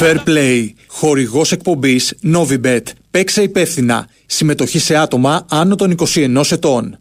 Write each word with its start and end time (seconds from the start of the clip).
Fair 0.00 0.16
Play. 0.26 0.68
Χορηγός 0.86 1.52
εκπομπής 1.52 2.14
Novibet. 2.34 2.82
Παίξε 3.10 3.42
υπεύθυνα. 3.42 4.08
Συμμετοχή 4.26 4.78
σε 4.78 4.96
άτομα 4.96 5.46
άνω 5.48 5.74
των 5.74 5.94
21 6.14 6.42
ετών. 6.50 6.96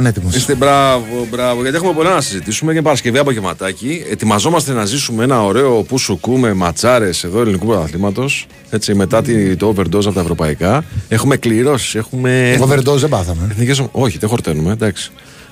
Πανέτοιμο. 0.00 0.30
Είστε 0.34 0.54
μπράβο, 0.54 1.26
μπράβο. 1.30 1.62
Γιατί 1.62 1.76
έχουμε 1.76 1.92
πολλά 1.92 2.14
να 2.14 2.20
συζητήσουμε. 2.20 2.72
Είναι 2.72 2.82
Παρασκευή 2.82 3.18
απογευματάκι. 3.18 4.02
Ετοιμαζόμαστε 4.10 4.72
να 4.72 4.84
ζήσουμε 4.84 5.24
ένα 5.24 5.44
ωραίο 5.44 5.82
που 5.82 5.98
σου 5.98 6.18
κούμε 6.20 6.52
ματσάρες 6.52 7.24
εδώ 7.24 7.40
ελληνικού 7.40 7.66
πρωταθλήματος. 7.66 8.46
Έτσι, 8.70 8.94
μετά 8.94 9.22
τη- 9.22 9.56
το 9.56 9.68
overdose 9.76 10.04
από 10.04 10.12
τα 10.12 10.20
ευρωπαϊκά. 10.20 10.84
Έχουμε 11.08 11.36
κληρώσεις. 11.36 11.94
Έχουμε. 11.94 12.58
Overdose 12.60 12.96
δεν 12.96 13.08
πάθαμε. 13.08 13.48
Εθνικές 13.50 13.78
ομ- 13.78 13.88
Όχι, 13.92 14.18
δεν 14.18 14.28
χορταίνουμε, 14.28 14.72
εντάξει. 14.72 15.10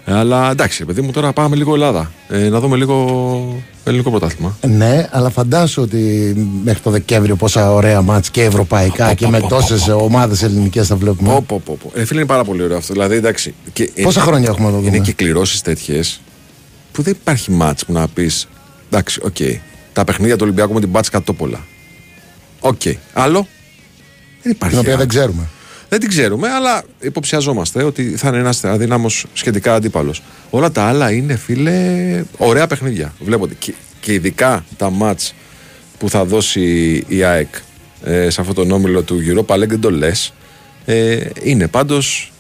Ε, 0.09 0.14
Αλλά 0.14 0.51
εντάξει, 0.51 0.84
παιδί 0.84 1.01
μου, 1.01 1.11
τώρα 1.11 1.33
πάμε 1.33 1.57
λίγο 1.57 1.74
Ελλάδα. 1.74 2.13
Ε, 2.29 2.48
να 2.48 2.61
δούμε 2.61 2.77
λίγο 2.77 3.64
ελληνικό 3.85 4.11
πρωτάθλημα. 4.11 4.58
Ναι, 4.67 5.08
αλλά 5.11 5.30
φαντάσου 5.30 5.83
ότι 5.83 6.35
μέχρι 6.64 6.80
το 6.80 6.91
Δεκέμβριο 6.91 7.36
πόσα 7.36 7.73
ωραία 7.73 8.02
μάτς 8.02 8.30
και 8.30 8.42
ευρωπαϊκά 8.42 9.14
και 9.14 9.27
με 9.29 9.41
τόσες 9.41 9.89
ομάδες 9.89 10.42
ελληνικές 10.42 10.86
θα 10.86 10.96
βλέπουμε. 10.96 11.29
Πω, 11.29 11.45
πω, 11.46 11.63
πω, 11.64 11.79
πω. 11.83 12.01
Ε, 12.01 12.05
φίλε, 12.05 12.19
είναι 12.20 12.29
πάρα 12.29 12.45
πολύ 12.45 12.63
ωραίο 12.63 12.77
αυτό. 12.77 12.92
Δηλαδή, 12.92 13.17
εντάξει. 13.17 13.55
Και, 13.73 13.91
Πόσα 14.02 14.20
χρόνια 14.20 14.48
έχουμε 14.48 14.67
να 14.67 14.73
το 14.73 14.80
Είναι 14.80 14.91
δούμε; 14.91 15.05
και 15.05 15.13
κληρώσεις 15.13 15.61
τέτοιες 15.61 16.20
που 16.92 17.02
δεν 17.02 17.17
υπάρχει 17.20 17.51
ματς 17.51 17.85
που 17.85 17.92
να 17.92 18.08
πεις. 18.08 18.48
Εντάξει, 18.90 19.20
οκ. 19.25 19.36
Τα 19.92 20.05
παιχνίδια 20.05 20.36
του 20.36 20.42
Ολυμπιακού 20.45 20.73
με 20.73 20.80
την 20.80 20.89
Μπάτς 20.89 21.08
Κατόπολα. 21.08 21.64
Οκ. 22.61 22.80
Άλλο; 23.13 23.46
Δεν 24.42 24.52
υπάρχει. 24.52 24.75
Την 24.75 24.79
οποία 24.79 24.92
άλλο. 24.92 25.01
δεν 25.01 25.08
ξέρουμε. 25.08 25.48
Δεν 25.89 26.01
την 26.01 26.09
ξέρουμε, 26.09 26.49
αλλά 26.49 26.83
υποψιαζόμαστε 27.01 27.83
ότι 27.83 28.03
θα 28.17 28.29
είναι 28.29 28.39
ένας 28.39 28.65
αδύναμος 28.65 29.27
σχετικά 29.33 29.75
αντίπαλος. 29.75 30.23
Όλα 30.51 30.71
τα 30.71 30.83
άλλα 30.83 31.11
είναι, 31.11 31.37
φίλε, 31.37 32.25
ωραία 32.37 32.67
παιχνίδια. 32.67 33.15
Βλέπονται. 33.21 33.55
Και, 33.59 33.75
και 34.01 34.13
ειδικά 34.13 34.65
τα 34.77 34.91
ματς 34.91 35.35
που 35.99 36.09
θα 36.09 36.25
δώσει 36.25 36.95
η 37.09 37.23
ΑΕΚ 37.23 37.55
ε, 38.05 38.31
σε 38.31 38.41
αυτόν 38.41 38.55
τον 38.55 38.71
όμιλο 38.71 39.03
του 39.03 39.21
Europa 39.27 39.55
League, 39.55 39.69
δεν 39.69 39.81
το 39.81 39.91
λες. 39.91 40.33
Ε, 40.85 41.19
είναι 41.43 41.69
πάντως 41.69 42.33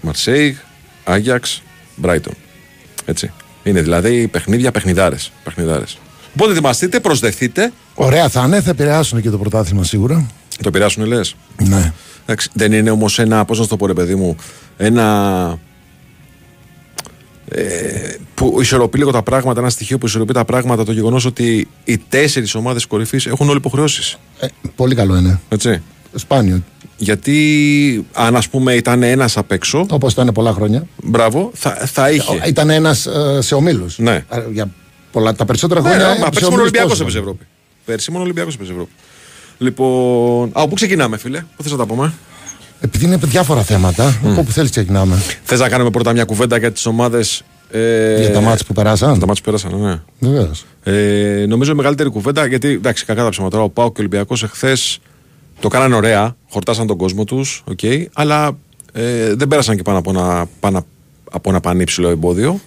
Μαρσέιγ, 0.00 0.56
Άγιαξ, 1.04 1.62
Μπράιτον. 1.96 2.34
Έτσι. 3.04 3.32
Είναι 3.62 3.80
δηλαδή 3.80 4.28
παιχνίδια 4.28 4.70
παιχνιδάρες. 4.70 5.32
παιχνιδάρες. 5.44 5.98
Οπότε 6.34 6.52
ετοιμαστείτε, 6.52 7.00
προσδεθείτε. 7.00 7.72
Ωραία 7.94 8.28
θα 8.28 8.44
είναι, 8.46 8.60
θα 8.60 8.70
επηρεάσουν 8.70 9.20
και 9.20 9.30
το 9.30 9.38
πρωτάθλημα 9.38 9.84
σίγουρα. 9.84 10.26
Το 10.62 10.68
επηρεάσουν, 10.68 11.04
λες; 11.04 11.34
Ναι. 11.62 11.92
Εντάξει, 12.22 12.48
δεν 12.52 12.72
είναι 12.72 12.90
όμως 12.90 13.18
ένα, 13.18 13.44
πώς 13.44 13.56
να 13.58 13.62
σου 13.64 13.70
το 13.70 13.76
πω, 13.76 13.86
ρε 13.86 13.92
παιδί 13.92 14.14
μου, 14.14 14.36
ένα. 14.76 15.58
Ε, 17.48 18.14
που 18.34 18.56
ισορροπεί 18.60 18.98
λίγο 18.98 19.10
τα 19.10 19.22
πράγματα, 19.22 19.60
ένα 19.60 19.70
στοιχείο 19.70 19.98
που 19.98 20.06
ισορροπεί 20.06 20.32
τα 20.32 20.44
πράγματα, 20.44 20.84
το 20.84 20.92
γεγονός 20.92 21.24
ότι 21.24 21.68
οι 21.84 21.98
τέσσερις 21.98 22.54
ομάδες 22.54 22.86
κορυφής 22.86 23.26
έχουν 23.26 23.48
όλοι 23.48 23.56
υποχρεώσεις. 23.56 24.18
Ε, 24.40 24.46
πολύ 24.76 24.94
καλό 24.94 25.16
είναι. 25.16 25.40
Έτσι. 25.48 25.82
Σπάνιο. 26.14 26.62
Γιατί 26.96 28.06
αν 28.12 28.36
ας 28.36 28.48
πούμε 28.48 28.74
ήταν 28.74 29.02
ένας 29.02 29.36
απ' 29.36 29.52
έξω, 29.52 29.86
Όπως 29.90 30.12
ήταν 30.12 30.30
πολλά 30.34 30.52
χρόνια. 30.52 30.86
μπράβο, 31.02 31.50
θα, 31.54 31.70
θα 31.70 32.10
είχε. 32.10 32.40
Ήταν 32.46 32.70
ένας 32.70 33.08
σε 33.38 33.54
ομίλους. 33.54 33.98
Ναι. 33.98 34.24
Για 34.52 34.70
πολλά, 35.12 35.34
τα 35.34 35.44
περισσότερα 35.44 35.80
Ναι, 35.80 35.88
χρόνια. 35.88 36.06
ναι, 36.08 36.18
μα 36.18 36.24
σε 36.24 36.30
πέρσι 36.30 36.42
μόνο 36.42 36.46
ομίλους 36.54 36.62
Ολυμπιακός 36.62 36.90
πόσο 36.90 37.02
έπαιζε 37.02 37.18
ήταν. 37.18 37.28
Ευρώπη. 37.30 37.46
Πέρσι 37.84 38.10
μόνο 38.10 38.22
Ολυμπιακός 38.24 38.54
έπαιζε 38.54 38.72
Ευρώπη. 38.72 38.90
Λοιπόν. 39.58 40.50
Α, 40.52 40.68
πού 40.68 40.74
ξεκινάμε, 40.74 41.16
φίλε, 41.16 41.44
πού 41.56 41.62
θες 41.62 41.72
να 41.72 41.78
τα 41.78 41.86
πούμε; 41.86 42.12
Επειδή 42.80 43.04
είναι 43.04 43.16
διάφορα 43.16 43.62
θέματα, 43.62 44.20
από 44.24 44.40
όπου 44.40 44.50
θέλεις 44.52 44.70
ξεκινάμε. 44.70 45.16
Θες 45.44 45.60
να 45.60 45.68
κάνουμε 45.68 45.90
πρώτα 45.90 46.12
μια 46.12 46.24
κουβέντα 46.24 46.58
για 46.58 46.72
τις 46.72 46.86
ομάδες. 46.86 47.42
Ε, 47.70 48.20
Για 48.20 48.30
τα 48.32 48.40
μάτς 48.40 48.64
που 48.64 48.72
περάσαν. 48.72 49.18
Τα 49.18 49.26
μάτς 49.26 49.38
που 49.40 49.44
πέρασαν, 49.44 49.80
ναι. 49.80 50.00
Βεβαίως. 50.30 50.64
Ε, 50.82 51.44
νομίζω 51.48 51.72
η 51.72 51.74
μεγαλύτερη 51.74 52.08
κουβέντα, 52.08 52.46
γιατί 52.46 52.68
εντάξει, 52.68 53.04
κακά 53.04 53.22
τα 53.22 53.28
ψέματα. 53.28 53.52
τώρα, 53.56 53.64
Ο 53.64 53.68
Πάο 53.68 53.86
και 53.86 53.92
ο 53.92 53.94
Ολυμπιακός 53.98 54.42
εχθές 54.42 54.98
το 55.60 55.68
κάνανε 55.68 55.94
ωραία, 55.94 56.36
χορτάσαν 56.50 56.86
τον 56.86 56.96
κόσμο 56.96 57.24
τους, 57.24 57.64
okay, 57.76 58.04
αλλά 58.12 58.56
ε, 58.92 59.34
δεν 59.34 59.48
πέρασαν 59.48 59.76
και 59.76 59.82
πάνω 59.82 59.98
από 59.98 60.10
ένα, 60.10 60.46
πάνω 60.60 60.86
από 61.30 61.50
ένα 61.50 61.60
πανύψηλο 61.60 62.08
εμπόδιο 62.08 62.60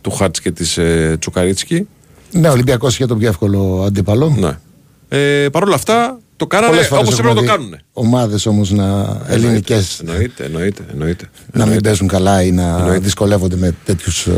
του 0.00 0.10
Χάρτς 0.10 0.40
και 0.40 0.50
της 0.50 0.78
ε, 0.78 1.16
Τσουκαρίτσκι. 1.20 1.88
Ναι, 2.32 2.48
ο 2.48 2.52
Ολυμπιακός 2.52 2.94
είχε 2.94 3.06
τον 3.06 3.18
πιο 3.18 3.28
εύκολο 3.28 3.82
αντίπαλο. 3.86 4.36
Ναι. 4.38 4.58
Ε, 5.18 5.48
Παρ' 5.48 5.62
όλα 5.62 5.74
αυτά 5.74 6.18
το 6.36 6.46
κάνανε 6.46 6.88
όπως 6.90 7.18
έπρεπε 7.18 7.28
να 7.28 7.34
το 7.34 7.42
κάνουν. 7.46 7.76
Ομάδες 7.92 8.46
όμως 8.46 8.70
να 8.70 9.20
ελληνικές 9.28 10.00
Εννοείται, 10.00 10.44
εννοείται. 10.44 10.84
εννοείται, 10.92 11.24
να 11.32 11.40
μην 11.52 11.60
εννοείται. 11.62 11.80
παίζουν 11.88 12.08
καλά 12.08 12.42
ή 12.42 12.50
να 12.52 12.62
Εννοείται. 12.76 12.98
δυσκολεύονται 12.98 13.56
με 13.56 13.74
τέτοιους 13.84 14.28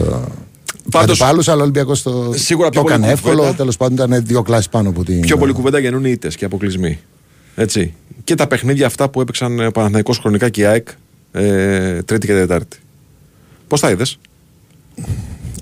Πάντως, 0.90 1.10
αντιπάλους. 1.20 1.48
Αλλά 1.48 1.58
ο 1.58 1.62
Ολυμπιακός 1.62 2.02
το, 2.02 2.32
Σίγουρα 2.34 2.68
πιο 2.68 2.80
το 2.80 2.86
πολύ 2.86 2.98
έκανε 2.98 3.12
εύκολο. 3.12 3.36
κουβέντα. 3.36 3.56
Τέλος 3.56 3.76
πάντων 3.76 4.06
ήταν 4.08 4.24
δύο 4.26 4.42
κλάσεις 4.42 4.68
πάνω 4.68 4.88
από 4.88 5.04
την. 5.04 5.20
Πιο 5.20 5.36
πολύ 5.38 5.52
κουβέντα 5.52 5.78
γεννούν 5.78 6.04
οι 6.04 6.10
ήττες 6.10 6.36
και 6.36 6.44
αποκλεισμοί. 6.44 6.98
Έτσι. 7.54 7.94
Και 8.24 8.34
τα 8.34 8.46
παιχνίδια 8.46 8.87
αυτά 8.87 9.08
που 9.08 9.20
έπαιξαν 9.20 9.66
ο 9.66 9.70
Παναθηναϊκός 9.70 10.19
χρονικά 10.19 10.49
και 10.49 10.60
η 10.60 10.64
ΑΕΚ 10.64 10.88
ε, 11.32 12.02
Τρίτη 12.02 12.26
και 12.26 12.32
Τετάρτη. 12.32 12.78
Πώς 13.69 13.81
τα 13.81 13.90
είδες, 13.90 14.19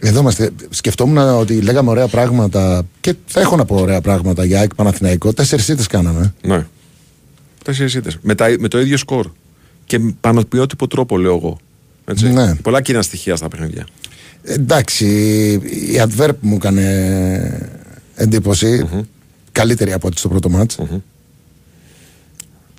Εδώ 0.06 0.20
είμαστε. 0.20 0.50
Σκεφτόμουν 0.70 1.18
ότι 1.18 1.60
λέγαμε 1.60 1.90
ωραία 1.90 2.08
πράγματα 2.08 2.82
και 3.00 3.14
θα 3.26 3.40
έχω 3.40 3.56
να 3.56 3.64
πω 3.64 3.74
ωραία 3.76 4.00
πράγματα 4.00 4.44
για 4.44 4.58
ΑΕΚ 4.58 4.74
Παναθηναϊκό. 4.74 5.32
Τέσσερις 5.32 5.68
ήττες 5.68 5.86
κάναμε. 5.86 6.34
Ναι. 6.42 6.66
Τέσσερις 7.64 7.94
ήττες. 7.94 8.18
Με, 8.22 8.34
τα- 8.34 8.56
με 8.58 8.68
το 8.68 8.80
ίδιο 8.80 8.96
σκορ. 8.96 9.30
Και 9.86 9.98
με 9.98 10.14
πανοποιότυπο 10.20 10.86
τρόπο, 10.86 11.18
λέω 11.18 11.36
εγώ. 11.36 11.58
Έτσι. 12.04 12.28
Ναι. 12.32 12.54
Πολλά 12.54 12.80
κοινά 12.80 13.02
στοιχεία 13.02 13.36
στα 13.36 13.48
παιχνίδια. 13.48 13.86
Εντάξει, 14.42 15.06
η 15.62 16.02
Adverb 16.08 16.34
μου 16.40 16.54
έκανε 16.54 17.70
εντύπωση. 18.14 18.88
Καλύτερη 19.52 19.92
από 19.92 20.06
ό,τι 20.06 20.18
στο 20.18 20.28
πρώτο 20.28 20.48
μάτς. 20.48 20.78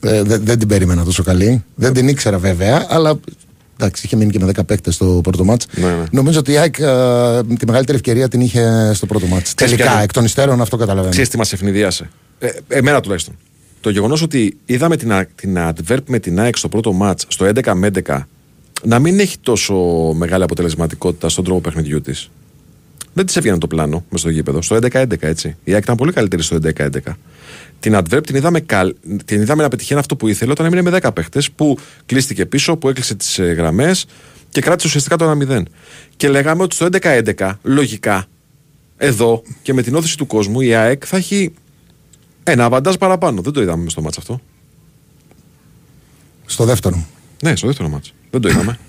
Ε, 0.02 0.24
δεν- 0.24 0.42
δεν 0.46 0.60
την 0.60 0.68
περίμενα 0.68 1.04
τόσο 1.04 1.24
καλή. 1.24 1.64
Δεν 1.76 1.94
την 1.94 2.08
ήξερα 2.08 2.38
βέβαια, 2.38 2.86
αλλά 2.90 3.20
εντάξει, 3.80 4.02
είχε 4.06 4.16
μείνει 4.16 4.32
και 4.32 4.40
με 4.40 4.52
10 4.58 4.66
παίκτες 4.66 4.96
στο 4.96 5.20
πρώτο 5.24 5.44
μάτς. 5.44 5.66
Ναι, 5.76 5.86
ναι. 5.88 6.04
Νομίζω 6.12 6.40
ότι 6.40 6.52
η 6.52 6.58
ΑΕΚ 6.58 6.80
ε, 6.80 7.44
τη 7.60 7.66
μεγαλύτερη 7.66 7.98
ευκαιρία 7.98 8.28
την 8.28 8.42
είχε 8.42 8.92
στο 8.94 9.06
πρώτο 9.06 9.26
μάτς. 9.28 9.54
Ξέρεις 9.54 9.74
Τελικά, 9.74 9.92
κάτι. 9.92 10.04
εκ 10.04 10.12
των 10.12 10.24
υστέρων 10.26 10.62
αυτό 10.62 10.78
καταλαβαίνω. 10.78 11.12
Ξέρεις 11.12 11.30
τι 11.30 11.38
μας 11.38 11.54
ευνηδίασε. 11.54 12.10
Ε, 12.40 12.50
εμένα 12.68 13.02
τουλάχιστον. 13.02 13.36
το 13.82 13.90
γεγονός 13.90 14.22
ότι 14.22 14.58
είδαμε 14.66 14.98
την, 14.98 15.12
α- 15.14 15.28
την 15.36 15.58
adverb 15.58 15.98
με 16.08 16.20
την 16.20 16.40
ΑΕΚ 16.40 16.58
στο 16.58 16.68
πρώτο 16.70 16.98
match, 17.02 17.20
στο 17.28 17.46
11 17.46 17.74
με 17.76 17.90
11, 18.06 18.20
να 18.84 19.00
μην 19.00 19.20
έχει 19.20 19.38
τόσο 19.42 19.76
μεγάλη 20.16 20.44
αποτελεσματικότητα 20.44 21.30
στον 21.30 21.44
τρόπο 21.44 21.62
παιχνιδιού 21.62 22.02
της. 22.02 22.30
Δεν 23.14 23.26
της 23.26 23.36
έβγαινε 23.36 23.58
το 23.58 23.68
πλάνο 23.68 24.06
μες 24.10 24.20
στο 24.20 24.30
γήπεδο. 24.30 24.62
Στο 24.62 24.76
11-11, 24.76 25.06
έτσι. 25.20 25.56
Η 25.64 25.74
ΑΕΚ 25.74 25.84
ήταν 25.84 25.96
πολύ 25.96 26.12
καλύτερη 26.12 26.42
στο 26.42 26.58
11-11. 26.78 26.88
Την 27.80 27.96
adverb 27.96 28.22
την 28.26 28.36
είδαμε, 28.36 28.60
καλ... 28.60 28.96
την 29.26 29.42
είδαμε 29.42 29.64
να 29.64 29.70
πετυχαίνει 29.70 30.00
αυτό 30.00 30.16
που 30.16 30.28
ήθελε 30.28 30.52
όταν 30.52 30.66
έμεινε 30.66 30.82
με 30.90 31.00
10 31.02 31.10
παίχτες, 31.14 31.52
που 31.52 31.78
κλείστηκε 32.06 32.46
πίσω, 32.46 32.78
που 32.78 32.90
έκλεισε 32.90 33.16
τις 33.16 33.40
γραμμές 33.40 34.06
και 34.50 34.62
κράτησε 34.62 34.88
ουσιαστικά 34.88 35.16
το 35.16 35.38
1-0. 35.50 35.62
Και 36.18 36.30
λέγαμε 36.30 36.64
ότι 36.64 36.76
στο 36.76 36.88
11-11, 37.02 37.52
λογικά, 37.64 38.26
εδώ 38.98 39.42
και 39.62 39.74
με 39.74 39.82
την 39.82 39.96
όθηση 39.96 40.18
του 40.18 40.28
κόσμου, 40.28 40.62
η 40.62 40.74
ΑΕΚ 40.74 41.04
θα 41.06 41.18
έχει 41.18 41.54
ένα 42.44 42.66
αβαντάζ 42.66 42.96
παραπάνω. 42.96 43.42
Δεν 43.42 43.54
το 43.54 43.62
είδαμε 43.62 43.84
μες 43.84 43.92
στο 43.92 44.02
μάτς 44.02 44.18
αυτό. 44.18 44.42
Στο 46.46 46.66
δεύτερο. 46.66 47.06
Ναι, 47.42 47.56
στο 47.56 47.68
δεύτερο 47.68 47.90
μάτς. 47.90 48.14
Δεν 48.32 48.42
το 48.42 48.50
είδαμε. 48.50 48.80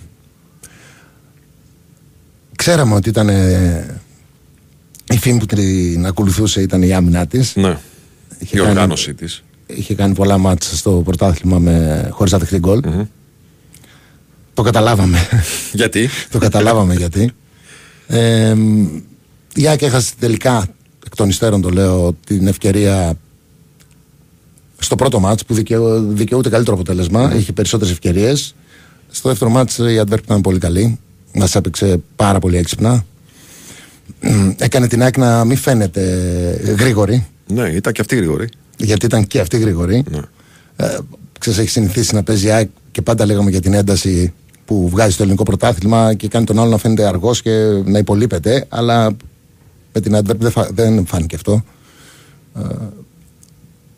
Ξέραμε 2.57 2.95
ότι 2.95 3.09
ήταν. 3.09 3.29
ε, 3.29 4.01
η 5.13 5.19
φήμη 5.19 5.39
που 5.39 5.47
την 5.47 6.07
ακολουθούσε 6.07 6.63
ήταν 6.63 6.83
η 6.83 6.95
άμυνά 6.95 7.27
της. 7.27 7.57
ναι. 7.57 7.79
Είχε 8.39 8.57
Η 8.57 8.59
κάνει- 8.59 8.71
οργάνωσή 8.71 9.15
της. 9.15 9.43
Είχε 9.67 9.95
κάνει 9.95 10.15
πολλά 10.15 10.39
μάτσα 10.39 10.77
στο 10.77 10.91
πρωτάθλημα 11.05 11.59
με, 11.59 12.09
χωρίς 12.13 12.33
να 12.33 12.39
δεχτεί 12.39 12.59
γκολ. 12.59 12.81
Το 14.55 14.63
καταλάβαμε. 14.63 15.19
Γιατί; 15.73 16.09
το 16.31 16.39
καταλάβαμε 16.39 16.95
γιατί. 16.95 17.31
Ε, 18.07 18.55
η 19.55 19.69
ΑΕΚ 19.69 19.83
έχασε 19.83 20.13
τελικά, 20.19 20.67
εκ 21.07 21.15
των 21.17 21.29
υστέρων 21.29 21.61
το 21.61 21.69
λέω, 21.71 22.17
την 22.27 22.47
ευκαιρία 22.47 23.15
στο 24.79 24.95
πρώτο 24.97 25.21
μάτς 25.21 25.45
που 25.45 25.55
δικαιού, 25.55 26.13
δικαιούται 26.13 26.49
καλύτερο 26.49 26.77
αποτέλεσμα. 26.77 27.35
Είχε 27.37 27.53
περισσότερες 27.53 27.93
ευκαιρίες. 27.93 28.55
Στο 29.11 29.29
δεύτερο 29.29 29.51
μάτς 29.51 29.79
η 29.79 30.01
Adverb 30.07 30.23
ήταν 30.25 30.41
πολύ 30.41 30.59
καλή. 30.59 30.99
Μας 31.35 31.55
έπαιξε 31.55 32.01
πάρα 32.17 32.39
πολύ 32.39 32.57
έξυπνα. 32.57 33.05
Μ, 34.21 34.51
Έκανε 34.59 34.89
την 34.89 35.03
ΑΕΚ 35.03 35.17
να 35.17 35.45
μην 35.45 35.57
φαίνεται 35.57 36.75
γρήγορη, 36.79 37.27
ναι, 37.47 37.69
ήταν 37.69 37.93
και 37.93 38.01
αυτή 38.01 38.17
γρήγορη. 38.17 38.49
γιατί 38.77 39.07
ήταν 39.07 39.27
και 39.27 39.41
αυτή 39.41 39.59
γρήγορη. 39.59 40.05
Ναι. 40.11 40.21
Ε, 40.77 40.99
ξέρεις, 41.39 41.59
έχει 41.59 41.69
συνηθίσει 41.69 42.15
να 42.15 42.23
παίζει 42.23 42.47
η 42.47 42.51
ΑΕΚ 42.51 42.69
και 42.91 43.03
πάντα 43.03 43.27
λέγαμε 43.27 43.51
για 43.51 43.61
την 43.61 43.75
ένταση 43.75 44.33
που 44.65 44.89
βγάζει 44.89 45.11
στο 45.13 45.23
ελληνικό 45.23 45.43
πρωτάθλημα 45.43 46.15
και 46.15 46.29
κάνει 46.29 46.45
τον 46.45 46.59
άλλο 46.59 46.71
να 46.71 46.79
φαίνεται 46.79 47.07
αργός 47.07 47.43
και 47.43 47.51
να 47.85 47.99
υπολείπεται. 47.99 48.67
Αλλά 48.69 49.17
με 49.93 50.01
την 50.01 50.17
Adverb 50.17 50.37
δεν, 50.39 50.51
φα- 50.51 50.71
δεν 50.75 51.07
φάνηκε 51.07 51.35
αυτό. 51.35 51.65
Ε, 52.59 52.61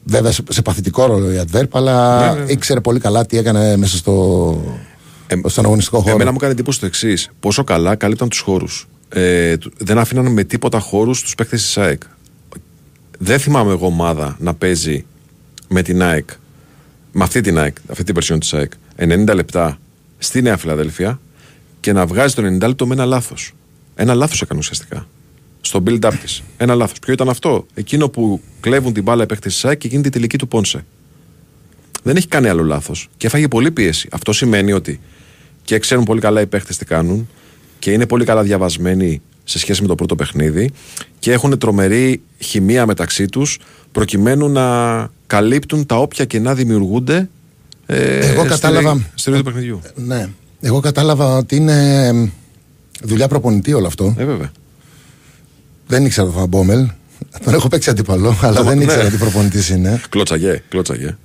βέβαια 0.04 0.32
σε, 0.32 0.42
σε 0.48 0.62
παθητικό 0.62 1.06
ρόλο 1.06 1.32
η 1.32 1.40
Adverb, 1.50 1.68
αλλά 1.70 2.26
Ναι, 2.32 2.38
ναι, 2.38 2.44
ναι. 2.44 2.52
ήξερε 2.52 2.80
πολύ 2.80 3.00
καλά 3.00 3.26
τι 3.26 3.36
έκανε 3.38 3.76
μέσα 3.76 3.96
στο, 3.96 4.78
Ε, 5.26 5.34
στον 5.48 5.64
αγωνιστικό 5.64 5.98
χώρο. 6.00 6.14
Εμένα 6.14 6.32
μου 6.32 6.38
κάνει 6.38 6.52
εντύπωση 6.52 6.80
το 6.80 6.86
εξής. 6.86 7.28
Πόσο 7.40 7.64
καλά 7.64 7.94
καλύπταν 7.94 8.28
τους 8.28 8.38
χώρους. 8.40 8.88
Ε, 9.08 9.56
του- 9.56 9.72
δεν 9.78 9.98
αφήναν 9.98 10.26
με 10.32 10.44
τίποτα 10.44 10.78
χώρους 10.78 11.22
τους 11.22 11.34
παίκτες 11.34 11.62
της 11.62 11.78
ΑΕΚ. 11.78 12.02
Δεν 13.18 13.38
θυμάμαι 13.38 13.72
εγώ 13.72 13.86
ομάδα 13.86 14.36
να 14.40 14.54
παίζει 14.54 15.04
με 15.68 15.82
την 15.82 16.02
ΑΕΚ, 16.02 16.30
με 17.12 17.24
αυτή 17.24 17.40
την 17.40 17.58
ΑΕΚ, 17.58 17.76
αυτή 17.88 18.04
την 18.04 18.14
περσιόν 18.14 18.38
της 18.38 18.54
ΑΕΚ, 18.54 18.72
90 18.96 19.34
λεπτά 19.34 19.78
στη 20.18 20.42
Νέα 20.42 20.56
Φιλαδέλφια 20.56 21.20
και 21.80 21.92
να 21.92 22.06
βγάζει 22.06 22.34
το 22.34 22.42
90 22.42 22.66
λεπτό 22.66 22.86
με 22.86 22.94
ένα 22.94 23.04
λάθος. 23.04 23.52
Ένα 23.94 24.14
λάθος 24.14 24.42
έκανε 24.42 24.60
ουσιαστικά. 24.60 25.06
Στο 25.60 25.82
build-up 25.86 26.12
της. 26.22 26.42
Ένα 26.56 26.74
λάθος. 26.74 26.98
Ποιο 26.98 27.12
ήταν 27.12 27.28
αυτό, 27.28 27.66
Εκείνο 27.74 28.08
που 28.08 28.40
κλέβουν 28.60 28.92
την 28.92 29.02
μπάλα 29.02 29.22
οι 29.22 29.26
παίκτες 29.26 29.52
της 29.52 29.64
ΑΕΚ 29.64 29.78
και 29.78 29.88
γίνεται 29.88 30.08
η 30.08 30.10
τελική 30.10 30.38
του 30.38 30.48
Πόνσε. 30.48 30.84
Δεν 32.02 32.16
έχει 32.16 32.28
κάνει 32.28 32.48
άλλο 32.48 32.62
λάθος 32.62 33.08
και 33.16 33.26
έφαγε 33.26 33.48
πολύ 33.48 33.70
πίεση. 33.70 34.08
Αυτό 34.12 34.32
σημαίνει 34.32 34.72
ότι 34.72 35.00
και 35.62 35.78
ξέρουν 35.78 36.04
πολύ 36.04 36.20
καλά 36.20 36.40
οι 36.40 36.46
παίχτε 36.46 36.74
τι 36.78 36.84
κάνουν 36.84 37.28
και 37.78 37.92
είναι 37.92 38.06
πολύ 38.06 38.24
καλά 38.24 38.42
διαβασμένοι 38.42 39.22
σε 39.48 39.58
σχέση 39.58 39.82
με 39.82 39.88
το 39.88 39.94
πρώτο 39.94 40.14
παιχνίδι 40.16 40.70
και 41.18 41.32
έχουν 41.32 41.58
τρομερή 41.58 42.20
χημεία 42.38 42.86
μεταξύ 42.86 43.26
τους 43.26 43.58
προκειμένου 43.92 44.48
να 44.48 44.64
καλύπτουν 45.26 45.86
τα 45.86 45.96
όποια 45.96 46.24
κενά 46.24 46.54
δημιουργούνται 46.54 47.28
ε, 47.86 48.18
Εγώ 48.18 48.40
στη- 48.40 48.48
κατάλαβα- 48.48 49.00
στη 49.14 49.30
ροή 49.30 49.38
του 49.38 49.44
παιχνιδιού. 49.44 49.80
Ναι. 49.94 50.28
Εγώ 50.60 50.80
κατάλαβα 50.80 51.36
ότι 51.36 51.56
είναι 51.56 52.06
εμ, 52.06 52.28
δουλειά 53.02 53.28
προπονητή 53.28 53.72
όλο 53.72 53.86
αυτό. 53.86 54.14
Ε, 54.18 54.24
βέβαια. 54.24 54.50
Δεν 55.86 56.04
ήξερα 56.04 56.26
το 56.26 56.32
Φαμπόμελ. 56.32 56.88
Τον 57.44 57.54
έχω 57.54 57.68
παίξει 57.68 57.90
αντίπαλο, 57.90 58.36
αλλά 58.42 58.56
Το- 58.56 58.62
δεν 58.64 58.76
ναι. 58.78 58.84
ήξερα 58.84 59.08
τι 59.10 59.16
προπονητής 59.16 59.68
είναι. 59.68 60.00
Κλώτσαγε, 60.08 60.62
κλώτσαγε. 60.68 61.16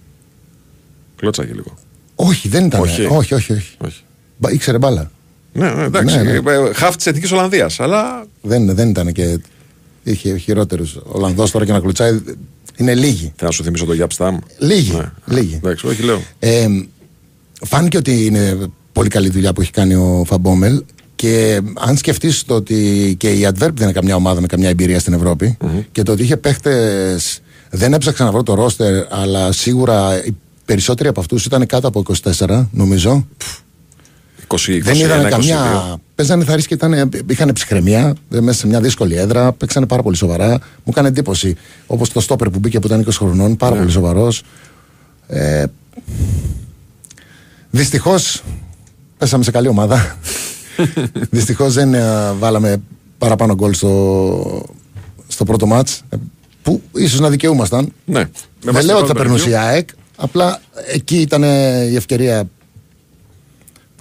Κλώτσαγε 1.15 1.53
λίγο. 1.53 1.73
Όχι, 2.15 2.47
δεν 2.49 2.65
ήταν. 2.65 2.81
Όχι. 2.81 3.05
όχι, 3.05 3.33
όχι. 3.33 3.53
όχι. 3.53 3.75
Όχι. 3.77 4.01
Μπα- 4.37 4.51
Ήξερε 4.51 4.77
μπάλα. 4.77 5.11
Ναι, 5.53 5.69
ναι, 5.71 5.83
εντάξει. 5.83 6.15
Ναι, 6.15 6.23
ναι. 6.23 6.51
Ε, 6.51 6.73
Χαφ 6.73 6.95
της 6.95 7.05
Εθνικής 7.05 7.31
Ολλανδίας. 7.31 7.79
Αλλά 7.79 8.25
Δεν, 8.41 8.75
δεν 8.75 8.89
ήταν 8.89 9.11
και. 9.11 9.39
Είχε 10.03 10.37
χειρότερου. 10.37 10.83
Ο 10.95 11.11
Ολλανδός 11.11 11.51
τώρα 11.51 11.65
και 11.65 11.71
να 11.71 11.79
κλουτσάει. 11.79 12.21
Είναι 12.77 12.95
λίγοι. 12.95 13.33
θα 13.35 13.51
σου 13.51 13.63
θυμίσω 13.63 13.85
το 13.85 13.93
Γιάπ 13.93 14.11
Σταμ. 14.11 14.37
Λίγοι. 14.57 14.91
Ναι. 14.91 15.11
λίγοι. 15.25 15.55
Εντάξει, 15.55 15.87
όχι, 15.87 16.01
λέω. 16.01 16.21
Ε, 16.39 16.67
φάνηκε 17.65 17.97
ότι 17.97 18.25
είναι 18.25 18.57
πολύ 18.91 19.09
καλή 19.09 19.29
δουλειά 19.29 19.53
που 19.53 19.61
έχει 19.61 19.71
κάνει 19.71 19.95
ο 19.95 20.23
Φαμπόμελ. 20.27 20.83
Και 21.15 21.61
αν 21.79 21.97
σκεφτείς 21.97 22.43
το 22.45 22.53
ότι 22.53 23.15
και 23.19 23.31
η 23.31 23.47
Adverb 23.49 23.53
δεν 23.73 23.73
είναι 23.81 23.91
καμιά 23.91 24.15
ομάδα 24.15 24.41
με 24.41 24.47
καμιά 24.47 24.69
εμπειρία 24.69 24.99
στην 24.99 25.13
ευρωπη 25.13 25.57
και 25.91 26.03
το 26.03 26.11
ότι 26.11 26.23
είχε 26.23 26.37
παίχτες. 26.37 27.39
Δεν 27.69 27.93
έψαξα 27.93 28.23
να 28.23 28.31
βρω 28.31 28.43
το 28.43 28.53
ρόστερ, 28.53 29.05
αλλά 29.09 29.51
σίγουρα 29.51 30.23
οι 30.25 30.35
περισσότεροι 30.65 31.09
από 31.09 31.19
αυτούς 31.19 31.45
ήταν 31.45 31.65
κάτω 31.65 31.87
από 31.87 32.03
24, 32.23 32.67
νομίζω. 32.71 33.27
20, 34.57 34.77
21, 34.77 34.81
δεν 34.83 34.95
είδαν 34.95 35.25
22. 35.25 35.29
καμιά. 35.29 35.97
Παίζανε 36.15 36.43
θαρεί 36.43 36.65
και 36.65 36.73
ήταν, 36.73 37.09
είχαν 37.27 37.51
ψυχραιμία 37.53 38.15
ε, 38.33 38.39
μέσα 38.39 38.59
σε 38.59 38.67
μια 38.67 38.81
δύσκολη 38.81 39.15
έδρα. 39.15 39.51
Παίξανε 39.51 39.85
πάρα 39.85 40.01
πολύ 40.01 40.15
σοβαρά. 40.15 40.49
Μου 40.49 40.59
έκανε 40.89 41.07
εντύπωση. 41.07 41.55
Όπως 41.87 42.09
το 42.09 42.19
στόπερ 42.19 42.49
που 42.49 42.59
μπήκε 42.59 42.79
που 42.79 42.87
ήταν 42.87 43.05
20 43.05 43.09
χρονών, 43.11 43.49
Ναι. 43.49 43.55
πάρα 43.55 43.75
πολύ 43.75 43.91
σοβαρός. 43.91 44.43
Ε, 45.27 45.63
Δυστυχώς 47.69 48.43
πέσαμε 49.17 49.43
σε 49.43 49.51
καλή 49.51 49.67
ομάδα. 49.67 50.17
Δυστυχώς 51.29 51.73
δεν 51.73 51.93
ε, 51.93 52.31
βάλαμε 52.39 52.81
παραπάνω 53.17 53.55
γκολ 53.55 53.73
στο, 53.73 54.65
στο 55.27 55.43
πρώτο 55.45 55.65
μάτς. 55.65 56.01
Που 56.61 56.81
ίσως 56.95 57.19
να 57.19 57.29
δικαιούμασταν. 57.29 57.93
Ναι. 58.05 58.19
Με 58.19 58.29
Δεν 58.61 58.73
βάση 58.73 58.85
λέω 58.85 58.95
το 58.95 59.01
ότι 59.01 59.07
θα 59.07 59.13
πρώτο 59.13 59.29
περνούσε 59.29 59.49
η 59.49 59.51
παιχνίδι. 59.51 59.73
ΑΕΚ. 59.73 59.89
Απλά 60.15 60.61
εκεί 60.93 61.21
ήταν 61.21 61.43
ε, 61.43 61.83
η 61.83 61.95
ευκαιρία 61.95 62.43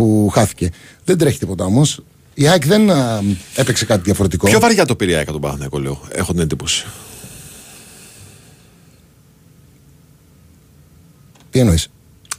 που 0.03 0.29
χάθηκε. 0.29 0.71
Δεν 1.05 1.19
τρέχει 1.19 1.39
τίποτα 1.39 1.65
όμως. 1.65 2.01
Η 2.35 2.49
ΑΕΚ 2.49 2.67
δεν 2.67 2.91
α, 2.91 3.23
έπαιξε 3.55 3.85
κάτι 3.85 4.03
διαφορετικό. 4.03 4.47
Πιο 4.47 4.61
βαριά 4.61 4.85
το 4.85 4.97
πήρε 4.97 5.11
η 5.11 5.15
ΑΕΚ 5.15 5.23
από 5.23 5.33
τον 5.33 5.41
Παναθηναϊκό, 5.41 5.79
λέω. 5.79 6.01
Έχω 6.13 6.33
την 6.33 6.41
εντύπωση. 6.41 6.87
Τι 11.51 11.59
εννοείς; 11.59 11.89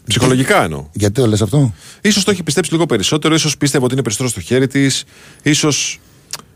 Ψυχολογικά 0.07 0.63
εννοώ. 0.63 0.87
Γιατί 0.91 1.21
το 1.21 1.27
λες 1.27 1.41
αυτό; 1.41 1.73
σω 2.11 2.23
το 2.23 2.31
έχει 2.31 2.43
πιστέψει 2.43 2.71
λίγο 2.71 2.85
περισσότερο, 2.85 3.33
ίσως 3.33 3.57
πίστευε 3.57 3.83
ότι 3.83 3.93
είναι 3.93 4.03
περισσότερο 4.03 4.31
στο 4.31 4.41
χέρι 4.41 4.67
της, 4.67 5.03
ίσως 5.43 5.99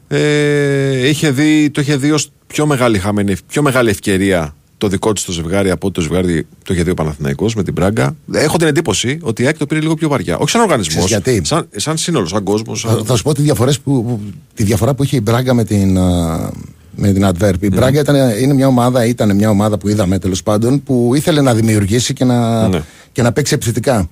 ε, 0.07 1.07
είχε 1.07 1.31
δει, 1.31 1.69
το 1.69 1.81
είχε 1.81 1.97
δει 1.97 2.11
ως 2.11 2.31
πιο 2.47 2.65
μεγάλη, 2.65 2.99
χαμένη, 2.99 3.35
πιο 3.47 3.61
μεγάλη 3.61 3.89
ευκαιρία 3.89 4.55
το 4.77 4.87
δικό 4.87 5.13
της 5.13 5.23
το 5.23 5.31
ζευγάρι 5.31 5.69
από 5.69 5.87
ότι 5.87 5.95
το 5.95 6.01
ζευγάρι 6.01 6.47
το 6.63 6.73
είχε 6.73 6.83
δει 6.83 6.89
ο 6.89 6.93
Παναθηναϊκός 6.93 7.55
με 7.55 7.63
την 7.63 7.73
Πράγκα. 7.73 8.15
Έχω 8.33 8.57
την 8.57 8.67
εντύπωση 8.67 9.17
ότι 9.21 9.41
η 9.43 9.45
ΑΕΚ 9.45 9.57
το 9.57 9.65
πήρε 9.65 9.79
λίγο 9.81 9.93
πιο 9.93 10.09
βαριά. 10.09 10.37
Όχι 10.37 10.49
σαν 10.49 10.61
οργανισμός. 10.61 11.05
Ξέρεις 11.05 11.23
γιατί; 11.25 11.47
Σαν, 11.47 11.67
σαν 11.75 11.97
σύνολο, 11.97 12.25
σαν 12.27 12.43
κόσμος. 12.43 12.81
Θα, 12.81 12.89
Σαν... 12.89 13.05
θα 13.05 13.15
σου 13.15 13.23
πω 13.23 13.33
τη, 13.33 13.41
διαφορές 13.41 13.79
που, 13.79 14.03
που- 14.05 14.19
τη 14.53 14.63
διαφορά 14.63 14.93
που 14.93 15.03
είχε 15.03 15.15
η 15.17 15.21
Μπράγκα 15.23 15.53
με 15.53 15.63
την, 15.63 15.97
α, 15.97 16.49
με 16.95 17.11
την 17.13 17.25
Adverb. 17.27 17.53
Η 17.59 17.67
Μπράγκα 17.69 17.99
ήταν, 17.99 18.15
είναι 18.39 18.53
μια 18.53 18.67
ομάδα, 18.67 19.05
ήταν 19.05 19.35
μια 19.35 19.49
ομάδα 19.49 19.77
που 19.77 19.87
είδαμε 19.89 20.19
τέλος 20.19 20.43
πάντων 20.43 20.83
που 20.83 21.11
ήθελε 21.15 21.41
να 21.41 21.53
δημιουργήσει 21.53 22.13
και 22.13 22.25
να, 22.25 22.67
Ναι. 22.67 22.81
και 23.11 23.21
να 23.21 23.31
παίξει 23.31 23.53
επιθετικά. 23.53 24.09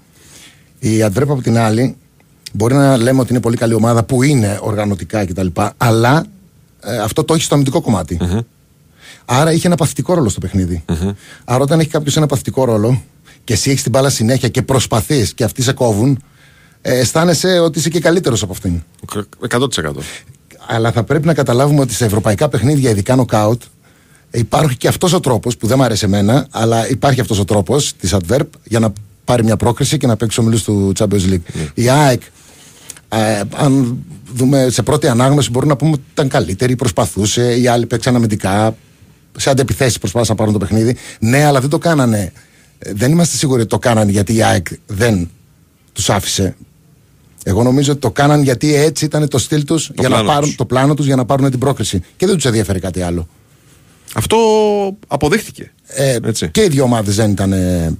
Η 0.80 0.90
Adverb 1.06 1.28
από 1.28 1.42
την 1.42 1.58
άλλη 1.58 1.96
μπορεί 2.54 2.74
να 2.74 2.98
λέμε 2.98 3.20
ότι 3.20 3.32
είναι 3.32 3.42
πολύ 3.42 3.58
καλή 3.58 3.74
ομάδα 3.74 4.04
που 4.04 4.24
είναι 4.24 4.60
οργανωτικά 4.62 5.26
κτλ. 5.26 5.48
Αλλά 5.78 6.26
ε, 6.84 6.98
αυτό 6.98 7.24
το 7.24 7.34
έχει 7.34 7.44
στο 7.44 7.54
αμυντικό 7.54 7.82
κομμάτι. 7.82 8.18
Άρα 9.26 9.52
είχε 9.52 9.68
ένα 9.68 9.76
παθητικό 9.76 10.14
ρόλο 10.14 10.30
στο 10.30 10.40
παιχνιδι 10.40 10.84
Άρα 11.46 11.64
όταν 11.64 11.80
έχει 11.80 11.90
κάποιος 11.90 12.18
ένα 12.18 12.26
παθητικό 12.26 12.66
ρόλο 12.66 13.02
και 13.44 13.54
εσύ 13.54 13.70
έχεις 13.70 13.82
την 13.82 13.92
μπάλα 13.92 14.10
συνέχεια 14.10 14.50
και 14.50 14.62
προσπαθείς 14.62 15.34
και 15.34 15.44
αυτοί 15.44 15.62
σε 15.62 15.74
κόβουν, 15.74 16.24
ε, 16.82 17.00
αισθάνεσαι 17.00 17.60
ότι 17.60 17.80
είσαι 17.80 17.90
και 17.90 18.00
καλύτερος 18.00 18.44
από 18.44 18.52
αυτήν. 18.52 18.84
100%. 19.50 19.68
Αλλά 20.68 20.92
θα 20.92 21.04
πρέπει 21.04 21.26
να 21.26 21.34
καταλάβουμε 21.34 21.82
ότι 21.82 21.94
σε 21.94 22.06
ευρωπαϊκά 22.06 22.50
παιχνίδια, 22.50 22.90
ειδικά 22.90 23.16
νοκάουτ, 23.16 23.62
υπάρχει 24.32 24.78
και 24.78 24.88
αυτός 24.88 25.14
ο 25.14 25.20
τρόπος 25.20 25.58
που 25.58 25.68
δεν 25.68 25.78
μου 25.78 25.84
αρέσει 25.84 26.06
εμένα, 26.06 26.48
αλλά 26.52 26.90
υπάρχει 26.90 27.22
αυτός 27.22 27.40
ο 27.40 27.46
τρόπος 27.46 27.94
της 27.96 28.16
Adverb 28.16 28.48
για 28.64 28.80
να 28.80 28.94
πάρει 29.26 29.44
μια 29.44 29.58
πρόκριση 29.58 29.98
και 29.98 30.08
να 30.08 30.16
παίξει 30.16 30.40
ομιλούς 30.40 30.64
του 30.64 30.92
Champions 31.00 31.30
League. 31.30 31.70
Η 31.74 31.90
ΑΕΚ, 31.90 32.22
ε, 33.10 33.42
αν 33.56 33.98
δούμε 34.34 34.70
σε 34.70 34.84
πρώτη 34.84 35.08
ανάγνωση, 35.08 35.50
μπορούμε 35.50 35.72
να 35.72 35.78
πούμε 35.78 35.92
ότι 35.92 36.04
ήταν 36.12 36.28
καλύτερη, 36.28 36.76
προσπαθούσε. 36.76 37.56
Οι 37.60 37.68
άλλοι 37.68 37.86
παίξαν 37.86 38.16
αμυντικά. 38.16 38.76
Σε 39.38 39.50
αντεπιθέσεις 39.50 39.98
προσπάθησαν 39.98 40.36
να 40.38 40.44
πάρουν 40.44 40.60
το 40.60 40.66
παιχνίδι. 40.66 40.96
Ναι, 41.20 41.44
αλλά 41.46 41.60
δεν 41.60 41.70
το 41.70 41.78
κάνανε 41.78 42.32
ε, 42.80 42.92
δεν 42.94 43.12
είμαστε 43.12 43.38
σίγουροι 43.38 43.62
ότι 43.62 43.70
το 43.70 43.80
κάναν 43.80 44.10
γιατί 44.10 44.36
η 44.36 44.44
ΑΕΚ 44.44 44.68
δεν 44.88 45.30
τους 45.94 46.10
άφησε. 46.10 46.56
Εγώ 47.44 47.64
νομίζω 47.64 47.92
ότι 47.92 48.02
το 48.02 48.12
κάναν 48.12 48.44
γιατί 48.44 48.76
έτσι 48.76 49.06
ήταν 49.06 49.28
το 49.30 49.38
στυλ 49.38 49.64
τους 49.64 49.92
για 49.94 50.10
να 50.10 50.16
πλάνο 50.16 50.28
πάρουν 50.32 50.48
τους. 50.48 50.56
το 50.56 50.66
πλάνο 50.66 50.94
τους 50.94 51.06
για 51.06 51.16
να 51.16 51.26
πάρουν 51.26 51.50
την 51.50 51.60
πρόκριση. 51.60 52.02
Και 52.18 52.26
δεν 52.26 52.36
τους 52.36 52.46
ενδιαφέρει 52.46 52.80
κάτι 52.80 53.02
άλλο. 53.02 53.28
Αυτό 54.14 54.38
αποδείχτηκε. 55.08 55.72
Ε, 55.88 56.18
Έτσι. 56.24 56.50
και 56.50 56.64
οι 56.64 56.68
δύο 56.68 56.84
ομάδες 56.84 57.16
δεν 57.16 57.32
ήταν. 57.32 57.54
ε, 57.54 57.98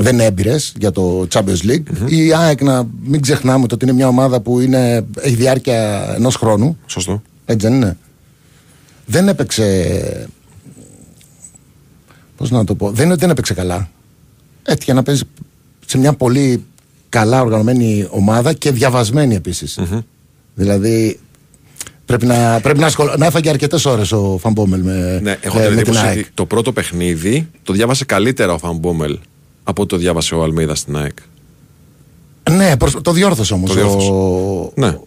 δεν 0.00 0.14
είναι 0.14 0.24
έμπειρες 0.24 0.72
για 0.78 0.90
το 0.90 1.26
Champions 1.32 1.64
League. 1.64 2.08
Η 2.08 2.32
ΑΕΚ, 2.34 2.62
να 2.62 2.86
μην 3.04 3.20
ξεχνάμε 3.20 3.66
ότι 3.72 3.84
είναι 3.84 3.92
μια 3.94 4.08
ομάδα 4.08 4.40
που 4.40 4.60
είναι, 4.60 5.06
έχει 5.20 5.34
διάρκεια 5.34 6.12
ενός 6.16 6.34
χρόνου. 6.36 6.78
Σωστό. 6.86 7.22
Έτσι 7.44 7.66
δεν 7.66 7.76
είναι. 7.76 7.96
Δεν 9.06 9.28
έπαιξε. 9.28 10.28
Πώς 12.38 12.50
να 12.50 12.64
το 12.64 12.74
πω. 12.74 12.90
Δεν 12.90 13.04
είναι 13.04 13.12
ότι 13.12 13.20
δεν 13.20 13.30
έπαιξε 13.30 13.54
καλά. 13.54 13.88
Έτυχε 14.62 14.92
να 14.92 15.02
παίζει 15.02 15.22
σε 15.86 15.98
μια 15.98 16.12
πολύ 16.12 16.64
καλά 17.08 17.40
οργανωμένη 17.40 18.06
ομάδα 18.10 18.52
και 18.52 18.70
διαβασμένη 18.70 19.34
επίσης. 19.34 19.78
Δηλαδή 20.54 21.18
πρέπει 22.04 22.26
να, 22.26 22.60
πρέπει 22.62 22.78
να, 22.78 22.86
ασχολ... 22.86 23.08
να 23.18 23.26
έφαγε 23.26 23.48
αρκετές 23.50 23.84
ώρες 23.84 24.12
ο 24.12 24.38
Φαμπόμελ 24.40 24.80
με, 24.82 25.20
Ναι, 25.22 25.36
έχω 25.40 25.58
ε, 25.58 25.66
την 25.66 25.74
με 25.74 25.82
την 25.82 25.92
εντύπωση 25.92 26.04
ΑΕΚ. 26.06 26.18
ότι 26.18 26.28
το 26.34 26.46
πρώτο 26.46 26.72
παιχνίδι 26.72 27.48
το 27.62 27.72
διάβασε 27.72 28.04
καλύτερα 28.04 28.52
ο 28.52 28.58
Φαμπόμελ 28.58 29.18
από 29.64 29.82
ότι 29.82 29.90
το 29.90 29.96
διάβασε 30.00 30.34
ο 30.34 30.42
Αλμίδα 30.42 30.74
στην 30.74 30.96
ΑΕΚ. 30.96 31.16
Ναι, 32.50 32.76
προς- 32.76 33.00
το 33.02 33.12
διόρθωσε 33.12 33.54
όμως. 33.54 33.70
Το 33.70 33.74
διόρθωσε. 33.76 34.10
Ναι. 34.74 34.98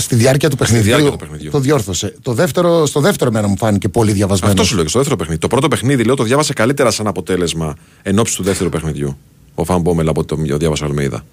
Στη 0.00 0.14
διάρκεια 0.14 0.50
του 0.50 0.56
παιχνιδιού. 0.56 0.86
διάρκεια 0.86 1.10
του 1.10 1.16
παιχνιδιού. 1.16 1.50
Το 1.50 1.60
διόρθωσε. 1.60 2.14
Το 2.22 2.32
δεύτερο, 2.32 2.86
στο 2.86 3.00
δεύτερο 3.00 3.30
μέρα 3.30 3.48
μου 3.48 3.56
φάνηκε 3.56 3.88
πολύ 3.88 4.12
διαβασμένο. 4.12 4.52
Αυτό 4.52 4.64
σου 4.64 4.74
λέω 4.74 4.82
και 4.82 4.88
στο 4.88 4.98
δεύτερο 4.98 5.18
παιχνίδι. 5.18 5.40
Το 5.40 5.48
πρώτο 5.48 5.68
παιχνίδι 5.68 6.04
λέω 6.04 6.14
το 6.14 6.22
διάβασε 6.22 6.52
καλύτερα 6.52 6.90
σαν 6.90 7.06
αποτέλεσμα 7.06 7.76
εν 8.02 8.18
ώψη 8.18 8.36
του 8.36 8.42
δεύτερου 8.42 8.68
παιχνιδιού. 8.68 9.16
Ο 9.54 9.64
Φαν 9.64 9.80
Μπόμελ 9.80 10.08
από 10.08 10.24
το 10.24 10.36
διάβασε 10.36 10.84
ο 10.84 10.86
Αλμίδα. 10.86 11.24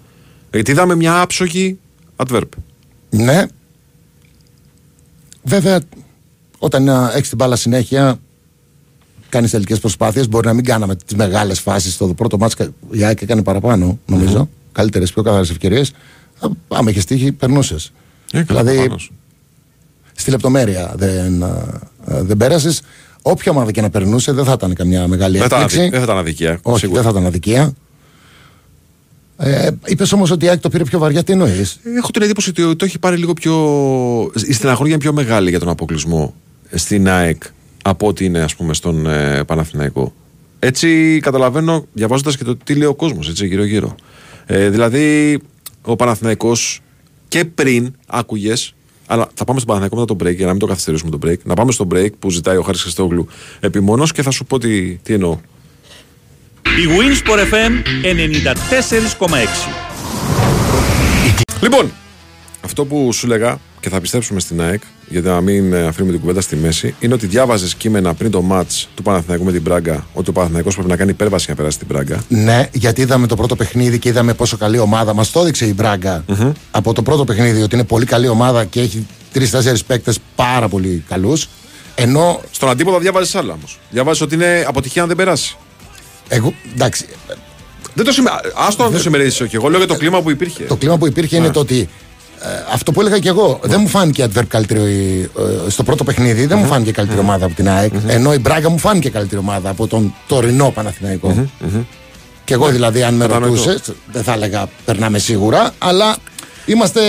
Γιατί 0.50 0.70
είδαμε 0.70 0.94
μια 0.94 1.20
άψογη 1.20 1.78
adverb. 2.16 2.48
Ναι. 3.10 3.46
Βέβαια, 5.42 5.80
όταν 6.58 6.88
έχεις 6.88 7.28
την 7.28 7.36
μπάλα 7.36 7.56
συνέχεια, 7.56 8.18
κάνεις 9.28 9.50
τελικές 9.50 9.80
προσπάθειες. 9.80 10.28
Μπορεί 10.28 10.46
να 10.46 10.52
μην 10.52 10.64
κάναμε 10.64 10.96
τις 10.96 11.16
μεγάλες 11.16 11.60
φάσεις. 11.60 11.92
Στο 11.92 12.06
πρώτο 12.06 12.38
μάτσο 12.38 12.64
η 12.90 13.04
ΑΕΚ 13.04 13.22
έκανε 13.22 13.42
παραπάνω, 13.42 13.98
νομίζω. 14.06 14.48
Καλύτερες, 14.72 15.12
πιο 15.12 15.22
καθαρές 15.22 15.50
ευκαιρίες. 15.50 15.92
Άμα 16.68 16.90
είχε 16.90 17.00
τύχει, 17.02 17.32
περνούσες. 17.32 17.92
Ε, 18.32 18.42
καλά, 18.42 18.60
δηλαδή, 18.60 18.76
προφανώς. 18.78 19.10
στη 20.14 20.30
λεπτομέρεια 20.30 20.92
δεν, 20.96 21.42
α, 21.42 21.46
α, 21.46 22.22
δεν 22.22 22.36
πέρασες. 22.36 22.80
Όποια 23.22 23.52
ομάδα 23.52 23.70
και 23.70 23.80
να 23.80 23.90
περνούσε, 23.90 24.32
δεν 24.32 24.44
θα 24.44 24.52
ήταν 24.52 24.74
καμιά 24.74 25.06
μεγάλη 25.08 25.38
Δεν 25.38 25.48
θα, 25.48 25.54
έκπληξη. 25.56 25.78
αδικ- 25.78 25.90
δεν 25.92 26.00
θα 26.00 26.06
ήταν 26.06 26.18
αδικία. 26.18 26.58
Όχι, 26.62 26.78
σίγουρα. 26.78 27.02
δεν 27.02 27.10
θα 27.12 27.16
ήταν 27.18 27.28
αδικία. 27.30 27.72
Ε, 29.38 29.68
Είπες 29.84 30.12
όμως 30.12 30.30
ότι 30.30 30.44
η 30.44 30.48
ΑΕΚ 30.48 30.60
το 30.60 30.68
πήρε 30.68 30.84
πιο 30.84 30.98
βαριά. 30.98 31.22
Τι 31.24 31.32
εννοείς; 31.32 31.78
Έχω 31.96 32.10
την 32.10 32.22
εντύπωση 32.22 32.50
ότι 32.50 32.76
το 32.76 32.84
έχει 32.84 32.98
πάρει 32.98 33.16
λίγο 33.16 33.32
πιο. 33.32 33.54
Η 34.46 34.52
στεναχώρια 34.52 34.92
είναι 34.92 35.02
πιο 35.02 35.12
μεγάλη 35.12 35.50
για 35.50 35.58
τον 35.58 35.68
αποκλεισμό 35.68 36.34
στην 36.74 37.08
ΑΕΚ 37.08 37.42
από 37.82 38.06
ότι 38.06 38.24
είναι, 38.24 38.40
ας 38.40 38.54
πούμε, 38.56 38.74
στον 38.74 39.06
ε, 39.06 39.44
Παναθηναϊκό. 39.44 40.14
Έτσι 40.58 41.18
καταλαβαίνω, 41.22 41.86
διαβάζοντας 41.92 42.36
και 42.36 42.44
το 42.44 42.56
τι 42.56 42.74
λέει 42.74 42.88
ο 42.88 42.94
κόσμος, 42.94 43.28
έτσι, 43.28 43.46
γύρω-γύρω. 43.46 43.94
Ε, 44.46 44.68
δηλαδή, 44.68 45.38
ο 45.82 45.96
Παναθηναϊκός 45.96 46.80
και 47.28 47.44
πριν 47.44 47.94
άκουγες. 48.06 48.74
Αλλά 49.06 49.28
θα 49.34 49.44
πάμε 49.44 49.60
στον 49.60 49.74
Παναθηναϊκό 49.74 49.96
μετά 49.96 50.14
το 50.14 50.24
break, 50.24 50.36
για 50.36 50.46
να 50.46 50.50
μην 50.50 50.60
το 50.60 50.66
καθυστερήσουμε 50.66 51.10
το 51.10 51.18
break. 51.26 51.38
Να 51.44 51.54
πάμε 51.54 51.72
στο 51.72 51.86
break 51.94 52.10
που 52.18 52.30
ζητάει 52.30 52.56
ο 52.56 52.62
Χάρης 52.62 52.82
Χριστόγλου 52.82 53.26
επιμόνως 53.60 54.12
και 54.12 54.22
θα 54.22 54.30
σου 54.30 54.44
πω 54.44 54.58
τι, 54.58 54.94
τι 54.96 55.14
εννοώ. 55.14 55.38
Η 56.62 56.86
Winsport 56.88 57.38
FM 57.38 57.72
94,6. 59.18 59.86
Λοιπόν, 61.62 61.92
αυτό 62.60 62.84
που 62.84 63.12
σου 63.12 63.26
λέγα 63.26 63.58
και 63.80 63.88
θα 63.88 64.00
πιστέψουμε 64.00 64.40
στην 64.40 64.60
ΑΕΚ, 64.60 64.82
γιατί 65.08 65.28
να 65.28 65.40
μην 65.40 65.72
ε, 65.72 65.86
αφήνουμε 65.86 66.12
την 66.12 66.20
κουβέντα 66.20 66.40
στη 66.40 66.56
μέση, 66.56 66.94
είναι 67.00 67.14
ότι 67.14 67.26
διάβαζες 67.26 67.74
κείμενα 67.74 68.14
πριν 68.14 68.30
το 68.30 68.42
ματ 68.42 68.70
του 68.94 69.02
Παναθηναϊκού 69.02 69.44
με 69.44 69.52
την 69.52 69.62
Πράγκα, 69.62 70.06
ότι 70.12 70.30
ο 70.30 70.32
Παναθηναϊκός 70.32 70.74
πρέπει 70.74 70.88
να 70.88 70.96
κάνει 70.96 71.10
υπέρβαση 71.10 71.44
για 71.44 71.54
να 71.54 71.60
περάσει 71.60 71.78
την 71.78 71.86
Πράγκα. 71.86 72.24
Ναι, 72.28 72.68
γιατί 72.72 73.00
είδαμε 73.00 73.26
το 73.26 73.36
πρώτο 73.36 73.56
παιχνίδι 73.56 73.98
και 73.98 74.08
είδαμε 74.08 74.34
πόσο 74.34 74.56
καλή 74.56 74.78
ομάδα. 74.78 75.14
Μας 75.14 75.30
το 75.30 75.40
έδειξε 75.40 75.66
η 75.66 75.72
μπραγκα 75.76 76.24
από 76.70 76.92
το 76.92 77.02
πρώτο 77.02 77.24
παιχνίδι 77.24 77.62
ότι 77.62 77.74
είναι 77.74 77.84
πολύ 77.84 78.04
καλή 78.04 78.28
ομάδα 78.28 78.64
και 78.64 78.80
έχει 78.80 79.06
τρει-τέσσερι 79.32 79.78
παίκτες 79.86 80.18
πάρα 80.34 80.68
πολύ 80.68 81.04
καλούς. 81.08 81.48
Ενώ 81.94 82.40
Στον 82.50 82.68
αντίποδα 82.68 82.98
διάβαζες 82.98 83.34
άλλα 83.34 83.52
όμως. 83.52 83.78
Διάβαζες 83.90 84.20
ότι 84.20 84.34
είναι 84.34 84.64
αποτυχία 84.68 85.02
αν 85.02 85.08
δεν 85.08 85.16
περάσει. 85.16 85.56
εγώ. 86.28 86.54
Εντάξει, 86.74 87.04
Δεν 87.94 88.04
το 88.04 88.12
σημα... 88.12 88.30
Άστο 88.66 88.84
να 88.84 88.90
το 88.90 88.98
συμμερίσει 88.98 89.48
και 89.48 89.56
εγώ 89.56 89.68
λέω 89.68 89.78
για 89.78 89.86
το 89.86 89.94
κλίμα 89.96 90.22
που 90.22 90.30
υπήρχε. 90.30 90.64
το 90.64 90.76
κλίμα 90.76 90.98
που 90.98 91.06
υπήρχε 91.06 91.36
είναι 91.36 91.50
το 91.50 91.60
ότι. 91.60 91.88
Ε, 92.42 92.48
αυτό 92.72 92.92
που 92.92 93.00
έλεγα 93.00 93.18
και 93.18 93.28
εγώ, 93.28 93.60
δεν 93.62 93.80
μου 93.80 93.88
φάνηκε 93.88 94.24
adverb 94.24 94.46
καλύτερη 94.48 95.28
ε, 95.66 95.70
στο 95.70 95.82
πρώτο 95.82 96.04
παιχνίδι, 96.04 96.46
δεν 96.46 96.58
μου 96.58 96.66
φάνηκε 96.66 96.92
καλύτερη 96.92 97.20
ομάδα 97.20 97.46
από 97.46 97.54
την 97.54 97.68
ΑΕΚ. 97.68 97.92
Ενώ 98.06 98.34
η 98.34 98.38
Μπράγκα 98.38 98.70
μου 98.70 98.78
φάνηκε 98.78 99.10
καλύτερη 99.10 99.40
ομάδα 99.40 99.70
από 99.70 99.86
τον 99.86 100.14
τωρινό 100.26 100.70
Παναθηναϊκό. 100.70 101.48
Και 102.44 102.54
εγώ 102.54 102.68
δηλαδή, 102.68 103.02
αν 103.02 103.14
με 103.14 103.26
κατανοητό. 103.26 103.64
ρωτούσες, 103.64 103.94
δεν 104.12 104.22
θα 104.22 104.32
έλεγα 104.32 104.68
περνάμε 104.84 105.18
σίγουρα, 105.18 105.70
αλλά 105.78 106.16
είμαστε 106.66 107.00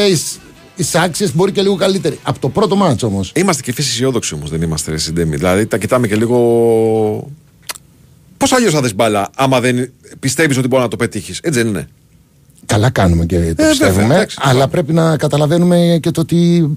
εις 0.75 0.95
άξιες, 0.95 1.35
μπορεί 1.35 1.51
και 1.51 1.61
λίγο 1.61 1.75
καλύτεροι. 1.75 2.19
Από 2.23 2.39
το 2.39 2.49
πρώτο 2.49 2.75
μάτσο 2.75 3.07
όμως. 3.07 3.31
Είμαστε 3.35 3.61
και 3.61 3.73
φύση 3.73 3.89
αισιόδοξοι 3.89 4.33
όμως, 4.33 4.49
δεν 4.49 4.61
είμαστε 4.61 4.91
ρε, 4.91 4.97
συντέμοι. 4.97 5.35
Δηλαδή 5.35 5.65
τα 5.65 5.77
κοιτάμε 5.77 6.07
και 6.07 6.15
λίγο. 6.15 7.29
Πώς 8.37 8.51
αλλιώς 8.51 8.73
θα 8.73 8.81
δεις 8.81 8.95
μπάλα, 8.95 9.29
άμα 9.35 9.59
δεν 9.59 9.91
πιστεύεις 10.19 10.57
ότι 10.57 10.67
μπορεί 10.67 10.81
να 10.81 10.87
το 10.87 10.95
πετύχεις. 10.95 11.39
Έτσι 11.43 11.59
δεν 11.59 11.69
είναι. 11.69 11.87
Καλά 12.67 12.89
κάνουμε 12.89 13.25
και 13.25 13.35
το 13.35 13.41
βέβαια, 13.43 13.69
πιστεύουμε. 13.69 14.13
εντάξει, 14.15 14.37
αλλά 14.41 14.59
πάμε. 14.59 14.71
πρέπει 14.71 14.93
να 14.93 15.17
καταλαβαίνουμε 15.17 15.97
και 16.01 16.11
το 16.11 16.21
ότι 16.21 16.69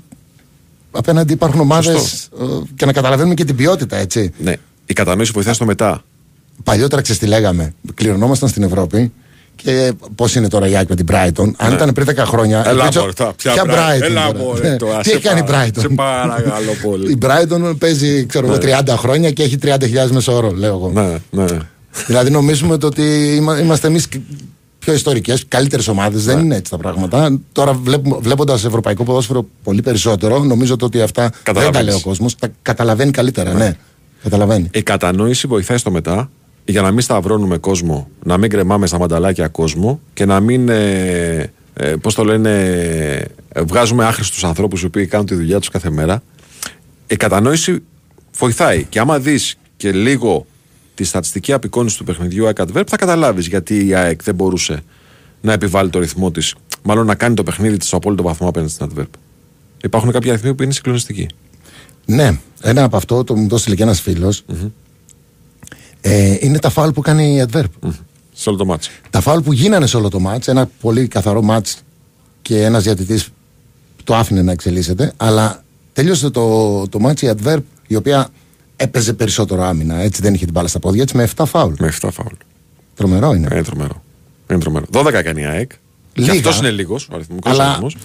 απέναντι 0.90 1.32
υπάρχουν 1.32 1.60
ομάδες 1.60 2.00
Σωστό. 2.00 2.66
και 2.76 2.86
να 2.86 2.92
καταλαβαίνουμε 2.92 3.34
και 3.34 3.44
την 3.44 3.56
ποιότητα, 3.56 3.96
έτσι. 3.96 4.32
Ναι. 4.38 4.54
Η 4.86 4.92
κατανόηση 4.92 5.32
βοηθάει 5.34 5.54
στο 5.54 5.64
μετά. 5.64 6.02
Παλιότερα 6.64 7.02
ξέρεις 7.02 7.20
τι 7.20 7.26
λέγαμε. 7.26 7.74
Κληρονόμασταν 7.94 8.48
στην 8.48 8.62
Ευρώπη 8.62 9.12
και 9.56 9.92
πώς 10.14 10.34
είναι 10.34 10.48
τώρα 10.48 10.68
η 10.68 10.76
Άκη 10.76 10.86
με 10.88 10.94
την 10.96 11.06
Brighton. 11.10 11.50
Αν 11.56 11.72
ήταν 11.72 11.92
πριν 11.92 12.06
10 12.06 12.16
χρόνια. 12.26 12.62
Ναι. 12.64 12.68
Έλα 12.70 12.82
ελπίζω- 12.82 13.00
μωρέ, 13.00 13.12
τώρα, 13.12 13.32
ποια 13.32 13.52
ποια 13.52 13.62
Brighton, 13.66 13.68
Brighton. 13.68 14.02
έλα 14.02 14.26
τώρα. 14.32 14.38
μωρέ, 14.44 14.68
Ναι. 14.68 14.76
τώρα, 14.76 14.98
Τι 14.98 15.08
σε 15.08 15.14
έχει 15.14 15.22
κάνει 15.22 15.38
η 15.38 15.42
παρα- 15.42 15.66
Brighton; 15.66 15.80
σε 15.80 15.88
παρακαλώ 15.88 16.72
πολύ. 16.82 17.10
Η 17.12 17.18
Brighton 17.22 17.74
παίζει 17.78 18.26
ξέρω, 18.26 18.46
εγώ, 18.46 18.58
30 18.58 18.96
χρόνια 18.96 19.30
και 19.30 19.42
έχει 19.42 19.56
30.000 19.62 20.10
μεσόωρο, 20.12 20.50
λέω 20.50 20.74
εγώ. 20.74 20.90
Ναι, 20.94 21.42
ναι. 21.44 21.58
Δηλαδή 22.06 22.30
νομίζουμε 22.30 22.76
το 22.78 22.86
ότι 22.86 23.02
είμα- 23.36 23.58
είμαστε 23.60 23.86
εμείς 23.86 24.06
πιο 24.80 24.92
ιστορικές, 24.92 25.44
καλύτερες 25.48 25.88
ομάδες. 25.88 26.26
Ναι. 26.26 26.34
Δεν 26.34 26.44
είναι 26.44 26.56
έτσι 26.56 26.70
τα 26.70 26.76
πράγματα. 26.78 27.38
Τώρα 27.52 27.80
βλέποντας 28.20 28.64
ευρωπαϊκό 28.64 29.04
ποδόσφαιρο 29.04 29.46
πολύ 29.62 29.82
περισσότερο, 29.82 30.44
νομίζω 30.44 30.76
το 30.76 30.84
ότι 30.84 31.00
αυτά 31.00 31.22
δεν 31.22 31.30
τα 31.30 31.40
Καταλαβαίνεις. 31.42 31.86
λέει 31.86 31.96
ο 31.96 32.00
κόσμος. 32.00 32.36
Τα 32.36 32.48
καταλαβαίνει 32.62 33.10
καλύτερα, 33.10 33.52
ναι. 33.52 33.76
Καταλαβαίνει. 34.22 34.68
Η 34.72 34.82
κατανόηση 34.82 35.46
βοηθάει 35.46 35.78
στο 35.78 35.90
μετά 35.90 36.30
για 36.64 36.82
να 36.82 36.90
μην 36.90 37.00
σταυρώνουμε 37.00 37.58
κόσμο, 37.58 38.08
να 38.24 38.36
μην 38.36 38.50
κρεμάμε 38.50 38.86
στα 38.86 38.98
μανταλάκια 38.98 39.48
κόσμο 39.48 40.00
και 40.14 40.24
να 40.24 40.40
μην, 40.40 40.68
ε, 40.68 41.52
ε, 41.74 41.94
πώς 42.00 42.14
το 42.14 42.24
λένε, 42.24 42.50
ε, 43.48 43.62
βγάζουμε 43.62 44.04
άχρηστους 44.04 44.44
ανθρώπους 44.44 44.82
οι 44.82 44.86
οποίοι 44.86 45.06
κάνουν 45.06 45.26
τη 45.26 45.34
δουλειά 45.34 45.58
τους 45.58 45.68
κάθε 45.68 45.90
μέρα. 45.90 46.22
Η 47.06 47.16
κατανόηση 47.16 47.78
βοηθάει 48.38 48.84
και 48.84 48.98
άμα 48.98 49.18
δεις 49.18 49.56
και 49.76 49.92
λίγο 49.92 50.46
τη 51.00 51.06
στατιστική 51.06 51.52
απεικόνηση 51.52 51.96
του 51.96 52.04
παιχνιδιού 52.04 52.46
ΑΕΚ 52.46 52.56
Adverb 52.60 52.84
θα 52.86 52.96
καταλάβεις 52.96 53.46
γιατί 53.46 53.86
η 53.86 53.94
ΑΕΚ 53.94 54.22
δεν 54.22 54.34
μπορούσε 54.34 54.82
να 55.40 55.52
επιβάλλει 55.52 55.90
το 55.90 55.98
ρυθμό 55.98 56.30
της, 56.30 56.54
μάλλον 56.82 57.06
να 57.06 57.14
κάνει 57.14 57.34
το 57.34 57.42
παιχνίδι 57.42 57.76
της 57.76 57.86
στο 57.86 57.96
απόλυτο 57.96 58.22
βαθμό 58.22 58.48
απέναντι 58.48 58.72
στην 58.72 58.90
Adverb. 58.90 59.08
Υπάρχουν 59.82 60.12
κάποιοι 60.12 60.30
αριθμοί 60.30 60.54
που 60.54 60.62
είναι 60.62 60.72
συγκλονιστικοί. 60.72 61.28
Ναι, 62.04 62.38
ένα 62.60 62.84
από 62.84 62.96
αυτό 62.96 63.24
το 63.24 63.36
μου 63.36 63.48
το 63.48 63.54
έστειλε 63.54 63.74
και 63.74 63.82
ένας 63.82 64.04
Ε, 66.00 66.36
είναι 66.40 66.58
τα 66.58 66.70
φάουλ 66.70 66.90
που 66.90 67.00
κάνει 67.00 67.36
η 67.36 67.46
Adverb. 67.50 67.90
Σε 68.32 68.48
όλο 68.48 68.58
το 68.58 68.64
μάτσο. 68.64 68.90
Τα 69.10 69.20
φάουλ 69.20 69.40
που 69.40 69.52
γίνανε 69.52 69.86
σε 69.86 69.96
όλο 69.96 70.08
το 70.08 70.20
μάτς, 70.20 70.48
ένα 70.48 70.70
πολύ 70.80 71.08
καθαρό 71.08 71.42
μάτς 71.42 71.82
και 72.42 72.64
ένας 72.64 72.82
διατητής 72.82 73.28
το 74.04 74.14
άφηνε 74.14 74.42
να 74.42 74.52
εξελίσσεται, 74.52 75.12
αλλά 75.16 75.64
τελείωσε 75.92 76.30
το, 76.30 76.88
το 76.88 76.98
μάτς 77.00 77.22
η 77.22 77.32
Adverb, 77.36 77.60
η 77.86 77.96
οποία 77.96 78.28
έπαιζε 78.82 79.12
περισσότερο 79.12 79.62
άμυνα, 79.62 79.96
έτσι 80.00 80.22
δεν 80.22 80.34
είχε 80.34 80.44
την 80.44 80.52
μπάλα 80.54 80.68
στα 80.68 80.78
πόδια 80.78 81.04
της, 81.04 81.12
με 81.12 81.28
7 81.36 81.44
φάουλ. 81.46 81.72
Με 81.78 81.92
7 82.02 82.08
φάουλ. 82.12 82.32
Τρομερό 82.94 83.32
είναι. 83.32 83.48
Είναι 83.52 83.62
τρομερό. 83.62 84.02
Είναι 84.50 84.58
τρομερό. 84.60 84.86
12 84.92 85.12
έκανε 85.12 85.40
η 85.40 85.44
ΑΕΚ. 85.44 85.70
Λίγα. 86.14 86.32
Και 86.32 86.38
αυτός 86.38 86.58
είναι 86.58 86.70
λίγος 86.70 87.08
ο 87.10 87.14
αριθμικός 87.14 87.52
Αλλά- 87.52 87.68
αριθμός. 87.68 87.96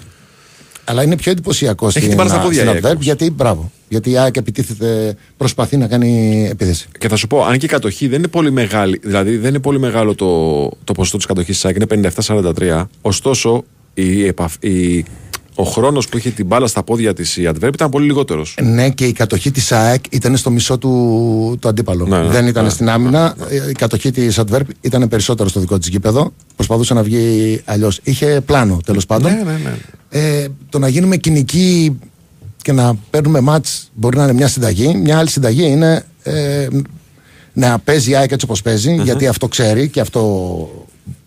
Αλλά 0.84 1.02
είναι 1.02 1.16
πιο 1.16 1.30
εντυπωσιακό 1.32 1.90
στην, 1.90 2.02
την 2.02 2.14
μπάλα 2.14 2.28
στα 2.30 2.38
πόδια 2.38 2.58
στην 2.60 2.66
η 2.66 2.70
ΑΕΚ 2.74 2.84
Adverb, 2.84 2.90
όμως. 2.90 3.04
γιατί, 3.04 3.30
μπράβο, 3.30 3.70
γιατί 3.88 4.10
η 4.10 4.18
ΑΕΚ 4.18 4.36
επιτίθεται, 4.36 5.16
προσπαθεί 5.36 5.76
να 5.76 5.86
κάνει 5.86 6.46
επίθεση. 6.50 6.88
Και 6.98 7.08
θα 7.08 7.16
σου 7.16 7.26
πω, 7.26 7.44
αν 7.44 7.58
και 7.58 7.66
η 7.66 7.68
κατοχή 7.68 8.08
δεν 8.08 8.18
είναι 8.18 8.28
πολύ 8.28 8.50
μεγάλη, 8.52 9.00
δηλαδή 9.04 9.36
δεν 9.36 9.48
είναι 9.48 9.58
πολύ 9.58 9.78
μεγάλο 9.78 10.14
το, 10.14 10.60
το 10.84 10.92
ποσοστό 10.92 11.16
της 11.16 11.26
κατοχής 11.26 11.54
της 11.54 11.64
ΑΕΚ, 11.64 11.76
είναι 11.76 12.10
57-43. 12.26 12.84
Ωστόσο, 13.00 13.64
η, 13.94 14.26
επαφ- 14.26 14.64
η, 14.64 15.04
ο 15.58 15.64
χρόνος 15.64 16.08
που 16.08 16.16
είχε 16.16 16.30
την 16.30 16.46
μπάλα 16.46 16.66
στα 16.66 16.82
πόδια 16.82 17.14
της 17.14 17.36
η 17.36 17.46
Αντβέρπ 17.46 17.74
ήταν 17.74 17.90
πολύ 17.90 18.06
λιγότερος. 18.06 18.54
Ναι, 18.62 18.90
και 18.90 19.06
η 19.06 19.12
κατοχή 19.12 19.50
της 19.50 19.72
ΑΕΚ 19.72 20.04
ήταν 20.10 20.36
στο 20.36 20.50
μισό 20.50 20.78
του, 20.78 21.56
του 21.60 21.68
αντίπαλου. 21.68 22.08
Ναι, 22.08 22.18
ναι, 22.18 22.28
Δεν 22.28 22.46
ήταν 22.46 22.64
ναι, 22.64 22.70
στην 22.70 22.88
άμυνα. 22.88 23.36
Η 23.70 23.72
κατοχή 23.72 24.10
της 24.10 24.38
Αντβέρπ 24.38 24.66
ήταν 24.80 25.08
περισσότερο 25.08 25.48
στο 25.48 25.60
δικό 25.60 25.78
της 25.78 25.88
γήπεδο. 25.88 26.32
Προσπαθούσε 26.56 26.94
να 26.94 27.02
βγει 27.02 27.60
αλλιώς. 27.64 28.00
Είχε 28.02 28.40
πλάνο 28.46 28.80
τέλος 28.84 29.06
πάντων. 29.06 29.32
Ναι, 29.32 29.42
ναι, 29.42 29.58
ναι. 29.64 29.74
Ε, 30.08 30.48
το 30.68 30.78
να 30.78 30.88
γίνουμε 30.88 31.16
κοινικοί 31.16 31.98
και 32.62 32.72
να 32.72 32.94
παίρνουμε 33.10 33.40
μάτς 33.40 33.90
μπορεί 33.94 34.16
να 34.16 34.22
είναι 34.22 34.32
μια 34.32 34.48
συνταγή. 34.48 34.94
Μια 34.94 35.18
άλλη 35.18 35.28
συνταγή 35.28 35.66
είναι 35.66 36.04
ε, 36.22 36.66
να 37.52 37.78
παίζει 37.78 38.10
η 38.10 38.16
ΑΕΚ 38.16 38.30
έτσι 38.30 38.44
όπως 38.44 38.62
παιζει 38.62 38.94
γιατί 38.94 39.26
αυτό 39.26 39.48
ξέρει 39.48 39.88
και 39.88 40.00
αυτό 40.00 40.20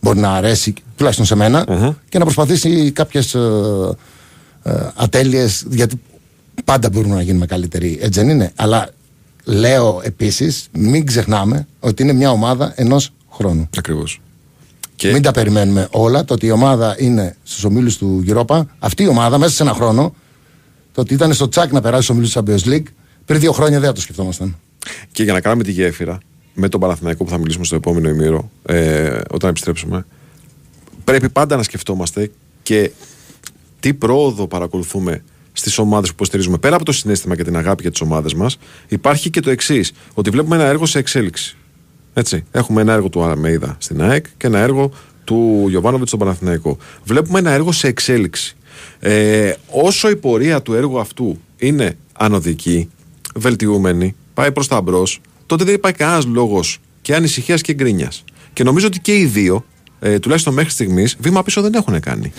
μπορεί 0.02 0.20
να 0.20 0.32
αρέσει 0.32 0.74
τουλάχιστον 0.96 1.26
σε 1.26 1.36
μενα 1.36 1.66
και 2.10 2.18
να 2.18 2.24
προσπαθήσει 2.24 2.92
κάποιες 2.92 3.34
ε, 3.34 3.40
ε, 4.70 4.92
ατέλειες 4.96 5.66
γιατί 5.70 6.02
πάντα 6.64 6.90
μπορούμε 6.90 7.16
να 7.16 7.22
γίνουμε 7.22 7.46
καλύτεροι 7.46 7.98
έτσι 8.02 8.20
δεν 8.20 8.30
είναι 8.30 8.52
αλλά 8.56 8.90
λέω 9.44 10.02
επίσης 10.04 10.68
μην 10.72 11.06
ξεχνάμε 11.06 11.68
ότι 11.80 12.04
είναι 12.04 12.14
μια 12.14 12.32
ομάδα 12.32 12.74
ενός 12.76 13.14
χρόνου 13.30 13.70
Ακριβώς. 13.78 14.22
Και 15.00 15.12
μην 15.12 15.22
τα 15.22 15.32
περιμένουμε 15.32 15.88
όλα. 15.92 16.26
Το 16.26 16.34
ότι 16.34 16.46
η 16.46 16.52
ομάδα 16.52 16.96
είναι 17.00 17.36
στους 17.44 17.64
ομίλους 17.64 17.98
του 17.98 18.24
Europa, 18.28 18.62
αυτή 18.80 19.04
η 19.04 19.08
ομάδα 19.08 19.38
μέσα 19.38 19.54
σε 19.54 19.64
ένα 19.64 19.74
χρόνο, 19.74 20.16
το 20.94 21.02
ότι 21.02 21.14
ήταν 21.14 21.34
στο 21.34 21.50
τσακ 21.50 21.72
να 21.72 21.82
περάσει 21.82 22.04
στους 22.04 22.16
ομίλους 22.16 22.34
του 22.34 22.44
Champions 22.44 22.74
League, 22.74 22.92
πριν 23.26 23.40
δύο 23.40 23.52
χρόνια 23.52 23.80
δεν 23.80 23.88
θα 23.88 23.94
το 23.94 24.02
σκεφτόμασταν. 24.02 24.56
Και 25.12 25.24
για 25.24 25.34
να 25.34 25.42
κάνουμε 25.42 25.64
τη 25.64 25.72
γέφυρα 25.72 26.18
με 26.54 26.70
τον 26.70 26.80
Παναθηναϊκό 26.80 27.24
που 27.24 27.30
θα 27.30 27.38
μιλήσουμε 27.38 27.66
στο 27.66 27.76
επόμενο 27.76 28.10
ημίρο, 28.10 28.52
ε, 28.66 29.20
όταν 29.32 29.50
επιστρέψουμε, 29.50 30.06
πρέπει 31.04 31.30
πάντα 31.30 31.56
να 31.56 31.64
σκεφτόμαστε 31.64 32.32
και 32.64 32.92
τι 33.80 33.94
πρόοδο 33.94 34.48
παρακολουθούμε 34.48 35.24
στις 35.52 35.78
ομάδες 35.78 36.10
που 36.10 36.16
υποστηρίζουμε. 36.16 36.58
Πέρα 36.58 36.76
από 36.76 36.86
το 36.86 36.92
συνέστημα 36.92 37.36
και 37.36 37.44
την 37.44 37.58
αγάπη 37.58 37.82
για 37.82 37.92
τις 37.92 38.02
ομάδες 38.02 38.34
μας, 38.34 38.58
υπάρχει 38.88 39.30
και 39.30 39.40
το 39.40 39.50
εξής: 39.50 39.92
Ότι 40.14 40.30
βλέπουμε 40.30 40.56
ένα 40.56 40.66
έργο 40.66 40.86
σε 40.86 41.00
εξέλιξη. 41.00 41.58
Έτσι. 42.14 42.44
Έχουμε 42.52 42.82
ένα 42.82 42.94
έργο 42.94 43.10
του 43.10 43.24
Αραμέιδα 43.24 43.76
στην 43.80 44.02
ΑΕΚ 44.02 44.26
και 44.38 44.48
ένα 44.48 44.60
έργο 44.60 44.92
του 45.24 45.66
Γιωβάνοβιτς 45.70 46.10
στον 46.10 46.20
Παναθηναϊκό. 46.20 46.78
Βλέπουμε 47.04 47.40
ένα 47.40 47.52
έργο 47.52 47.72
σε 47.72 47.88
εξέλιξη. 47.88 48.56
Ε, 49.00 49.54
όσο 49.72 50.10
η 50.10 50.16
πορεία 50.16 50.62
του 50.62 50.74
έργου 50.74 51.00
αυτού 51.00 51.40
είναι 51.58 51.98
ανωδική, 52.14 52.90
βελτιούμενη, 53.36 54.16
πάει 54.34 54.52
προς 54.52 54.68
τα 54.68 54.82
μπρος, 54.82 55.22
τότε 55.46 55.64
δεν 55.64 55.74
υπάρχει 55.74 55.98
κανένας 55.98 56.26
λόγος 56.26 56.78
και 57.02 57.16
ανησυχίας 57.16 57.62
και 57.62 57.74
γκρίνιας. 57.74 58.24
Και 58.54 58.64
νομίζω 58.64 58.88
ότι 58.88 59.00
και 59.00 59.18
οι 59.18 59.26
δύο, 59.26 59.66
ε, 60.00 60.20
τουλάχιστον 60.20 60.54
μέχρι 60.54 60.72
στιγμής, 60.72 61.16
βήμα 61.20 61.44
πίσω 61.44 61.62
δεν 61.62 61.74
έχουν 61.74 62.00
κάνει. 62.00 62.32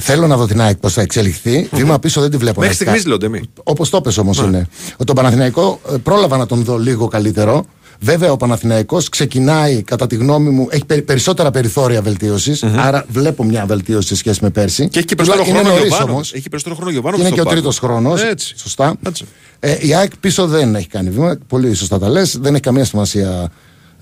Θέλω 0.00 0.26
να 0.26 0.36
δω 0.36 0.46
την 0.46 0.60
ΑΕΚ 0.60 0.76
πώς 0.76 0.92
θα 0.92 1.00
εξελιχθεί. 1.00 1.68
Βήμα 1.72 1.98
πίσω 1.98 2.20
δεν 2.20 2.30
τη 2.30 2.36
βλέπω. 2.36 2.60
Μέχρι 2.60 2.74
στιγμής 2.74 3.06
λέω 3.06 3.16
Ντέμι. 3.18 3.40
Όπως 3.62 3.90
το 3.90 4.00
πες 4.00 4.18
όμως 4.18 4.38
είναι. 4.38 4.68
Ότι 4.92 5.04
τον 5.04 5.14
Παναθηναϊκό 5.14 5.80
ε, 5.92 5.96
πρόλαβα 5.96 6.36
να 6.36 6.46
τον 6.46 6.64
δω 6.64 6.78
λίγο 6.78 7.08
καλύτερο. 7.08 7.64
Βέβαια, 8.00 8.32
ο 8.32 8.36
Παναθηναϊκός 8.36 9.08
ξεκινάει, 9.08 9.82
κατά 9.82 10.06
τη 10.06 10.14
γνώμη 10.16 10.50
μου, 10.50 10.66
έχει 10.70 10.84
περι- 10.84 11.02
περισσότερα 11.02 11.50
περιθώρια 11.50 12.02
βελτίωσης, 12.02 12.62
Άρα 12.62 13.04
βλέπω 13.08 13.44
μια 13.44 13.66
βελτίωση 13.66 14.08
σε 14.08 14.16
σχέση 14.16 14.38
με 14.42 14.50
πέρσι. 14.50 14.88
Και 14.88 14.98
έχει 14.98 15.06
και 15.06 15.14
περισσότερο 15.14 15.44
Τουλάχιστον 15.44 15.54
χρόνο 15.54 15.68
είναι 15.68 15.78
νωρίς 15.78 15.88
Γιωβάνο. 15.96 16.12
όμως. 16.12 16.32
Έχει 16.34 16.48
περισσότερο 16.48 16.74
χρόνο 16.74 16.90
Και 16.90 16.98
Γιωβάνο 17.00 17.22
είναι 17.26 17.34
και 17.34 17.40
ο 17.40 17.44
τρίτος 17.44 17.78
χρόνος. 17.78 18.22
Έτσι. 18.22 18.54
Σωστά. 18.56 18.94
Έτσι. 19.06 19.24
Ε, 19.60 19.76
η 19.80 19.94
ΑΕΚ 19.94 20.16
πίσω 20.16 20.46
δεν 20.46 20.74
έχει 20.74 20.86
κάνει 20.88 21.10
βήμα. 21.10 21.38
Πολύ 21.48 21.74
σωστά 21.74 21.98
τα 21.98 22.08
λες. 22.08 22.38
Δεν 22.40 22.52
έχει 22.52 22.62
καμία 22.62 22.84
σημασία. 22.84 23.50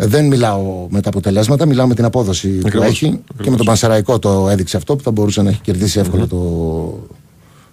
Ε, 0.02 0.06
Δεν 0.06 0.26
μιλάω 0.26 0.87
με 0.90 1.00
τα 1.00 1.09
αποτελέσματα, 1.09 1.66
μιλάω 1.66 1.87
με 1.87 1.94
την 1.94 2.04
απόδοση 2.04 2.49
που 2.49 2.66
Ακριβώς. 2.66 2.88
έχει. 2.88 3.21
Και 3.42 3.50
με 3.50 3.56
τον 3.56 3.66
Πανσεραϊκό 3.66 4.18
το 4.18 4.49
έδειξε 4.49 4.76
αυτό 4.76 4.97
που 4.97 5.02
θα 5.02 5.11
μπορούσε 5.11 5.42
να 5.42 5.50
έχει 5.50 5.61
κερδίσει 5.61 5.99
εύκολα 5.99 6.26
το, 6.26 6.99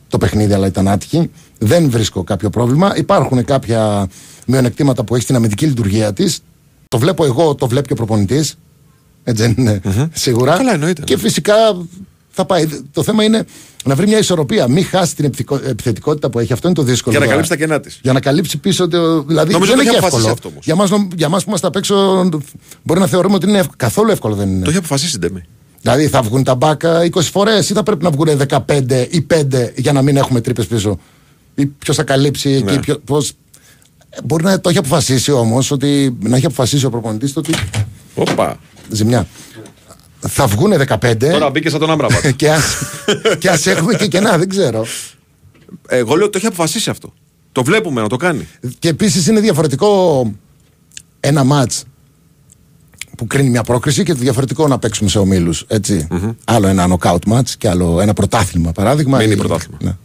το 0.08 0.18
παιχνίδι, 0.18 0.54
αλλά 0.54 0.68
ήταν 0.68 0.88
άτυχη. 0.88 1.30
Δεν 1.58 1.90
βρίσκω 1.90 2.24
κάποιο 2.24 2.50
πρόβλημα. 2.50 2.94
Υπάρχουν 2.98 3.46
κάποια 3.46 4.08
μειονεκτήματα 4.46 5.04
που 5.04 5.14
έχει 5.16 5.24
στην 5.24 5.36
αμυντική 5.36 5.66
λειτουργία 5.66 6.14
της. 6.14 6.40
Το 6.88 6.98
βλέπω 6.98 7.26
εγώ, 7.26 7.56
το 7.56 7.68
βλέπει 7.68 7.88
και 7.88 7.94
ο 7.94 7.96
προπονητής. 7.96 8.56
Έτσι 9.24 9.44
δεν 9.44 9.54
είναι, 9.58 9.82
σίγουρα. 10.14 10.58
Καλά, 10.58 10.74
εννοείται, 10.74 11.02
Και 11.04 11.16
ναι. 11.16 11.22
φυσικά 11.22 11.54
θα 12.40 12.46
πάει. 12.46 12.68
Το 12.92 13.04
θέμα 13.04 13.24
είναι 13.24 13.46
να 13.86 13.96
βρει 13.96 14.08
μια 14.08 14.18
ισορροπία. 14.18 14.68
Μην 14.68 14.86
χάσει 14.86 15.16
την 15.16 15.26
επιθυκο- 15.26 15.60
επιθετικότητα 15.66 16.30
που 16.30 16.40
έχει. 16.40 16.54
Αυτό 16.54 16.68
είναι 16.68 16.76
το 16.78 16.84
δύσκολο. 16.84 17.18
Για 17.18 17.26
να 17.26 17.32
τώρα. 17.32 17.42
καλύψει 17.42 17.60
τα 17.60 17.66
κενά 17.66 17.80
της. 17.80 18.00
Για 18.04 18.14
να 18.14 18.20
καλύψει 18.20 18.58
πίσω. 18.58 18.88
Το, 18.88 19.22
δηλαδή 19.24 19.52
Νομίζω 19.52 19.76
δεν 19.76 19.76
το 19.76 19.82
είναι 19.82 19.92
έχει 19.92 20.00
και 20.00 20.06
αποφασίσει 20.06 20.30
εύκολο. 20.30 20.34
αυτό 20.34 20.48
όμως. 20.48 20.66
Για 20.66 20.76
μας, 20.76 20.90
νομ- 20.90 21.12
για 21.16 21.30
μας 21.30 21.42
που 21.44 21.50
είμαστε 21.50 21.68
απ' 21.68 21.76
έξω, 21.76 22.30
μπορεί 22.84 23.00
να 23.00 23.08
θεωρούμε 23.08 23.36
ότι 23.36 23.48
είναι 23.50 23.58
εύκολο. 23.58 23.76
Καθόλου 23.78 24.12
εύκολο 24.12 24.36
δεν 24.36 24.50
είναι. 24.50 24.64
Το 24.64 24.70
έχει 24.70 24.78
αποφασίσει 24.80 25.16
η 25.16 25.20
Ντέμι. 25.20 25.44
Δηλαδή 25.82 26.08
θα 26.08 26.22
βγουν 26.22 26.44
τα 26.44 26.56
μπάκα 26.56 27.04
20 27.04 27.22
φορές 27.22 27.70
ή 27.70 27.74
θα 27.74 27.84
πρέπει 27.84 28.04
να 28.04 28.10
βγουν 28.12 28.28
15 28.48 29.08
ή 29.10 29.22
5 29.34 29.72
για 29.76 29.92
να 29.94 30.02
μην 30.02 30.18
έχουμε 30.18 30.42
τρύπες 30.42 30.66
πίσω; 30.68 31.00
Ή 31.56 31.66
ποιος 31.66 31.96
θα 31.96 32.04
καλύψει 32.04 32.50
εκεί. 32.50 32.64
Ναι. 32.74 32.80
Ποιο, 32.80 32.98
πώς... 33.06 33.30
Ε, 34.10 34.18
Μπορεί 34.24 34.44
να 34.44 34.62
το 34.62 34.70
έχει 34.70 34.78
αποφασίσει 34.78 35.32
όμως, 35.32 35.72
ότι 35.72 36.18
να 36.22 36.36
έχει 36.36 36.46
αποφασίσει 36.46 36.86
ο 36.86 36.90
προπονητής 36.90 37.36
ότι. 37.38 37.54
Όπα. 38.16 38.60
Ζημιά. 38.90 39.28
Θα 40.28 40.48
βγουν 40.48 40.74
15 40.88 41.16
Τώρα 41.20 41.50
μπήκε 41.50 41.70
σαν 41.70 41.80
τον 41.80 41.92
Άμπραμπατ. 41.92 42.28
και 42.36 42.52
ας, 42.52 42.78
και 43.40 43.50
ας 43.50 43.66
έχουμε 43.68 43.94
και 43.94 44.08
κενά, 44.08 44.38
δεν 44.38 44.50
ξέρω. 44.50 44.86
Εγώ 45.88 46.16
λέω 46.16 46.24
ότι 46.24 46.32
το 46.32 46.38
έχει 46.38 46.46
αποφασίσει 46.48 46.90
αυτό. 46.90 47.14
Το 47.52 47.64
βλέπουμε 47.64 48.02
να 48.02 48.08
το 48.08 48.16
κάνει. 48.18 48.48
Και 48.80 48.90
επίσης 48.90 49.28
είναι 49.28 49.40
διαφορετικό 49.40 50.32
ένα 51.20 51.44
ματ 51.44 51.72
που 53.18 53.28
κρίνει 53.28 53.50
μια 53.50 53.64
πρόκριση 53.64 54.04
και 54.04 54.14
το 54.14 54.20
διαφορετικό 54.20 54.68
να 54.68 54.80
παίξουμε 54.80 55.10
σε 55.10 55.20
ομίλους. 55.20 55.66
Άλλο 56.46 56.68
ένα 56.68 56.88
knockout 56.90 57.34
match 57.34 57.50
και 57.58 57.70
άλλο 57.70 58.02
ένα 58.02 58.14
πρωτάθλημα 58.14 58.72
παράδειγμα. 58.72 59.18
Μείνει 59.18 59.32
Ή- 59.34 59.36
πρωτάθλημα. 59.36 59.78
Ναι. 59.82 59.96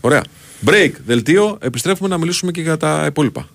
Ωραία. 0.00 0.22
Break, 0.66 0.90
δελτίο. 1.06 1.58
Επιστρέφουμε 1.60 2.08
να 2.08 2.18
μιλήσουμε 2.18 2.50
και 2.50 2.60
για 2.60 2.76
τα 2.76 3.04
υπόλοιπα. 3.06 3.48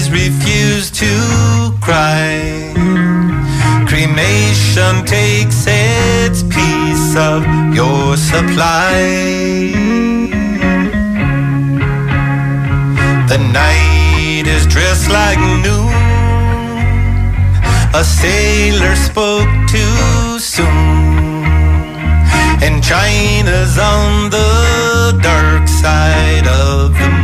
Skies 0.00 0.10
refuse 0.10 0.90
to 0.90 1.72
cry. 1.80 2.72
Cremation 3.86 5.04
takes 5.04 5.64
its 5.66 6.42
piece 6.42 7.16
of 7.16 7.44
your 7.74 8.16
supply. 8.16 8.92
The 13.28 13.38
night 13.52 14.46
is 14.46 14.66
dressed 14.66 15.10
like 15.10 15.38
noon. 15.64 15.92
A 17.94 18.04
sailor 18.04 18.94
spoke 18.96 19.48
too 19.68 20.38
soon. 20.38 21.44
And 22.62 22.82
China's 22.82 23.78
on 23.78 24.30
the 24.30 25.18
dark 25.22 25.66
side 25.68 26.46
of 26.46 26.92
the 26.94 27.10
moon. 27.10 27.19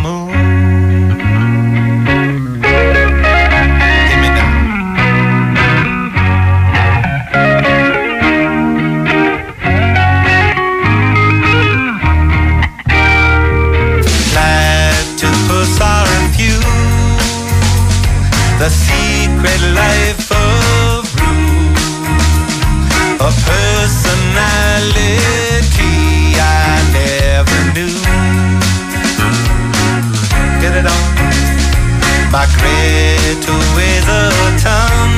to 33.47 33.53
his 33.79 34.05
autumn. 34.09 35.13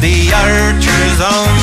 The 0.00 0.32
archers 0.32 1.20
on 1.20 1.59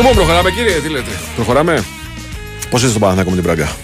Λοιπόν, 0.00 0.14
προχωράμε 0.14 0.50
κύριε, 0.50 0.80
τι 0.80 0.88
λέτε. 0.88 1.10
Προχωράμε. 1.34 1.84
Πώς 2.70 2.80
είσαι 2.82 2.90
στο 2.90 2.98
Παναθηναϊκό 2.98 3.30
με 3.30 3.36
την 3.36 3.44
Πράγκα; 3.44 3.76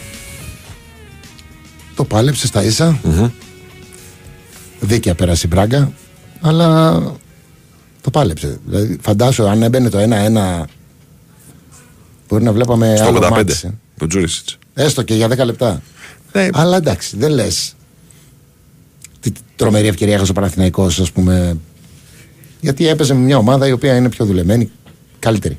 Το 1.94 2.04
πάλεψες 2.04 2.48
στα 2.48 2.62
ίσα. 2.64 3.00
Δίκαια 4.80 5.14
πέρασε 5.14 5.46
η 5.46 5.50
Μπράγκα. 5.54 5.92
Αλλά 6.40 7.00
το 8.00 8.10
πάλεψε. 8.10 8.58
Δηλαδή, 8.66 8.98
φαντάσου 9.00 9.48
αν 9.48 9.62
έμπαινε 9.62 9.88
το 9.88 9.98
1-1. 9.98 10.64
Μπορεί 12.28 12.44
να 12.44 12.52
βλέπαμε 12.52 12.96
Στο 12.96 13.06
άλλο 13.06 13.18
85. 13.18 13.30
μάτς, 13.30 13.64
ε. 13.64 13.74
Το 13.98 14.06
Τζούρισιτς. 14.06 14.58
Έστω 14.74 15.02
και 15.02 15.14
για 15.14 15.28
10 15.28 15.44
λεπτά. 15.44 15.82
Ναι. 16.32 16.48
Αλλά 16.52 16.76
εντάξει, 16.76 17.16
δεν 17.16 17.30
λες. 17.30 17.74
Τι 19.20 19.32
τρομερή 19.56 19.86
ευκαιρία 19.86 20.14
έχασε 20.14 20.30
ο 20.30 20.34
Παναθηναϊκός, 20.34 21.00
ας 21.00 21.12
πούμε. 21.12 21.58
Γιατί 22.60 22.88
έπαιζε 22.88 23.14
με 23.14 23.20
μια 23.20 23.36
ομάδα 23.36 23.66
η 23.66 23.72
οποία 23.72 23.96
είναι 23.96 24.08
πιο 24.08 24.24
δουλεμένη, 24.24 24.70
καλύτερη. 25.18 25.58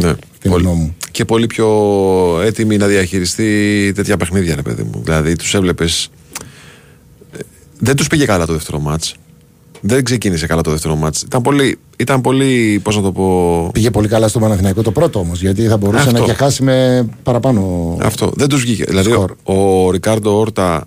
Ναι. 0.00 0.14
Την 0.40 0.50
Πολύ- 0.50 0.64
γνώμη 0.64 0.80
μου. 0.80 0.94
Και 1.10 1.24
πολύ 1.24 1.46
πιο 1.46 1.68
έτοιμη 2.44 2.76
να 2.76 2.86
διαχειριστεί 2.86 3.92
τέτοια 3.94 4.16
παιχνίδια, 4.16 4.54
ρε 4.54 4.62
παιδί 4.62 4.82
μου. 4.82 5.00
Δηλαδή, 5.04 5.36
τους 5.36 5.54
έβλεπες. 5.54 6.08
Δεν 7.78 7.96
τους 7.96 8.06
πήγε 8.06 8.24
καλά 8.24 8.46
το 8.46 8.52
δεύτερο 8.52 8.78
μάτς. 8.78 9.14
Δεν 9.80 10.04
ξεκίνησε 10.04 10.46
καλά 10.46 10.60
το 10.60 10.70
δεύτερο 10.70 10.96
μάτς. 10.96 11.22
Ήταν 11.22 11.42
πολύ, 11.42 11.78
ήταν 11.96 12.20
πολύ 12.20 12.80
πώς 12.82 12.96
να 12.96 13.02
το 13.02 13.12
πω... 13.12 13.68
Πήγε 13.72 13.90
πολύ 13.90 14.08
καλά 14.08 14.28
στο 14.28 14.38
Παναθηναϊκό 14.38 14.82
το 14.82 14.92
πρώτο 14.92 15.18
όμως, 15.18 15.40
γιατί 15.40 15.62
θα 15.66 15.76
μπορούσε 15.76 16.08
Αυτό. 16.08 16.18
να 16.20 16.24
και 16.26 16.32
χάσει 16.32 16.62
με 16.62 17.08
παραπάνω. 17.22 17.96
Αυτό. 18.02 18.32
Δεν 18.36 18.48
τους 18.48 18.60
βγήκε. 18.60 18.84
Δηλαδή, 18.84 19.10
Σκορ. 19.10 19.34
ο, 19.42 19.84
ο 19.86 19.90
Ρικάρντο 19.90 20.38
Όρτα, 20.38 20.84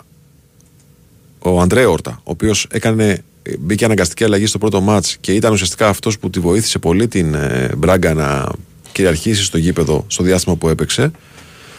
ο 1.39 1.61
Αντρέ 1.61 1.85
Όρτα, 1.85 2.11
ο 2.17 2.31
οποίος 2.31 2.67
έκανε, 2.71 3.23
μπήκε 3.59 3.85
αναγκαστική 3.85 4.23
αλλαγή 4.23 4.45
στο 4.45 4.57
πρώτο 4.57 4.81
μάτς 4.81 5.17
και 5.19 5.33
ήταν 5.33 5.51
ουσιαστικά 5.51 5.87
αυτός 5.87 6.19
που 6.19 6.29
τη 6.29 6.39
βοήθησε 6.39 6.79
πολύ 6.79 7.07
την 7.07 7.33
ε, 7.33 7.71
Μπράγκα 7.77 8.13
να 8.13 8.45
κυριαρχήσει 8.91 9.43
στο 9.43 9.57
γήπεδο 9.57 10.05
στο 10.07 10.23
διάστημα 10.23 10.55
που 10.55 10.69
έπαιξε. 10.69 11.11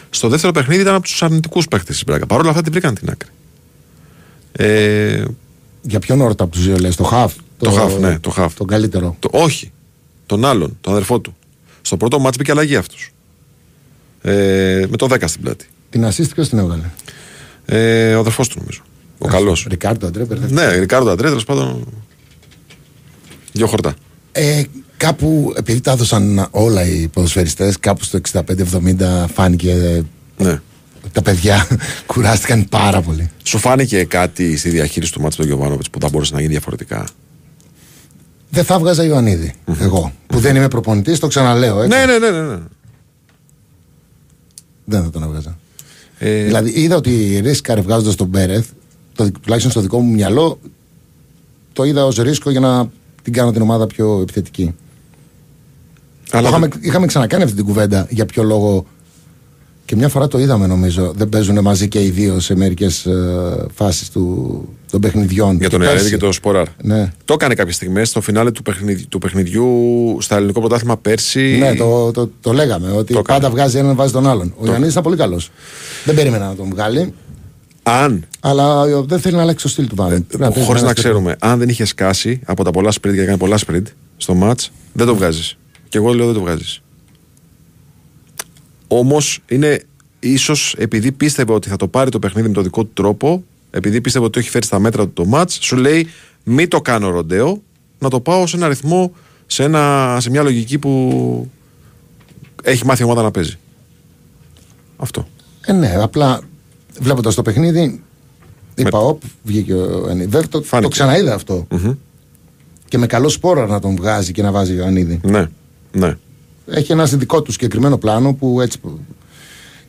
Στο 0.09 0.27
δεύτερο 0.27 0.53
παιχνίδι 0.53 0.81
ήταν 0.81 0.95
από 0.95 1.03
τους 1.03 1.23
αρνητικούς 1.23 1.67
παίχτε 1.67 1.93
τη 1.93 1.99
Μπράγκα. 2.05 2.25
Παρ' 2.25 2.39
όλα 2.39 2.49
αυτά 2.49 2.61
την 2.61 2.71
βρήκαν 2.71 2.95
την 2.95 3.09
άκρη. 3.09 3.29
Ε, 4.51 5.23
Για 5.81 5.99
ποιον 5.99 6.21
όρτα 6.21 6.43
από 6.43 6.53
τους 6.53 6.65
δύο 6.65 6.77
λες, 6.77 6.95
το 6.95 7.03
Χαφ. 7.03 7.33
Το 7.57 7.71
Χαφ, 7.71 7.99
ναι, 7.99 8.19
το 8.19 8.29
Χαφ. 8.29 8.53
Τον 8.53 8.67
καλύτερο; 8.67 9.15
το, 9.19 9.29
όχι, 9.31 9.71
τον 10.25 10.45
άλλον, 10.45 10.77
τον 10.81 10.93
αδερφό 10.93 11.19
του. 11.19 11.35
Στο 11.81 11.97
πρώτο 11.97 12.19
μάτς 12.19 12.37
μπήκε 12.37 12.51
αλλαγή 12.51 12.75
αυτός. 12.75 13.11
Ε, 14.21 14.85
με 14.89 14.97
το 14.97 15.07
10 15.09 15.23
στην 15.25 15.41
πλάτη. 15.41 15.67
Την 15.89 16.05
assist 16.05 16.29
ποιος 16.33 16.49
την 16.49 16.57
έβγαλε. 16.57 16.83
Ε, 17.65 18.15
ο 18.15 18.19
αδερφός 18.19 18.47
του 18.47 18.59
νομίζω. 18.59 18.81
Ο 19.17 19.27
καλός. 19.27 19.65
Ρικάρντο 19.69 20.07
Αντρέ, 20.07 20.23
μπερδεύτηκα. 20.23 20.67
Ναι, 20.67 20.77
Ρικάρδο 20.77 21.09
Αντρέ, 21.11 21.27
τέλος 21.27 21.43
πάντων. 21.43 21.85
Δύο 23.51 23.67
χορτά. 23.67 23.93
Ε, 24.31 24.63
κάπου, 25.01 25.53
επειδή 25.55 25.81
τα 25.81 25.91
έδωσαν 25.91 26.47
όλα 26.51 26.85
οι 26.85 27.07
ποδοσφαιριστές, 27.07 27.79
κάπου 27.79 28.03
στο 28.03 28.19
65-70 28.31 29.25
φάνηκε 29.33 29.71
ε, 29.71 30.01
Ναι. 30.43 30.61
τα 31.11 31.21
παιδιά 31.21 31.67
κουράστηκαν 32.13 32.67
πάρα 32.69 33.01
πολύ. 33.01 33.29
Σου 33.43 33.57
φάνηκε 33.57 34.03
κάτι 34.03 34.57
στη 34.57 34.69
διαχείριση 34.69 35.11
του 35.11 35.21
μάτς 35.21 35.35
του 35.35 35.43
Γιωβάνοβιτς 35.45 35.89
που 35.89 35.99
θα 36.01 36.09
μπορούσε 36.11 36.33
να 36.33 36.39
γίνει 36.39 36.51
διαφορετικά; 36.51 37.07
Δεν 38.49 38.63
θα 38.63 38.79
βγάζα 38.79 39.03
Ιωαννίδη, 39.03 39.53
εγώ, 39.79 40.13
που 40.27 40.39
δεν 40.39 40.55
είμαι 40.55 40.67
προπονητής, 40.67 41.19
το 41.19 41.27
ξαναλέω, 41.27 41.81
έτσι. 41.81 41.97
Ναι, 41.97 42.05
ναι, 42.05 42.17
ναι, 42.17 42.29
ναι. 42.29 42.41
ναι. 42.41 42.59
Δεν 44.85 45.03
θα 45.03 45.09
τον 45.09 45.23
έβγαζα. 45.23 45.57
Ε, 46.17 46.43
Δηλαδή 46.43 46.71
είδα 46.75 46.95
ότι 46.95 47.39
ρίσκαρε 47.43 47.81
βγάζοντας 47.81 48.15
τον 48.15 48.27
Μπέρεθ, 48.27 48.67
το, 49.15 49.31
τουλάχιστον 49.31 49.71
στο 49.71 49.81
δικό 49.81 49.99
μου 49.99 50.13
μυαλό, 50.13 50.59
το 51.73 51.83
είδα 51.83 52.05
ως 52.05 52.17
ρίσκο 52.17 52.49
για 52.49 52.59
να 52.59 52.89
την 53.23 53.33
κάνω 53.33 53.51
την 53.51 53.61
ομάδα 53.61 53.87
πιο 53.87 54.19
επιθετική. 54.21 54.75
Αλλά 56.31 56.41
Το 56.41 56.47
είχαμε, 56.55 56.67
είχαμε 56.81 57.05
ξανακάνει 57.05 57.43
αυτή 57.43 57.55
την 57.55 57.65
κουβέντα 57.65 58.07
για 58.09 58.25
ποιο 58.25 58.43
λόγο. 58.43 58.85
Και 59.85 59.95
μια 59.97 60.09
φορά 60.09 60.27
το 60.27 60.39
είδαμε 60.39 60.67
νομίζω. 60.67 61.13
Δεν 61.15 61.29
παίζουν 61.29 61.59
μαζί 61.61 61.87
και 61.87 62.03
οι 62.03 62.09
δύο 62.09 62.39
σε 62.39 62.55
μερικές 62.55 63.05
ε, 63.05 63.65
φάσεις 63.73 64.11
των 64.11 64.99
παιχνιδιών. 65.01 65.57
για 65.57 65.69
τον 65.69 65.79
Πέρσι. 65.79 65.93
Ιαρίδη 65.95 66.09
και 66.13 66.17
τον 66.17 66.33
Σποράρ. 66.33 66.67
Ναι, 66.83 67.11
Το 67.25 67.33
έκανε 67.33 67.53
κάποιε 67.53 67.73
στιγμέ 67.73 68.05
στο 68.05 68.21
φινάλε 68.21 68.51
του, 68.51 68.61
παιχνιδι- 68.61 69.07
του 69.09 69.17
παιχνιδιού 69.17 69.67
στα 70.19 70.35
ελληνικό 70.35 70.59
πρωτάθλημα 70.59 70.97
πέρσι. 70.97 71.55
ναι 71.59 71.75
το, 71.75 72.11
το, 72.11 72.29
το 72.41 72.53
λέγαμε. 72.53 72.91
Ότι 72.91 73.13
Το 73.13 73.19
έκανε. 73.19 73.39
πάντα 73.39 73.49
βγάζει 73.53 73.77
έναν, 73.77 73.95
βάζει 73.95 74.11
τον 74.11 74.27
άλλον. 74.27 74.53
Ο 74.57 74.65
Ιωαννίδης 74.65 74.91
ήταν 74.91 75.03
πολύ 75.03 75.15
καλός. 75.17 75.49
Δεν 76.05 76.15
περίμενα 76.15 76.47
να 76.47 76.55
τον 76.55 76.69
βγάλει. 76.69 77.13
Αν, 77.83 78.23
Αλλά 78.39 78.85
ε, 78.87 79.01
δεν 79.05 79.19
θέλει 79.19 79.35
να 79.35 79.41
αλλάξει 79.41 79.63
το 79.63 79.69
στυλ 79.69 79.87
του 79.87 79.95
πάνω. 79.95 80.23
χωρίς 80.63 80.81
να 80.81 80.93
ξέρουμε, 80.93 81.35
αν 81.39 81.59
δεν 81.59 81.69
είχε 81.69 81.85
σκάσει 81.85 82.39
από 82.45 82.63
τα 82.63 82.71
πολλά 82.71 82.89
sprint, 82.91 82.99
γιατί 83.03 83.19
έκανε 83.19 83.37
πολλά 83.37 83.57
sprint 83.67 83.83
στο 84.17 84.37
match, 84.43 84.65
δεν 84.93 85.05
το 85.07 85.15
βγάζεις. 85.15 85.57
Και 85.91 85.97
εγώ 85.97 86.13
λέω 86.13 86.25
δεν 86.25 86.33
το 86.33 86.41
βγάζεις. 86.41 86.81
Όμως 88.87 89.39
είναι 89.47 89.83
ίσως 90.19 90.75
επειδή 90.77 91.11
πίστευε 91.11 91.53
ότι 91.53 91.69
θα 91.69 91.75
το 91.75 91.87
πάρει 91.87 92.09
το 92.09 92.19
παιχνίδι 92.19 92.47
με 92.47 92.53
τον 92.53 92.63
δικό 92.63 92.83
του 92.83 92.91
τρόπο, 92.93 93.43
επειδή 93.71 94.01
πίστευε 94.01 94.25
ότι 94.25 94.33
το 94.33 94.39
έχει 94.39 94.49
φέρει 94.49 94.65
στα 94.65 94.79
μέτρα 94.79 95.07
του 95.07 95.13
το 95.13 95.29
match, 95.33 95.51
σου 95.59 95.75
λέει 95.75 96.07
μην 96.43 96.67
το 96.67 96.81
κάνω 96.81 97.09
ροντέο, 97.09 97.61
να 97.99 98.09
το 98.09 98.19
πάω 98.19 98.47
σε 98.47 98.55
ένα 98.55 98.67
ρυθμό, 98.67 99.13
σε, 99.45 99.63
ένα, 99.63 100.17
σε 100.19 100.29
μια 100.29 100.43
λογική 100.43 100.77
που 100.79 101.49
έχει 102.63 102.85
μάθει 102.85 103.01
η 103.01 103.05
ομάδα 103.05 103.21
να 103.21 103.31
παίζει. 103.31 103.57
Αυτό. 104.97 105.27
Ε, 105.65 105.73
ναι, 105.73 105.95
απλά 106.01 106.41
βλέποντας 106.99 107.35
το 107.35 107.41
παιχνίδι, 107.41 108.01
είπα, 108.75 108.97
οπ, 108.99 109.21
βγήκε 109.43 109.73
ο 109.73 109.77
Ιωαννίδη. 109.77 110.29
Βέβαια, 110.29 110.47
το, 110.47 110.59
το 110.59 110.65
Φάνηκε. 110.65 110.89
ξαναείδα 110.89 111.33
αυτό. 111.33 111.67
Και 112.87 112.97
με 112.97 113.05
καλό 113.07 113.29
σπόρα 113.29 113.65
να 113.65 113.79
τον 113.79 113.95
βγάζει 113.95 114.31
και 114.31 114.41
να 114.41 114.51
βάζει 114.51 114.73
ο 114.73 114.75
Ιωαννίδη. 114.75 115.19
Ναι, 115.23 115.49
ναι. 115.91 116.17
Έχει 116.67 116.91
ένα 116.91 117.05
δικό 117.05 117.41
του 117.41 117.51
συγκεκριμένο 117.51 117.97
πλάνο 117.97 118.33
που 118.33 118.61
έτσι. 118.61 118.79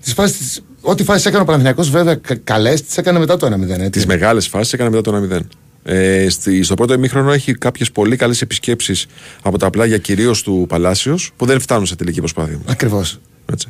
Τις 0.03 0.13
φάσεις, 0.13 0.63
ό,τι 0.81 1.05
φάσεις 1.05 1.27
έκανε 1.27 1.43
ο 1.43 1.47
Παναθηναϊκός 1.47 1.91
βέβαια 1.91 2.21
καλές, 2.45 2.83
τις 2.83 2.97
έκανε 2.97 3.19
μετά 3.19 3.37
το 3.37 3.47
1-0. 3.47 3.69
Έτσι. 3.69 3.91
Τις 3.91 4.07
μεγάλες 4.07 4.49
φάσεις 4.49 4.73
έκανε 4.73 4.91
μετά 4.91 5.11
το 5.11 5.29
1-0. 5.35 5.41
Ε, 5.85 6.29
στη, 6.29 6.63
στο 6.63 6.75
πρώτο 6.75 6.95
ημίχρονο 6.95 7.33
έχει 7.33 7.55
κάποιες 7.55 7.93
πολύ 7.93 8.17
καλές 8.17 8.43
επισκέψεις 8.43 9.07
από 9.43 9.59
τα 9.59 9.71
πλάγια 9.71 9.99
κυρίως 9.99 10.43
του 10.43 10.65
Παλάσιος 10.69 11.31
που 11.37 11.47
δεν 11.47 11.61
φτάνουν 11.61 11.87
σε 11.87 11.97
τελική 11.97 12.19
προσπάθεια. 12.19 12.61
Ακριβώς. 12.67 13.21
Έτσι. 13.53 13.69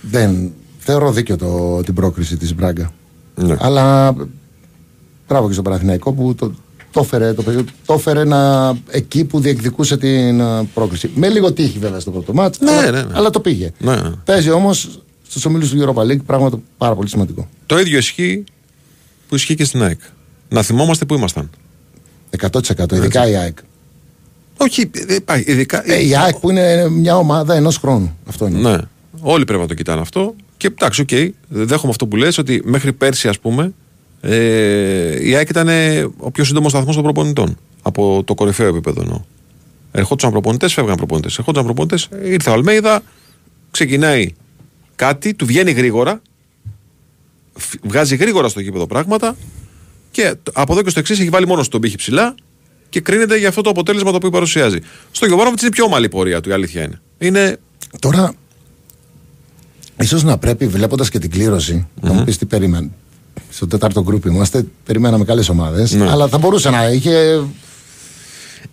Δεν. 0.00 0.52
Θεωρώ 0.78 1.12
δίκιο 1.12 1.36
το, 1.36 1.80
την 1.82 1.94
πρόκριση 1.94 2.36
της 2.36 2.54
Μπράγκα. 2.54 2.92
Ναι. 3.34 3.56
Αλλά 3.58 4.14
μπράβο 5.28 5.46
και 5.46 5.52
στον 5.52 5.64
Παναθηναϊκό 5.64 6.12
που 6.12 6.34
το, 6.34 6.52
το 6.90 7.00
έφερε, 7.00 7.32
το, 7.32 7.42
παιδί- 7.42 7.68
το 7.86 7.94
έφερε 7.94 8.24
να, 8.24 8.68
εκεί 8.90 9.24
που 9.24 9.40
διεκδικούσε 9.40 9.96
την 9.96 10.40
α, 10.40 10.64
πρόκριση. 10.74 11.10
Με 11.14 11.28
λίγο 11.28 11.52
τύχη 11.52 11.78
βέβαια 11.78 12.00
στο 12.00 12.10
πρώτο 12.10 12.34
μάτς, 12.34 12.58
Ναι, 12.60 12.70
αλλά, 12.70 12.90
ναι, 12.90 13.02
ναι. 13.02 13.12
αλλά 13.12 13.30
το 13.30 13.40
πήγε. 13.40 13.70
Ναι, 13.78 13.94
ναι. 13.96 14.10
Παίζει 14.24 14.50
όμως 14.50 15.00
στους 15.28 15.44
ομίλους 15.44 15.70
του 15.70 15.78
Europa 15.94 16.02
League, 16.02 16.24
πράγμα 16.26 16.50
το 16.50 16.60
πάρα 16.78 16.94
πολύ 16.94 17.08
σημαντικό. 17.08 17.48
Το 17.66 17.78
ίδιο 17.78 17.98
ισχύει 17.98 18.44
που 19.28 19.34
ισχύει 19.34 19.54
και 19.54 19.64
στην 19.64 19.82
ΑΕΚ. 19.82 20.00
Να 20.48 20.62
θυμόμαστε 20.62 21.04
που 21.04 21.14
ήμασταν. 21.14 21.50
100% 22.50 22.92
ειδικά 22.92 23.28
η 23.28 23.36
ΑΕΚ. 23.36 23.58
Όχι, 24.56 24.90
δεν 25.06 25.24
πάει. 25.24 25.42
Ειδικά. 25.46 25.90
Ε, 25.92 26.06
η 26.06 26.16
ΑΕΚ 26.16 26.36
που 26.36 26.50
είναι 26.50 26.88
μια 26.88 27.16
ομάδα 27.18 27.54
ενός 27.54 27.76
χρόνου. 27.76 28.16
Αυτό 28.28 28.46
είναι. 28.46 28.70
Ναι. 28.70 28.76
Όλοι 29.20 29.44
πρέπει 29.44 29.60
να 29.60 29.66
το 29.66 29.74
κοιτάνε 29.74 30.00
αυτό. 30.00 30.34
Και 30.56 30.66
εντάξει, 30.66 31.00
οκ, 31.00 31.08
δέχομαι 31.48 31.90
αυτό 31.90 32.06
που 32.06 32.16
λες 32.16 32.38
ότι 32.38 32.62
μέχρι 32.64 32.92
πέρσι, 32.92 33.28
ας 33.28 33.38
πούμε, 33.38 33.72
ε, 34.20 35.28
η 35.28 35.34
ΑΕΚ 35.34 35.48
ήταν 35.48 35.68
ο 36.18 36.30
πιο 36.30 36.44
σύντομος 36.44 36.70
σταθμός 36.70 36.94
των 36.94 37.04
προπονητών. 37.04 37.58
Από 37.82 38.22
το 38.24 38.34
κορυφαίο 38.34 38.68
επίπεδο 38.68 39.00
εννοώ. 39.02 39.22
Ερχόντουσαν 39.92 40.30
προπονητές, 40.30 40.72
φεύγαν 40.72 40.96
προπονητές. 40.96 41.38
Ερχόντουσαν 41.38 41.66
προπονητές, 41.66 42.08
ήρθε 42.24 42.50
ο 42.50 42.52
Αλμέιδα, 42.52 43.02
ξεκινάει 43.70 44.34
κάτι, 44.96 45.34
του 45.34 45.46
βγαίνει 45.46 45.70
γρήγορα, 45.70 46.20
φ- 47.54 47.80
βγάζει 47.82 48.16
γρήγορα 48.16 48.48
στο 48.48 48.60
γήπεδο 48.60 48.86
πράγματα 48.86 49.36
και 50.10 50.34
τ- 50.42 50.48
από 50.52 50.72
εδώ 50.72 50.82
και 50.82 50.90
στο 50.90 50.98
εξής 51.00 51.20
έχει 51.20 51.28
βάλει 51.28 51.46
μόνος 51.46 51.66
στον 51.66 51.80
πύχη 51.80 51.96
ψηλά 51.96 52.34
και 52.88 53.00
κρίνεται 53.00 53.36
για 53.38 53.48
αυτό 53.48 53.60
το 53.60 53.70
αποτέλεσμα 53.70 54.10
το 54.10 54.16
οποίο 54.16 54.30
παρουσιάζει. 54.30 54.78
Στο 55.10 55.26
Γιωβάνοβιτς 55.26 55.62
είναι 55.62 55.70
πιο 55.70 55.84
ομαλή 55.84 56.04
η 56.04 56.08
πορεία 56.08 56.40
του, 56.40 56.48
η 56.48 56.52
αλήθεια 56.52 56.82
είναι. 56.82 57.00
Είναι. 57.18 57.56
Τώρα, 58.00 58.32
ίσως 60.00 60.22
να 60.22 60.38
πρέπει, 60.38 60.66
βλέποντας 60.66 61.10
και 61.10 61.18
την 61.18 61.30
κλήρωση, 61.30 61.86
να 62.00 62.12
μου 62.12 62.24
πεις 62.24 62.38
τι 62.38 62.46
περίμενε. 62.46 62.90
Στο 63.50 63.66
τέταρτο 63.66 64.02
γκρουπ 64.02 64.24
είμαστε, 64.24 64.64
περιμέναμε 64.84 65.24
καλές 65.24 65.48
ομάδες. 65.48 65.92
Ναι. 65.92 66.10
Αλλά 66.10 66.28
θα 66.28 66.38
μπορούσε 66.38 66.70
να 66.70 66.88
είχε. 66.88 67.44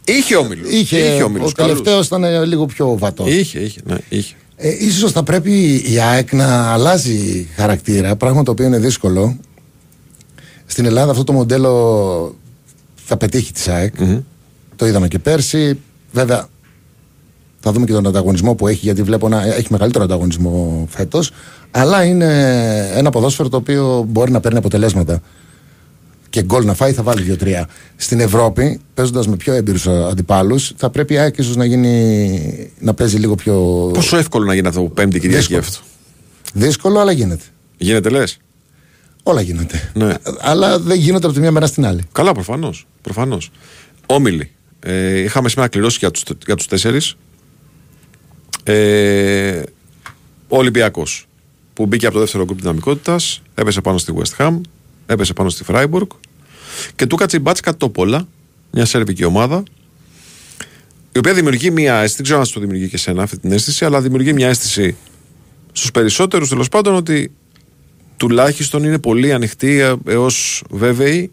Είχε 0.05 0.35
όμιλου. 0.35 0.69
είχε, 0.69 1.23
όμιλους 1.23 1.51
ο 1.51 1.53
καλούς. 1.55 1.71
τελευταίος 1.73 2.05
ήταν 2.05 2.23
ε, 2.23 2.45
λίγο 2.45 2.65
πιο 2.65 2.97
βατός. 2.97 3.27
Είχε, 3.27 3.59
είχε, 3.59 3.79
ναι, 3.85 3.95
είχε. 4.09 4.35
Ε, 4.55 4.85
ίσως 4.85 5.11
θα 5.11 5.23
πρέπει 5.23 5.83
η 5.85 5.99
ΑΕΚ 5.99 6.33
να 6.33 6.71
αλλάζει 6.71 7.47
χαρακτήρα, 7.55 8.15
πράγμα 8.15 8.43
το 8.43 8.51
οποίο 8.51 8.65
είναι 8.65 8.79
δύσκολο. 8.79 9.37
Στην 10.65 10.85
Ελλάδα 10.85 11.11
αυτό 11.11 11.23
το 11.23 11.33
μοντέλο 11.33 12.35
θα 12.95 13.17
πετύχει 13.17 13.53
της 13.53 13.67
ΑΕΚ. 13.67 13.95
Το 14.75 14.87
είδαμε 14.87 15.07
και 15.07 15.19
πέρσι. 15.19 15.79
Βέβαια, 16.11 16.47
θα 17.63 17.71
δούμε 17.71 17.85
και 17.85 17.91
τον 17.91 18.07
ανταγωνισμό 18.07 18.55
που 18.55 18.67
έχει, 18.67 18.79
γιατί 18.83 19.01
βλέπω 19.03 19.29
να 19.29 19.43
έχει 19.43 19.67
μεγαλύτερο 19.69 20.03
ανταγωνισμό 20.03 20.85
φέτος. 20.89 21.31
Αλλά 21.71 22.03
είναι 22.03 22.27
ένα 22.95 23.09
ποδόσφαιρο 23.09 23.49
το 23.49 23.57
οποίο 23.57 24.05
μπορεί 24.07 24.31
να 24.31 24.39
παίρνει 24.39 24.57
αποτελέσματα. 24.57 25.21
Και 26.29 26.43
γκολ 26.43 26.65
να 26.65 26.73
φάει 26.73 26.91
θα 26.91 27.03
βάλει 27.03 27.37
2-3. 27.39 27.63
Στην 27.95 28.19
Ευρώπη, 28.19 28.79
παίζοντας 28.93 29.27
με 29.27 29.35
πιο 29.35 29.53
έμπειρους 29.53 29.87
αντιπάλους, 29.87 30.73
θα 30.75 30.89
πρέπει 30.89 31.13
η 31.13 31.17
ΑΕΚ 31.17 31.37
ίσως 31.37 31.55
να, 31.55 31.65
γίνει, 31.65 32.71
να 32.79 32.93
παίζει 32.93 33.17
λίγο 33.17 33.35
πιο 33.35 33.53
Πόσο 33.93 34.17
εύκολο 34.17 34.45
να 34.45 34.53
γίνει 34.53 34.67
αυτό 34.67 34.81
Πέμπτη 34.81 35.19
Κυριακή 35.19 35.37
Δύσκολο. 35.37 35.59
αυτό; 35.59 35.79
δύσκολο, 36.53 36.99
αλλά 36.99 37.11
γίνεται. 37.11 37.43
Γίνεται 37.77 38.09
λες; 38.09 38.37
Όλα 39.23 39.41
γίνονται. 39.41 39.91
Ναι. 39.93 40.13
Αλλά 40.39 40.79
δεν 40.79 40.97
γίνονται 40.97 41.25
από 41.25 41.35
τη 41.35 41.41
μία 41.41 41.51
μέρα 41.51 41.65
στην 41.65 41.85
άλλη. 41.85 42.03
Καλά, 42.11 42.31
προφανώς. 42.31 42.87
Προφανώς. 43.01 43.51
Όμιλοι. 44.05 44.51
Ε, 44.79 45.19
είχαμε 45.19 45.49
σήμερα 45.49 45.67
κληρώσεις 45.67 45.99
για 45.99 46.11
τους, 46.11 46.23
για 46.45 46.55
τους 46.55 46.67
τέσσερις. 46.67 47.15
Ε, 48.63 49.61
ο 50.47 50.57
Ολυμπιακός 50.57 51.27
που 51.73 51.85
μπήκε 51.85 52.05
από 52.05 52.13
το 52.13 52.19
δεύτερο 52.19 52.45
γκρουπ 52.45 52.59
δυναμικότητας 52.59 53.41
έπεσε 53.55 53.81
πάνω 53.81 53.97
στη 53.97 54.13
West 54.17 54.45
Ham, 54.45 54.61
έπεσε 55.05 55.33
πάνω 55.33 55.49
στη 55.49 55.63
Freiburg 55.67 56.07
και 56.95 57.05
του 57.05 57.15
κάτσε 57.15 57.37
η 57.37 57.39
Μπάτσκα 57.43 57.77
Τόπολα, 57.77 58.27
μια 58.71 58.85
σερβική 58.85 59.23
ομάδα 59.23 59.63
η 61.15 61.17
οποία 61.17 61.33
δημιουργεί 61.33 61.71
μια 61.71 61.93
αίσθηση, 61.93 62.15
δεν 62.15 62.23
ξέρω 62.23 62.39
αν 62.39 62.45
σου 62.45 62.53
το 62.53 62.59
δημιουργεί 62.59 62.87
και 62.87 62.95
εσένα 62.95 63.23
αυτή 63.23 63.39
την 63.39 63.51
αίσθηση, 63.51 63.85
αλλά 63.85 64.01
δημιουργεί 64.01 64.33
μια 64.33 64.47
αίσθηση 64.47 64.95
στους 65.71 65.91
περισσότερους 65.91 66.49
τέλος 66.49 66.69
πάντων 66.69 66.95
ότι 66.95 67.31
τουλάχιστον 68.17 68.83
είναι 68.83 68.99
πολύ 68.99 69.33
ανοιχτή 69.33 69.97
έως 70.07 70.63
βέβαιη 70.69 71.31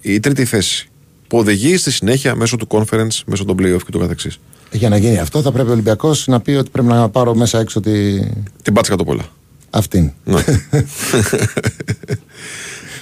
η 0.00 0.20
τρίτη 0.20 0.44
θέση 0.44 0.88
που 1.28 1.38
οδηγεί 1.38 1.76
στη 1.76 1.90
συνέχεια 1.90 2.34
μέσω 2.34 2.56
του 2.56 2.66
conference, 2.70 3.20
μέσω 3.26 3.44
των 3.44 3.56
playoff 3.60 3.82
και 3.84 3.90
του 3.90 3.98
καθεξής. 3.98 4.40
Για 4.72 4.88
να 4.88 4.96
γίνει 4.96 5.18
αυτό, 5.18 5.42
θα 5.42 5.52
πρέπει 5.52 5.68
ο 5.68 5.72
Ολυμπιακός 5.72 6.26
να 6.26 6.40
πει 6.40 6.50
ότι 6.50 6.70
πρέπει 6.70 6.88
να 6.88 7.08
πάρω 7.08 7.34
μέσα 7.34 7.58
έξω 7.58 7.80
τη... 7.80 8.20
Την 8.62 8.72
πάτσα 8.72 8.90
κάτω 8.90 9.04
πολλά. 9.04 9.24
αυτήν. 9.70 10.12
Ναι. 10.24 10.40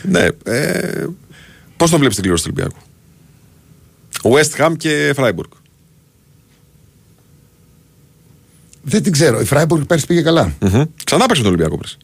ναι. 0.02 0.28
Ε, 0.44 1.06
Πώς 1.76 1.90
το 1.90 1.98
βλέπεις 1.98 2.14
την 2.14 2.24
κλήρωση 2.24 2.44
του 2.44 2.52
Ολυμπιακού; 2.56 2.80
West 4.22 4.66
Ham 4.66 4.72
και 4.76 5.14
Freiburg. 5.16 5.48
Δεν 8.82 9.02
την 9.02 9.12
ξέρω. 9.12 9.40
Η 9.40 9.44
Φράιμπουργκ 9.44 9.82
πέρσι 9.84 10.06
πήγε 10.06 10.22
καλά. 10.22 10.54
Μμμ. 10.60 10.82
Ξανά 11.04 11.26
παίξε 11.26 11.42
τον 11.42 11.52
Ολυμπιακό 11.52 11.76
πέρσι. 11.78 11.96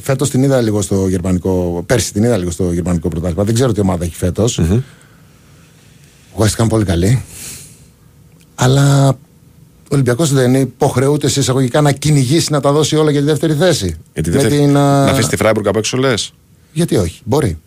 Φέτος 0.00 0.30
την 0.30 0.42
είδα 0.42 0.60
λίγο 0.60 0.82
στο 0.82 1.08
γερμανικό. 1.08 1.82
Πέρσι 1.86 2.12
την 2.12 2.22
είδα 2.24 2.36
λίγο 2.36 2.50
στο 2.50 2.72
γερμανικό 2.72 3.08
πρωτάθλημα. 3.08 3.44
Δεν 3.44 3.54
ξέρω 3.54 3.72
τι 3.72 3.80
ομάδα 3.80 4.04
έχει 4.04 4.14
φέτος. 4.14 4.58
Ο 4.58 4.82
West 6.38 6.62
Ham 6.62 6.66
πολύ 6.68 6.84
καλή. 6.84 7.22
Αλλά 8.54 9.08
ο 9.08 9.94
Ολυμπιακός 9.94 10.32
δεν 10.32 10.54
υποχρεούται 10.54 11.28
σε 11.28 11.40
εισαγωγικά 11.40 11.80
να 11.80 11.92
κυνηγήσει 11.92 12.52
να 12.52 12.60
τα 12.60 12.72
δώσει 12.72 12.96
όλα 12.96 13.10
για 13.10 13.20
τη 13.20 13.26
δεύτερη 13.26 13.54
θέση. 13.54 13.96
Γιατί 14.12 14.30
Με 14.30 14.36
δεν 14.36 14.50
θέλει 14.50 14.60
την, 14.60 14.76
α, 14.76 15.04
να 15.04 15.10
αφήσει 15.10 15.28
τη 15.28 15.36
Freiburg 15.40 15.64
απ' 15.64 15.76
έξω, 15.76 15.96
λες; 15.96 16.32
Γιατί 16.72 16.96
όχι, 16.96 17.20
μπορεί. 17.24 17.58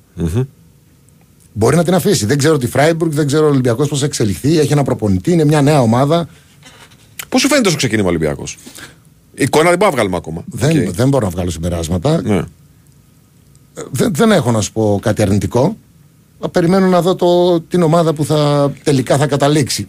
Μπορεί 1.53 1.75
να 1.75 1.83
την 1.83 1.93
αφήσει. 1.93 2.25
Δεν 2.25 2.37
ξέρω 2.37 2.57
τη 2.57 2.67
Φράιμπουργκ, 2.67 3.11
δεν 3.11 3.27
ξέρω 3.27 3.45
ο 3.45 3.49
Ολυμπιακός 3.49 3.87
πώς 3.87 3.99
θα 3.99 4.05
εξελιχθεί. 4.05 4.59
Έχει 4.59 4.71
ένα 4.71 4.83
προπονητή, 4.83 5.31
είναι 5.31 5.45
μια 5.45 5.61
νέα 5.61 5.81
ομάδα. 5.81 6.27
Πώς 7.29 7.41
σου 7.41 7.47
φαίνεται 7.47 7.69
το 7.69 7.75
ξεκίνημα 7.75 8.07
Ολυμπιακός; 8.07 8.57
Εικόνα 9.33 9.69
δεν 9.69 9.77
μπορούμε 9.77 9.85
να 9.85 9.91
βγάλουμε 9.91 10.17
ακόμα. 10.17 10.43
Δεν, 10.45 10.87
Οκ. 10.87 10.95
δεν 10.95 11.09
μπορώ 11.09 11.25
να 11.25 11.31
βγάλω 11.31 11.49
συμπεράσματα. 11.49 12.21
Ναι. 12.21 12.41
Δεν, 13.91 14.13
δεν 14.15 14.31
έχω 14.31 14.51
να 14.51 14.61
σου 14.61 14.71
πω 14.71 14.99
κάτι 15.01 15.21
αρνητικό. 15.21 15.77
Θα 16.41 16.49
Περιμένω 16.49 16.87
να 16.87 17.01
δω 17.01 17.15
το, 17.15 17.61
την 17.61 17.81
ομάδα 17.81 18.13
που 18.13 18.25
θα, 18.25 18.71
τελικά 18.83 19.17
θα 19.17 19.27
καταλήξει. 19.27 19.87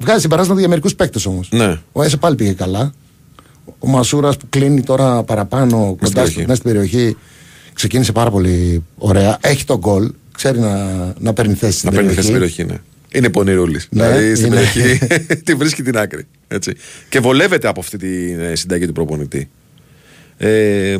Βγάζει 0.00 0.20
συμπεράσματα 0.20 0.60
για 0.60 0.68
μερικούς 0.68 0.94
παίκτες 0.94 1.26
όμως. 1.26 1.48
Ναι. 1.52 1.78
Ο 1.92 2.02
Έσε 2.02 2.16
πάλι 2.16 2.34
πήγε 2.36 2.52
καλά. 2.52 2.92
Ο 3.78 3.88
Μασούρας 3.88 4.36
που 4.36 4.46
κλείνει 4.48 4.82
τώρα 4.82 5.22
παραπάνω 5.22 5.76
κοντά 6.00 6.10
περιοχή. 6.12 6.30
στο- 6.32 6.40
μέσα 6.40 6.54
στην 6.54 6.70
περιοχή 6.72 7.16
ξεκίνησε 7.72 8.12
πάρα 8.12 8.30
πολύ 8.30 8.84
ωραία. 8.98 9.38
Έχει 9.40 9.64
τον 9.64 9.78
γκολ. 9.78 10.12
Ξέρει 10.34 10.58
να, 10.58 10.84
να 11.18 11.32
παίρνει 11.32 11.54
θέση 11.54 11.78
στην 11.78 11.90
Να 11.90 11.94
παίρνει 11.96 12.14
περιοχή. 12.14 12.32
θέση 12.32 12.46
στην 12.48 12.64
περιοχή, 12.64 12.64
ναι. 12.64 13.18
Είναι 13.18 13.30
πονηρούλης. 13.30 13.88
Ναι, 13.90 14.06
δηλαδή 14.08 14.34
στην 14.34 14.46
είναι. 14.46 14.54
περιοχή 14.56 15.06
τη 15.44 15.54
βρίσκει 15.54 15.82
την 15.82 15.98
άκρη. 15.98 16.26
Έτσι. 16.48 16.74
Και 17.08 17.20
βολεύεται 17.20 17.68
από 17.68 17.80
αυτή 17.80 17.96
τη 17.96 18.32
ε, 18.32 18.54
συνταγή 18.54 18.86
του 18.86 18.92
προπονητή. 18.92 19.48
Ε, 20.36 20.96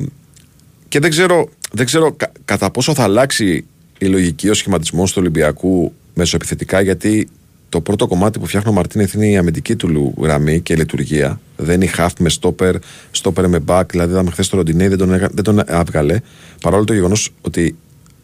και 0.88 0.98
δεν 1.00 1.10
ξέρω, 1.10 1.48
δεν 1.72 1.86
ξέρω 1.86 2.12
κα- 2.12 2.32
κατά 2.44 2.70
πόσο 2.70 2.94
θα 2.94 3.02
αλλάξει 3.02 3.64
η 3.98 4.06
λογική, 4.06 4.48
ο 4.48 4.54
σχηματισμός 4.54 5.10
του 5.12 5.16
Ολυμπιακού 5.20 5.92
μεσοεπιθετικά, 6.14 6.80
γιατί 6.80 7.28
το 7.68 7.80
πρώτο 7.80 8.06
κομμάτι 8.06 8.38
που 8.38 8.46
φτιάχνει 8.46 8.70
ο 8.70 8.72
Μαρτίνεθ 8.74 9.14
είναι 9.14 9.26
η 9.26 9.36
αμυντική 9.36 9.76
του 9.76 10.14
γραμμή 10.20 10.60
και 10.60 10.72
η 10.72 10.76
λειτουργία. 10.76 11.40
Δεν 11.56 11.80
είναι 11.80 11.90
half 11.96 12.08
με 12.18 12.30
stopper, 12.40 12.74
stopper 13.22 13.46
με 13.46 13.64
back. 13.66 13.82
Δηλαδή, 13.90 14.10
είδαμε 14.12 14.30
χθες 14.30 14.48
το 14.48 14.56
Ροντινέι, 14.56 14.88
δεν 14.88 14.98
τον, 14.98 15.12
έγα- 15.12 15.30
δεν 15.32 15.44
τον 15.44 15.60
έβγαλε. 15.66 16.20
Παρόλο 16.60 16.84
το 16.84 16.92
γεγονός 16.92 17.30
ότι 17.40 17.76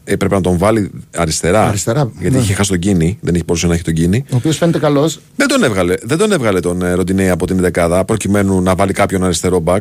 έπρεπε 0.05 0.35
να 0.35 0.41
τον 0.41 0.59
βάλει 0.59 0.91
αριστερά. 1.15 1.67
Αριστερά, 1.69 2.11
Γιατί 2.21 2.37
ναι. 2.37 2.43
είχε 2.43 2.55
χάσει 2.55 2.71
τον 2.71 2.79
κίνη, 2.79 3.19
δεν 3.21 3.35
είχε 3.35 3.45
μπορούσε 3.47 3.67
να 3.67 3.75
έχει 3.75 3.83
τον 3.83 3.95
κίνη. 3.95 4.25
Ο 4.33 4.37
οποίος 4.37 4.57
φαίνεται 4.57 4.79
καλός. 4.79 5.21
Δεν 5.37 5.49
τον 5.49 5.63
έβγαλε, 5.65 5.95
δεν 6.03 6.19
τον 6.19 6.33
έβγαλε 6.33 6.61
τον 6.61 6.83
ε, 6.83 6.93
Ροντινέι 6.93 7.29
από 7.29 7.47
την 7.47 7.57
δεκάδα 7.61 8.05
προκειμένου 8.05 8.61
να 8.63 8.75
βάλει 8.75 8.93
κάποιον 8.93 9.25
αριστερό 9.25 9.63
back. 9.67 9.79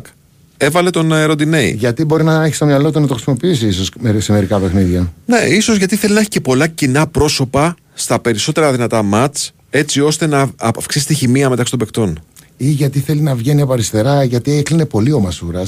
Έβαλε 0.56 0.90
τον 0.90 1.12
ε, 1.12 1.24
Ροντινέι. 1.24 1.74
Γιατί 1.78 2.04
μπορεί 2.04 2.24
να 2.24 2.44
έχεις 2.44 2.56
στο 2.56 2.66
μυαλό 2.66 2.90
του 2.92 3.00
να 3.00 3.06
το 3.06 3.14
χρησιμοποιήσεις 3.14 3.62
ίσως 3.62 3.90
σε 4.18 4.32
μερικά 4.32 4.58
παιχνίδια; 4.58 5.12
Ναι, 5.26 5.38
ίσως 5.38 5.76
γιατί 5.76 5.96
θέλει 5.96 6.14
να 6.14 6.20
έχει 6.20 6.28
και 6.28 6.40
πολλά 6.40 6.66
κοινά 6.66 7.06
πρόσωπα 7.06 7.74
στα 7.94 8.18
περισσότερα 8.18 8.72
δυνατά 8.72 9.02
μάτς, 9.02 9.52
έτσι 9.70 10.00
ώστε 10.00 10.26
να 10.26 10.50
αυξήσει 10.56 11.06
τη 11.06 11.14
χημεία 11.14 11.48
μεταξύ 11.50 11.70
των 11.70 11.78
παικτών. 11.80 12.18
Ή 12.56 12.68
γιατί 12.70 12.98
θέλει 13.00 13.20
να 13.20 13.34
βγαίνει 13.34 13.60
από 13.60 13.72
αριστερά, 13.72 14.22
γιατί 14.24 14.52
έκλεινε 14.52 14.84
πολύ 14.84 15.12
ο 15.12 15.20
μασουρα 15.20 15.62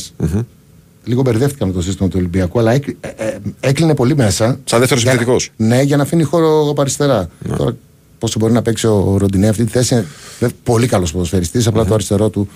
Λίγο 1.04 1.22
μπερδεύτηκα 1.22 1.66
με 1.66 1.72
το 1.72 1.82
σύστημα 1.82 2.08
του 2.08 2.14
Ολυμπιακού, 2.18 2.58
αλλά 2.58 2.72
έκλει- 2.72 2.96
ε, 3.00 3.08
ε, 3.26 3.38
έκλεινε 3.60 3.94
πολύ 3.94 4.16
μέσα. 4.16 4.58
Σαν 4.64 4.78
δεύτερος 4.78 5.02
Για 5.02 5.12
να- 5.12 5.16
επιθετικός. 5.20 5.50
Ναι, 5.56 5.82
για 5.82 5.96
να 5.96 6.02
αφήνει 6.02 6.22
χώρο 6.22 6.68
από 6.70 6.80
αριστερά. 6.80 7.28
Τώρα, 7.56 7.76
πόσο 8.18 8.38
μπορεί 8.38 8.52
να 8.52 8.62
παίξει 8.62 8.86
ο 8.86 9.16
Ροντινέ 9.18 9.48
αυτή 9.48 9.64
τη 9.64 9.70
θέση. 9.70 9.94
είναι 9.94 10.04
βέβαια 10.38 10.56
πολύ 10.62 10.86
καλός 10.86 11.12
ποδοσφαιριστής, 11.12 11.66
απλά 11.66 11.84
το 11.84 11.94
αριστερό 11.94 12.28
του 12.28 12.48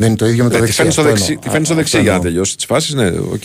δεν 0.00 0.08
είναι 0.08 0.16
το 0.16 0.26
ίδιο 0.26 0.44
με 0.44 0.50
το 0.50 0.58
Ναι, 0.58 0.64
τη 0.66 0.72
δεξί. 0.72 0.76
φέρνει 0.76 0.92
στο 0.92 1.00
Αυτό 1.00 1.12
δεξί, 1.12 1.26
εννοώ. 1.26 1.42
τη 1.42 1.48
φέρνει 1.50 1.64
στο 1.64 1.74
Α, 1.74 1.76
δεξί 1.76 1.96
αυτό 1.96 2.08
για 2.08 2.10
να 2.10 2.16
εννοώ. 2.16 2.30
τελειώσει 2.30 2.56
τις 2.56 2.64
φάσεις. 2.64 2.94
Ναι, 2.94 3.06
οκ. 3.08 3.42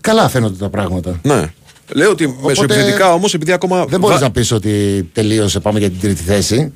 Καλά 0.00 0.28
φαίνονται 0.28 0.56
τα 0.56 0.68
πράγματα. 0.68 1.20
Ναι. 1.22 1.52
Λέω 1.92 2.10
ότι 2.10 2.36
μεσοεπιθετικά 2.44 3.12
όμως, 3.12 3.34
επειδή 3.34 3.52
ακόμα. 3.52 3.84
Δεν 3.86 4.00
μπορείς 4.00 4.18
βα- 4.18 4.22
να 4.24 4.30
πεις 4.30 4.52
ότι 4.52 5.02
τελείωσε, 5.12 5.60
πάμε 5.60 5.78
για 5.78 5.90
την 5.90 6.00
τρίτη 6.00 6.22
θέση. 6.22 6.72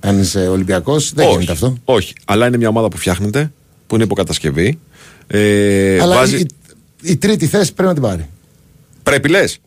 Αν 0.00 0.20
είσαι 0.20 0.48
Ολυμπιακός, 0.48 1.12
δεν 1.12 1.24
όχι, 1.26 1.34
γίνεται 1.34 1.52
αυτό. 1.52 1.76
Όχι. 1.84 2.12
Αλλά 2.24 2.46
είναι 2.46 2.56
μια 2.56 2.68
ομάδα 2.68 2.88
που 2.88 2.96
φτιάχνεται, 2.96 3.52
που 3.86 3.94
είναι 3.94 4.04
υπό 4.04 4.21
κατασκευή. 4.21 4.78
Ε, 5.26 5.98
Αλλά 6.00 6.14
βάζει... 6.14 6.36
η, 6.36 6.46
η 7.02 7.16
τρίτη 7.16 7.46
θέση 7.46 7.72
πρέπει 7.74 7.88
να 7.88 7.94
την 7.94 8.02
πάρει. 8.02 8.28
Πρέπει 9.02 9.28
λες. 9.28 9.58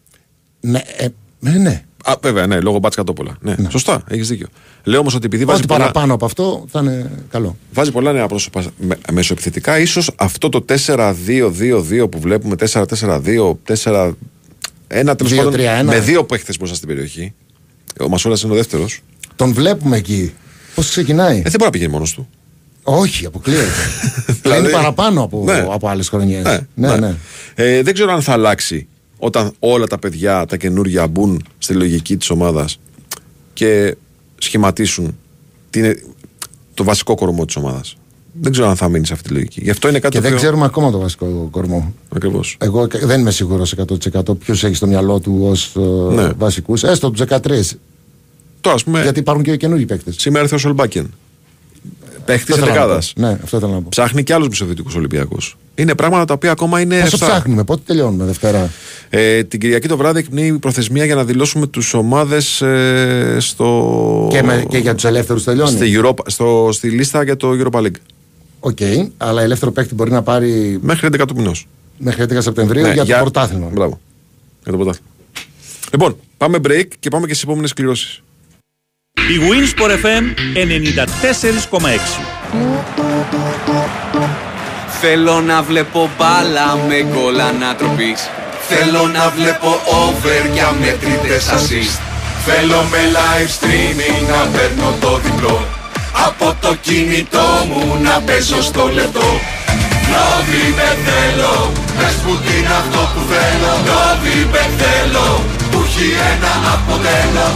Ναι, 0.59 0.81
ε, 0.97 1.07
ναι, 1.39 1.51
ναι. 1.51 1.83
Α, 2.07 2.13
βέβαια, 2.21 2.47
ναι, 2.47 2.59
λόγω 2.59 2.79
μπάτς 2.79 2.95
κατόπολα. 2.95 3.37
Ναι, 3.41 3.55
σωστά, 3.69 4.03
έχεις 4.07 4.27
δίκιο. 4.27 4.47
Λέω 4.83 4.99
όμως 4.99 5.13
ότι 5.15 5.25
επειδή 5.25 5.45
βάζει 5.45 5.57
Ό,τι 5.59 5.67
πολλά, 5.67 5.79
παραπάνω 5.79 6.13
από 6.13 6.25
αυτό 6.25 6.65
θα 6.71 6.79
είναι 6.79 7.11
καλό. 7.29 7.57
βάζει 7.73 7.91
πολλά 7.91 8.11
νέα 8.11 8.27
πρόσωπα 8.27 8.63
με, 8.77 8.97
μεσοεπιθετικά, 9.11 9.79
ίσως 9.79 10.11
αυτό 10.15 10.49
το 10.49 10.65
4-2-2-2 10.85 12.07
που 12.11 12.19
βλέπουμε, 12.19 12.55
4-4-2, 12.73 13.57
4. 13.83 14.11
Ένα 14.87 15.15
τέλος 15.15 15.33
πάντων 15.35 15.53
2-3-1. 15.53 15.83
με 15.83 15.99
δύο 15.99 16.23
παίχτες 16.23 16.57
μπροστά 16.57 16.75
στην 16.75 16.87
περιοχή. 16.87 17.33
Ο 17.99 18.09
Μασούρα 18.09 18.35
είναι 18.43 18.53
ο 18.53 18.55
δεύτερος. 18.55 18.99
Τον 19.35 19.53
βλέπουμε 19.53 19.97
εκεί. 19.97 20.33
Πώς 20.75 20.89
ξεκινάει; 20.89 21.37
Ε, 21.37 21.41
δεν 21.41 21.51
μπορεί 21.51 21.63
να 21.63 21.69
πηγαίνει 21.69 21.91
μόνος 21.91 22.13
του. 22.13 22.29
Όχι, 22.83 23.25
αποκλείεται. 23.25 23.63
Δηλαδή- 24.41 24.61
είναι 24.63 24.69
παραπάνω 24.71 25.23
από, 25.23 25.43
Ναι. 25.45 25.67
από 25.71 25.87
άλλες 25.87 26.09
χρονιές. 26.09 26.43
Ναι, 26.43 26.59
ναι, 26.89 26.95
ναι. 26.97 27.15
Ε, 27.55 27.81
δεν 27.81 27.93
ξέρω 27.93 28.11
αν 28.13 28.21
θα 28.21 28.31
αλλάξει 28.33 28.87
όταν 29.17 29.51
όλα 29.59 29.87
τα 29.87 29.97
παιδιά, 29.99 30.45
τα 30.45 30.57
καινούργια 30.57 31.07
μπουν 31.07 31.43
στη 31.57 31.73
λογική 31.73 32.17
της 32.17 32.29
ομάδας. 32.29 32.79
και 33.53 33.95
σχηματίσουν 34.37 35.17
την, 35.69 35.99
το 36.73 36.83
βασικό 36.83 37.15
κορμό 37.15 37.45
της 37.45 37.55
ομάδας. 37.55 37.97
Δεν 38.41 38.51
ξέρω 38.51 38.67
αν 38.67 38.75
θα 38.75 38.89
μείνεις 38.89 39.07
σε 39.07 39.13
αυτή 39.13 39.27
τη 39.27 39.33
λογική. 39.33 39.61
Γι' 39.63 39.69
αυτό 39.69 39.87
είναι 39.89 39.99
κάτι 39.99 40.09
Και 40.15 40.21
το 40.21 40.23
δεν 40.23 40.31
οποίο- 40.33 40.45
ξέρουμε 40.47 40.65
ακόμα 40.65 40.91
το 40.91 40.99
βασικό 40.99 41.47
κορμό. 41.51 41.93
Ακριβώς. 42.15 42.57
Εγώ 42.59 42.87
κα- 42.87 42.99
δεν 43.05 43.19
είμαι 43.19 43.31
σίγουρος 43.31 43.71
100% 43.71 44.35
ποιος 44.37 44.63
έχει 44.63 44.75
στο 44.75 44.87
μυαλό 44.87 45.19
του 45.19 45.37
ως 45.41 45.71
Ναι. 46.11 46.29
βασικούς. 46.37 46.83
Έστω 46.83 47.09
τους 47.11 47.19
13. 47.19 47.77
Τώρα, 48.61 48.75
ας 48.75 48.83
πούμε, 48.83 49.01
Γιατί 49.01 49.19
υπάρχουν 49.19 49.43
και 49.43 49.55
καινούργιοι 49.57 49.85
παίκτες. 49.85 50.15
σήμερα 50.19 50.43
ήρθε 50.43 50.55
ο 50.55 50.57
Σολμπάκεν. 50.57 51.13
Παίχτης 52.25 52.55
δεκάδα. 52.55 53.01
Ναι, 53.15 53.37
αυτό 53.43 53.57
ήθελα 53.57 53.73
να 53.73 53.81
πω. 53.81 53.87
Ψάχνει 53.89 54.23
και 54.23 54.33
άλλους 54.33 54.47
μεσοεπιθετικούς 54.47 54.89
ο 54.95 55.00
Ολυμπιακός. 55.00 55.57
Είναι 55.75 55.95
πράγματα 55.95 56.25
τα 56.25 56.33
οποία 56.33 56.51
ακόμα 56.51 56.81
είναι. 56.81 56.95
Όσο 56.95 57.03
ρευστά. 57.03 57.25
ψάχνουμε, 57.25 57.63
πότε 57.63 57.81
τελειώνουμε 57.85 58.25
Δευτέρα; 58.25 58.71
Ε, 59.09 59.43
την 59.43 59.59
Κυριακή 59.59 59.87
το 59.87 59.97
βράδυ 59.97 60.19
εκπνέει 60.19 60.47
η 60.47 60.57
προθεσμία 60.59 61.05
για 61.05 61.15
να 61.15 61.23
δηλώσουμε 61.23 61.67
τους 61.67 61.93
ομάδες 61.93 62.61
ε, 62.61 63.37
στο. 63.39 64.27
Και, 64.31 64.43
με, 64.43 64.65
και 64.69 64.77
για 64.77 64.95
τους 64.95 65.03
ελεύθερους 65.03 65.43
τελειώνει; 65.43 65.71
στη, 65.71 65.99
Europa, 66.01 66.19
στο, 66.25 66.69
στη 66.71 66.89
λίστα 66.89 67.23
για 67.23 67.37
το 67.37 67.51
Europa 67.51 67.79
League. 67.81 67.95
OK, 68.59 68.77
αλλά 69.17 69.41
ελεύθερο 69.41 69.71
παίκτη 69.71 69.95
μπορεί 69.95 70.11
να 70.11 70.21
πάρει 70.21 70.79
Μέχρι 70.81 71.07
11 71.11 71.21
του 71.27 71.35
μηνός. 71.35 71.67
μέχρι 71.97 72.25
11 72.29 72.37
Σεπτεμβρίου 72.39 72.87
για 72.87 73.05
το 73.05 73.15
πρωτάθλημα. 73.21 73.69
Μπράβο. 73.73 73.99
Για 74.63 74.71
το 74.71 74.77
πρωτάθλημα. 74.77 75.09
Λοιπόν, 75.91 76.15
πάμε 76.37 76.57
break 76.67 76.87
και 76.99 77.09
πάμε 77.09 77.27
και 77.27 77.33
στις 77.33 77.43
επόμενες 77.43 77.73
κληρώσεις. 77.73 78.23
Η 79.33 79.37
Winsport 79.49 79.91
FM 80.05 80.25
94,6. 81.79 81.89
Θέλω 85.01 85.41
να 85.41 85.61
βλέπω 85.61 86.09
μπάλα 86.17 86.77
με 86.87 87.05
γκολ 87.11 87.39
ανατροπής. 87.39 88.29
Θέλω 88.69 89.07
να 89.07 89.29
βλέπω 89.29 89.79
over 90.03 90.53
για 90.53 90.75
μετρητές 90.79 91.45
assist. 91.55 91.99
Θέλω 92.45 92.83
με 92.91 92.97
live 93.17 93.51
streaming 93.57 94.21
να 94.29 94.57
παίρνω 94.57 94.95
το 95.01 95.19
διπλό. 95.23 95.65
Από 96.27 96.55
το 96.61 96.75
κινητό 96.81 97.47
μου 97.67 97.99
να 98.03 98.21
παίζω 98.25 98.61
στο 98.61 98.89
λεπτό. 98.93 99.39
Novibet 100.11 100.97
θέλω, 101.07 101.71
πες 101.97 102.13
που 102.23 102.31
είναι 102.57 102.73
αυτό 102.81 102.99
που 103.13 103.21
θέλω. 103.31 103.71
Novibet 103.89 104.71
θέλω, 104.81 105.43
που 105.71 105.83
έχει 105.87 106.07
ένα 106.33 106.53
αποτέλο 106.73 107.47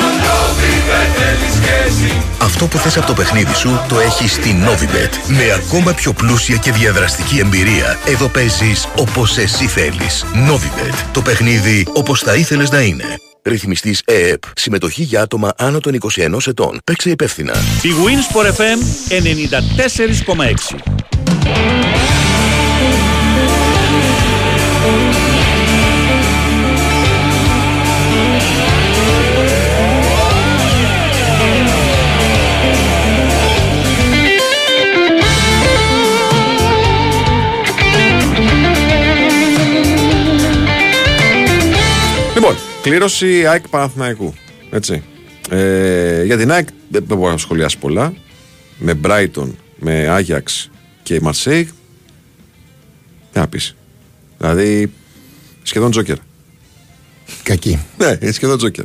No, 0.00 0.06
no, 0.06 0.06
no, 0.06 0.10
no, 0.10 0.24
no, 0.26 0.44
Novibet 0.54 1.08
θέλεις 1.16 1.54
και 1.64 1.70
εσύ 1.86 2.22
Αυτό 2.42 2.66
που 2.66 2.78
θες 2.78 2.96
από 2.96 3.06
το 3.06 3.12
παιχνίδι 3.12 3.54
σου 3.54 3.80
το 3.88 3.98
έχεις 4.00 4.32
στη 4.32 4.56
Novibet. 4.66 5.10
Με 5.26 5.52
ακόμα 5.52 5.92
πιο 5.92 6.12
πλούσια 6.12 6.56
και 6.56 6.72
διαδραστική 6.72 7.38
εμπειρία. 7.38 7.98
Εδώ 8.06 8.28
παίζεις 8.28 8.88
όπως 8.96 9.38
εσύ 9.38 9.66
θέλεις. 9.66 10.24
Novibet. 10.48 10.94
Το 11.12 11.20
παιχνίδι 11.22 11.86
όπως 11.92 12.20
θα 12.20 12.34
ήθελες 12.34 12.70
να 12.70 12.80
είναι. 12.80 13.04
Ρυθμιστής 13.42 14.02
ΕΕΠ. 14.04 14.42
Συμμετοχή 14.54 15.02
για 15.02 15.22
άτομα 15.22 15.52
άνω 15.56 15.80
των 15.80 15.94
21 15.94 16.46
ετών. 16.46 16.80
Παίξε 16.84 17.10
υπεύθυνα. 17.10 17.54
Η 17.82 17.90
Winsport 18.04 18.46
FM 18.46 18.78
94,6. 19.08 21.04
Κλήρωση 42.84 43.46
ΑΕΚ 43.46 43.68
Παναθηναϊκού. 43.68 44.34
Έτσι. 44.70 45.02
Ε, 45.50 46.24
για 46.24 46.36
την 46.36 46.52
ΑΕΚ 46.52 46.68
δεν 46.88 47.02
μπορώ 47.02 47.30
να 47.30 47.36
σχολιάσει 47.36 47.78
πολλά. 47.78 48.14
Με 48.78 49.00
Brighton, 49.04 49.50
με 49.78 50.08
Άγιαξ 50.08 50.70
και 51.02 51.20
Μαρσέιγ. 51.20 51.66
Τι 53.32 53.38
να 53.38 53.48
πεις. 53.48 53.76
Δηλαδή, 54.38 54.92
σχεδόν 55.62 55.90
τζόκερ. 55.90 56.16
Κακή. 57.42 57.78
Ναι, 57.98 58.18
είναι 58.22 58.32
σχεδόν 58.32 58.58
τζόκερ. 58.58 58.84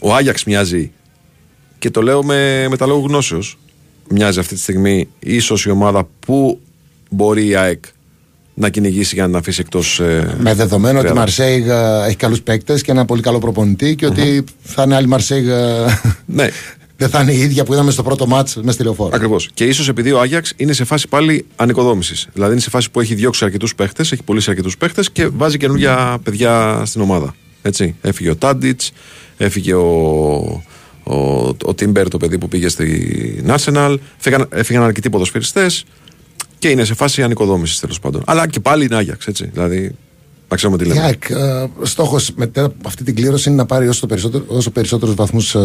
Ο 0.00 0.14
Άγιαξ 0.14 0.44
μοιάζει, 0.44 0.92
και 1.78 1.90
το 1.90 2.02
λέω 2.02 2.24
με, 2.24 2.68
με 2.68 2.76
τα 2.76 2.86
λόγου 2.86 3.06
γνώσεως, 3.06 3.58
μοιάζει 4.08 4.38
αυτή 4.38 4.54
τη 4.54 4.60
στιγμή 4.60 5.08
ίσως 5.18 5.64
η 5.64 5.70
ομάδα 5.70 6.08
που 6.20 6.60
μπορεί 7.10 7.46
η 7.46 7.54
ΑΕΚ 7.54 7.84
να 8.58 8.68
κυνηγήσει 8.68 9.14
για 9.14 9.22
να 9.22 9.28
την 9.28 9.38
αφήσει 9.38 9.60
εκτός 9.60 10.00
ε, 10.00 10.36
Με 10.40 10.54
δεδομένο 10.54 10.98
ότι 10.98 11.06
η 11.06 11.10
Ρεάλ. 11.10 11.18
Μαρσέιγ 11.18 11.68
ε, 11.68 12.06
έχει 12.06 12.16
καλούς 12.16 12.42
παίκτες 12.42 12.82
και 12.82 12.90
ένα 12.90 13.04
πολύ 13.04 13.22
καλό 13.22 13.38
προπονητή 13.38 13.94
και 13.94 14.06
ότι 14.06 14.44
θα 14.62 14.82
είναι 14.82 14.94
άλλη 14.94 15.06
Μαρσέιγ. 15.06 15.46
ε, 15.48 16.00
Ναι, 16.26 16.48
Δεν 16.96 17.08
θα 17.08 17.20
είναι 17.22 17.32
η 17.32 17.40
ίδια 17.40 17.64
που 17.64 17.72
είδαμε 17.72 17.90
στο 17.90 18.02
πρώτο 18.02 18.26
μάτς 18.26 18.56
μες 18.62 18.74
στη 18.74 18.82
λεωφόρο. 18.82 19.10
Ακριβώς. 19.14 19.48
Και 19.54 19.64
ίσως 19.64 19.88
επειδή 19.88 20.12
ο 20.12 20.20
Άγιαξ 20.20 20.52
είναι 20.56 20.72
σε 20.72 20.84
φάση 20.84 21.08
πάλι 21.08 21.46
ανοικοδόμησης. 21.56 22.28
Δηλαδή 22.32 22.52
είναι 22.52 22.60
σε 22.60 22.70
φάση 22.70 22.90
που 22.90 23.00
έχει 23.00 23.14
διώξει 23.14 23.44
αρκετούς 23.44 23.74
παίχτε, 23.74 24.02
έχει 24.02 24.22
πωλήσει 24.24 24.50
αρκετούς 24.50 24.76
παίχτε 24.76 25.02
και 25.12 25.26
βάζει 25.26 25.56
καινούργια 25.56 26.18
παιδιά 26.22 26.82
στην 26.84 27.00
ομάδα. 27.00 27.34
Έτσι. 27.62 27.94
Έφυγε 28.00 28.30
ο 28.30 28.36
Τάντιτς, 28.36 28.92
έφυγε 29.36 29.74
ο, 29.74 29.86
ο, 31.02 31.14
ο 31.64 31.74
Τίμπερ, 31.74 32.08
το 32.08 32.16
παιδί 32.16 32.38
που 32.38 32.48
πήγε 32.48 32.68
στην 32.68 33.50
Arsenal, 33.56 33.96
φύγαν, 34.18 34.46
έφυγαν 34.50 34.82
αρκετοί 34.82 35.10
ποδοσφαιριστές 35.10 35.84
και 36.58 36.68
είναι 36.68 36.84
σε 36.84 36.94
φάση 36.94 37.22
ανοικοδόμησης 37.22 37.80
τέλος 37.80 38.00
πάντων. 38.00 38.22
Αλλά 38.26 38.46
και 38.48 38.60
πάλι 38.60 38.84
είναι 38.84 38.96
Άγιαξ, 38.96 39.26
έτσι. 39.26 39.50
Δηλαδή, 39.52 39.94
να 40.48 40.56
ξέρουμε 40.56 40.78
τι 40.78 40.84
Η 40.84 40.88
λέμε. 40.88 41.00
ΑΕΚ, 41.00 41.22
ε, 41.30 41.66
στόχος 41.82 42.30
μετά 42.36 42.64
από 42.64 42.74
αυτή 42.86 43.04
την 43.04 43.14
κλήρωση 43.14 43.48
είναι 43.48 43.58
να 43.58 43.66
πάρει 43.66 43.88
όσο, 43.88 44.00
το 44.00 44.06
περισσότερο, 44.06 44.44
όσο 44.48 44.70
περισσότερους 44.70 45.14
βαθμούς 45.14 45.54
ε, 45.54 45.58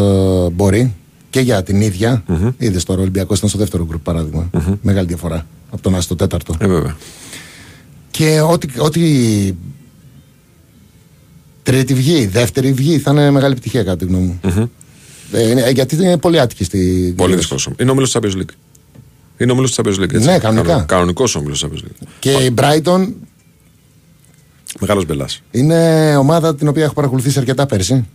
μπορεί 0.51 0.93
και 1.29 1.39
για 1.39 1.63
την 1.63 1.81
ίδια. 1.81 2.23
Είδες 2.57 2.83
τώρα 2.83 2.99
ο 2.99 3.01
Ολυμπιακός 3.01 3.37
ήταν 3.37 3.49
στο 3.49 3.57
δεύτερο 3.57 3.85
γκρουπ 3.85 4.03
παράδειγμα. 4.03 4.49
Μεγάλη 4.81 5.07
διαφορά 5.07 5.45
από 5.69 5.81
τον 5.81 5.95
Άστο 5.95 6.15
τέταρτο. 6.15 6.55
Ε, 6.59 6.67
βέβαια. 6.67 6.95
Και 8.11 8.41
ό,τι, 8.41 8.67
ό,τι 8.77 9.01
τρίτη 11.63 11.93
βγει, 11.93 12.25
δεύτερη 12.25 12.73
βγει 12.73 12.97
θα 12.99 13.11
είναι 13.11 13.31
μεγάλη 13.31 13.51
επιτυχία 13.53 13.83
κατά 13.83 13.97
τη 13.97 14.05
γνώμη 14.05 14.25
μου. 14.25 14.39
Ε, 15.31 15.49
είναι- 15.49 15.61
ε, 15.61 15.69
γιατί 15.69 15.95
είναι 15.95 16.17
πολύ 16.17 16.39
άτυχη 16.39 16.63
στη 16.63 16.77
Πολύ 17.17 17.33
κλήρωση. 17.33 17.53
δύσκολο. 17.55 17.75
Είναι 17.79 17.91
όμιλο 17.91 18.05
της 18.05 18.17
Champions 18.19 18.37
League. 18.41 18.55
Είναι 19.37 19.51
όμιλο 19.51 19.67
της 19.67 19.79
Champions 19.81 19.99
League. 20.03 20.13
Έτσι. 20.13 20.27
Ναι, 20.27 20.39
κανονικά. 20.39 20.83
Κανονικός 20.87 21.35
όμιλο 21.35 21.51
της 21.51 21.65
Champions 21.65 21.85
League. 21.85 22.07
Και 22.19 22.31
η 22.31 22.53
Brighton 22.57 23.07
Μεγάλος 24.79 25.05
μπελάς. 25.05 25.41
είναι 25.51 26.15
ομάδα 26.17 26.55
την 26.55 26.67
οποία 26.67 26.83
έχω 26.83 26.93
παρακολουθήσει 26.93 27.39
αρκετά 27.39 27.65
πέρσι. 27.65 28.05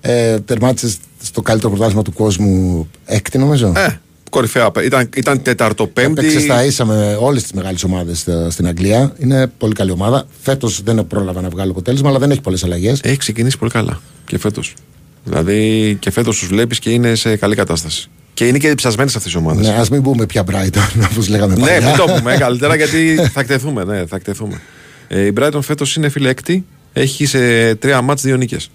Ε, 0.00 0.40
τερμάτισε 0.40 0.96
στο 1.22 1.42
καλύτερο 1.42 1.70
πρωτάθλημα 1.70 2.02
του 2.02 2.12
κόσμου 2.12 2.88
έκτη 3.04 3.38
νομίζω. 3.38 3.72
Ε, 3.76 4.00
κορυφαία. 4.30 4.70
Ήταν, 4.84 5.08
ήταν 5.16 5.42
τεταρτοπέμπτη. 5.42 6.20
Έπαιξε 6.20 6.40
στα 6.40 6.64
ίσα 6.64 6.84
με 6.84 7.16
όλες 7.20 7.42
τις 7.42 7.52
μεγάλες 7.52 7.84
ομάδες 7.84 8.26
στην 8.48 8.66
Αγγλία. 8.66 9.12
Είναι 9.18 9.46
πολύ 9.46 9.72
καλή 9.72 9.90
ομάδα. 9.90 10.26
Φέτος 10.42 10.82
δεν 10.82 11.06
πρόλαβα 11.06 11.40
να 11.40 11.48
βγάλω 11.48 11.70
αποτέλεσμα, 11.70 12.08
αλλά 12.08 12.18
δεν 12.18 12.30
έχει 12.30 12.40
πολλές 12.40 12.64
αλλαγές. 12.64 13.00
Έχει 13.02 13.16
ξεκινήσει 13.16 13.58
πολύ 13.58 13.70
καλά 13.70 14.00
και 14.26 14.38
φέτος. 14.38 14.74
Δηλαδή 15.24 15.96
και 16.00 16.10
φέτος 16.10 16.38
τους 16.38 16.48
βλέπεις 16.48 16.78
και 16.78 16.90
είναι 16.90 17.14
σε 17.14 17.36
καλή 17.36 17.54
κατάσταση. 17.54 18.10
Και 18.34 18.46
είναι 18.46 18.58
και 18.58 18.74
ψασμένες 18.74 19.16
αυτές 19.16 19.32
οι 19.32 19.36
ομάδες. 19.36 19.66
Ναι, 19.66 19.74
ας 19.74 19.88
μην 19.90 20.02
πούμε 20.02 20.26
πια 20.26 20.44
Brighton, 20.50 21.02
όπως 21.12 21.28
λέγαμε 21.28 21.54
Ναι, 21.54 21.60
παλιά. 21.60 21.80
μην 21.88 21.96
το 21.96 22.04
πούμε 22.04 22.36
καλύτερα 22.44 22.76
γιατί 22.76 23.14
θα 23.32 23.40
εκτεθούμε. 23.40 23.84
Ναι, 23.84 24.06
θα 24.06 24.16
εκτεθούμε. 24.16 24.60
Ε, 25.08 25.26
η 25.26 25.32
Brighton 25.40 25.58
φέτος 25.62 25.96
είναι 25.96 26.08
φίλε 26.08 26.28
έκτη. 26.28 26.64
Έχει 26.92 27.26
σε 27.26 27.74
τρία 27.74 28.02
μάτς 28.02 28.22
δύο 28.22 28.36
νίκες. 28.36 28.70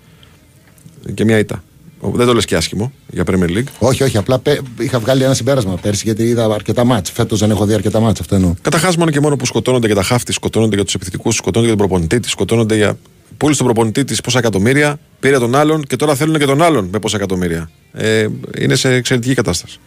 Και 1.14 1.26
μια 1.26 1.38
ήττα. 1.40 1.64
Ο- 2.00 2.10
Δεν 2.10 2.26
το 2.26 2.34
λες 2.34 2.46
και 2.46 2.56
άσχημο 2.56 2.92
για 3.12 3.24
Premier 3.28 3.50
League. 3.50 3.64
Όχι, 3.80 4.04
όχι, 4.04 4.18
απλά 4.18 4.40
πέ- 4.40 4.62
είχα 4.80 5.00
βγάλει 5.00 5.24
ένα 5.24 5.34
συμπέρασμα 5.34 5.76
πέρσι 5.76 6.02
γιατί 6.06 6.24
είδα 6.24 6.46
αρκετά 6.54 6.84
μάτς. 6.84 7.12
Φέτος 7.12 7.40
δεν 7.40 7.50
έχω 7.52 7.66
δει 7.66 7.74
αρκετά 7.74 8.00
μάτς, 8.00 8.20
αυτό 8.20 8.36
εννοώ. 8.36 8.54
Καταρχάς, 8.62 8.98
μόνο 8.98 9.12
και 9.12 9.20
μόνο 9.20 9.36
που 9.36 9.46
σκοτώνονται 9.46 9.86
για 9.88 9.96
τα 9.96 10.04
χάφτη, 10.04 10.32
σκοτώνονται 10.34 10.76
για 10.76 10.86
τους 10.86 10.94
επιθετικούς, 10.94 11.36
σκοτώνονται 11.36 11.72
για 11.72 11.78
τον 11.78 11.88
προπονητή 11.88 12.20
της, 12.20 12.32
σκοτώνονται 12.32 12.76
για. 12.76 12.98
Πούλησε 13.38 13.64
τον 13.64 13.74
προπονητή 13.74 14.04
της 14.04 14.22
πόσα 14.22 14.40
εκατομμύρια, 14.40 15.00
πήρε 15.20 15.40
τον 15.40 15.56
άλλον 15.56 15.84
και 15.84 15.96
τώρα 15.96 16.16
θέλουν 16.16 16.38
και 16.38 16.46
τον 16.46 16.62
άλλον 16.62 16.88
με 16.92 17.00
πόσα 17.00 17.18
εκατομμύρια. 17.18 17.70
Ε, 17.92 18.28
είναι 18.60 18.76
σε 18.76 18.94
εξαιρετική 18.94 19.34
κατάσταση. 19.34 19.80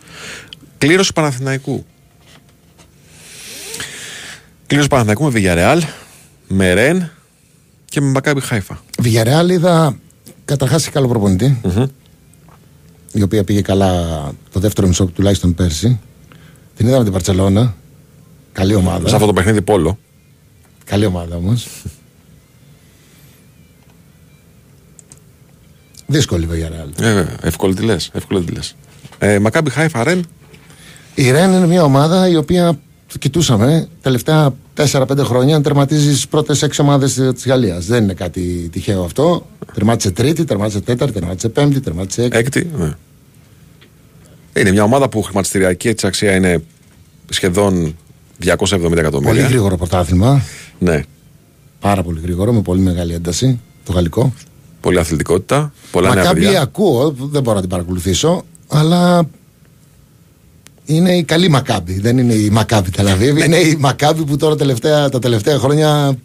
Κλήρωση 0.78 1.12
Παναθηναϊκού. 1.12 1.86
Κλήρωση 4.66 4.88
Παναθηναϊκού 4.88 5.24
με 5.24 5.32
Villarreal, 5.34 5.80
με 6.48 6.72
Ρεν 6.72 7.10
και 7.84 8.00
με 8.00 8.10
Μακάμπι 8.10 8.40
Χάιφα. 8.40 8.80
Βιγιαρεάλ 8.98 9.48
είδα 9.50 9.98
καταρχάς 10.44 10.82
έχει 10.82 10.92
καλό 10.92 11.08
προπονητή, 11.08 11.60
η 13.12 13.22
οποία 13.22 13.44
πήγε 13.44 13.60
καλά 13.60 14.02
το 14.52 14.60
δεύτερο 14.60 14.86
μισό 14.86 15.06
τουλάχιστον 15.06 15.54
πέρσι. 15.54 16.00
Την 16.76 16.86
είδαμε 16.86 17.04
την 17.04 17.12
Παρσελώνα. 17.12 17.74
Καλή 18.52 18.74
ομάδα. 18.74 19.08
Σε 19.08 19.14
αυτό 19.14 19.26
το 19.26 19.32
παιχνίδι 19.32 19.62
Πόλο. 19.62 19.98
Καλή 20.84 21.04
ομάδα 21.04 21.36
όμως. 21.36 21.68
Δύσκολη 26.10 26.44
η 26.44 26.48
Villarreal. 26.52 27.00
Ε, 27.00 27.12
βέβαια, 27.12 27.36
εύκολο 27.42 27.74
τι 27.74 27.82
λες. 27.82 28.10
Εύκολο 28.12 28.40
τι 28.40 28.52
λες. 28.52 28.76
Ε, 29.18 29.38
Μακάμπι 29.38 29.70
Χάιφα, 29.70 30.04
Ρεν. 30.04 30.24
Η 31.14 31.30
Ρεν 31.30 31.52
είναι 31.52 31.66
μια 31.66 31.82
ομάδα 31.82 32.28
η 32.28 32.36
οποία 32.36 32.78
το 33.12 33.18
κοιτούσαμε 33.18 33.88
τελευταία 34.02 34.54
4-5 34.74 35.18
χρόνια 35.18 35.56
να 35.56 35.62
τερματίζει 35.62 36.10
στις 36.10 36.28
πρώτες 36.28 36.62
6 36.62 36.68
ομάδες 36.78 37.14
της 37.14 37.46
Γαλλίας. 37.46 37.86
Δεν 37.86 38.02
είναι 38.02 38.12
κάτι 38.12 38.68
τυχαίο 38.72 39.04
αυτό. 39.04 39.46
Τερμάτισε 39.74 40.10
τρίτη, 40.10 40.44
τερμάτισε 40.44 40.80
τέταρτη, 40.80 41.14
τερμάτισε 41.14 41.48
πέμπτη, 41.48 41.80
τερμάτισε 41.80 42.22
έκτη. 42.22 42.38
Έκτη, 42.38 42.70
ναι. 42.76 42.92
Είναι 44.56 44.70
μια 44.70 44.82
ομάδα 44.82 45.08
που 45.08 45.22
χρηματιστηριακή 45.22 45.88
έτσι 45.88 46.06
αξία 46.06 46.34
είναι 46.34 46.62
σχεδόν 47.28 47.96
270 48.44 48.96
εκατομμύρια. 48.96 49.20
Πολύ 49.20 49.40
γρήγορο 49.40 49.76
πρωτάθλημα. 49.76 50.42
Ναι. 50.78 51.02
Πάρα 51.80 52.02
πολύ 52.02 52.20
γρήγορο, 52.20 52.52
με 52.52 52.62
πολύ 52.62 52.80
μεγάλη 52.80 53.14
ένταση. 53.14 53.60
Το 53.84 53.92
γαλλικό. 53.92 54.32
Πολλή 54.80 54.98
αθλητικότητα. 54.98 55.72
Πολλά 55.90 56.14
νέα 56.14 56.22
Μακάμπι 56.24 56.40
παιδιά. 56.44 56.60
ακούω, 56.60 57.14
δεν 57.18 57.42
μπορώ 57.42 57.54
να 57.54 57.60
την 57.60 57.70
παρακολουθήσω, 57.70 58.44
αλλά 58.68 59.28
είναι 60.84 61.16
η 61.16 61.22
καλή 61.22 61.48
Μακάμπι. 61.48 62.00
Δεν 62.00 62.18
είναι 62.18 62.34
η 62.34 62.50
Μακάμπι 62.50 62.90
Τελαβίβ. 62.90 63.36
Ναι. 63.36 63.44
είναι 63.44 63.56
η 63.56 63.76
Μακάμπι 63.78 64.24
που 64.24 64.36
τώρα 64.36 64.56
τελευταία, 64.56 65.08
τα 65.08 65.18
τελευταία 65.18 65.58
χρόνια 65.58 66.18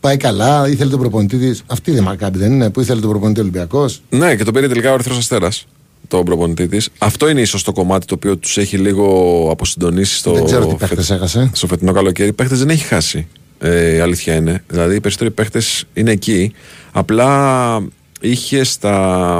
πάει 0.00 0.16
καλά. 0.16 0.68
Ήθελε 0.68 0.90
τον 0.90 0.98
προπονητή 1.00 1.36
της. 1.38 1.62
Αυτή 1.66 1.90
δεν 1.90 2.00
είναι 2.00 2.08
Μακάμπι, 2.10 2.38
δεν 2.38 2.52
είναι, 2.52 2.70
που 2.70 2.80
ήθελε 2.80 3.00
τον 3.00 3.10
προπονητή 3.10 3.40
Ολυμπιακός. 3.40 4.02
Ναι, 4.10 4.36
και 4.36 4.44
τον 4.44 4.54
πήρε 4.54 4.68
τελικά 4.68 4.90
ο 4.90 4.94
Ερυθρός 4.94 5.18
Αστέρας, 5.18 5.66
τον 6.08 6.24
προπονητή 6.24 6.68
της. 6.68 6.88
Αυτό 6.98 7.28
είναι 7.28 7.40
ίσως 7.40 7.62
το 7.62 7.72
κομμάτι 7.72 8.06
το 8.06 8.14
οποίο 8.14 8.36
τους 8.36 8.56
έχει 8.58 8.76
λίγο 8.78 9.48
αποσυντονίσει 9.52 10.16
στο, 10.16 10.32
Δεν 10.32 10.44
ξέρω 10.44 10.66
τι 10.66 10.74
παίχτες 10.74 11.06
φε- 11.06 11.16
έχασε. 11.16 11.50
στο 11.52 11.66
φετινό 11.66 11.92
καλοκαίρι. 11.92 12.32
Παίχτες 12.32 12.58
δεν 12.58 12.70
έχει 12.70 12.84
χάσει. 12.84 13.26
Ε, 13.64 13.94
η 13.94 13.98
αλήθεια 14.00 14.34
είναι. 14.34 14.62
Δηλαδή 14.68 14.94
οι 14.94 15.00
περισσότεροι 15.00 15.30
παίχτες 15.30 15.84
είναι 15.94 16.10
εκεί. 16.10 16.52
Απλά 16.92 17.80
είχε 18.20 18.64
στα, 18.64 18.96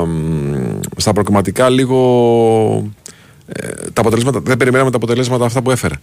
μ, 0.06 0.80
στα 0.96 1.12
προκριματικά 1.12 1.70
λίγο. 1.70 2.90
ε, 3.46 3.68
τα 3.92 4.00
αποτελέσματα, 4.00 4.40
δεν 4.40 4.56
περιμέναμε 4.56 4.90
τα 4.90 4.96
αποτελέσματα 4.96 5.44
αυτά 5.44 5.62
που 5.62 5.70
έφερε. 5.70 5.94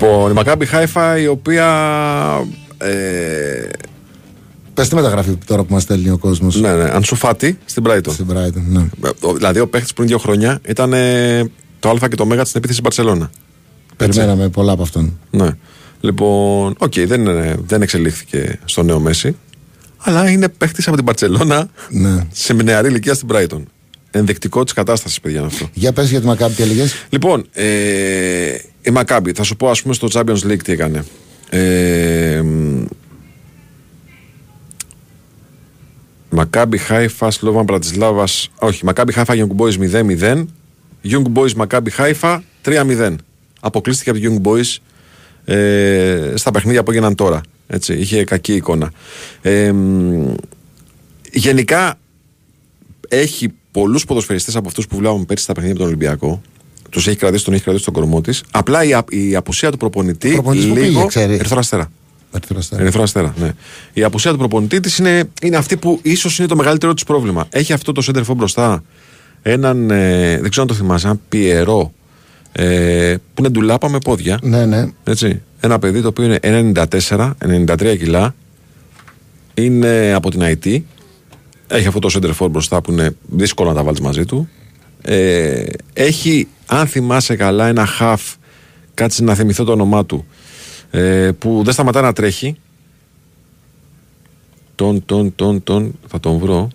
Λοιπόν, 0.00 0.30
η 0.30 0.34
Μακάμπι 0.34 0.66
Χάιφα 0.66 1.18
η 1.18 1.26
οποία. 1.26 1.66
Ε, 2.78 3.68
Πες 4.74 4.88
τη 4.88 4.94
μεταγραφή 4.94 5.36
τώρα 5.46 5.62
που 5.64 5.72
μας 5.72 5.82
στέλνει 5.82 6.10
ο 6.10 6.18
κόσμος. 6.18 6.60
ναι, 6.60 6.74
ναι, 6.74 6.90
Άνσου 6.90 7.24
Φάτι 7.24 7.58
στην 7.64 7.84
Brighton. 7.86 8.10
Στην 8.12 8.26
Brighton, 8.32 8.62
ναι. 8.68 8.86
Ο- 9.20 9.32
Δηλαδή, 9.34 9.60
ο 9.60 9.68
παίχτης 9.68 9.92
πριν 9.92 10.06
δύο 10.06 10.18
χρόνια 10.18 10.60
ήταν 10.66 10.92
ε, 10.92 11.44
το 11.78 11.88
Α 11.90 12.08
και 12.08 12.16
το 12.16 12.26
Ω 12.26 12.30
στην 12.30 12.52
επίθεση 12.54 12.80
Μπαρσελόνα. 12.80 13.30
Περιμέναμε 13.96 14.48
πολλά 14.48 14.72
από 14.72 14.82
αυτόν. 14.82 15.18
Ναι. 15.30 15.48
Λοιπόν, 16.00 16.74
οκ, 16.78 16.92
δεν, 17.06 17.20
είναι- 17.20 17.56
δεν 17.66 17.82
εξελίχθηκε 17.82 18.58
στο 18.64 18.82
νέο 18.82 18.98
Μέσι. 19.00 19.36
Αλλά 19.98 20.30
είναι 20.30 20.48
παίχτης 20.48 20.86
από 20.86 20.96
την 20.96 21.04
Μπαρσελόνα 21.04 21.68
Ναι. 21.90 22.26
σε 22.32 22.52
νεαρή 22.52 22.88
ηλικία 22.88 23.14
στην 23.14 23.28
Brighton. 23.32 23.62
Ενδεικτικό 24.16 24.64
της 24.64 24.72
κατάστασης, 24.72 25.20
παιδιά, 25.20 25.38
είναι 25.38 25.46
αυτό. 25.46 25.68
Για 25.72 25.92
πες 25.92 26.10
για 26.10 26.20
τη 26.20 26.26
Μακάμπι, 26.26 26.54
τι 26.54 26.62
έλεγες. 26.62 26.94
Λοιπόν, 27.08 27.46
ε, 27.52 28.58
η 28.82 28.90
Μακάμπη, 28.90 29.32
θα 29.32 29.42
σου 29.42 29.56
πω 29.56 29.70
ας 29.70 29.82
πούμε 29.82 29.94
στο 29.94 30.08
Champions 30.12 30.50
League 30.50 30.62
τι 30.62 30.72
έκανε. 30.72 31.04
Ε, 31.50 32.42
μ, 32.42 32.84
Μακάμπι 36.30 36.78
Χάιφα, 36.78 37.30
Σλόβαν 37.30 37.64
Μπρατισλάβας. 37.64 38.50
Όχι, 38.58 38.84
Μακάμπι 38.84 39.12
Χάιφα, 39.12 39.34
Young 39.36 39.62
Boys 39.62 39.78
0-0. 40.20 40.44
Young 41.04 41.32
Boys 41.34 41.52
Μακάμπι 41.52 41.90
Χάιφα 41.90 42.42
3-0. 42.64 43.14
Αποκλείστηκε 43.60 44.10
από 44.10 44.18
το 44.18 44.26
Young 44.28 44.46
Boys 44.48 44.76
ε, 45.54 46.32
στα 46.34 46.50
παιχνίδια 46.50 46.82
που 46.82 46.90
έγιναν 46.90 47.14
τώρα. 47.14 47.40
Έτσι, 47.66 47.94
είχε 47.94 48.24
κακή 48.24 48.54
εικόνα. 48.54 48.92
Ε, 49.42 49.72
μ, 49.72 50.34
γενικά 51.32 51.98
έχει 53.08 53.52
πολλούς 53.80 54.04
ποδοσφαιριστές 54.04 54.56
από 54.56 54.68
αυτούς 54.68 54.86
που 54.86 54.96
βλέπαμε 54.96 55.24
πέρσι 55.24 55.44
στα 55.44 55.52
παιχνίδια 55.52 55.76
με 55.78 55.84
τον 55.84 55.88
Ολυμπιακό. 55.94 56.40
Τους 56.90 57.06
έχει 57.06 57.16
κρατήσει, 57.16 57.44
τον 57.44 57.54
έχει 57.54 57.62
κρατήσει 57.62 57.84
στον 57.84 57.94
κορμό 57.94 58.20
της. 58.20 58.42
Απλά 58.50 58.84
η, 58.84 58.92
α- 58.92 59.04
η 59.08 59.36
απουσία 59.36 59.70
του 59.70 59.76
προπονητή. 59.76 60.28
Ο 60.28 60.32
προπονητής 60.32 60.68
που 60.68 60.74
λίγο. 60.74 60.86
πήγε, 60.86 61.06
ξέρεις. 61.06 61.38
Ερυθρό 61.38 61.58
Αστέρα. 61.58 61.90
Ερυθρό 62.32 62.58
Αστέρα. 62.58 62.82
Ερυθρό 62.82 63.02
Αστέρα, 63.02 63.34
ναι. 63.38 63.52
Η 63.92 64.02
απουσία 64.02 64.30
του 64.30 64.36
προπονητή 64.38 64.80
της 64.80 64.98
είναι, 64.98 65.28
είναι 65.42 65.56
αυτή 65.56 65.76
που 65.76 65.98
ίσως 66.02 66.38
είναι 66.38 66.48
το 66.48 66.56
μεγαλύτερο 66.56 66.94
της 66.94 67.04
πρόβλημα. 67.04 67.46
Έχει 67.50 67.72
αυτό 67.72 67.92
το 67.92 68.00
σέντερφο 68.00 68.34
μπροστά. 68.34 68.82
Έναν, 69.42 69.90
ε, 69.90 70.38
δεν 70.40 70.50
ξέρω 70.50 70.62
αν 70.62 70.66
το 70.68 70.74
θυμάσαι, 70.74 71.06
έναν 71.06 71.20
πιερό. 71.28 71.92
Ε, 72.52 73.14
που 73.34 73.40
είναι 73.42 73.48
ντουλάπα 73.48 73.90
με 73.90 73.98
πόδια. 73.98 74.38
Ναι, 74.42 74.66
ναι. 74.66 74.86
Έτσι. 75.04 75.42
Ένα 75.60 75.78
παιδί 75.78 76.00
το 76.02 76.08
οποίο 76.08 76.24
είναι 76.24 76.38
1,94, 76.42 77.30
93 77.66 77.96
κιλά. 77.98 78.34
Είναι 79.54 80.12
από 80.14 80.30
την 80.30 80.40
IT. 80.42 80.80
Έχει 81.68 81.86
αυτό 81.86 81.98
το 81.98 82.10
center 82.12 82.32
for 82.38 82.50
μπροστά 82.50 82.80
που 82.80 82.92
είναι 82.92 83.16
δύσκολο 83.26 83.68
να 83.68 83.74
τα 83.74 83.82
βάλεις 83.82 84.00
μαζί 84.00 84.24
του. 84.24 84.48
Ε, 85.02 85.64
έχει, 85.92 86.48
αν 86.66 86.86
θυμάσαι 86.86 87.36
καλά, 87.36 87.66
ένα 87.66 87.88
half. 88.00 88.34
Κάτσε 88.94 89.22
να 89.22 89.34
θυμηθώ 89.34 89.64
το 89.64 89.72
όνομά 89.72 90.06
του. 90.06 90.26
Ε, 90.90 91.30
που 91.38 91.60
δεν 91.64 91.72
σταματά 91.72 92.00
να 92.00 92.12
τρέχει. 92.12 92.56
Τον, 94.74 95.04
τον, 95.04 95.34
τον, 95.34 95.62
τον, 95.62 95.98
θα 96.06 96.20
τον 96.20 96.38
βρω. 96.38 96.68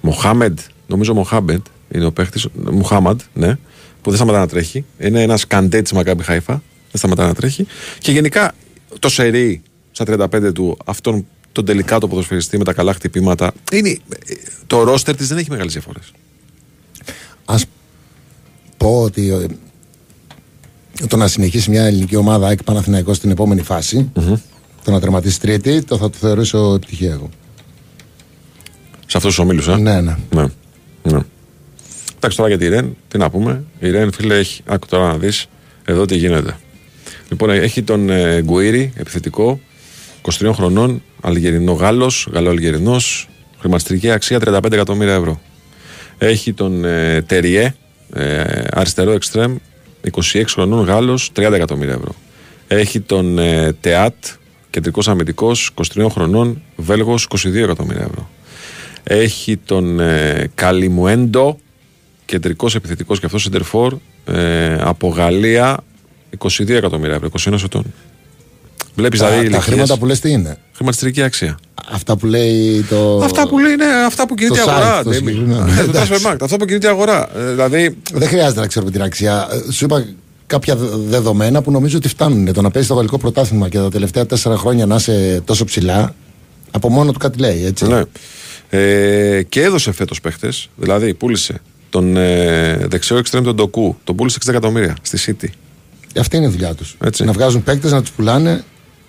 Μοχάμεντ, 0.00 0.58
νομίζω 0.86 1.14
Μοχάμπεντ 1.14 1.60
είναι 1.88 2.04
ο 2.04 2.12
παίχτης. 2.12 2.46
Μουχάμαντ, 2.70 3.20
ναι. 3.34 3.58
Που 4.02 4.10
δεν 4.10 4.16
σταματά 4.16 4.38
να 4.38 4.48
τρέχει. 4.48 4.84
Είναι 4.98 5.22
ένας 5.22 5.46
καντέ 5.46 5.82
τη 5.82 5.94
Μακάμπι 5.94 6.22
Χάιφα. 6.22 6.52
Δεν 6.52 6.98
σταματά 6.98 7.26
να 7.26 7.34
τρέχει. 7.34 7.66
Και 7.98 8.12
γενικά 8.12 8.54
το 8.98 9.08
σερί 9.08 9.62
στα 9.90 10.04
35 10.32 10.54
του, 10.54 10.76
αυτόν 10.84 11.26
τον 11.52 11.64
τελικά 11.64 11.98
το 11.98 12.08
ποδοσφαιριστή 12.08 12.58
με 12.58 12.64
τα 12.64 12.72
καλά 12.72 12.92
χτυπήματα. 12.92 13.52
Είναι, 13.72 13.98
το 14.66 14.82
ρόστερ 14.82 15.16
της 15.16 15.28
δεν 15.28 15.38
έχει 15.38 15.50
μεγάλες 15.50 15.72
διαφορές. 15.72 16.12
Α 17.44 17.56
πω 18.76 19.02
ότι 19.02 19.30
ε, 19.30 19.46
το 21.06 21.16
να 21.16 21.28
συνεχίσει 21.28 21.70
μια 21.70 21.84
ελληνική 21.84 22.16
ομάδα 22.16 22.46
ΑΕΚ 22.46 22.62
Παναθηναϊκός 22.62 23.16
στην 23.16 23.30
επόμενη 23.30 23.62
φάση, 23.62 24.10
το 24.84 24.90
να 24.90 25.00
τερματίσει 25.00 25.40
τρίτη, 25.40 25.82
το 25.82 25.96
θα 25.96 26.10
το 26.10 26.16
θεωρήσω 26.20 26.74
επιτυχία 26.74 27.12
εγώ. 27.12 27.30
Σε 29.06 29.16
αυτούς 29.16 29.34
τους 29.34 29.38
ομίλους, 29.38 29.68
ε; 29.68 29.76
Ναι, 29.76 30.00
ναι. 30.00 30.16
Ναι. 30.34 30.46
ναι. 31.02 31.20
Εντάξει, 32.16 32.36
τώρα 32.36 32.48
για 32.48 32.58
τη 32.58 32.68
Ρεν, 32.68 32.96
τι 33.08 33.18
να 33.18 33.30
πούμε. 33.30 33.64
Η 33.78 33.90
Ρεν, 33.90 34.12
φίλε, 34.12 34.38
έχει. 34.38 34.62
Άκου 34.66 34.86
τώρα 34.86 35.06
να 35.06 35.18
δεις 35.18 35.46
εδώ 35.84 36.04
τι 36.04 36.16
γίνεται. 36.16 36.56
Λοιπόν, 37.28 37.50
έχει 37.50 37.82
τον 37.82 38.10
ε, 38.10 38.42
Γκουίρι, 38.42 38.92
επιθετικό, 38.96 39.60
23 40.38 40.50
χρονών, 40.54 41.02
Αλγερινό 41.20 41.72
Γάλλος, 41.72 42.28
Γαλλο-Αλγερινός, 42.32 43.28
χρηματιστηρική 43.58 44.10
αξία 44.10 44.38
35 44.38 44.72
εκατομμύρια 44.72 45.14
ευρώ. 45.14 45.40
Έχει 46.18 46.52
τον 46.52 46.84
ε, 46.84 47.22
Τεριέ, 47.22 47.74
ε, 48.12 48.64
αριστερό 48.70 49.10
εξτρέμ, 49.10 49.56
26 50.10 50.42
χρονών 50.46 50.84
Γάλλος, 50.84 51.32
30 51.36 51.52
εκατομμύρια 51.52 51.94
ευρώ. 51.94 52.14
Έχει 52.68 53.00
τον 53.00 53.38
ε, 53.38 53.72
Τεάτ, 53.80 54.14
κεντρικός 54.70 55.08
αμυντικός, 55.08 55.70
23 55.94 56.06
χρονών, 56.10 56.62
Βέλγος, 56.76 57.28
22 57.30 57.54
εκατομμύρια 57.54 58.02
ευρώ. 58.02 58.28
Έχει 59.02 59.56
τον 59.56 60.00
ε, 60.00 60.50
Καλιμουέντο, 60.54 61.58
κεντρικός 62.24 62.74
επιθετικός 62.74 63.20
και 63.20 63.26
αυτός 63.26 63.42
Σεντερφόρ, 63.42 63.96
ε, 64.24 64.76
από 64.80 65.08
Γαλλία, 65.08 65.76
22 66.38 66.68
εκατομμύρια 66.68 67.14
ευρώ, 67.14 67.28
21 67.28 67.62
ετών. 67.64 67.84
Βλέπεις 68.98 69.18
Τα, 69.18 69.26
δηλαδή. 69.26 69.42
τα 69.44 69.50
ηλικίες, 69.50 69.64
χρήματα 69.74 69.96
που 69.98 70.06
λες 70.06 70.20
τι 70.20 70.30
είναι; 70.30 70.56
Χρηματιστηρική 70.76 71.22
αξία. 71.22 71.58
Αυτά 71.92 72.16
που 72.16 72.26
λέει 72.26 72.82
το. 72.88 73.20
Αυτά 73.24 73.48
που 73.48 73.58
λέει 73.58 73.72
είναι 73.72 73.84
αυτά 74.06 74.26
που 74.26 74.34
κινείται 74.34 74.60
η 74.60 74.64
το 74.64 74.70
αγορά. 74.70 75.00
site, 75.00 75.04
το 75.04 75.10
Ντέμι. 75.10 75.30
συγκεκριμένο. 75.30 75.66
Ε, 75.70 75.74
Το 75.74 75.82
Εντάξει. 75.82 76.12
Transfer 76.14 76.30
Market, 76.32 76.36
αυτό 76.42 76.56
που 76.56 76.64
κινείται 76.64 76.86
η 76.86 76.90
αγορά. 76.90 77.28
Ε, 77.38 77.50
Δηλαδή, 77.50 77.96
Δεν 78.12 78.28
χρειάζεται 78.28 78.60
να 78.60 78.66
ξέρουμε 78.66 78.90
την 78.90 79.02
αξία. 79.02 79.48
Ε, 79.68 79.72
Σου 79.72 79.84
είπα 79.84 80.04
κάποια 80.46 80.76
δε- 80.76 80.86
δεδομένα 80.96 81.62
που 81.62 81.70
νομίζω 81.70 81.96
ότι 81.96 82.08
φτάνουν. 82.08 82.52
Το 82.52 82.62
να 82.62 82.70
παίζει 82.70 82.88
το 82.88 82.94
γαλλικό 82.94 83.18
πρωτάθλημα 83.18 83.68
και 83.68 83.78
τα 83.78 83.88
τελευταία 83.90 84.26
τέσσερα 84.26 84.56
χρόνια 84.56 84.86
να 84.86 84.94
είσαι 84.94 85.42
τόσο 85.44 85.64
ψηλά, 85.64 86.14
από 86.70 86.88
μόνο 86.88 87.12
του 87.12 87.18
κάτι 87.18 87.38
λέει, 87.38 87.64
έτσι. 87.64 87.86
ναι. 87.86 88.02
Ε, 88.70 89.42
και 89.42 89.62
έδωσε 89.62 89.92
φέτος 89.92 90.20
παίχτες. 90.20 90.68
Δηλαδή, 90.76 91.14
πούλησε 91.14 91.60
τον 91.90 92.16
ε, 92.16 92.86
δεξιό 92.88 93.16
εξτρέμ 93.16 93.44
τον 93.44 93.54
Ντοκού. 93.54 93.96
Τον 94.04 94.16
πούλησε 94.16 94.38
60 94.44 94.48
εκατομμύρια 94.48 94.96
στη 95.02 95.36
City. 95.40 95.48
Αυτή 96.20 96.36
είναι 96.36 96.46
η 96.46 96.50
δουλειά 96.50 96.74
τους. 96.74 96.96
Έτσι. 97.04 97.24
Να 97.24 97.32
βγάζουν 97.32 97.62
παίκτες, 97.62 97.92
να 97.92 98.00
τους 98.00 98.10
πουλάνε, 98.10 98.64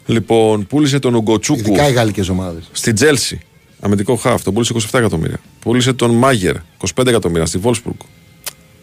Λοιπόν, 0.09 0.67
πούλησε 0.67 0.99
τον 0.99 1.15
Ογκοτσούκου 1.15 1.59
ειδικά 1.59 1.89
οι 1.89 1.91
γαλλικές 1.93 2.29
ομάδες. 2.29 2.69
στην 2.71 2.95
Τζέλσι. 2.95 3.39
Αμυντικό 3.79 4.15
χάφ. 4.15 4.43
Τον 4.43 4.53
πούλησε 4.53 4.73
27 4.75 4.99
εκατομμύρια. 4.99 5.39
Πούλησε 5.59 5.93
τον 5.93 6.11
Μάγερ 6.11 6.55
25 6.95 7.07
εκατομμύρια 7.07 7.45
στη 7.45 7.57
Βόλσπουργκ. 7.57 7.95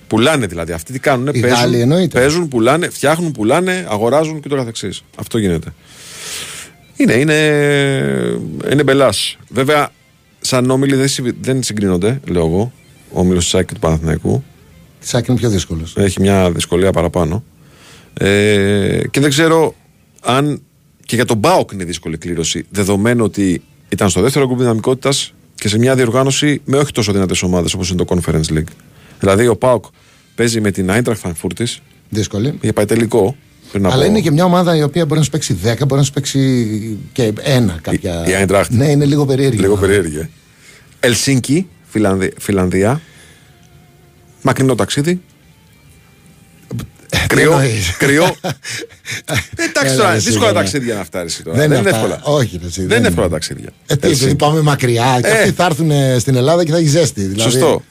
Πουλάνε 0.06 0.46
δηλαδή. 0.46 0.72
Αυτοί 0.72 0.92
τι 0.92 0.98
κάνουν. 0.98 1.26
Οι 1.32 1.38
Γάλλοι 1.38 1.52
Παίζουν, 1.54 1.74
εννοείται. 1.80 2.18
παίζουν, 2.18 2.48
πουλάνε, 2.48 2.88
φτιάχνουν, 2.88 3.32
πουλάνε, 3.32 3.86
αγοράζουν 3.88 4.40
και 4.40 4.48
το 4.48 4.56
καθεξής. 4.56 5.02
Αυτό 5.16 5.38
γίνεται. 5.38 5.72
Είναι, 6.96 7.12
είναι, 7.12 7.34
είναι 8.72 8.82
μπελάς. 8.82 9.36
Βέβαια, 9.48 9.90
σαν 10.40 10.70
όμιλοι 10.70 10.94
δεν, 10.96 11.08
συμβι- 11.08 11.36
δεν 11.40 11.62
συγκρίνονται, 11.62 12.20
λέω 12.28 12.46
εγώ. 12.46 12.72
Ο 13.12 13.20
όμιλος 13.20 13.50
τη 13.50 13.56
ΑΕΚ 13.56 13.66
και 13.66 13.74
του 13.74 13.80
Παναθηναϊκού. 13.80 14.44
Σάκη 15.00 15.30
είναι 15.30 15.40
πιο 15.40 15.48
δύσκολος. 15.48 15.94
Έχει 15.96 16.20
μια 16.20 16.50
δυσκολία 16.50 16.92
παραπάνω. 16.92 17.44
Ε, 18.14 19.00
και 19.10 19.20
δεν 19.20 19.30
ξέρω 19.30 19.74
αν 20.22 20.62
Και 21.06 21.14
για 21.14 21.24
τον 21.24 21.36
Μπάουκ 21.36 21.70
είναι 21.72 21.84
δύσκολη 21.84 22.16
κλήρωση. 22.18 22.66
Δεδομένου 22.70 23.24
ότι 23.24 23.62
ήταν 23.88 24.08
στο 24.10 24.20
δεύτερο 24.20 24.46
γκρουπ 24.46 24.58
δυναμικότητας 24.58 25.34
και 25.54 25.68
σε 25.68 25.78
μια 25.78 25.94
διοργάνωση 25.94 26.60
με 26.64 26.76
όχι 26.76 26.92
τόσο 26.92 27.12
δυνατές 27.12 27.42
ομάδες 27.42 27.74
όπως 27.74 27.90
είναι 27.90 28.04
το 28.04 28.16
Conference 28.16 28.52
League. 28.52 28.70
Δηλαδή 29.20 29.46
ο 29.46 29.56
Πάουκ 29.56 29.84
παίζει 30.34 30.60
με 30.60 30.70
την 30.70 30.88
Eintracht 30.90 31.20
Frankfurt 31.22 31.64
Δύσκολη. 32.08 32.58
για 32.62 32.72
πάει 32.72 32.84
τελικό. 32.84 33.36
Πριν 33.72 33.86
Αλλά 33.86 33.94
από- 33.94 34.04
είναι 34.04 34.20
και 34.20 34.30
μια 34.30 34.44
ομάδα 34.44 34.76
η 34.76 34.82
οποία 34.82 35.06
μπορεί 35.06 35.18
να 35.18 35.24
σου 35.24 35.30
παίξει 35.30 35.54
10, 35.64 35.86
μπορεί 35.86 35.94
να 36.00 36.02
σου 36.02 36.12
παίξει 36.12 36.98
και 37.12 37.32
ένα 37.42 37.78
κάποια. 37.82 38.24
η 38.26 38.44
Eintracht. 38.46 38.66
Ναι, 38.68 38.86
είναι 38.90 39.04
λίγο 39.04 39.26
περίεργη. 39.26 39.58
Λίγο 39.58 39.76
περίεργη. 39.76 40.16
ε. 40.18 40.28
Ελσίνκι, 41.00 41.66
Φιλανδία, 41.88 42.30
Φιλανδία. 42.38 43.00
Μακρινό 44.42 44.74
ταξίδι. 44.74 45.20
Κρυό. 47.26 47.52
εννοείς; 47.52 47.96
κρυό. 47.98 48.22
Εντάξει 49.68 49.92
Έλα, 49.92 49.96
τώρα, 49.96 50.12
εσύ, 50.14 50.24
δύσκολα 50.24 50.46
βέβαια. 50.46 50.62
ταξίδια 50.62 50.94
να 50.94 51.04
φτάσεις 51.04 51.42
τώρα. 51.44 51.56
Δεν 51.58 51.68
Δεν, 51.68 51.78
είναι 51.78 51.88
είναι 51.88 51.96
αυτά. 51.98 52.14
εύκολα. 52.14 52.36
Όχι, 52.36 52.58
ρε, 52.62 52.66
εσύ, 52.66 52.80
δεν, 52.80 52.88
δεν 52.88 52.98
είναι 52.98 53.06
εύκολα 53.08 53.26
είναι. 53.26 53.34
ταξίδια. 53.34 53.68
Ε, 53.68 53.72
τι, 53.86 53.92
επειδή 53.94 54.12
Ελσίνκι. 54.12 54.34
πάμε 54.34 54.60
μακριά 54.60 55.18
και 55.22 55.26
Ε. 55.28 55.32
αυτοί 55.32 55.50
θα 55.50 55.64
έρθουν 55.64 55.90
ε, 55.90 56.16
στην 56.18 56.34
Ελλάδα 56.36 56.64
και 56.64 56.70
θα 56.70 56.76
έχει 56.78 56.88
ζέστη. 56.88 57.22
Δηλαδή, 57.22 57.50
Σωστό. 57.50 57.82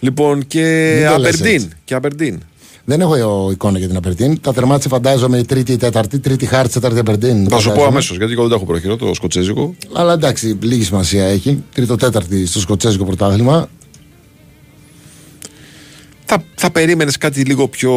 Λοιπόν 0.00 0.46
και 0.46 0.94
Μην 0.98 1.08
το 1.10 1.18
λες 1.18 1.34
Αμπερντίν. 1.34 1.54
έτσι. 1.54 1.68
Και 1.84 1.94
Αμπερντίν. 1.94 2.40
Δεν 2.84 3.00
έχω 3.00 3.14
ε, 3.48 3.52
εικόνα 3.52 3.78
για 3.78 3.86
την 3.86 3.96
Απερτίν. 3.96 4.40
Τα 4.40 4.52
τερμάτισε 4.52 4.88
φαντάζομαι 4.88 5.38
η 5.38 5.44
τρίτη, 5.44 5.72
η 5.72 5.76
τέταρτη, 5.76 6.18
τρίτη 6.18 6.46
χάρτη, 6.46 6.72
τέταρτη 6.72 6.98
Απερτίν. 6.98 7.48
Θα 7.48 7.58
σου 7.58 7.62
πω 7.64 7.68
φαντάζομαι. 7.70 7.86
αμέσως 7.86 8.16
γιατί 8.16 8.32
εγώ 8.32 8.40
δεν 8.42 8.50
το 8.50 8.56
έχω 8.56 8.64
προχειρό, 8.64 8.96
το 8.96 9.14
σκοτσέζικο. 9.14 9.74
Αλλά 9.92 10.12
εντάξει, 10.12 10.58
λίγη 10.62 10.84
σημασία 10.84 11.24
έχει. 11.24 11.62
Τρίτο, 11.74 11.96
τέταρτη 11.96 12.46
στο 12.46 12.60
σκοτσέζικο 12.60 13.04
πρωτάθλημα. 13.04 13.68
Θα, 16.32 16.42
θα 16.54 16.70
περίμενες 16.70 17.16
κάτι 17.18 17.40
λίγο 17.40 17.68
πιο, 17.68 17.92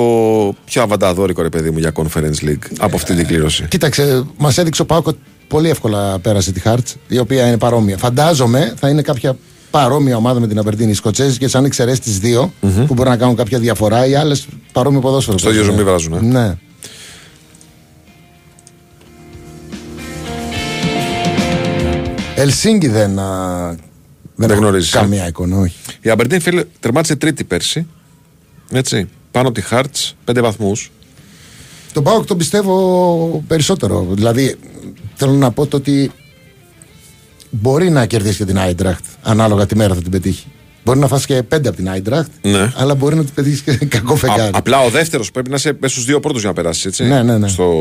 πιο 0.65 0.81
αβανταδόρικο, 0.81 1.41
ρε 1.41 1.49
παιδί 1.49 1.71
μου, 1.71 1.77
για 1.77 1.91
Conference 1.95 2.45
League 2.45 2.65
από 2.77 2.95
αυτή 2.95 3.15
την 3.15 3.27
κλήρωση; 3.27 3.65
Κοίταξε, 3.67 4.23
μας 4.37 4.57
έδειξε 4.57 4.81
ο 4.81 4.85
Πάοκ 4.85 5.07
ότι 5.07 5.19
πολύ 5.47 5.69
εύκολα 5.69 6.19
πέρασε 6.19 6.51
τη 6.51 6.59
Χάρτ, 6.59 6.87
η 7.07 7.17
οποία 7.17 7.47
είναι 7.47 7.57
παρόμοια. 7.57 7.97
Φαντάζομαι 7.97 8.73
θα 8.79 8.89
είναι 8.89 9.01
κάποια 9.01 9.37
παρόμοια 9.71 10.17
ομάδα 10.17 10.39
με 10.39 10.47
την 10.47 10.59
Απερτίν. 10.59 10.89
Οι 10.89 10.93
Σκοτσέζοι 10.93 11.37
και 11.37 11.49
αν 11.53 11.65
εξαιρέσεις 11.65 11.99
τις 11.99 12.19
δυο 12.19 12.53
που 12.87 12.93
μπορεί 12.93 13.09
να 13.09 13.17
κάνουν 13.17 13.35
κάποια 13.35 13.59
διαφορά, 13.59 14.05
οι 14.05 14.15
άλλες 14.15 14.47
παρόμοιο 14.71 14.99
ποδόσφαιρο. 14.99 15.37
Στο 15.37 15.49
ίδιο 15.49 15.61
παίζουν. 15.61 15.77
ζουμί 15.77 15.89
βράζουν, 15.89 16.13
ε. 16.13 16.39
Ναι. 16.39 16.57
Ελσίνκι 22.35 22.87
δεν. 22.87 23.19
α, 23.19 23.75
δεν, 24.35 24.49
έχω 24.49 24.59
γνωρίζεις, 24.59 24.93
ε; 24.93 24.97
Καμία 24.97 25.27
εικόνα, 25.27 25.57
όχι. 25.57 25.75
Η 26.01 26.09
Αμπερντίν, 26.09 26.41
φίλε, 26.41 26.63
τερμάτισε 26.79 27.15
τρίτη 27.15 27.43
πέρσι. 27.43 27.87
Έτσι. 28.71 29.09
Πάνω 29.31 29.47
από 29.47 29.55
τη 29.59 29.65
Χάρτ, 29.65 29.95
πέντε 30.25 30.41
βαθμούς. 30.41 30.91
Τον 31.93 32.03
Πάοκ 32.03 32.25
τον 32.25 32.37
πιστεύω 32.37 33.43
περισσότερο. 33.47 34.07
Δηλαδή, 34.11 34.55
θέλω 35.15 35.31
να 35.31 35.51
πω 35.51 35.65
το 35.65 35.77
ότι 35.77 36.11
μπορεί 37.49 37.89
να 37.89 38.05
κερδίσει 38.05 38.37
και 38.37 38.45
την 38.45 38.59
Άιντραχτ 38.59 39.03
ανάλογα 39.23 39.65
τη 39.65 39.75
μέρα 39.75 39.93
θα 39.93 40.01
την 40.01 40.11
πετύχει. 40.11 40.45
Μπορεί 40.85 40.99
να 40.99 41.07
φάσει 41.07 41.25
και 41.25 41.43
πέντε 41.43 41.67
από 41.67 41.77
την 41.77 41.89
Άιντραχτ, 41.89 42.31
Ναι. 42.41 42.73
αλλά 42.75 42.95
μπορεί 42.95 43.15
να 43.15 43.23
την 43.23 43.33
πετύχεις 43.33 43.61
και 43.61 43.85
κακό 43.95 44.15
φεγγάρι. 44.15 44.51
απλά 44.53 44.79
ο 44.79 44.89
δεύτερος 44.89 45.31
πρέπει 45.31 45.49
να 45.49 45.55
είσαι 45.55 45.77
μέσα 45.79 45.93
στους 45.93 46.05
δύο 46.05 46.19
πρώτους 46.19 46.39
για 46.41 46.49
να 46.49 46.55
περάσεις. 46.55 46.85
Έτσι. 46.85 47.03
Ναι, 47.03 47.23
ναι, 47.23 47.37
ναι. 47.37 47.47
Στο, 47.47 47.71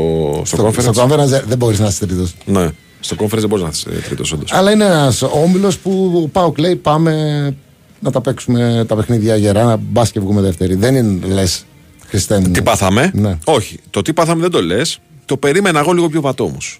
στο, 0.45 0.55
στο, 0.55 0.67
conference. 0.67 0.93
στο 0.93 1.03
conference 1.05 1.25
δεν- 1.27 1.43
δεν 1.47 1.57
μπορείς 1.57 1.79
να 1.79 1.87
είσαι 1.87 2.05
τρίτος. 2.05 2.35
Ναι. 2.45 2.69
Στο 2.99 3.15
conference 3.19 3.37
δεν 3.39 3.49
μπορείς 3.49 3.63
να 3.63 3.69
είσαι 3.73 3.89
τρίτος, 4.05 4.31
όντως. 4.31 4.51
Αλλά 4.53 4.71
είναι 4.71 4.85
ένας 4.85 5.21
όμιλος 5.21 5.77
που 5.77 6.21
ο 6.23 6.27
Πάοκ 6.27 6.57
λέει 6.57 6.75
πάμε 6.75 7.55
να 8.03 8.11
τα 8.11 8.21
παίξουμε 8.21 8.85
τα 8.87 8.95
παιχνίδια 8.95 9.35
γερά, 9.35 9.63
να 9.63 9.75
μπας 9.77 10.11
και 10.11 10.19
βγούμε 10.19 10.41
δεύτερη. 10.41 10.75
Δεν 10.75 10.95
είναι 10.95 11.25
λες 11.27 11.65
Χριστέ 12.07 12.39
μου. 12.39 12.51
Τι 12.51 12.61
πάθαμε; 12.61 13.11
Ναι. 13.13 13.37
Όχι. 13.43 13.79
Το 13.89 14.01
τι 14.01 14.13
πάθαμε 14.13 14.41
δεν 14.41 14.51
το 14.51 14.61
λες. 14.61 14.99
Το 15.25 15.37
περίμενα 15.37 15.79
εγώ 15.79 15.91
λίγο 15.91 16.09
πιο 16.09 16.21
βατό 16.21 16.43
όμως. 16.43 16.77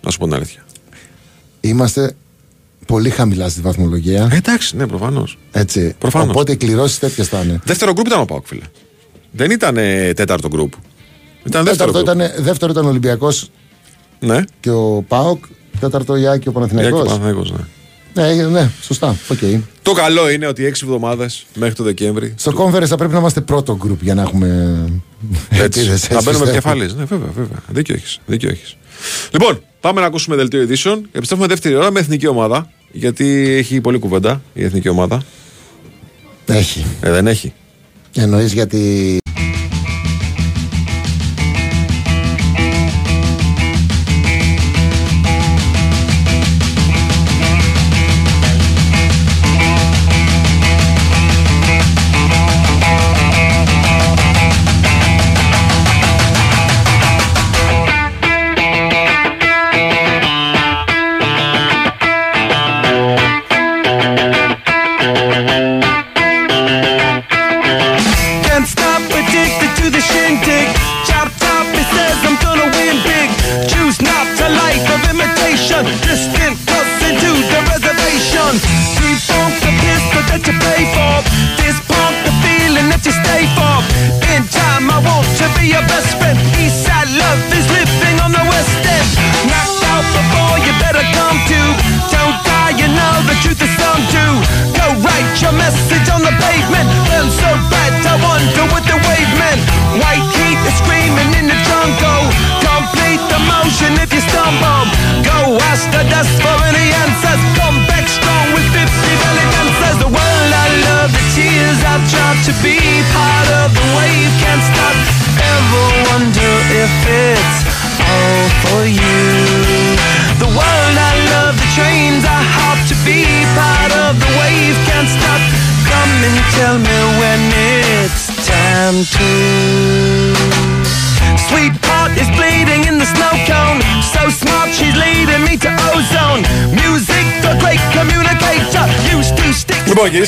Να 0.00 0.10
σου 0.10 0.18
πω 0.18 0.24
την 0.24 0.34
αλήθεια. 0.34 0.64
Είμαστε 1.60 2.14
πολύ 2.86 3.10
χαμηλά 3.10 3.48
στη 3.48 3.60
βαθμολογία. 3.60 4.28
Ε, 4.32 4.36
εντάξει, 4.36 4.76
ναι, 4.76 4.86
προφανώς. 4.86 5.38
Έτσι. 5.52 5.94
Προφανώς. 5.98 6.28
Οπότε 6.30 6.52
οι 6.52 6.56
κληρώσεις 6.56 6.98
τέτοιες 6.98 7.28
θα 7.28 7.40
είναι. 7.42 7.60
Δεύτερο 7.64 7.92
γκρουπ 7.92 8.06
ήταν 8.06 8.20
ο 8.20 8.24
ΠΑΟΚ, 8.24 8.46
φίλε. 8.46 8.62
Δεν 9.30 9.50
ήταν 9.50 9.76
ε, 9.76 10.12
τέταρτο 10.12 10.48
γκρουπ. 10.48 10.72
Ήταν 11.44 11.64
δεύτερο 11.64 11.92
Τέταρτο 11.92 12.14
γκρουπ. 12.14 12.30
ήταν, 12.32 12.44
δεύτερο 12.44 12.72
ήταν 12.72 12.84
ο 12.84 12.88
Ολυμπιακός 12.88 13.50
Ναι. 14.20 14.40
και 14.60 14.70
ο 14.70 15.04
ΠΑΟΚ. 15.08 15.44
Τέταρτο 15.80 16.16
η 16.16 16.22
ΑΕΚ 16.22 16.38
και 16.42 16.48
ο 16.48 16.52
η 16.52 16.57
ΑΕΚ 16.57 16.72
Παναθηναϊκός. 16.72 17.02
Παναθηναϊκός, 17.08 17.50
ναι. 17.50 17.58
Ναι, 18.14 18.28
ε, 18.28 18.46
ναι, 18.46 18.70
σωστά. 18.82 19.16
Οκ. 19.28 19.38
Το 19.82 19.92
καλό 19.92 20.30
είναι 20.30 20.46
ότι 20.46 20.64
έξι 20.64 20.82
εβδομάδες 20.84 21.46
μέχρι 21.54 21.74
το 21.74 21.82
Δεκέμβρη. 21.82 22.34
Στο 22.36 22.52
conference 22.56 22.86
θα 22.86 22.96
πρέπει 22.96 23.12
να 23.12 23.18
είμαστε 23.18 23.40
πρώτο 23.40 23.76
γκρουπ 23.76 24.02
για 24.02 24.14
να 24.14 24.22
έχουμε. 24.22 24.78
Έτσι. 25.50 25.80
επίδεση, 25.80 26.12
Να 26.12 26.22
μπαίνουμε 26.22 26.44
πιστεύω. 26.44 26.52
κεφάλι. 26.52 26.84
Ναι, 26.96 27.04
βέβαια, 27.04 27.28
βέβαια. 27.34 27.58
Δίκιο 27.68 27.94
έχεις. 27.94 28.20
Δίκιο 28.26 28.50
έχεις. 28.50 28.76
Λοιπόν, 29.30 29.62
πάμε 29.80 30.00
να 30.00 30.06
ακούσουμε 30.06 30.36
δελτίο 30.36 30.62
ειδήσεων. 30.62 31.08
Επιστρέφουμε 31.12 31.48
δεύτερη 31.48 31.74
ώρα 31.74 31.90
με 31.90 32.00
εθνική 32.00 32.26
ομάδα. 32.26 32.70
Γιατί 32.92 33.50
έχει 33.50 33.80
πολύ 33.80 33.98
κουβέντα 33.98 34.42
η 34.54 34.64
εθνική 34.64 34.88
ομάδα. 34.88 35.22
Έχει. 36.46 36.84
Ε, 37.00 37.10
δεν 37.10 37.26
έχει. 37.26 37.52
Εννοείς 38.14 38.52
γιατί. 38.52 39.18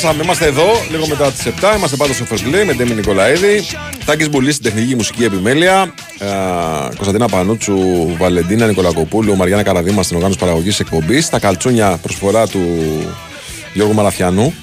Λοιπόν, 0.07 0.15
γυρίσαμε. 0.15 0.23
Είμαστε 0.23 0.47
εδώ 0.47 0.67
λίγο 0.91 1.07
μετά 1.09 1.33
τις 1.33 1.47
7. 1.47 1.77
Είμαστε 1.77 1.97
πάντως 1.97 2.17
στο 2.17 2.25
First 2.31 2.55
Play 2.55 2.65
με 2.67 2.73
Ντέμι 2.73 2.95
Νικολαίδη. 2.95 3.63
Τάκης 4.05 4.29
Μπουλής 4.31 4.55
στην 4.55 4.71
τεχνική 4.73 4.95
μουσική 4.95 5.25
επιμέλεια. 5.25 5.95
Ε, 6.19 6.27
Κωνσταντίνα 6.95 7.29
Πανούτσου, 7.29 7.77
Βαλεντίνα 8.19 8.67
Νικολακοπούλου, 8.67 9.37
Μαριάννα 9.37 9.63
Καραδίμα 9.63 10.03
στην 10.03 10.17
οργάνωση 10.17 10.39
παραγωγής 10.41 10.81
εκπομπής. 10.81 11.29
Τα 11.29 11.39
καλτσούνια 11.39 11.99
προσφορά 12.03 12.47
του 12.49 12.61
Γιώργου 13.75 13.95
Μαλαφιανού. 13.95 14.55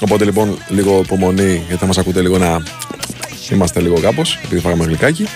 Οπότε 0.00 0.24
λοιπόν 0.24 0.58
λίγο 0.68 1.00
υπομονή 1.04 1.52
γιατί 1.66 1.76
θα 1.76 1.86
μας 1.86 1.98
ακούτε 1.98 2.20
λίγο 2.20 2.38
να 2.38 2.62
είμαστε 3.50 3.80
λίγο 3.80 4.00
κάπως, 4.00 4.38
επειδή 4.44 4.60
φάγαμε 4.60 4.84
γλυκάκι. 4.84 5.26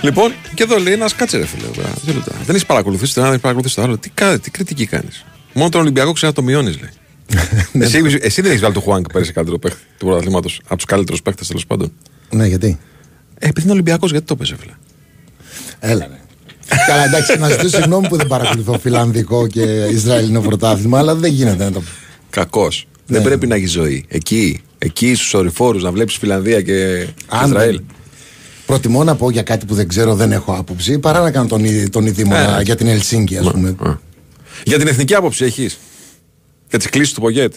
Λοιπόν, 0.00 0.32
και 0.54 0.62
εδώ 0.62 0.78
λέει 0.78 0.92
ένας 0.92 1.14
κάτσε 1.14 1.36
ρε 1.36 1.46
φίλε. 1.46 1.66
τώρα, 1.76 1.88
δύο 2.04 2.14
λεπτά. 2.14 2.32
Δεν 2.44 2.54
έχεις 2.54 2.66
παρακολουθήσει 2.66 3.14
το 3.14 3.20
ένα, 3.20 3.28
δεν 3.28 3.38
έχεις 3.38 3.42
παρακολουθήσει 3.42 3.74
το 3.80 3.82
άλλο. 3.82 3.98
Τι, 3.98 4.08
κα- 4.10 4.38
τι 4.38 4.50
κριτική 4.50 4.86
κάνεις. 4.86 5.24
Μόνο 5.52 5.68
τον 5.68 5.80
Ολυμπιακό 5.80 6.12
ξέρει 6.12 6.32
να 6.36 6.42
το 6.42 6.42
μειώνεις, 6.42 6.78
λέει. 6.80 6.90
εσύ, 7.80 8.00
εσύ 8.20 8.40
δεν 8.40 8.50
έχεις 8.50 8.62
βάλει 8.62 8.74
το 8.74 8.80
Χουάνκ 8.80 9.12
πέρυσι 9.12 9.32
καλύτερο 9.32 9.58
παίχτη 9.58 9.80
του 9.98 10.06
πρωταθλήματος. 10.06 10.60
Από 10.64 10.76
τους 10.76 10.84
καλύτερους 10.84 11.22
παίχτες 11.22 11.46
τέλος 11.46 11.66
πάντων. 11.66 11.92
Ναι, 12.30 12.46
γιατί; 12.46 12.78
Ε, 13.38 13.46
επειδή 13.48 13.62
είναι 13.62 13.72
Ολυμπιακός, 13.72 14.10
γιατί 14.10 14.26
το 14.26 14.36
πέσε, 14.36 14.56
φίλε. 14.60 14.72
Έλα, 15.78 16.06
ναι. 16.08 16.18
Καλά, 16.86 17.04
εντάξει, 17.04 17.38
να 17.38 17.48
ζητήσω 17.48 17.76
συγγνώμη 17.76 18.08
που 18.08 18.16
δεν 18.16 18.26
παρακολουθώ 18.26 18.78
φιλανδικό 18.78 19.46
και 19.46 19.60
Ισραηλινό 19.92 20.40
πρωτάθλημα, 20.40 20.98
αλλά 20.98 21.14
δεν 21.14 21.32
γίνεται 21.32 21.64
να 21.64 21.72
το. 21.72 21.82
Κακός. 22.30 22.86
Δεν 23.06 23.18
Ναι. 23.20 23.26
πρέπει 23.26 23.46
να 23.46 23.54
έχεις 23.54 23.70
ζωή. 23.70 24.04
Εκεί, 24.08 24.60
εκεί 24.78 25.14
στους 25.14 25.34
ορειφόρου 25.34 25.78
να 25.78 25.92
βλέπεις 25.92 26.16
Φιλανδία 26.16 26.60
και 26.62 27.06
Αν 27.28 27.46
Ισραήλ. 27.50 27.72
δεν- 27.76 27.84
Προτιμώ 28.66 29.04
να 29.04 29.14
πω 29.14 29.30
για 29.30 29.42
κάτι 29.42 29.66
που 29.66 29.74
δεν 29.74 29.88
ξέρω, 29.88 30.14
δεν 30.14 30.32
έχω 30.32 30.52
άποψη, 30.52 30.98
παρά 30.98 31.20
να 31.20 31.30
κάνω 31.30 31.48
τον, 31.48 31.64
ι- 31.64 31.88
τον 31.90 32.06
ειδήμονα 32.06 32.58
Ε. 32.58 32.62
για 32.62 32.76
την 32.76 32.86
Ελσίνκη, 32.86 33.36
ας 33.36 33.50
πούμε. 33.50 33.68
Α. 33.68 33.98
Για 34.64 34.78
την 34.78 34.86
εθνική 34.88 35.14
άποψη 35.14 35.44
έχεις. 35.44 35.78
Για 36.74 36.82
τις 36.82 36.92
κλήσει 36.92 37.14
του 37.14 37.20
Πογέτ. 37.20 37.54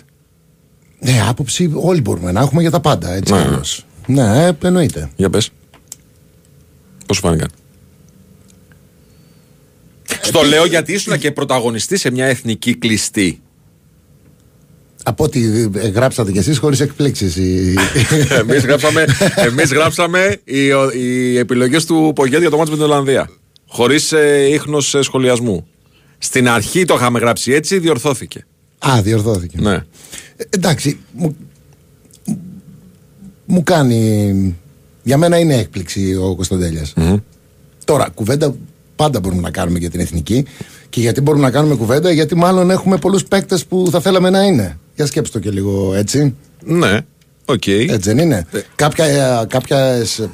Ναι, 0.99 1.22
άποψη 1.28 1.72
όλοι 1.76 2.01
μπορούμε 2.01 2.32
να 2.32 2.39
έχουμε 2.41 2.61
για 2.61 2.72
τα 2.72 2.80
πάντα, 2.80 3.13
έτσι 3.13 3.34
Ναι. 3.34 3.41
κι 3.41 3.47
αλλιώς. 3.47 3.86
Ναι, 4.05 4.45
ε, 4.45 4.51
εννοείται. 4.63 5.09
Για 5.15 5.30
πες. 5.30 5.49
Πώς 7.05 7.15
σου 7.18 7.22
φάνηκαν; 7.22 7.49
Στο 10.22 10.41
λέω 10.41 10.65
γιατί 10.65 10.93
ήσουν 10.93 11.18
και 11.18 11.32
πρωταγωνιστής 11.32 11.99
σε 11.99 12.11
μια 12.11 12.26
εθνική 12.26 12.76
κλειστή. 12.76 13.41
Από 15.03 15.24
ό,τι 15.24 15.70
ε, 15.76 15.88
γράψατε 15.88 16.32
κι 16.32 16.38
εσείς, 16.38 16.57
χωρίς 16.57 16.80
εκπλήξεις. 16.80 17.38
Εμείς 18.41 18.65
γράψαμε, 18.65 19.05
εμείς 19.36 19.74
γράψαμε 19.74 20.39
οι, 20.43 20.65
οι 20.93 21.38
επιλογές 21.38 21.86
του 21.86 22.11
Πογέτ 22.15 22.39
για 22.39 22.49
το 22.49 22.57
μάτι 22.57 22.70
με 22.70 22.76
την 22.76 22.86
Ολλανδία. 22.86 23.30
Χωρίς 23.68 24.11
ε, 24.11 24.47
ίχνος 24.49 24.95
ε, 24.95 25.01
σχολιασμού. 25.01 25.68
Στην 26.18 26.49
αρχή 26.49 26.86
το 26.86 26.93
είχαμε 26.95 27.20
γράψει 27.20 27.51
έτσι, 27.51 27.80
διορθώθηκε. 27.80 28.45
Α, 28.80 29.02
διορθώθηκε. 29.02 29.58
Ναι. 29.62 29.74
Ε, 29.74 29.84
εντάξει, 30.50 31.00
μου, 31.12 31.36
μου 33.46 33.64
κάνει. 33.64 34.56
Για 35.04 35.18
μένα 35.18 35.38
είναι 35.38 35.56
έκπληξη 35.56 36.16
ο 36.16 36.36
Κωνσταντέλιας. 36.36 36.93
Τώρα, 37.86 38.10
κουβέντα 38.10 38.56
πάντα 38.96 39.20
μπορούμε 39.20 39.42
να 39.42 39.52
κάνουμε 39.52 39.80
για 39.80 39.90
την 39.90 40.00
εθνική. 40.00 40.46
Και 40.90 41.00
γιατί 41.00 41.22
μπορούμε 41.22 41.44
να 41.44 41.52
κάνουμε 41.52 41.76
κουβέντα, 41.76 42.12
γιατί 42.12 42.36
μάλλον 42.36 42.70
έχουμε 42.70 42.98
πολλούς 42.98 43.24
παίκτες 43.24 43.66
που 43.66 43.88
θα 43.92 44.00
θέλαμε 44.00 44.30
να 44.30 44.44
είναι. 44.44 44.78
Για 44.96 45.06
σκέψτε 45.06 45.40
το 45.40 45.46
και 45.46 45.52
λίγο 45.52 45.94
έτσι. 45.94 46.36
Ναι. 46.64 47.00
Οκ. 47.46 47.68
Έτσι 47.68 48.00
δεν 48.00 48.18
είναι. 48.18 48.46
Ε. 48.52 48.60
Κάποια, 48.76 49.06
ε, 49.06 49.46
κάποιες, 49.48 50.20
ε, 50.20 50.30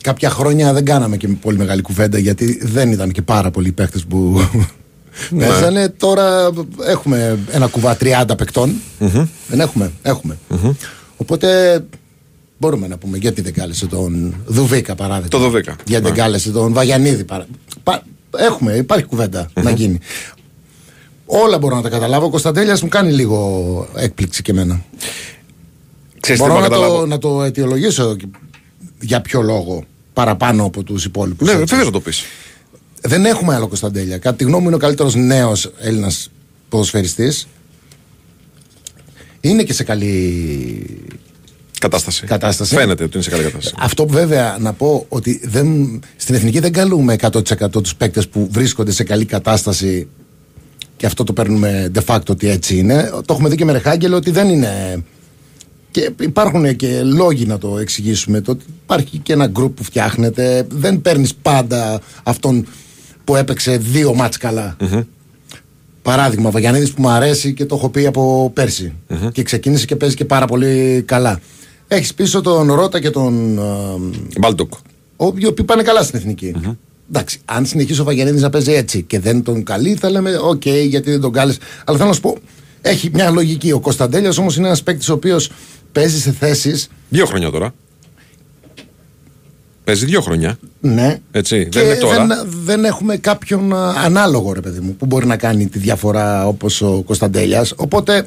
κάποια 0.00 0.30
χρόνια 0.30 0.72
δεν 0.72 0.84
κάναμε 0.84 1.16
και 1.16 1.28
πολύ 1.28 1.58
μεγάλη 1.58 1.82
κουβέντα 1.82 2.18
γιατί 2.18 2.58
δεν 2.62 2.92
ήταν 2.92 3.10
και 3.10 3.22
πάρα 3.22 3.50
πολλοί 3.50 3.72
παίχτε 3.72 4.00
που 4.08 4.16
Ναι. 4.16 4.64
Παίζανε. 5.38 5.88
Τώρα 5.88 6.50
έχουμε 6.86 7.38
ένα 7.50 7.66
κουβά 7.66 7.96
30 8.00 8.24
παικτων 8.36 8.74
Δεν 9.48 9.60
έχουμε. 9.60 9.92
έχουμε. 10.02 10.38
Οπότε 11.16 11.80
μπορούμε 12.58 12.86
να 12.86 12.96
πούμε 12.98 13.16
γιατί 13.18 13.40
δεν 13.42 13.52
κάλεσε 13.52 13.86
τον 13.86 14.34
Δουβίκα 14.46 14.94
παράδειγμα. 14.94 15.28
Το 15.28 15.38
Δουβίκα, 15.38 15.76
Γιατί 15.86 16.02
δεν 16.04 16.12
ναι. 16.12 16.18
κάλεσε 16.18 16.50
τον 16.50 16.72
Βαγιανίδη 16.72 17.24
παρά... 17.24 17.46
Πα- 17.82 18.02
Έχουμε, 18.36 18.72
υπάρχει 18.72 19.04
κουβέντα 19.04 19.50
να 19.62 19.70
γίνει. 19.70 19.98
Όλα 21.26 21.58
μπορώ 21.58 21.76
να 21.76 21.82
τα 21.82 21.88
καταλάβω. 21.88 22.26
Ο 22.26 22.30
Κωνσταντέλιας 22.30 22.82
μου 22.82 22.88
κάνει 22.88 23.12
λίγο 23.12 23.88
έκπληξη 23.96 24.42
και 24.42 24.50
εμένα. 24.50 24.84
Ξέρεις 26.20 26.40
τι 26.42 26.46
Μπορώ 26.48 26.60
μπορώ 26.60 26.68
να 26.68 26.68
να 26.68 26.74
το, 26.74 26.80
καταλάβω; 26.82 27.06
να 27.06 27.18
το 27.18 27.42
αιτιολογήσω 27.42 28.16
και 28.16 28.26
για 29.00 29.20
ποιο 29.20 29.42
λόγο 29.42 29.84
παραπάνω 30.12 30.64
από 30.64 30.82
τους 30.82 31.04
υπόλοιπους. 31.04 31.48
Ναι, 31.48 31.54
βέβαια 31.54 31.84
να 31.84 31.90
το 31.90 32.00
πεις. 32.00 32.22
Δεν 33.06 33.24
έχουμε 33.24 33.54
άλλο 33.54 33.68
Κωνσταντέλια. 33.68 34.18
Κατά 34.18 34.36
τη 34.36 34.44
γνώμη 34.44 34.60
μου 34.62 34.66
είναι 34.66 34.76
ο 34.76 34.78
καλύτερος 34.78 35.14
νέος 35.14 35.72
Έλληνας 35.78 36.30
ποδοσφαιριστής. 36.68 37.46
Είναι 39.40 39.62
και 39.62 39.72
σε 39.72 39.84
καλή. 39.84 41.00
Κατάσταση. 41.78 42.26
Κατάσταση. 42.26 42.74
Φαίνεται 42.74 43.04
ότι 43.04 43.12
είναι 43.14 43.22
σε 43.22 43.30
καλή 43.30 43.42
κατάσταση. 43.42 43.74
Αυτό 43.78 44.06
βέβαια 44.06 44.56
να 44.60 44.72
πω 44.72 45.06
ότι 45.08 45.40
δεν, 45.44 46.00
στην 46.16 46.34
εθνική 46.34 46.58
δεν 46.58 46.72
καλούμε 46.72 47.16
100% 47.20 47.70
τους 47.70 47.94
παίκτες 47.94 48.28
που 48.28 48.48
βρίσκονται 48.50 48.92
σε 48.92 49.04
καλή 49.04 49.24
κατάσταση 49.24 50.08
και 50.96 51.06
αυτό 51.06 51.24
το 51.24 51.32
παίρνουμε 51.32 51.90
de 51.94 52.04
facto 52.06 52.28
ότι 52.28 52.48
έτσι 52.48 52.78
είναι. 52.78 53.10
Το 53.12 53.32
έχουμε 53.32 53.48
δει 53.48 53.56
και 53.56 53.64
με 53.64 53.72
Ρεχάγκελ 53.72 54.12
ότι 54.12 54.30
δεν 54.30 54.48
είναι. 54.48 55.04
Και 55.90 56.10
υπάρχουν 56.20 56.76
και 56.76 57.02
λόγοι 57.02 57.46
να 57.46 57.58
το 57.58 57.78
εξηγήσουμε. 57.78 58.40
Το 58.40 58.50
ότι 58.50 58.64
υπάρχει 58.82 59.18
και 59.18 59.32
ένα 59.32 59.46
γκρουπ 59.46 59.76
που 59.76 59.84
φτιάχνεται. 59.84 60.66
Δεν 60.70 61.00
παίρνεις 61.00 61.34
πάντα 61.34 62.00
αυτόν 62.22 62.66
που 63.24 63.36
έπαιξε 63.36 63.76
δύο 63.76 64.14
ματς 64.14 64.36
καλά. 64.36 64.76
Παράδειγμα, 66.02 66.48
ο 66.48 66.50
Βαγιανίδης 66.50 66.92
που 66.92 67.02
μου 67.02 67.08
αρέσει 67.08 67.54
και 67.54 67.64
το 67.64 67.74
έχω 67.74 67.88
πει 67.88 68.06
από 68.06 68.50
πέρσι. 68.54 68.92
Και 69.32 69.42
ξεκίνησε 69.42 69.84
και 69.86 69.96
παίζει 69.96 70.14
και 70.14 70.24
πάρα 70.24 70.46
πολύ 70.46 71.02
καλά. 71.06 71.40
Έχεις 71.88 72.14
πίσω 72.14 72.40
τον 72.40 72.72
Ρότα 72.72 73.00
και 73.00 73.10
τον. 73.10 73.58
ε, 73.58 74.40
Μπάλντοκ. 74.40 74.72
ο- 75.16 75.32
οι 75.36 75.46
οποίοι 75.46 75.64
πάνε 75.64 75.82
καλά 75.82 76.02
στην 76.02 76.18
εθνική. 76.18 76.54
Εντάξει, 77.10 77.38
αν 77.44 77.66
συνεχίσει 77.66 78.00
ο 78.00 78.04
Βαγιανίδης 78.04 78.42
να 78.42 78.50
παίζει 78.50 78.72
έτσι 78.72 79.02
και 79.02 79.20
δεν 79.20 79.42
τον 79.42 79.62
καλεί, 79.64 79.94
θα 79.94 80.10
λέμε: 80.10 80.36
Οκ, 80.42 80.66
γιατί 80.66 81.10
δεν 81.10 81.20
τον 81.20 81.32
κάλεσε. 81.32 81.58
Αλλά 81.84 81.96
θέλω 81.96 82.08
να 82.08 82.14
σου 82.14 82.20
πω, 82.20 82.36
έχει 82.80 83.10
μια 83.12 83.30
λογική. 83.30 83.72
Ο 83.72 83.80
Κωνσταντέλια 83.80 84.32
όμως 84.38 84.56
είναι 84.56 84.66
ένας 84.66 84.82
παίκτης 84.82 85.08
ο 85.08 85.12
οποίος 85.12 85.50
παίζει 85.92 86.20
σε 86.20 86.30
θέσεις. 86.32 86.88
Δύο 87.08 87.26
χρόνια 87.26 87.50
τώρα. 87.50 87.74
Παίζει 89.84 90.04
δύο 90.04 90.20
χρόνια. 90.20 90.58
Ναι. 90.80 91.18
Έτσι. 91.30 91.66
Και 91.68 91.78
δεν 91.78 91.88
είναι 91.88 91.98
τώρα. 91.98 92.26
δεν, 92.26 92.48
δεν 92.64 92.84
έχουμε 92.84 93.16
κάποιον 93.16 93.72
α, 93.74 93.88
ανάλογο, 94.04 94.52
ρε 94.52 94.60
παιδί 94.60 94.80
μου, 94.80 94.96
που 94.96 95.06
μπορεί 95.06 95.26
να 95.26 95.36
κάνει 95.36 95.66
τη 95.66 95.78
διαφορά 95.78 96.46
όπως 96.46 96.82
ο 96.82 97.02
Κωνσταντέλιας. 97.06 97.72
Οπότε, 97.76 98.26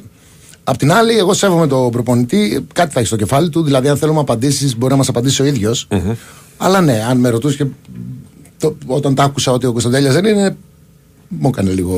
απ' 0.64 0.78
την 0.78 0.91
άλλη, 0.91 1.18
εγώ 1.18 1.34
σέβομαι 1.34 1.68
τον 1.68 1.91
προπονητή, 1.91 2.66
κάτι 2.74 2.91
θα 2.93 2.99
έχει 2.99 3.08
στο 3.08 3.16
κεφάλι 3.16 3.49
του. 3.49 3.64
Δηλαδή, 3.64 3.88
αν 3.88 3.97
θέλουμε 3.97 4.20
απαντήσεις, 4.20 4.78
μπορεί 4.78 4.91
να 4.91 4.97
μας 4.97 5.08
απαντήσει 5.08 5.41
ο 5.41 5.45
ίδιος. 5.45 5.88
Αλλά 6.58 6.82
ναι, 6.82 7.03
αν 7.10 7.18
με 7.18 7.30
ρωτούσε 7.30 7.58
και 7.58 7.66
το, 8.60 8.78
όταν 8.88 9.16
τα 9.16 9.24
άκουσα 9.24 9.51
ότι 9.51 9.66
ο 9.66 9.72
Κωνσταντέλιας 9.72 10.14
δεν 10.14 10.26
είναι, 10.26 10.55
μου 11.28 11.47
έκανε 11.47 11.72
λίγο. 11.72 11.95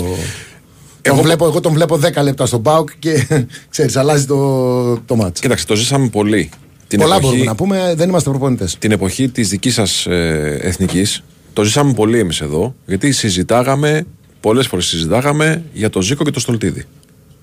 Εγώ- 1.01 1.15
Τον 1.15 1.23
βλέπω, 1.25 1.45
εγώ 1.45 1.59
τον 1.59 1.73
βλέπω 1.73 1.99
10 2.17 2.23
λεπτά 2.23 2.45
στον 2.45 2.61
Πάουκ 2.61 2.89
και 2.99 3.27
ξέρεις, 3.69 3.95
αλλάζει 3.95 4.25
το, 4.25 4.97
το 4.97 5.15
μάτς. 5.15 5.39
Κοίταξε, 5.39 5.65
το 5.65 5.75
ζήσαμε 5.75 6.07
πολύ. 6.07 6.49
Την 6.89 6.99
Πολλά 6.99 7.15
εποχή, 7.15 7.27
μπορούμε 7.31 7.45
να 7.45 7.55
πούμε, 7.55 7.93
δεν 7.95 8.09
είμαστε 8.09 8.29
προπονητές. 8.29 8.75
Την 8.79 8.91
εποχή 8.91 9.29
της 9.29 9.49
δικής 9.49 9.73
σας 9.73 10.05
ε, 10.05 10.57
εθνικής, 10.61 11.23
το 11.53 11.63
ζήσαμε 11.63 11.93
πολύ 11.93 12.19
εμείς 12.19 12.41
εδώ, 12.41 12.75
γιατί 12.85 13.11
συζητάγαμε, 13.11 14.05
πολλές 14.39 14.67
φορές 14.67 14.85
συζητάγαμε 14.85 15.63
για 15.73 15.89
το 15.89 16.01
Ζήκο 16.01 16.23
και 16.23 16.31
το 16.31 16.39
Στολτίδη. 16.39 16.85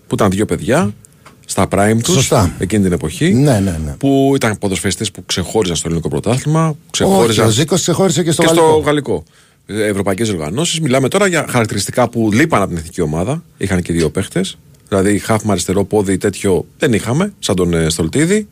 Που 0.07 0.15
ήταν 0.15 0.31
δύο 0.31 0.45
παιδιά 0.47 0.95
στα 1.47 1.69
prime 1.71 1.99
τους 2.03 2.15
Σωστά. 2.15 2.55
εκείνη 2.59 2.83
την 2.83 2.93
εποχή. 2.93 3.33
Ναι, 3.33 3.61
ναι, 3.61 3.79
ναι. 3.85 3.95
Που 3.99 4.33
ήταν 4.35 4.59
ποδοσφαιριστές 4.59 5.11
που 5.11 5.25
ξεχώριζαν 5.27 5.77
στο 5.77 5.87
ελληνικό 5.89 6.09
πρωτάθλημα. 6.09 6.67
Όχι, 6.69 6.77
Ξεχώριζαν 6.91 7.47
ο 7.47 7.51
Ζήκος 7.51 7.81
ξεχώρισε 7.81 8.23
και 8.23 8.31
στο 8.31 8.43
και 8.43 8.49
γαλλικό. 8.49 8.71
στο 8.71 8.81
γαλλικό. 8.81 9.25
Ευρωπαϊκές 9.67 10.29
οργανώσεις. 10.29 10.81
Μιλάμε 10.81 11.09
τώρα 11.09 11.27
για 11.27 11.47
χαρακτηριστικά 11.49 12.09
που 12.09 12.31
λείπαν 12.33 12.61
από 12.61 12.69
την 12.69 12.79
εθνική 12.79 13.01
ομάδα. 13.01 13.43
Είχαν 13.57 13.83
και 13.83 13.93
δύο 13.93 14.11
παίχτες. 14.11 14.59
Δηλαδή, 14.89 15.19
χαφ 15.19 15.43
με 15.43 15.53
αριστερό 15.53 15.85
πόδι 15.85 16.19
τέτοιο 16.19 16.67
δεν 16.79 16.93
είχαμε, 16.93 17.33
σαν 17.39 17.57
τον 17.57 17.75
ε, 17.75 17.89
Στολτίδη. 17.89 18.49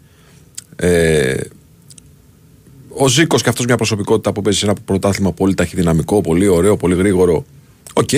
Ε, 0.76 1.36
ο 2.88 3.08
Ζήκος 3.08 3.42
και 3.42 3.48
αυτός 3.48 3.66
μια 3.66 3.76
προσωπικότητα 3.76 4.32
που 4.32 4.42
παίζει 4.42 4.58
σε 4.58 4.64
ένα 4.64 4.74
πρωτάθλημα 4.84 5.32
πολύ 5.32 5.54
ταχυδυναμικό, 5.54 6.20
πολύ 6.20 6.46
ωραίο, 6.46 6.76
πολύ 6.76 6.94
γρήγορο. 6.94 7.44
Οκ. 7.92 8.10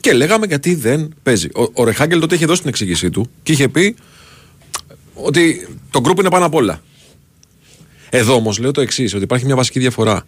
Και 0.00 0.12
λέγαμε 0.12 0.46
γιατί 0.46 0.74
δεν 0.74 1.14
παίζει. 1.22 1.48
Ο, 1.54 1.62
ο 1.72 1.84
Ρεχάγκελ 1.84 2.20
τότε 2.20 2.34
είχε 2.34 2.46
δώσει 2.46 2.60
την 2.60 2.68
εξήγησή 2.68 3.10
του 3.10 3.30
και 3.42 3.52
είχε 3.52 3.68
πει 3.68 3.96
ότι 5.14 5.68
το 5.90 6.00
γκρουπ 6.00 6.18
είναι 6.18 6.30
πάνω 6.30 6.44
απ' 6.44 6.54
όλα. 6.54 6.82
Εδώ 8.10 8.34
όμως 8.34 8.58
λέω 8.58 8.70
το 8.70 8.80
εξής, 8.80 9.14
ότι 9.14 9.22
υπάρχει 9.22 9.44
μια 9.44 9.56
βασική 9.56 9.78
διαφορά. 9.78 10.26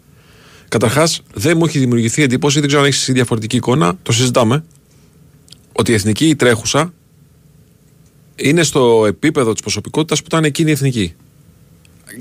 Καταρχάς, 0.69 1.23
δεν 1.35 1.57
μου 1.57 1.65
έχει 1.65 1.79
δημιουργηθεί 1.79 2.23
εντύπωση, 2.23 2.59
δεν 2.59 2.67
ξέρω 2.69 2.83
αν 2.83 2.89
έχεις 2.89 3.11
διαφορετική 3.13 3.57
εικόνα, 3.57 3.99
το 4.03 4.13
συζητάμε. 4.13 4.65
Ότι 5.73 5.91
η 5.91 5.95
εθνική 5.95 6.29
η 6.29 6.37
τρέχουσα 6.37 6.93
είναι 8.37 8.63
στο 8.63 9.05
επίπεδο 9.07 9.53
της 9.53 9.63
προσωπικότητας 9.63 10.21
που 10.21 10.27
ήταν 10.29 10.45
εκείνη 10.45 10.71
η 10.71 10.73
εθνική. 10.73 11.15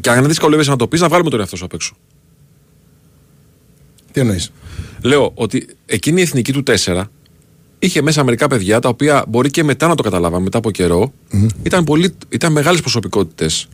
Και 0.02 0.10
αν 0.10 0.16
δεν 0.20 0.28
δυσκολεύεσαι 0.28 0.70
να 0.70 0.76
το 0.76 0.88
πεις, 0.88 1.02
να 1.02 1.08
βγάλουμε 1.08 1.30
τον 1.30 1.39
εαυτό 1.39 1.56
σου 1.56 1.66
απ' 1.66 1.74
έξω. 1.74 1.96
Τι 4.12 4.20
εννοείς; 4.20 4.52
Λέω 5.02 5.32
ότι 5.36 5.68
εκείνη 5.86 6.20
η 6.20 6.24
εθνική 6.24 6.52
του 6.54 6.64
4 6.86 7.04
είχε 7.80 8.02
μέσα 8.02 8.24
μερικά 8.24 8.48
παιδιά 8.48 8.80
τα 8.80 8.89
οποία 8.89 9.26
μπορεί 9.28 9.50
και 9.50 9.64
μετά 9.64 9.88
να 9.88 9.96
το 9.96 10.04
καταλάβαμε, 10.04 10.43
μετά 10.43 10.58
από 10.58 10.72
καιρό, 10.72 11.12
ήταν, 11.64 11.84
πολύ, 11.84 12.14
ήταν 12.30 12.52
μεγάλες 12.52 12.82
προσωπικότητες. 12.82 13.68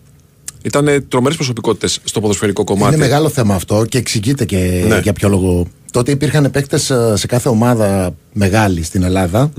Ήταν 0.63 1.05
τρομερές 1.07 1.35
προσωπικότητες 1.35 1.99
στο 2.03 2.19
ποδοσφαιρικό 2.21 2.63
κομμάτι. 2.63 2.95
Είναι 2.95 3.03
μεγάλο 3.03 3.29
θέμα 3.29 3.55
αυτό 3.55 3.85
και 3.89 3.97
εξηγείται 3.97 4.45
και 4.45 4.83
Ναι. 4.87 4.99
για 4.99 5.13
ποιο 5.13 5.29
λόγο. 5.29 5.67
Τότε 5.91 6.11
υπήρχαν 6.11 6.51
παίκτες 6.51 6.91
σε 7.13 7.27
κάθε 7.27 7.49
ομάδα 7.49 8.15
μεγάλη 8.33 8.83
στην 8.83 9.03
ελλαδα 9.03 9.51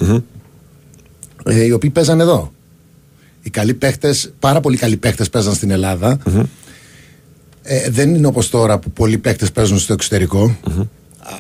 ε, 1.45 1.65
οι 1.65 1.71
οποίοι 1.73 1.91
παίζαν 1.91 2.21
εδώ. 2.21 2.53
Οι 3.43 3.51
καλοί 3.51 3.75
παίχτες, 3.75 4.33
πάρα 4.39 4.61
πολλοί 4.61 4.77
καλοί 4.77 4.97
παίχτες 4.97 5.31
παίζαν 5.31 5.55
στην 5.55 5.71
ελλαδα 5.71 6.19
Ε, 7.63 7.91
δεν 7.91 8.15
είναι 8.15 8.27
όπως 8.27 8.51
τώρα 8.51 8.79
που 8.79 8.91
πολλοί 8.91 9.19
παίχτες 9.19 9.53
παίζουν 9.53 9.79
στο 9.79 9.93
εξωτερικο 9.93 10.57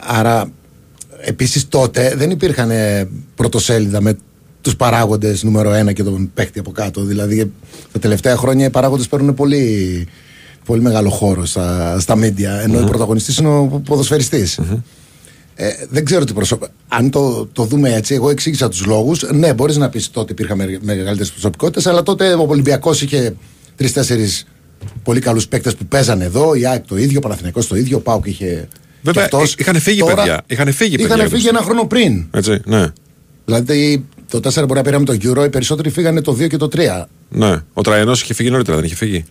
Άρα, 0.07 0.51
επίσης 1.21 1.69
τότε 1.69 2.15
δεν 2.17 2.31
υπήρχαν 2.31 2.71
ε, 2.71 3.09
πρωτοσέλιδα 3.35 4.01
με 4.01 4.17
τους 4.61 4.77
παράγοντες 4.77 5.43
νούμερο 5.43 5.73
ένα 5.73 5.93
και 5.93 6.03
τον 6.03 6.31
παίχτη 6.35 6.59
από 6.59 6.71
κάτω. 6.71 7.05
Δηλαδή, 7.05 7.53
τα 7.93 7.99
τελευταία 7.99 8.37
χρόνια 8.37 8.67
οι 8.67 8.71
παράγοντες 8.71 9.09
παίρνουν 9.09 9.35
πολύ 9.35 10.07
πολύ 10.65 10.81
μεγάλο 10.81 11.11
χώρο 11.11 11.45
στα, 11.45 12.01
στα 12.01 12.15
media, 12.19 12.63
ενώ 12.63 12.81
ο 12.81 12.85
πρωταγωνιστής 12.85 13.37
είναι 13.39 13.49
ο 13.49 13.83
ποδοσφαιριστής. 13.85 14.61
Ε, 15.55 15.69
δεν 15.91 16.05
ξέρω 16.05 16.25
τι 16.25 16.33
προσωπ... 16.33 16.63
Αν 16.89 17.11
το, 17.11 17.47
το 17.53 17.65
δούμε 17.65 17.95
έτσι, 17.95 18.15
εγώ 18.15 18.31
εξήγησα 18.31 18.69
τους 18.69 18.85
λόγους. 18.87 19.23
Ναι, 19.33 19.55
μπορείς 19.55 19.77
να 19.77 19.89
πεις 19.89 20.11
τότε 20.11 20.33
υπήρχαν 20.33 20.57
με, 20.57 20.79
μεγαλύτερες 20.83 21.31
προσωπικότητες, 21.31 21.87
αλλά 21.87 22.03
τότε 22.03 22.35
ο 22.35 22.47
Ολυμπιακός 22.49 23.03
είχε 23.03 23.35
τρει-τέσσερι 23.77 24.29
πολύ 25.03 25.21
καλούς 25.21 25.49
παίκτες 25.49 25.75
που 25.75 25.87
παίζανε 25.87 26.25
εδώ. 26.25 26.55
Η 26.55 26.67
ΑΕΚ 26.67 26.87
το 26.87 26.97
ίδιο, 26.97 27.19
ο 27.19 27.21
Παναθηναϊκός 27.23 27.67
το 27.67 27.77
ίδιο, 27.77 27.97
ο 27.97 28.01
Πάουκ 28.01 28.27
είχε. 28.27 28.69
Βέβαια, 29.03 29.27
και 29.29 29.37
αυτός. 29.37 29.53
εί- 29.53 29.61
είχαν 29.61 29.81
φύγει 29.81 30.01
Τώρα 30.01 30.15
παιδιά. 30.15 30.43
Είχαν 30.47 30.73
φύγει 30.73 30.97
παιδιά. 30.97 31.15
Είχαν 31.17 31.29
φύγει 31.29 31.49
ένα 31.49 31.61
χρόνο 31.63 31.85
πριν. 31.87 32.27
Έτσι, 32.31 32.61
ναι. 32.65 32.87
Δηλαδή 33.45 34.05
το 34.31 34.39
4 34.39 34.55
μπορεί 34.55 34.75
να 34.75 34.83
πήραμε 34.83 35.05
το 35.05 35.17
Euro, 35.23 35.45
οι 35.45 35.49
περισσότεροι 35.49 35.91
φύγανε 35.91 36.21
το 36.21 36.33
2 36.33 36.47
και 36.49 36.57
το 36.57 36.69
3. 36.77 37.05
ναι. 37.29 37.57
Ο 37.73 37.81
Τραϊνό 37.81 38.13
είχε 38.13 38.35
φύγει 38.35 38.51
νωρίτερα, 38.51 38.77
δεν 38.77 38.87
είχε 38.87 38.95
φύγει; 38.95 39.25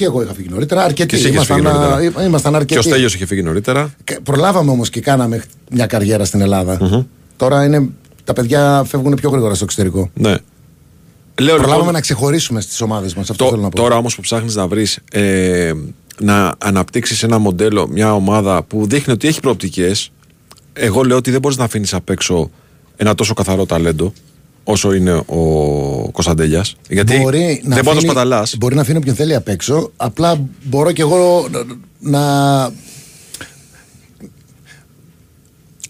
Και 0.00 0.06
εγώ 0.06 0.22
είχα 0.22 0.34
φύγει 0.34 0.48
νωρίτερα. 0.48 0.80
Και 0.80 0.86
Αρκετοί. 0.86 1.14
εσύ 1.16 1.28
είχες 1.28 1.46
φύγει 1.46 1.60
Ήμασταν, 1.60 1.88
νωρίτερα. 1.90 2.20
α, 2.20 2.24
ήμασταν 2.24 2.52
Και 2.52 2.56
ο 2.56 2.60
αρκετοί. 2.60 2.82
Στέλιος 2.82 3.14
είχε 3.14 3.26
φύγει 3.26 3.42
νωρίτερα. 3.42 3.94
Και 4.04 4.18
Προλάβαμε 4.22 4.70
όμως 4.70 4.90
και 4.90 5.00
κάναμε 5.00 5.42
μια 5.70 5.86
καριέρα 5.86 6.24
στην 6.24 6.40
Ελλάδα. 6.40 7.04
Τώρα 7.36 7.64
είναι, 7.64 7.88
τα 8.24 8.32
παιδιά 8.32 8.84
φεύγουν 8.86 9.14
πιο 9.14 9.30
γρήγορα 9.30 9.54
στο 9.54 9.64
εξωτερικό. 9.64 10.10
Ναι. 10.14 10.28
Λέω 11.40 11.54
Προλάβαμε 11.54 11.76
λοιπόν, 11.76 11.92
να 11.92 12.00
ξεχωρίσουμε 12.00 12.60
στις 12.60 12.80
ομάδες 12.80 13.14
μας. 13.14 13.30
Αυτό 13.30 13.44
το- 13.44 13.50
θέλω 13.50 13.62
να 13.62 13.68
πω. 13.68 13.76
τώρα 13.76 13.96
όμως 13.96 14.14
που 14.14 14.20
ψάχνεις 14.22 14.54
να 14.54 14.66
βρεις 14.66 14.98
ε, 15.12 15.72
να 16.20 16.54
αναπτύξεις 16.58 17.22
ένα 17.22 17.38
μοντέλο, 17.38 17.88
μια 17.88 18.14
ομάδα 18.14 18.62
που 18.62 18.86
δείχνει 18.86 19.12
ότι 19.12 19.28
έχει 19.28 19.40
προοπτικές, 19.40 20.12
εγώ 20.72 21.02
λέω 21.02 21.16
ότι 21.16 21.30
δεν 21.30 21.40
μπορείς 21.40 21.56
να 21.56 21.64
αφήνεις 21.64 21.94
απ' 21.94 22.10
έξω 22.10 22.50
ένα 22.96 23.14
τόσο 23.14 23.34
καθαρό 23.34 23.66
ταλέντο 23.66 24.12
όσο 24.70 24.92
είναι 24.92 25.12
ο 25.12 25.36
Κωνσταντέλιας. 26.12 26.76
Γιατί 26.88 27.18
μπορεί 27.18 27.60
να 27.64 27.74
δεν 27.74 27.84
μπορείς 27.84 27.84
να 27.84 27.84
το 27.84 27.90
αφήνει- 27.90 28.02
σπαταλάς. 28.10 28.56
Μπορεί 28.58 28.74
να 28.74 28.80
αφήνει 28.80 28.98
όποιον 28.98 29.14
θέλει 29.14 29.34
απ' 29.34 29.48
έξω. 29.48 29.90
Απλά 29.96 30.40
μπορώ 30.62 30.92
κι 30.92 31.00
εγώ 31.00 31.46
να. 31.50 31.64
να... 32.18 32.72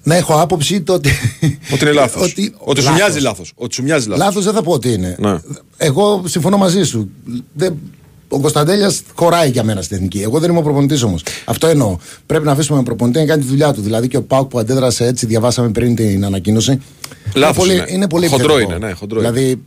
να 0.03 0.15
έχω 0.15 0.41
άποψη 0.41 0.81
το 0.83 0.93
ότι. 0.93 1.11
Ότι 1.73 1.85
είναι 1.85 1.93
λάθος. 1.93 2.23
ότι, 2.23 2.55
Ότι 2.59 2.81
σου 2.83 2.93
μοιάζει 2.93 3.21
λάθος. 3.21 3.53
Ότι 3.57 3.75
σου 3.75 3.83
μοιάζει 3.83 4.09
λάθος. 4.09 4.25
Λάθος 4.25 4.45
δεν 4.45 4.55
θα 4.55 4.63
πω 4.63 4.73
ότι 4.73 4.93
είναι. 4.93 5.17
Ναι. 5.19 5.39
Εγώ 5.77 6.23
συμφωνώ 6.27 6.57
μαζί 6.57 6.83
σου. 6.83 7.11
Δεν, 7.53 7.79
ο 8.33 8.41
Κωνσταντέλιας 8.41 9.03
χωράει 9.15 9.51
για 9.51 9.65
μένα 9.65 9.83
στην 9.83 9.97
εθνική. 9.97 10.23
Εγώ 10.23 10.39
δεν 10.39 10.51
είμαι 10.51 10.59
ο 10.59 10.63
προπονητής 10.63 11.03
όμως. 11.03 11.23
Αυτό 11.45 11.67
εννοώ. 11.67 11.97
Πρέπει 12.27 12.45
να 12.45 12.53
αφήσουμε 12.53 12.77
τον 12.77 12.85
προπονητή 12.85 13.19
να 13.19 13.25
κάνει 13.25 13.43
τη 13.43 13.49
δουλειά 13.49 13.73
του. 13.73 13.81
Δηλαδή 13.81 14.09
και 14.09 14.17
ο 14.17 14.23
Πάουκ 14.23 14.49
που 14.49 14.59
αντέδρασε 14.59 15.07
έτσι, 15.07 15.27
διαβάσαμε 15.27 15.69
πριν 15.69 15.95
την 15.95 16.25
ανακοίνωση. 16.25 16.81
Λάθος 17.35 17.65
είναι 17.65 17.73
είναι. 17.73 17.83
πολύ, 17.83 17.95
είναι 17.95 18.09
πολύ 18.09 18.27
Χοντρό 18.27 18.53
επιθετικό. 18.53 18.77
είναι, 18.77 18.87
ναι, 18.87 18.93
χοντρό 18.93 19.21
είναι. 19.21 19.31
Δηλαδή. 19.31 19.63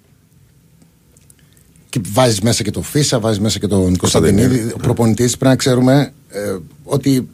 Και 1.89 2.01
βάζεις 2.11 2.41
μέσα 2.41 2.63
και 2.63 2.71
το 2.71 2.81
Φίσα, 2.81 3.19
βάζεις 3.19 3.39
μέσα 3.39 3.59
και 3.59 3.67
τον 3.67 3.97
Κωνσταντινίδη, 3.97 4.41
Κωνσταντινίδη. 4.41 4.73
Ο 4.73 4.77
προπονητής 4.77 5.37
πρέπει 5.37 5.45
να 5.51 5.55
ξέρουμε 5.55 6.13
ε, 6.29 6.55
ότι. 6.83 7.27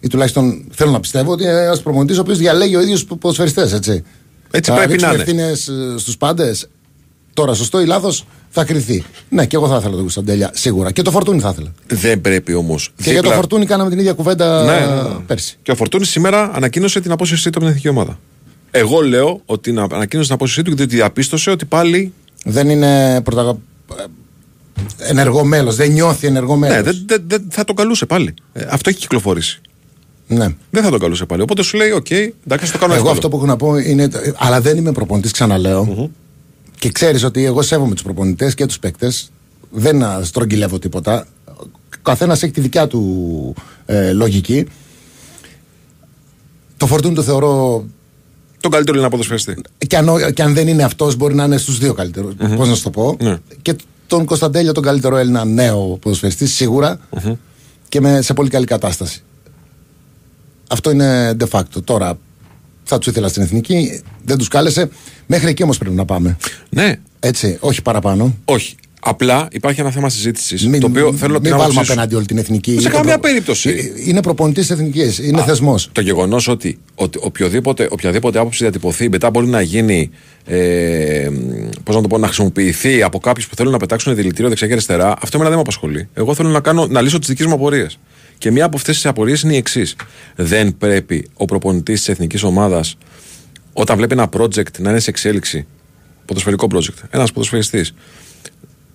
ή 0.00 0.08
τουλάχιστον 0.08 0.64
θέλω 0.70 0.90
να 0.90 1.00
πιστεύω 1.00 1.32
ότι 1.32 1.42
είναι 1.42 1.52
ένας 1.52 1.82
προπονητής 1.82 2.18
ο 2.18 2.20
οποίος 2.20 2.38
διαλέγει 2.38 2.76
ο 2.76 2.80
ίδιος 2.80 3.04
τους 3.04 3.18
ποδοσφαιριστές, 3.18 3.72
έτσι. 3.72 4.04
Έτσι 4.50 4.70
θα 4.70 4.76
πρέπει 4.76 5.00
να 5.02 5.08
είναι. 5.08 5.16
ευθύνες 5.16 5.70
στους 5.96 6.16
πάντες. 6.16 6.68
Τώρα, 7.34 7.54
σωστό 7.54 7.80
ή 7.80 7.86
λάθος, 7.86 8.26
θα 8.50 8.64
κρυθεί. 8.64 9.04
Ναι, 9.28 9.46
και 9.46 9.56
εγώ 9.56 9.68
θα 9.68 9.76
ήθελα 9.76 9.90
τον 9.90 10.00
Κωνσταντέλια, 10.00 10.50
σίγουρα. 10.54 10.92
Και 10.92 11.02
το 11.02 11.10
φορτούνι 11.10 11.40
θα 11.40 11.48
ήθελα. 11.52 11.72
Δεν 11.86 12.20
πρέπει 12.20 12.54
όμως. 12.54 12.92
Και 13.02 13.10
για 13.10 13.22
το 13.22 13.30
φορτούνι 13.30 13.66
κάναμε 13.66 13.90
την 13.90 13.98
ίδια 13.98 14.12
κουβέντα 14.12 14.64
Ναι, 14.64 14.86
ναι, 14.94 15.02
ναι. 15.02 15.14
πέρσι. 15.26 15.58
Και 15.62 15.70
ο 15.70 15.74
Φορτούνη 15.74 16.04
σήμερα 16.04 16.50
ανακοίνωσε 16.54 17.00
την 17.00 17.10
απόσυρσή 17.12 17.42
του 17.42 17.48
από 17.48 17.58
την 17.58 17.68
εθνική 17.68 17.88
ομάδα. 17.88 18.18
Εγώ 18.70 19.00
λέω 19.00 19.40
ότι 19.46 19.72
να- 19.72 19.82
ανακοίνωσε 19.82 20.26
την 20.26 20.34
απόσυρσή 20.34 20.62
του 20.62 20.72
γιατί 20.76 20.94
διαπίστωσε 20.96 21.50
ότι 21.50 21.64
πάλι. 21.64 22.12
Δεν 22.44 22.68
είναι 22.68 23.20
πρωταγα... 23.24 23.54
ενεργό 24.98 25.44
μέλος, 25.44 25.76
δεν 25.76 25.92
νιώθει 25.92 26.26
ενεργό 26.26 26.56
μέλος. 26.56 26.76
Ναι, 26.76 26.82
δεν, 26.82 27.02
δεν, 27.06 27.24
δεν 27.26 27.46
θα 27.50 27.64
τον 27.64 27.76
καλούσε 27.76 28.06
πάλι. 28.06 28.34
Ε, 28.52 28.66
αυτό 28.70 28.88
έχει 28.90 28.98
κυκλοφορήσει. 28.98 29.60
ναι. 30.26 30.54
Δεν 30.70 30.82
θα 30.82 30.90
τον 30.90 30.98
καλούσε 30.98 31.24
πάλι. 31.24 31.42
Οπότε 31.42 31.62
σου 31.62 31.76
λέει: 31.76 31.90
Οκ, 31.90 32.10
εντάξει, 32.10 32.66
θα 32.66 32.72
το 32.72 32.78
κάνω 32.78 32.92
Εγώ 32.92 32.92
εύκολο. 32.94 33.10
αυτό 33.10 33.28
που 33.28 33.36
έχω 33.36 33.46
να 33.46 33.56
πω 33.56 33.76
είναι. 33.76 34.08
Αλλά 34.36 34.60
δεν 34.60 34.76
είμαι 34.76 34.92
προπονητής, 34.92 35.30
ξαναλέω. 35.30 36.10
Και 36.78 36.90
ξέρεις 36.90 37.24
ότι 37.24 37.44
εγώ 37.44 37.62
σέβομαι 37.62 37.94
τους 37.94 38.02
προπονητές 38.02 38.54
και 38.54 38.66
τους 38.66 38.78
παίκτες. 38.78 39.30
Δεν 39.70 40.02
α, 40.02 40.24
στρογγυλεύω 40.24 40.78
τίποτα. 40.78 41.26
Ο 41.44 41.66
καθένας 42.02 42.42
έχει 42.42 42.52
τη 42.52 42.60
δικιά 42.60 42.86
του 42.86 43.54
ε, 43.86 44.12
λογική. 44.12 44.66
Τον 46.76 46.86
Φορτούνη 46.86 47.14
το 47.14 47.22
θεωρώ. 47.22 47.84
Τον 48.60 48.70
καλύτερο 48.70 48.98
είναι 48.98 49.08
ποδοσφαιριστή. 49.08 49.56
Και 49.86 49.96
αν, 49.96 50.32
και 50.34 50.42
αν 50.42 50.54
δεν 50.54 50.68
είναι 50.68 50.82
αυτός, 50.82 51.16
μπορεί 51.16 51.34
να 51.34 51.44
είναι 51.44 51.56
στους 51.56 51.78
δύο 51.78 51.94
καλύτερους. 51.94 52.34
Πώς 52.56 52.68
να 52.68 52.74
σου 52.74 52.82
το 52.82 52.90
πω. 52.90 53.16
Ναι. 53.20 53.36
Και 53.62 53.76
τον 54.06 54.24
Κωνσταντέλια, 54.24 54.72
τον 54.72 54.82
καλύτερο 54.82 55.16
Έλληνα 55.16 55.44
νέο 55.44 55.98
ποδοσφαιριστή, 56.00 56.46
σίγουρα. 56.46 57.00
Και 57.88 58.00
με, 58.00 58.22
σε 58.22 58.34
πολύ 58.34 58.48
καλή 58.48 58.66
κατάσταση. 58.66 59.22
Αυτό 60.68 60.90
είναι 60.90 61.36
de 61.40 61.48
facto. 61.50 61.84
Τώρα 61.84 62.18
θα 62.84 62.98
τους 62.98 63.06
ήθελα 63.06 63.28
στην 63.28 63.42
εθνική, 63.42 64.00
δεν 64.24 64.38
τους 64.38 64.48
κάλεσε. 64.48 64.88
Μέχρι 65.26 65.48
εκεί 65.48 65.62
όμως 65.62 65.78
πρέπει 65.78 65.94
να 65.94 66.04
πάμε. 66.04 66.36
Ναι, 66.70 66.92
Έτσι, 67.20 67.56
όχι 67.60 67.82
παραπάνω. 67.82 68.36
όχι. 68.44 68.74
Απλά 69.06 69.48
υπάρχει 69.52 69.80
ένα 69.80 69.90
θέμα 69.90 70.08
συζήτησης. 70.08 70.66
Μην, 70.68 70.80
Το 70.80 70.86
οποίο 70.86 71.12
θέλω 71.12 71.32
να 71.32 71.38
μην 71.38 71.42
την 71.42 71.50
βάλουμε 71.50 71.64
άποψή 71.64 71.84
σου. 71.86 71.92
απέναντι 71.92 72.14
όλη 72.14 72.26
την 72.26 72.38
εθνική. 72.38 72.70
Σε 72.70 72.76
Είναι 72.80 72.88
καμία 72.88 73.18
προ- 73.18 73.20
περίπτωση. 73.20 73.68
Ε, 73.70 74.08
Είναι 74.10 74.22
προπονητής 74.22 74.66
της 74.66 74.76
εθνικής. 74.76 75.18
Είναι 75.18 75.42
θεσμός. 75.42 75.88
Το 75.92 76.00
γεγονός 76.00 76.48
ότι, 76.48 76.78
ότι 76.94 77.18
οποιοδήποτε, 77.22 77.88
οποιαδήποτε 77.90 78.38
άποψη 78.38 78.58
διατυπωθεί 78.62 79.08
μετά 79.08 79.30
μπορεί 79.30 79.46
να 79.46 79.60
γίνει. 79.60 80.10
Ε, 80.44 81.28
Πώς 81.84 81.94
να 81.94 82.00
το 82.02 82.08
πω, 82.08 82.18
να 82.18 82.26
χρησιμοποιηθεί 82.26 83.02
από 83.02 83.18
κάποιους 83.18 83.46
που 83.48 83.54
θέλουν 83.56 83.72
να 83.72 83.78
πετάξουν 83.78 84.14
δηλητήριο 84.14 84.48
δεξιά 84.48 84.66
και 84.66 84.72
αριστερά, 84.72 85.06
αυτό 85.08 85.28
εμένα 85.32 85.44
δεν 85.48 85.54
με 85.54 85.60
απασχολεί. 85.60 86.08
Εγώ 86.14 86.34
θέλω 86.34 86.48
να, 86.48 86.60
κάνω, 86.60 86.86
να 86.86 87.00
λύσω 87.00 87.18
τις 87.18 87.28
δικές 87.28 87.46
μου 87.46 87.54
απορίες. 87.54 87.98
Και 88.44 88.50
μία 88.50 88.64
από 88.64 88.76
αυτές 88.76 88.94
τις 88.94 89.06
απορίες 89.06 89.42
είναι 89.42 89.54
η 89.54 89.56
εξής. 89.56 89.96
Δεν 90.36 90.76
πρέπει 90.76 91.28
ο 91.34 91.44
προπονητής 91.44 91.98
της 91.98 92.08
εθνικής 92.08 92.42
ομάδας, 92.42 92.96
όταν 93.72 93.96
βλέπει 93.96 94.12
ένα 94.12 94.28
project 94.36 94.78
να 94.78 94.90
είναι 94.90 94.98
σε 94.98 95.10
εξέλιξη, 95.10 95.66
ποδοσφαιρικό 96.24 96.66
project, 96.72 97.02
ένας 97.10 97.32
ποδοσφαιριστής, 97.32 97.94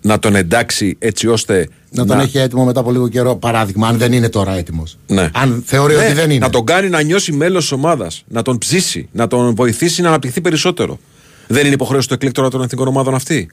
να 0.02 0.20
τον 0.20 0.36
εντάξει 0.36 0.96
έτσι 1.00 1.28
ώστε. 1.28 1.70
Να 1.92 2.06
τον 2.06 2.20
έχει 2.20 2.38
έτοιμο 2.38 2.66
μετά 2.66 2.80
από 2.80 2.92
λίγο 2.92 3.08
καιρό. 3.08 3.36
Παράδειγμα, 3.36 3.88
αν 3.88 3.98
δεν 3.98 4.14
είναι 4.14 4.30
τώρα 4.30 4.58
έτοιμος. 4.58 4.98
Ναι. 5.08 5.30
Αν 5.34 5.64
θεωρεί 5.66 5.96
Ναι, 5.96 6.04
ότι 6.04 6.14
δεν 6.14 6.30
είναι. 6.30 6.46
Να 6.46 6.50
τον 6.50 6.66
κάνει 6.66 6.90
να 6.90 7.02
νιώσει 7.02 7.32
μέλος 7.32 7.62
της 7.62 7.72
ομάδας, 7.72 8.24
να 8.28 8.42
τον 8.42 8.58
ψήσει, 8.58 9.10
να 9.12 9.28
τον 9.28 9.56
βοηθήσει 9.56 10.02
να 10.02 10.08
αναπτυχθεί 10.08 10.42
περισσότερο. 10.42 11.00
Δεν 11.48 11.66
είναι 11.66 11.74
υποχρέωση 11.74 12.08
του 12.08 12.14
εκλέκτορα 12.14 12.50
των 12.50 12.62
εθνικών 12.62 12.88
ομάδων 12.88 13.16
αυτή. 13.16 13.50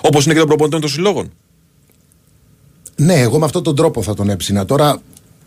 Όπως 0.00 0.24
είναι 0.24 0.32
και 0.32 0.38
των 0.38 0.48
προπονητών 0.48 0.80
των 0.80 0.90
συλλόγων. 0.90 1.32
Ναι, 3.04 3.14
εγώ 3.14 3.38
με 3.38 3.44
αυτόν 3.44 3.62
τον 3.62 3.76
τρόπο 3.76 4.02
θα 4.02 4.14
τον 4.14 4.30
έψηνα. 4.30 4.64
Τώρα 4.64 5.00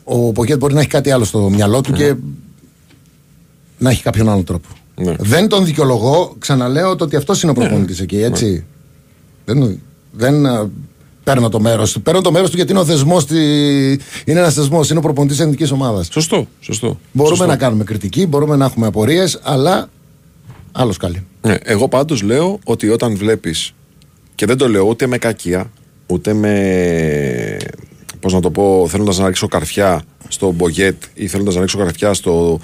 ο 0.03 0.31
Ποκέτ 0.31 0.57
μπορεί 0.57 0.73
να 0.73 0.79
έχει 0.79 0.89
κάτι 0.89 1.11
άλλο 1.11 1.23
στο 1.23 1.49
μυαλό 1.49 1.81
του 1.81 1.91
και 1.91 2.15
να 3.77 3.89
έχει 3.89 4.03
κάποιον 4.03 4.29
άλλο 4.29 4.43
τρόπο. 4.43 4.67
Ναι. 4.95 5.15
Δεν 5.19 5.47
τον 5.47 5.65
δικαιολογώ, 5.65 6.35
ξαναλέω 6.39 6.95
το 6.95 7.03
ότι 7.03 7.15
αυτός 7.15 7.41
είναι 7.41 7.51
ο 7.51 7.55
προπονητής 7.55 7.99
εκεί, 7.99 8.17
έτσι. 8.17 8.65
Δεν, 9.45 9.81
δεν 10.11 10.45
α, 10.45 10.69
παίρνω 11.23 11.49
το 11.49 11.59
μέρος 11.59 11.91
του. 11.91 12.01
Παίρνω 12.01 12.21
το 12.21 12.31
μέρος 12.31 12.49
του 12.49 12.55
γιατί 12.55 12.71
είναι 12.71 12.79
ο 12.79 12.85
θεσμός. 12.85 13.25
Είναι 13.29 13.99
ένας 14.25 14.53
θεσμός, 14.53 14.89
είναι 14.89 14.99
ο 14.99 15.01
προπονητής 15.01 15.39
εθνικής 15.39 15.71
ομάδας. 15.71 16.07
Σωστό, 16.11 16.47
σωστό. 16.59 16.99
Μπορούμε 17.11 17.35
Σωστό. 17.35 17.51
να 17.51 17.57
κάνουμε 17.57 17.83
κριτική, 17.83 18.27
μπορούμε 18.27 18.55
να 18.55 18.65
έχουμε 18.65 18.87
απορίες, 18.87 19.39
αλλά 19.43 19.89
άλλος 20.71 20.97
καλή. 20.97 21.25
Ναι, 21.41 21.55
εγώ 21.63 21.87
πάντως 21.87 22.21
λέω 22.21 22.59
ότι 22.63 22.89
όταν 22.89 23.17
βλέπεις 23.17 23.73
και 24.35 24.45
δεν 24.45 24.57
το 24.57 24.69
λέω 24.69 24.83
ούτε 24.87 25.07
με 25.07 25.17
κακία 25.17 25.71
ούτε 26.07 26.33
με 26.33 27.57
πώς 28.19 28.33
να 28.33 28.39
το 28.39 28.51
πω 28.51 28.87
θέλοντας 28.89 29.17
να 29.17 29.27
ρίξω 29.27 29.47
καρφιά 29.47 30.01
στο 30.27 30.51
Μπογιέτ 30.51 31.03
ή 31.13 31.27
θέλοντας 31.27 31.55
να 31.55 31.61
ρίξω 31.61 31.77
καρφιά 31.77 32.13
στο 32.13 32.59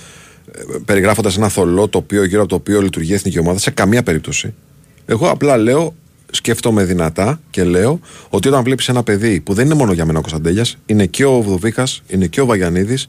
ε, 0.51 0.61
περιγράφοντας 0.85 1.37
ένα 1.37 1.49
θολό 1.49 1.87
τοπίο 1.87 2.23
γύρω 2.23 2.39
από 2.41 2.49
το 2.49 2.55
οποίο 2.55 2.81
λειτουργεί 2.81 3.11
η 3.11 3.13
εθνική 3.13 3.39
ομάδα 3.39 3.59
σε 3.59 3.71
καμία 3.71 4.03
περίπτωση 4.03 4.53
εγώ 5.05 5.29
απλά 5.29 5.57
λέω 5.57 5.93
σκέφτομαι 6.31 6.83
δυνατά 6.83 7.39
και 7.49 7.63
λέω 7.63 7.99
ότι 8.29 8.47
όταν 8.47 8.63
βλέπεις 8.63 8.89
ένα 8.89 9.03
παιδί 9.03 9.39
που 9.39 9.53
δεν 9.53 9.65
είναι 9.65 9.73
μόνο 9.73 9.93
για 9.93 10.05
μένα 10.05 10.17
ο 10.17 10.21
Κωνσταντέλιας 10.21 10.77
είναι 10.85 11.05
και 11.05 11.25
ο 11.25 11.41
Βδοβίκας, 11.41 12.01
είναι 12.07 12.27
και 12.27 12.41
ο 12.41 12.45
Βαγιανίδης 12.45 13.07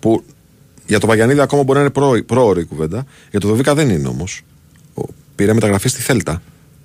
που 0.00 0.24
για 0.86 1.00
το 1.00 1.06
Βαγιανίδη 1.06 1.40
ακόμα 1.40 1.62
μπορεί 1.62 1.78
να 1.78 1.84
είναι 1.84 1.92
προ- 1.92 2.22
πρόωρη 2.24 2.60
η 2.60 2.64
κουβέντα. 2.64 3.06
Για 3.30 3.40
το 3.40 3.48
Δοβίκα 3.48 3.74
δεν 3.74 3.88
είναι 3.90 4.08
όμως. 4.08 4.42
Πήρε 5.34 5.52
μεταγραφή 5.52 5.88
στη 5.88 6.00
Θέλτα. 6.02 6.42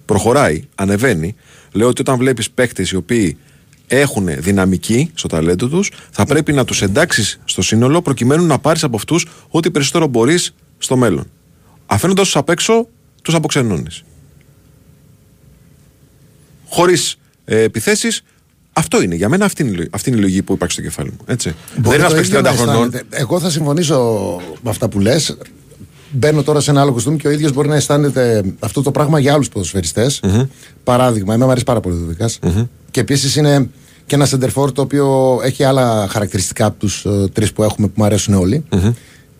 Προχωράει, 0.08 0.64
ανεβαίνει. 0.76 1.36
Λέω 1.72 1.88
ότι 1.88 2.02
όταν 2.02 2.18
βλέπεις 2.18 2.50
παίκτες 2.52 2.90
οι 2.92 2.96
οποίοι 2.96 3.38
έχουν 3.88 4.28
δυναμική 4.38 5.12
στο 5.14 5.28
ταλέντο 5.28 5.68
τους, 5.68 5.92
θα 6.12 6.26
πρέπει 6.26 6.54
να 6.54 6.66
τους 6.66 6.82
εντάξεις 6.82 7.40
στο 7.46 7.62
σύνολο 7.62 8.02
προκειμένου 8.02 8.46
να 8.46 8.60
πάρεις 8.60 8.84
από 8.84 8.96
αυτούς 8.96 9.26
ό,τι 9.50 9.72
περισσότερο 9.72 10.08
μπορείς 10.08 10.54
στο 10.78 10.98
μέλλον. 10.98 11.30
Αφήνοντας 11.86 12.26
τους 12.26 12.36
απ' 12.36 12.50
έξω, 12.50 12.88
τους 13.22 13.34
αποξενώνεις. 13.36 14.04
Χωρίς 16.70 17.18
ε, 17.46 17.62
επιθέσεις, 17.62 18.22
αυτό 18.74 19.02
είναι. 19.02 19.16
Για 19.16 19.30
μένα 19.30 19.46
αυτή 19.46 19.62
είναι, 19.62 19.72
η 19.72 19.74
λογική- 19.76 19.96
αυτή 19.96 20.10
είναι 20.10 20.18
η 20.18 20.22
λογική 20.22 20.42
που 20.44 20.54
υπάρχει 20.54 20.74
στο 20.74 20.82
κεφάλι 20.82 21.10
μου. 21.10 21.18
Έτσι. 21.26 21.50
δεν 21.50 21.82
Μπορεί 21.82 21.96
είναι 21.96 22.06
ένας 22.06 22.10
το 22.10 22.16
παίκτης 22.16 22.28
ίδιο 22.38 22.40
30 22.40 22.44
να 22.44 22.52
χρονών. 22.64 22.76
αισθάνεται. 22.86 23.04
Εγώ 23.18 23.40
θα 23.40 23.50
συμφωνήσω 23.50 23.98
με 24.62 24.70
αυτά 24.70 24.90
που 24.90 25.00
λες. 25.00 25.38
Μπαίνω 26.12 26.44
τώρα 26.44 26.60
σε 26.60 26.72
ένα 26.72 26.82
άλλο 26.82 26.92
κοστούμι 26.92 27.18
και 27.18 27.28
ο 27.28 27.32
ίδιος 27.32 27.54
μπορεί 27.54 27.68
να 27.68 27.76
αισθάνεται 27.76 28.44
αυτό 28.60 28.82
το 28.82 28.92
πράγμα 28.92 29.20
για 29.20 29.34
άλλους 29.34 29.50
ποδοσφαιριστές. 29.50 30.20
Παράδειγμα, 30.84 31.30
εμένα 31.30 31.46
μου 31.46 31.52
αρέσει 31.52 31.66
πάρα 31.66 31.80
πολύ 31.80 31.96
ο 31.96 31.98
Δουδικάς. 31.98 32.40
Και 32.92 33.00
επίσης 33.00 33.36
είναι 33.36 33.70
Και 34.06 34.16
ένα 34.16 34.26
σεντερφόρ 34.26 34.72
το 34.72 34.82
οποίο 34.82 35.40
έχει 35.44 35.64
άλλα 35.64 36.08
χαρακτηριστικά 36.10 36.66
από 36.66 36.80
τους 36.80 37.06
τρεις 37.34 37.54
που 37.54 37.64
έχουμε 37.64 37.88
που 37.88 37.94
μου 37.98 38.04
αρέσουν 38.06 38.34
όλοι. 38.34 38.64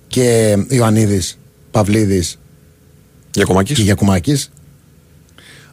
Και 0.08 0.58
Ιωαννίδης, 0.68 1.38
Παυλίδης 1.72 2.40
Γιακομάκης. 3.34 3.76
και 3.78 3.84
Γιακουμάκης. 3.84 4.50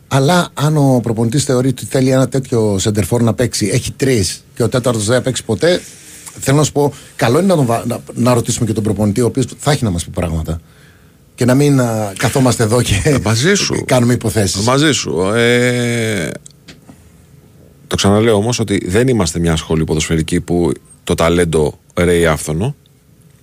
Αλλά 0.09 0.49
αν 0.55 0.77
ο 0.77 1.01
προπονητής 1.03 1.45
θεωρεί 1.45 1.69
ότι 1.69 1.85
θέλει 1.85 2.11
ένα 2.11 2.29
τέτοιο 2.29 2.79
σεντερφόρ 2.79 3.23
να 3.23 3.35
παίξει, 3.35 3.71
έχει 3.73 3.93
τρεις 3.93 4.45
και 4.55 4.63
ο 4.63 4.69
τέταρτος 4.69 5.05
δεν 5.05 5.17
θα 5.17 5.23
παίξει 5.23 5.45
ποτέ, 5.45 5.81
θέλω 6.41 6.57
να 6.57 6.63
σου 6.63 6.73
πω, 6.73 6.93
καλό 7.17 7.39
είναι 7.39 7.47
να, 7.47 7.55
τον, 7.57 7.67
βα- 7.67 7.87
να, 7.87 7.99
να 8.15 8.35
ρωτήσουμε 8.35 8.67
και 8.67 8.73
τον 8.73 8.83
προπονητή, 8.83 9.21
ο 9.21 9.27
οποίος 9.27 9.47
θα 9.59 9.71
έχει 9.71 9.85
να 9.85 9.91
μας 9.91 10.05
πει 10.05 10.11
πράγματα. 10.11 10.61
Και 11.35 11.45
να 11.45 11.55
μην 11.55 11.80
α, 11.80 12.12
καθόμαστε 12.16 12.62
εδώ 12.62 12.82
και 12.82 13.01
Ε, 13.05 13.18
μαζί 13.22 13.55
σου. 13.55 13.82
κάνουμε 13.87 14.12
υποθέσεις. 14.12 14.64
Μαζί 14.64 14.93
σου. 14.93 15.20
Ε, 15.35 16.30
το 17.87 17.97
ξαναλέω 17.97 18.35
όμως 18.37 18.59
ότι 18.59 18.82
δεν 18.87 19.09
είμαστε 19.09 19.39
μια 19.39 19.57
σχολή 19.57 19.85
ποδοσφαιρική 19.85 20.41
που 20.41 20.72
το 21.05 21.14
ταλέντο 21.14 21.78
ρέει 21.95 22.26
άφθονο. 22.26 22.74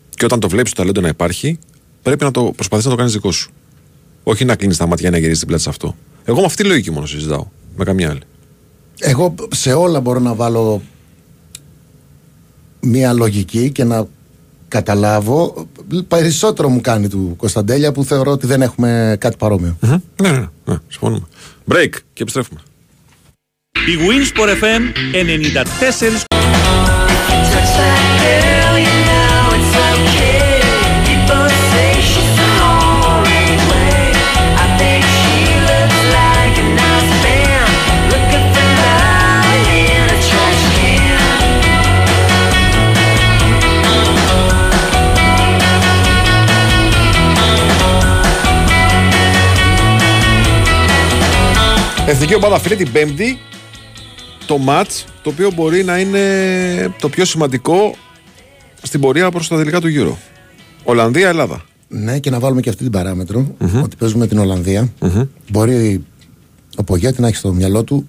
Και 0.09 0.25
όταν 0.25 0.39
το 0.39 0.49
βλέπεις 0.49 0.71
το 0.71 0.77
ταλέντο 0.81 1.01
να 1.01 1.07
υπάρχει, 1.07 1.59
πρέπει 2.01 2.23
να 2.23 2.31
το 2.31 2.43
προσπαθείς 2.55 2.85
να 2.85 2.91
το 2.91 2.97
κάνεις 2.97 3.13
δικό 3.13 3.31
σου. 3.31 3.51
Όχι 4.23 4.45
να 4.45 4.55
κλείνεις 4.55 4.77
τα 4.77 4.87
μάτια 4.87 5.09
να 5.09 5.17
γυρίσεις 5.17 5.39
την 5.39 5.47
πλάτη 5.47 5.63
σε 5.63 5.69
αυτό. 5.69 5.95
Εγώ 6.23 6.39
με 6.39 6.45
αυτή 6.45 6.63
τη 6.63 6.69
λογική 6.69 6.91
μόνο 6.91 7.05
συζητάω. 7.05 7.45
Με 7.75 7.83
καμία 7.83 8.09
άλλη. 8.09 8.19
Εγώ 8.99 9.35
σε 9.51 9.73
όλα 9.73 9.99
μπορώ 9.99 10.19
να 10.19 10.33
βάλω 10.33 10.81
μία 12.79 13.13
λογική 13.13 13.71
και 13.71 13.83
να 13.83 14.07
καταλάβω. 14.67 15.67
Περισσότερο 16.07 16.69
μου 16.69 16.81
κάνει 16.81 17.07
του 17.07 17.33
Κωνσταντέλια 17.37 17.91
που 17.91 18.03
θεωρώ 18.03 18.31
ότι 18.31 18.47
δεν 18.47 18.61
έχουμε 18.61 19.15
κάτι 19.19 19.37
παρόμοιο. 19.37 19.77
Μμμ. 19.81 19.97
Ναι, 20.21 20.31
ναι, 20.31 20.47
ναι, 20.65 20.75
συμφωνούμε. 20.87 21.25
Break 21.71 21.89
και 22.13 22.21
επιστρέφουμε. 22.21 22.59
Η 23.71 23.97
Winsport 24.07 24.63
FM 24.63 24.81
94,6 25.13 26.31
Εθνική 52.07 52.35
ομάδα 52.35 52.59
φίλε 52.59 52.75
την 52.75 52.91
Πέμπτη 52.91 53.39
το 54.45 54.57
μάτς 54.57 55.05
το 55.21 55.29
οποίο 55.29 55.51
μπορεί 55.55 55.83
να 55.83 55.99
είναι 55.99 56.19
το 56.99 57.09
πιο 57.09 57.25
σημαντικό 57.25 57.95
στην 58.81 58.99
πορεία 58.99 59.31
προς 59.31 59.47
τα 59.47 59.57
τελικά 59.57 59.81
του 59.81 59.87
Euro. 59.87 60.15
Ολλανδία-Ελλάδα. 60.83 61.65
Ναι, 61.87 62.19
και 62.19 62.29
να 62.29 62.39
βάλουμε 62.39 62.61
και 62.61 62.69
αυτή 62.69 62.83
την 62.83 62.91
παραμετρο 62.91 63.55
ότι 63.83 63.95
παίζουμε 63.95 64.27
την 64.27 64.37
ολλανδια 64.37 64.93
Μπορεί 65.49 66.03
ο 66.75 66.83
Πογέτη 66.83 67.21
να 67.21 67.27
έχει 67.27 67.35
στο 67.35 67.53
μυαλό 67.53 67.83
του 67.83 68.07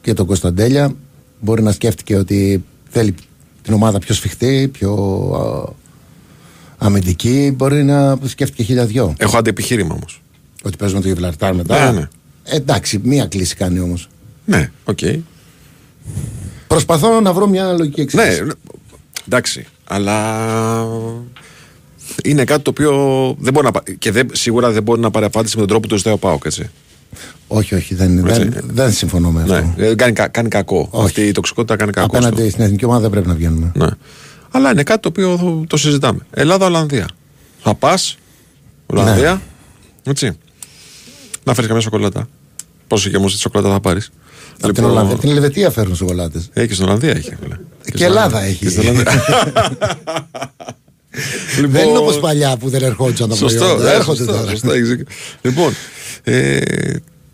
και 0.00 0.14
τον 0.14 0.26
Κωνσταντέλια. 0.26 0.92
Μπορεί 1.40 1.62
να 1.62 1.72
σκέφτηκε 1.72 2.16
ότι 2.16 2.64
θέλει 2.88 3.14
την 3.62 3.74
ομάδα 3.74 3.98
πιο 3.98 4.14
σφιχτή, 4.14 4.68
πιο 4.72 4.92
α, 6.78 6.86
αμυντική. 6.86 7.52
Μπορεί 7.56 7.84
να 7.84 8.18
σκέφτηκε 8.24 8.62
χίλια 8.62 8.86
δυο. 8.86 9.14
Έχω 9.18 9.36
αντεπιχείρημα 9.36 9.94
όμως. 9.94 10.22
Ότι 10.62 10.76
παίζουμε 10.76 11.00
το 11.00 11.06
Γιβραλτάρ 11.06 11.54
μετά. 11.54 11.92
Ναι, 11.92 11.98
ναι. 11.98 12.08
Ε, 12.50 12.56
εντάξει, 12.56 13.00
μία 13.02 13.26
κλήση 13.26 13.54
κάνει 13.54 13.80
όμως. 13.80 14.08
Ναι, 14.44 14.70
οκ. 14.84 14.98
Προσπαθώ 16.66 17.20
να 17.20 17.32
βρω 17.32 17.46
μια 17.46 17.72
λογική 17.72 18.00
εξήγηση. 18.00 18.40
Ναι, 18.40 18.46
ναι, 18.46 18.52
εντάξει. 19.26 19.66
Αλλά 19.84 20.46
είναι 22.24 22.44
κάτι 22.44 22.62
το 22.62 22.70
οποίο 22.70 22.92
δεν 23.38 23.52
μπορεί 23.52 23.66
να. 23.66 23.72
πα- 23.72 23.82
και 23.98 24.12
δεν, 24.12 24.28
σίγουρα 24.32 24.70
δεν 24.70 24.82
μπορεί 24.82 25.00
να 25.00 25.10
πάρει 25.10 25.24
απάντηση 25.24 25.54
με 25.54 25.60
τον 25.60 25.68
τρόπο 25.68 25.82
που 25.82 25.88
το 25.88 25.96
ζητάει 25.96 26.14
ο 26.14 26.18
ΠΑΟΚ, 26.18 26.44
έτσι. 26.44 26.70
Όχι, 27.48 27.74
όχι, 27.74 27.94
δεν, 27.94 28.26
Έτσι. 28.26 28.48
δεν, 28.48 28.64
δεν 28.72 28.92
συμφωνώ 28.92 29.30
με 29.30 29.42
αυτό. 29.42 29.54
Ναι, 29.76 29.86
ε, 29.86 29.94
κάνει, 29.94 30.12
κα- 30.12 30.28
κάνει 30.28 30.48
κακό. 30.48 30.88
Όχι. 30.90 31.04
Αυτή 31.04 31.20
η 31.26 31.32
τοξικότητα 31.32 31.76
κάνει 31.76 31.92
κακό. 31.92 32.16
Απέναντι 32.16 32.40
στο- 32.40 32.50
στην 32.50 32.64
εθνική 32.64 32.84
ομάδα 32.84 33.00
δεν 33.00 33.10
πρέπει 33.10 33.26
να 33.28 33.34
βγαίνουμε. 33.34 33.72
Ναι. 33.74 33.86
Αλλά 34.50 34.70
είναι 34.70 34.82
κάτι 34.82 35.00
το 35.00 35.08
οποίο 35.08 35.36
το, 35.36 35.64
το 35.66 35.76
συζητάμε. 35.76 36.20
Ελλάδα-Ολλανδία. 36.30 37.08
Θα 37.62 37.74
πας, 37.74 38.16
Ολλανδία, 38.86 39.32
Ναι. 39.32 39.40
έτσι. 40.10 40.38
Να 41.44 41.54
φέρεις 41.54 41.68
καμιά 41.68 41.82
σοκολάτα. 41.82 42.28
Πόσο 42.88 43.10
και 43.10 43.16
όμως 43.16 43.32
τη 43.34 43.38
σοκολάτα 43.40 43.72
θα 43.72 43.80
πάρεις. 43.80 44.10
Από 44.60 44.72
την 44.72 44.84
Ολλανδία. 44.84 45.12
Από 45.12 45.20
την 45.22 45.30
Ελβετία 45.30 45.70
φέρνουν 45.70 45.96
σοκολάτες. 45.96 46.48
Έχει 46.52 46.66
και 46.68 46.74
στην 46.74 46.86
Ολλανδία 46.86 47.10
έχει. 47.10 47.36
φίλε. 47.42 47.54
Και 47.84 47.90
στην 47.90 48.02
Ελλάδα 48.02 48.26
Ολλανδία. 48.26 48.48
έχει. 48.48 48.58
Και 48.58 48.68
στην 48.68 48.88
Ολλανδία. 48.88 49.22
Λοιπόν, 51.56 51.70
Δεν 51.80 51.88
είναι 51.88 51.98
όπως 51.98 52.18
παλιά 52.20 52.56
που 52.56 52.68
δεν 52.68 52.82
ερχόντουσαν 52.82 53.28
τα 53.28 53.34
Σωστό, 53.34 53.58
προϊόντα. 53.64 53.92
ε, 53.92 53.94
Έρχονται 53.94 54.16
σωστό, 54.18 54.32
τώρα. 54.32 54.50
σωστό, 54.50 54.72
έχεις 54.72 54.88
δίκιο. 54.88 55.04
Λοιπόν, 55.42 55.72
ε, 56.24 56.60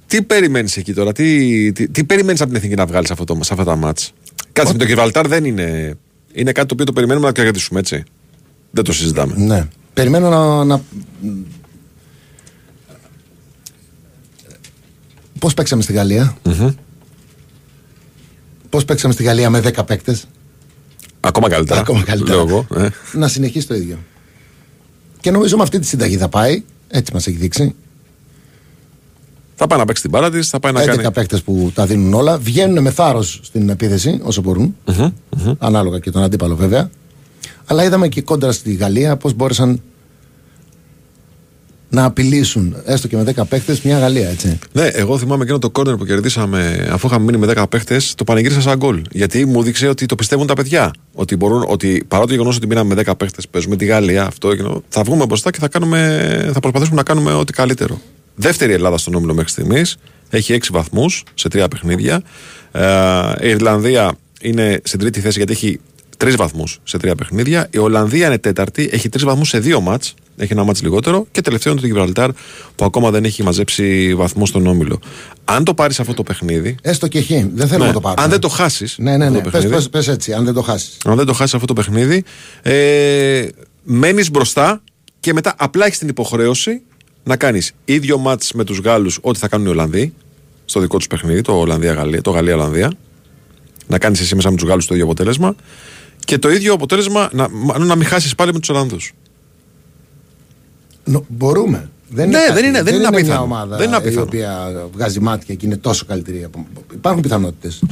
τι 0.07 0.23
περιμένεις 0.23 0.77
εκεί 0.77 0.93
τώρα, 0.95 1.13
τι, 1.13 1.73
τι, 1.73 1.89
τι 1.89 2.05
περιμένεις 2.05 2.41
από 2.41 2.49
την 2.49 2.59
εθνική 2.59 2.75
να 2.77 2.87
βγάλεις 2.87 3.07
σε, 3.07 3.13
αυτό 3.13 3.25
το- 3.25 3.39
σε 3.45 3.53
αυτά 3.53 3.65
τα 3.65 3.77
μάτς; 3.77 4.13
Κάτσε 4.53 4.73
με 4.73 4.79
το 4.79 4.85
Γιβραλτάρ 4.85 5.29
δεν 5.29 5.45
είναι. 5.45 5.95
Είναι 6.33 6.53
κάτι 6.53 6.67
το 6.69 6.73
οποίο 6.75 6.85
το 6.87 6.93
περιμένουμε 6.93 7.27
να 7.27 7.33
το 7.33 7.43
κρατήσουμε, 7.43 7.81
έτσι. 7.81 8.03
Δεν 8.71 8.85
το 8.85 8.93
συζητάμε. 8.93 9.35
Ναι. 9.37 9.69
Περιμένω 9.95 10.29
να. 10.29 10.65
να... 10.65 10.83
Πώς 15.45 15.55
παίξαμε 15.55 15.83
στη 15.83 15.93
γαλλια 15.93 16.37
Πώς 18.71 18.85
παίξαμε 18.85 19.13
στη 19.13 19.23
Γαλλία 19.23 19.51
με 19.51 19.61
10 19.61 19.85
παίκτες; 19.87 20.27
Ακόμα 21.21 21.49
καλύτερα. 21.49 21.81
Ακόμα 21.81 22.03
καλύτερα. 22.03 22.45
Λέω 22.45 22.47
εγώ. 22.49 22.67
ε. 22.85 22.89
Να 23.13 23.29
συνεχίσει 23.29 23.67
το 23.67 23.75
ίδιο. 23.75 23.99
Και 25.21 25.31
νομίζω 25.31 25.57
με 25.57 25.63
αυτή 25.63 25.79
τη 25.79 25.87
συνταγή 25.87 26.17
θα 26.17 26.29
πάει. 26.29 26.63
Έτσι 26.89 27.13
μας 27.13 27.27
έχει 27.27 27.37
δείξει. 27.37 27.75
Θα 29.55 29.67
πάει 29.67 29.79
να 29.79 29.85
παίξει 29.85 30.03
την 30.03 30.11
μπάρα 30.11 30.31
της, 30.31 30.49
θα 30.49 30.59
πάει 30.61 30.73
να 30.73 30.83
11 30.83 30.87
κάνει. 30.87 31.11
παίκτες 31.11 31.43
που 31.43 31.71
τα 31.75 31.87
δίνουν 31.87 32.15
όλα. 32.15 32.39
Βγαίνουν 32.39 32.83
με 32.83 32.91
θάρρος 32.91 33.41
στην 33.43 33.69
επίθεση 33.69 34.21
όσο 34.23 34.43
μπορούν. 34.43 34.77
Ανάλογα 35.59 35.99
και 35.99 36.11
τον 36.11 36.23
αντίπαλο 36.23 36.57
βέβαια. 36.57 36.91
Αλλά 37.65 37.85
είδαμε 37.85 38.09
και 38.09 38.23
κόντρα 38.23 38.53
στη 38.53 38.73
Γαλλία 38.73 39.17
πώς 39.17 39.35
μπόρεσαν 39.35 39.83
να 41.95 42.05
απειλήσουν 42.05 42.77
έστω 42.85 43.09
και 43.09 43.17
με 43.17 43.33
10 43.37 43.43
παίκτε 43.49 43.79
μια 43.83 43.99
Γαλλία, 43.99 44.29
έτσι. 44.29 44.59
Ναι, 44.73 44.87
εγώ 44.87 45.19
θυμάμαι 45.19 45.43
εκείνο 45.43 45.59
το 45.59 45.71
κόρνερ 45.71 45.97
που 45.97 46.05
κερδίσαμε 46.05 46.89
αφού 46.91 47.07
είχαμε 47.07 47.25
μείνει 47.25 47.47
με 47.47 47.53
10 47.57 47.65
παίχτες, 47.69 48.15
το 48.15 48.25
πανηγύρισα 48.25 48.61
σαν 48.61 48.77
γκολ. 48.77 49.03
Γιατί 49.11 49.45
μου 49.45 49.63
δείξε 49.63 49.89
ότι 49.89 50.07
το 50.07 50.15
πιστεύουν 50.15 50.47
τα 50.47 50.55
παιδιά. 50.55 50.91
Ότι, 51.13 51.37
μπορούν, 51.37 51.65
ότι 51.69 52.05
παρά 52.09 52.27
το 52.27 52.33
γεγονός 52.33 52.57
ότι 52.57 52.67
μείναμε 52.67 52.95
με 52.95 53.03
10 53.07 53.13
παίχτες, 53.17 53.49
παίζουμε 53.49 53.77
τη 53.77 53.85
Γαλλία, 53.85 54.25
αυτό, 54.25 54.51
εκείνο, 54.51 54.83
θα 54.89 55.03
βγούμε 55.03 55.27
μπροστά 55.27 55.51
και 55.51 55.59
θα, 55.59 55.69
κάνουμε, 55.69 56.51
θα 56.53 56.61
προσπαθήσουμε 56.61 56.97
να 56.97 57.03
κάνουμε 57.03 57.33
ό,τι 57.33 57.53
καλύτερο. 57.53 58.01
Δεύτερη 58.35 58.73
Ελλάδα 58.73 58.99
στον 58.99 59.15
όμιλο 59.15 59.35
μέχρι 59.35 59.51
στιγμής. 59.51 59.97
Έχει 60.31 60.59
6 60.63 60.67
βαθμούς 60.71 61.23
σε 61.35 61.49
τρία 61.49 61.69
παιχνίδια. 61.69 62.23
Ε, 62.73 63.47
η 63.47 63.49
Ιρλανδία 63.49 64.17
είναι 64.41 64.81
στην 64.85 64.99
τρίτη 64.99 65.21
θέση 65.21 65.39
γιατί 65.39 65.53
έχει 65.53 65.81
τρεις 66.17 66.37
βαθμούς 66.37 66.79
σε 66.85 66.99
τρία 66.99 67.15
παιχνίδια. 67.15 67.69
Η 67.71 67.79
Ολλανδία 67.79 68.27
είναι 68.27 68.39
τέταρτη, 68.39 68.89
έχει 68.93 69.09
τρεις 69.09 69.25
βαθμούς 69.25 69.49
σε 69.49 69.59
δύο 69.59 69.81
μάτς. 69.81 70.15
Έχει 70.37 70.53
ένα 70.53 70.65
μάτς 70.65 70.83
λιγότερο. 70.83 71.27
Και 71.31 71.41
τελευταίο 71.41 71.73
είναι 71.73 71.81
το 71.81 71.87
Γιβραλτάρ 71.87 72.31
που 72.75 72.85
ακόμα 72.85 73.11
δεν 73.11 73.25
έχει 73.25 73.43
μαζέψει 73.43 74.15
βαθμού 74.15 74.47
στον 74.47 74.67
όμιλο. 74.67 75.01
Αν 75.45 75.65
το 75.65 75.75
πάρεις 75.75 76.01
αυτό 76.01 76.15
το 76.15 76.23
παιχνίδι. 76.23 76.77
Έστω 76.83 77.09
και 77.09 77.21
χ. 77.21 77.29
Δεν 77.55 77.69
θέλω 77.69 77.81
ναι, 77.81 77.87
να 77.87 77.93
το 77.93 78.01
πάρω. 78.01 78.23
αν 78.23 78.31
δεν 78.31 78.41
το 78.41 78.49
χάσεις. 78.49 78.97
Ναι, 78.99 79.17
ναι, 79.17 79.31
ναι. 79.31 79.41
Πες, 79.41 79.67
πες, 79.67 79.89
πες 79.89 80.09
έτσι, 80.09 80.33
αν 80.33 80.45
δεν 80.45 80.55
το 80.55 80.63
χάσεις. 80.63 80.97
Αν 81.05 81.17
δεν 81.17 81.27
το 81.27 81.33
χάσεις 81.33 81.55
αυτό 81.55 81.67
το 81.67 81.73
παιχνίδι, 81.73 82.25
ε, 82.63 83.47
μένεις 83.83 84.31
μπροστά 84.31 84.83
και 85.21 85.33
μετά 85.33 85.55
απλά 85.59 85.87
έχεις 85.87 85.99
την 85.99 86.09
υποχρέωση 86.09 86.83
να 87.25 87.37
κάνεις 87.37 87.73
ίδιο 87.85 88.19
μάτς 88.19 88.53
με 88.53 88.65
τους 88.65 88.79
Γάλλους 88.79 89.19
ό,τι 89.23 89.39
θα 89.39 89.49
κάνουν 89.49 89.67
οι 89.67 89.71
Ολλανδοί 89.71 90.13
στο 90.65 90.81
δικό 90.81 90.97
τους 90.97 91.07
παιχνίδι, 91.07 91.41
το 91.41 91.53
Ολλανδία-Γαλλία. 91.53 92.21
Το 92.21 92.31
Γαλλία-Ολλανδία. 92.31 92.93
Να 93.87 93.99
κάνεις 93.99 94.21
εσύ 94.21 94.35
μέσα 94.35 94.51
με 94.51 94.57
τους 94.57 94.69
Γάλλους 94.69 94.87
το 94.87 94.95
ίδιο 94.95 95.07
αποτέλεσμα. 95.07 95.55
Και 96.25 96.39
το 96.39 96.51
ίδιο 96.51 96.73
αποτέλεσμα 96.73 97.29
να, 97.33 97.49
μάλλον 97.51 97.87
να 97.87 97.97
μην 97.97 98.07
χάσεις 98.07 98.35
πάλι 98.35 98.53
με 98.53 98.59
τους 98.59 98.69
Ολλανδούς. 98.69 99.13
Νο- 101.05 101.25
μπορούμε. 101.29 101.89
Δεν 102.09 102.29
Ναι, 102.29 102.39
κάτι. 102.39 102.53
δεν 102.53 102.65
είναι- 102.65 102.83
δεν 102.83 102.95
είναι 102.95 103.09
μια 103.09 103.19
απίθανο. 103.19 103.43
ομάδα 103.43 103.77
Δεν 103.77 103.87
είναι 103.87 103.95
η 103.97 103.99
απίθανο. 103.99 104.23
οποία 104.23 104.73
βγάζει 104.93 105.21
μάτια 105.21 105.55
και 105.55 105.67
είναι 105.67 105.77
τόσο 105.77 106.05
καλύτερη. 106.05 106.45
από- 106.45 106.67
Υπάρχουν 106.95 107.23
πιθανότητες. 107.23 107.83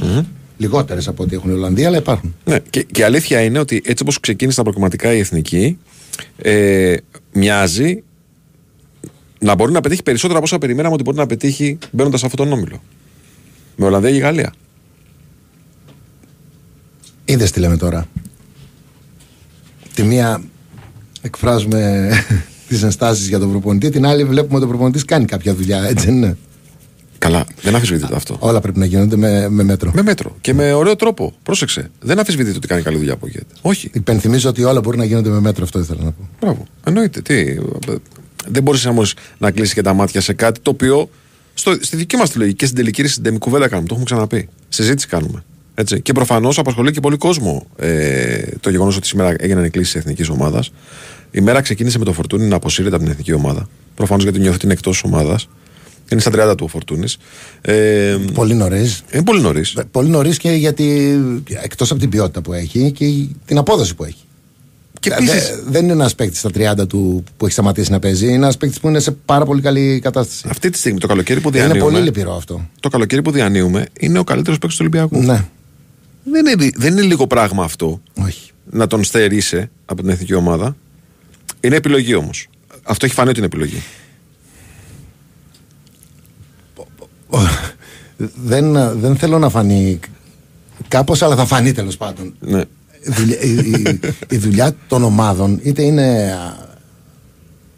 Λιγότερες 0.57 1.07
από 1.07 1.23
ό,τι 1.23 1.35
έχουν 1.35 1.49
οι 1.51 1.53
Ολλανδοί, 1.53 1.85
αλλά 1.85 1.97
υπάρχουν. 1.97 2.35
Ναι, 2.45 2.59
και, 2.69 2.83
και 2.83 3.01
η 3.01 3.03
αλήθεια 3.03 3.41
είναι 3.41 3.59
ότι 3.59 3.81
έτσι 3.85 4.03
όπως 4.03 4.19
ξεκίνησε 4.19 4.57
τα 4.57 4.63
προκριματικά 4.63 5.13
η 5.13 5.19
εθνική, 5.19 5.77
ε, 6.37 6.95
μοιάζει 7.33 8.03
να 9.39 9.55
μπορεί 9.55 9.71
να 9.71 9.81
πετύχει 9.81 10.03
περισσότερα 10.03 10.37
από 10.37 10.47
όσα 10.47 10.57
περιμέναμε 10.57 10.93
ότι 10.93 11.03
μπορεί 11.03 11.17
να 11.17 11.25
πετύχει 11.25 11.77
μπαίνοντας 11.91 12.19
σε 12.19 12.25
αυτόν 12.25 12.49
τον 12.49 12.57
όμιλο. 12.57 12.81
Με 13.75 13.85
Ολλανδία 13.85 14.11
και 14.11 14.17
Γαλλία. 14.17 14.53
Είδες 17.25 17.51
τι 17.51 17.59
λέμε 17.59 17.77
τώρα. 17.77 18.07
Τη 19.93 20.03
μία 20.03 20.41
εκφράζουμε 21.21 22.09
τις 22.73 22.83
ενστάσεις 22.83 23.27
για 23.27 23.39
τον 23.39 23.49
προπονητή, 23.49 23.89
την 23.89 24.05
άλλη 24.05 24.23
βλέπουμε 24.23 24.55
ότι 24.55 24.65
ο 24.65 24.67
προπονητής 24.67 25.05
κάνει 25.05 25.25
κάποια 25.25 25.53
δουλειά, 25.55 25.83
έτσι 25.83 26.05
δεν 26.05 26.15
είναι. 26.15 26.37
Καλά, 27.17 27.45
δεν 27.61 27.75
αμφισβητείται 27.75 28.15
αυτό. 28.15 28.35
Όλα 28.39 28.61
πρέπει 28.61 28.79
να 28.79 28.85
γίνονται 28.85 29.15
με, 29.15 29.49
με 29.49 29.63
μέτρο. 29.63 29.91
Με 29.93 30.01
μέτρο 30.01 30.35
και 30.41 30.53
με 30.53 30.73
ωραίο 30.73 30.95
τρόπο. 30.95 31.33
Πρόσεξε. 31.43 31.91
Δεν 32.01 32.19
αμφισβητείται 32.19 32.57
ότι 32.57 32.67
κάνει 32.67 32.81
καλή 32.81 32.97
δουλειά 32.97 33.13
από 33.13 33.27
γίνεται. 33.27 33.53
Όχι. 33.61 33.89
Υπενθυμίζω 33.93 34.49
ότι 34.49 34.63
όλα 34.63 34.81
μπορεί 34.81 34.97
να 34.97 35.05
γίνονται 35.05 35.29
με 35.29 35.39
μέτρο, 35.39 35.63
αυτό 35.63 35.79
ήθελα 35.79 36.03
να 36.03 36.11
πω. 36.11 36.29
Μπράβο. 36.39 36.65
Εννοείται. 36.83 37.21
Τι. 37.21 37.55
Δεν 38.47 38.63
μπορείς 38.63 38.85
όμως 38.85 39.15
να 39.37 39.51
κλείσει 39.51 39.73
και 39.73 39.81
τα 39.81 39.93
μάτια 39.93 40.21
σε 40.21 40.33
κάτι 40.33 40.59
το 40.59 40.69
οποίο 40.69 41.09
στο, 41.53 41.77
στη 41.81 41.95
δική 41.95 42.15
μας 42.17 42.29
τη 42.29 42.37
λογική 42.37 42.55
και 42.55 42.65
στην 42.65 42.77
τελική 42.77 43.07
συντεμή 43.07 43.37
κουβέντα 43.37 43.67
κάνουμε. 43.67 43.87
Το 43.87 43.93
έχουμε 43.93 44.05
ξαναπεί. 44.05 44.49
Συζήτηση 44.69 45.07
κάνουμε. 45.07 45.43
Έτσι. 45.75 46.01
Και 46.01 46.11
προφανώς 46.13 46.57
απασχολεί 46.57 46.91
και 46.91 46.99
πολύ 46.99 47.17
κόσμο 47.17 47.67
ε, 47.75 48.43
το 48.59 48.69
γεγονός 48.69 48.97
ότι 48.97 49.07
σήμερα 49.07 49.35
έγιναν 49.37 49.63
οι 49.63 49.69
κλήσεις 49.69 49.91
της 49.91 50.01
εθνικής 50.01 50.29
ομάδας. 50.29 50.71
Η 51.35 51.41
μέρα 51.41 51.61
ξεκίνησε 51.61 51.97
με 51.99 52.05
το 52.05 52.13
Φορτούνι 52.13 52.45
να 52.45 52.55
αποσύρεται 52.55 52.95
από 52.95 53.03
την 53.03 53.11
εθνική 53.13 53.33
ομάδα. 53.33 53.67
Προφανώς 53.95 54.23
γιατί 54.23 54.39
νιώθει 54.39 54.55
ότι 54.55 54.65
είναι 54.65 54.73
εκτός 54.73 55.03
ομάδας. 55.03 55.47
Είναι 56.11 56.21
στα 56.21 56.31
30 56.51 56.55
του 56.57 56.63
ο 56.65 56.67
Φορτούνης. 56.67 57.17
Ε, 57.61 58.17
Πολύ 58.33 58.53
νωρίς. 58.53 59.03
είναι 59.13 59.23
πολύ 59.23 59.41
νωρίς. 59.41 59.77
Πολύ 59.91 60.09
νωρίς 60.09 60.37
και 60.37 60.51
γιατί 60.51 61.17
εκτός 61.63 61.91
από 61.91 61.99
την 61.99 62.09
ποιότητα 62.09 62.41
που 62.41 62.53
έχει 62.53 62.91
και 62.91 63.05
την 63.45 63.57
απόδοση 63.57 63.95
που 63.95 64.03
έχει. 64.03 64.17
Και 64.99 65.09
Δε- 65.09 65.15
επίσης- 65.15 65.63
δεν 65.67 65.83
είναι 65.83 65.91
ένας 65.93 66.15
παίκτης 66.15 66.39
στα 66.39 66.49
30 66.51 66.87
του 66.87 67.23
που 67.37 67.45
έχει 67.45 67.53
σταματήσει 67.53 67.91
να 67.91 67.99
παίζει. 67.99 68.25
Είναι 68.25 68.33
ένας 68.35 68.57
παίκτης 68.57 68.79
που 68.79 68.87
είναι 68.87 68.99
σε 68.99 69.11
πάρα 69.11 69.45
πολύ 69.45 69.61
καλή 69.61 69.99
κατάσταση. 70.03 70.47
Αυτή 70.49 70.69
τη 70.69 70.77
στιγμή 70.77 70.99
το 70.99 71.07
καλοκαίρι 71.07 71.39
που 71.39 71.49
Είναι 71.49 71.57
διανύουμε. 71.57 71.91
πολύ 71.91 72.03
λυπηρό 72.03 72.35
αυτό. 72.35 72.69
Το 72.79 72.89
καλοκαίρι 72.89 73.21
που 73.21 73.31
διανύουμε 73.31 73.85
είναι 73.99 74.19
ο 74.19 74.23
καλύτερος 74.23 74.59
παίκτης 74.59 74.77
του 74.77 74.85
Ολυμπιακού. 74.89 75.25
Ναι, 75.25 75.45
Δεν, 76.23 76.45
είναι, 76.45 76.69
δεν 76.75 76.91
είναι 76.93 77.01
λίγο 77.01 77.27
πράγμα 77.27 77.63
αυτό 77.63 78.01
όχι. 78.23 78.51
να 78.71 78.87
τον 78.87 79.03
στερήσει 79.03 79.69
από 79.85 80.01
την 80.01 80.09
εθνική 80.11 80.33
ομάδα. 80.33 80.75
Είναι 81.63 81.75
επιλογή 81.75 82.13
όμως. 82.15 82.47
Αυτό 82.83 83.05
έχει 83.05 83.13
φανεί 83.15 83.29
ότι 83.29 83.37
είναι 83.37 83.47
επιλογή. 83.47 83.81
δεν, 88.43 88.73
δεν 88.99 89.15
θέλω 89.17 89.39
να 89.39 89.49
φανεί 89.49 89.99
κάπως 90.87 91.21
αλλά 91.21 91.35
θα 91.35 91.45
φανεί 91.45 91.71
τέλος 91.71 91.97
πάντων. 91.97 92.33
Ναι. 92.39 92.59
Η 93.05 93.11
δουλειά, 93.11 93.39
η, 93.41 93.51
η- 93.51 93.99
η 94.29 94.37
δουλειά 94.37 94.75
των 94.87 95.03
ομάδων 95.03 95.59
είτε 95.63 95.81
είναι 95.83 96.37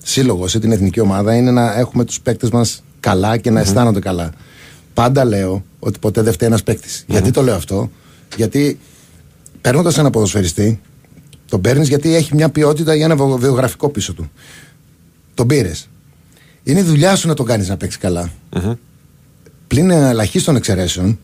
σύλλογος 0.03 0.53
είτε 0.53 0.65
είναι 0.65 0.75
εθνική 0.75 0.99
ομάδα 0.99 1.35
είναι 1.35 1.51
να 1.51 1.73
έχουμε 1.79 2.05
τους 2.05 2.21
παίκτες 2.21 2.49
μας 2.49 2.83
καλά 2.99 3.37
και 3.37 3.49
να 3.51 3.59
αισθάνονται 3.59 3.99
καλά. 3.99 4.31
Πάντα 4.93 5.25
λέω 5.25 5.63
ότι 5.79 5.99
ποτέ 5.99 6.21
δεν 6.21 6.33
φταίει 6.33 6.47
ένας 6.47 6.63
παίκτης. 6.63 7.05
Γιατί 7.07 7.31
το 7.31 7.41
λέω 7.41 7.55
αυτό, 7.55 7.91
γιατί 8.37 8.79
παίρνοντας 9.61 9.97
ένα 9.97 10.09
ποδοσφαιριστή, 10.09 10.81
τον 11.49 11.61
παίρνεις 11.61 11.87
γιατί 11.87 12.15
έχει 12.15 12.35
μια 12.35 12.49
ποιότητα 12.49 12.95
για 12.95 13.05
ένα 13.05 13.15
βιο- 13.15 13.37
βιογραφικό 13.37 13.89
πίσω 13.89 14.13
του. 14.13 14.31
Τον 15.33 15.47
πήρες. 15.47 15.87
Είναι 16.63 16.79
η 16.79 16.83
δουλειά 16.83 17.15
σου 17.15 17.27
να 17.27 17.33
τον 17.33 17.45
κάνεις 17.45 17.67
να 17.69 17.77
παίξει 17.77 17.97
καλά. 17.97 18.31
Πλην 19.67 19.89
ελαχίστων 19.89 20.55
εξαιρέσεων, 20.55 21.19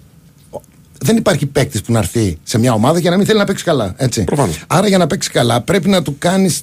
ο- 0.50 0.62
δεν 1.02 1.18
υπάρχει 1.18 1.46
παίκτης 1.46 1.82
που 1.82 1.92
να 1.92 2.00
έρθει 2.00 2.38
σε 2.44 2.58
μια 2.58 2.74
ομάδα 2.74 3.00
για 3.00 3.10
να 3.10 3.18
μην 3.18 3.26
θέλει 3.26 3.38
να 3.40 3.46
παίξει 3.46 3.64
καλά. 3.64 3.94
Έτσι. 3.98 4.24
Προφανώς. 4.24 4.64
Άρα 4.68 4.88
για 4.88 4.98
να 4.98 5.08
παίξει 5.08 5.30
καλά 5.32 5.62
πρέπει 5.62 5.90
να 5.90 6.02
του 6.02 6.16
κάνεις. 6.18 6.62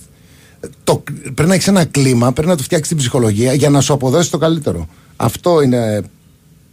Το, 0.85 1.03
πρέπει 1.23 1.49
να 1.49 1.55
έχεις 1.55 1.69
ένα 1.69 1.85
κλίμα, 1.85 2.33
πρέπει 2.33 2.49
να 2.49 2.57
του 2.57 2.63
φτιάξεις 2.63 2.89
την 2.89 2.97
ψυχολογία 2.97 3.53
για 3.53 3.71
να 3.71 3.81
σου 3.81 3.93
αποδώσει 3.93 4.31
το 4.31 4.39
καλύτερο. 4.39 4.89
Αυτό 5.17 5.61
είναι 5.63 6.03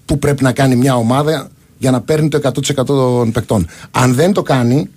που 0.06 0.20
πρέπει 0.20 0.44
να 0.44 0.52
κάνει 0.52 0.76
μια 0.76 0.96
ομάδα 0.96 1.50
για 1.78 1.92
να 1.92 2.02
παίρνει 2.02 2.28
το 2.30 2.38
100% 2.38 2.86
των 2.86 3.32
παικτών. 3.32 3.68
Αν 3.92 4.14
δεν 4.14 4.34
το 4.34 4.42
κάνει, 4.42 4.90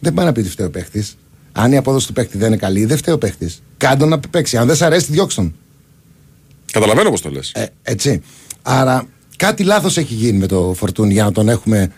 δεν 0.00 0.14
πάει 0.14 0.26
να 0.26 0.32
πει 0.32 0.40
ότι 0.40 0.48
φταίει 0.48 0.66
ο 0.66 0.70
παίχτη. 0.70 1.06
Αν 1.52 1.72
η 1.72 1.76
απόδοση 1.76 2.06
του 2.06 2.12
παίχτη 2.12 2.38
δεν 2.38 2.46
είναι 2.46 2.56
καλή, 2.56 2.84
δεν 2.84 2.96
φταίει 2.96 3.14
ο 3.14 3.18
παίχτη. 3.18 3.50
Κάντο 3.76 4.06
να 4.06 4.18
παίξει. 4.18 4.56
Αν 4.56 4.66
δεν 4.66 4.76
σ' 4.76 4.82
αρέσει, 4.82 5.12
διώξ' 5.12 5.34
τον. 5.34 5.54
Καταλαβαίνω 6.72 7.10
πώς 7.10 7.20
το 7.20 7.30
λες. 7.30 7.50
Ε, 7.54 7.66
έτσι. 7.82 8.22
Άρα 8.62 9.06
κάτι 9.36 9.62
λάθος 9.62 9.96
έχει 9.96 10.14
γίνει 10.14 10.38
με 10.38 10.46
το 10.46 10.74
Φορτούνι 10.76 11.12
για 11.12 11.24
να 11.24 11.32
τον 11.32 11.48
έχουμε. 11.48 11.92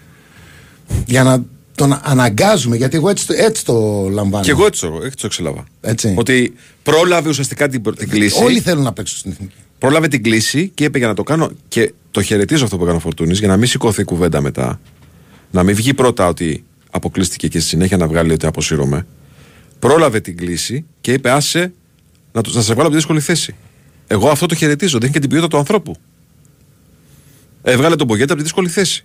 για 1.06 1.22
να 1.22 1.44
τον 1.74 2.00
αναγκάζουμε. 2.02 2.76
Γιατί 2.76 2.96
εγώ 2.96 3.08
έτσι, 3.08 3.26
το- 3.26 3.34
έτσι 3.36 3.64
το 3.64 4.08
λαμβάνω. 4.10 4.44
Και 4.44 4.50
εγώ 4.50 4.66
έτσι 4.66 4.80
το, 4.80 5.00
έτσι 5.04 5.16
το 5.16 5.26
εξελάβα. 5.26 5.64
Έτσι. 5.80 6.14
Ότι 6.18 6.54
πρόλαβε 6.82 7.28
ουσιαστικά 7.28 7.68
την, 7.68 7.82
την 7.96 8.08
κλίση. 8.08 8.42
Όλοι 8.42 8.60
θέλουν 8.60 8.82
να 8.82 8.92
παίξουν 8.92 9.18
στην 9.18 9.30
εθνική. 9.30 9.54
Πρόλαβε 9.78 10.08
την 10.08 10.22
κλίση 10.22 10.68
και 10.74 10.84
είπε 10.84 10.98
για 10.98 11.06
να 11.06 11.14
το 11.14 11.22
κάνω. 11.22 11.50
Και 11.68 11.92
το 12.10 12.22
χαιρετίζω 12.22 12.64
αυτό 12.64 12.76
που 12.76 12.82
έκανε 12.82 12.98
ο 12.98 13.00
Φορτούνης 13.00 13.38
για 13.38 13.48
να 13.48 13.56
μην 13.56 13.68
σηκωθεί 13.68 14.00
η 14.00 14.04
κουβέντα 14.04 14.40
μετά. 14.40 14.80
Να 15.50 15.62
μην 15.62 15.74
βγει 15.74 15.94
πρώτα 15.94 16.28
ότι 16.28 16.64
αποκλείστηκε 16.90 17.48
και 17.48 17.58
στη 17.60 17.68
συνέχεια 17.68 17.96
να 17.96 18.06
βγάλει 18.06 18.32
ότι 18.32 18.46
αποσύρωμαι. 18.46 19.06
Πρόλαβε 19.78 20.20
την 20.20 20.36
κλίση 20.36 20.84
και 21.00 21.12
είπε 21.12 21.30
άσε 21.30 21.72
να, 22.32 22.40
του- 22.40 22.54
να 22.54 22.60
σε 22.62 22.66
βγάλω 22.72 22.80
από 22.82 22.90
τη 22.90 22.96
δύσκολη 22.96 23.20
θέση. 23.20 23.54
Εγώ 24.06 24.28
αυτό 24.28 24.46
το 24.46 24.54
χαιρετίζω. 24.54 24.92
Δεν 24.98 25.02
έχει 25.02 25.12
και 25.12 25.18
την 25.20 25.28
ποιότητα 25.28 25.50
του 25.50 25.58
ανθρώπου. 25.58 25.94
Έβγαλε 27.62 27.96
τον 27.96 28.06
Πογέτα 28.06 28.26
από 28.32 28.36
τη 28.36 28.42
δύσκολη 28.42 28.68
θέση. 28.68 29.04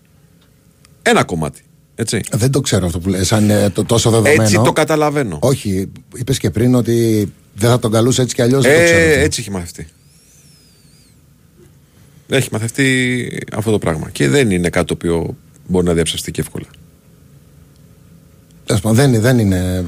Ένα 1.01 1.23
κομμάτι. 1.23 1.61
Έτσι. 1.95 2.19
Δεν 2.31 2.51
το 2.51 2.61
ξέρω 2.61 2.85
αυτό 2.85 2.99
που 2.99 3.09
λες, 3.09 3.31
αν 3.31 3.43
είναι 3.43 3.69
το 3.69 3.85
τόσο 3.85 4.09
δεδομένο. 4.09 4.43
Έτσι 4.43 4.55
το 4.63 4.73
καταλαβαίνω. 4.73 5.39
Όχι, 5.41 5.91
είπες 6.15 6.37
και 6.37 6.49
πριν 6.49 6.75
ότι 6.75 7.31
δεν 7.55 7.69
θα 7.69 7.79
τον 7.79 7.91
καλούσε 7.91 8.21
έτσι 8.21 8.35
κι 8.35 8.41
αλλιώς. 8.41 8.63
δεν 8.63 8.77
το 8.77 8.83
ξέρω. 8.83 8.99
Ε, 8.99 9.09
αυτό. 9.09 9.19
έτσι 9.19 9.41
έχει 9.41 9.51
μαθευτεί. 9.51 9.87
Έχει 12.29 12.49
μαθευτεί 12.51 13.39
αυτό 13.53 13.71
το 13.71 13.77
πράγμα. 13.77 14.09
Και 14.09 14.27
δεν 14.29 14.51
είναι 14.51 14.69
κάτι 14.69 14.85
το 14.87 14.93
οποίο 14.93 15.37
μπορεί 15.67 15.85
να 15.85 15.93
διαψευστεί 15.93 16.31
και 16.31 16.41
εύκολα. 16.41 16.65
Τέλος 18.65 18.81
πάντων, 18.81 18.97
δεν, 18.97 19.21
δεν 19.21 19.39
είναι. 19.39 19.85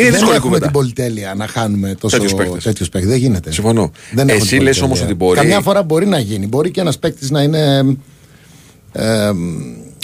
Είναι 0.00 0.10
δεν 0.10 0.12
δύσκολη 0.18 0.36
έχουμε 0.36 0.40
κουβέντα. 0.40 0.64
την 0.64 0.72
πολυτέλεια 0.74 1.34
να 1.34 1.46
χάνουμε 1.46 1.94
τόσο 2.00 2.16
Τέτοιους 2.16 2.34
παίκτες. 2.34 2.62
τέτοιους 2.62 2.88
παίκτες. 2.88 3.10
Δεν 3.10 3.18
γίνεται. 3.20 3.52
Συμφωνώ. 3.52 3.90
Δεν 4.12 4.28
έχουμε 4.28 4.42
Εσύ 4.44 4.56
την 4.56 4.62
λες 4.62 4.78
πολυτέλεια. 4.78 4.84
όμως 4.84 5.00
ότι 5.00 5.14
μπορεί- 5.14 5.38
Καμιά 5.38 5.60
φορά 5.60 5.82
μπορεί 5.82 6.06
να 6.06 6.18
γίνει. 6.18 6.46
Μπορεί 6.46 6.70
και 6.70 6.80
ένας 6.80 6.98
παίκτης 6.98 7.30
να 7.30 7.42
είναι 7.42 7.96
ε, 8.92 9.30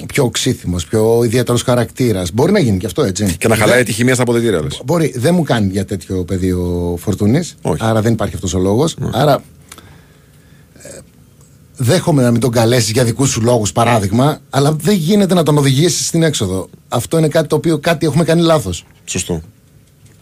πιο 0.06 0.24
οξύθυμος, 0.24 0.86
πιο 0.86 1.20
ιδιαίτερος 1.24 1.62
χαρακτήρας. 1.62 2.32
Μπορεί 2.32 2.52
να 2.52 2.58
γίνει 2.58 2.78
και 2.78 2.86
αυτό 2.86 3.02
έτσι. 3.02 3.36
Και 3.38 3.48
να 3.48 3.56
χαλάει 3.56 3.76
Δεν- 3.76 3.84
τη 3.84 3.92
χημεία 3.92 4.14
στα 4.14 4.22
αποδετήρια, 4.22 4.62
λες. 4.62 4.80
Μπορεί. 4.84 5.12
Δεν 5.16 5.34
μου 5.34 5.42
κάνει 5.42 5.66
για 5.70 5.84
τέτοιο 5.84 6.24
πεδίο 6.24 6.96
φορτούνης. 7.00 7.54
Όχι. 7.62 7.84
Άρα 7.84 8.00
δεν 8.00 8.12
υπάρχει 8.12 8.34
αυτός 8.34 8.54
ο 8.54 8.58
λόγος. 8.58 8.96
Άρα 9.12 9.42
ε, 10.82 10.88
δέχομαι 11.76 12.22
να 12.22 12.30
μην 12.30 12.40
τον 12.40 12.50
καλέσεις 12.50 12.90
για 12.90 13.04
δικούς 13.04 13.30
σου 13.30 13.40
λόγους, 13.42 13.72
παράδειγμα, 13.72 14.38
αλλά 14.50 14.72
δεν 14.72 14.94
γίνεται 14.96 15.34
να 15.34 15.42
τον 15.42 15.58
οδηγήσεις 15.58 16.06
στην 16.06 16.22
έξοδο. 16.22 16.68
Αυτό 16.88 17.18
είναι 17.18 17.28
κάτι 17.28 17.48
το 17.48 17.56
οποίο 17.56 17.78
κάτι 17.78 18.06
έχουμε 18.06 18.24
κάνει 18.24 18.42
λάθος. 18.42 18.84
Σωστό. 19.04 19.40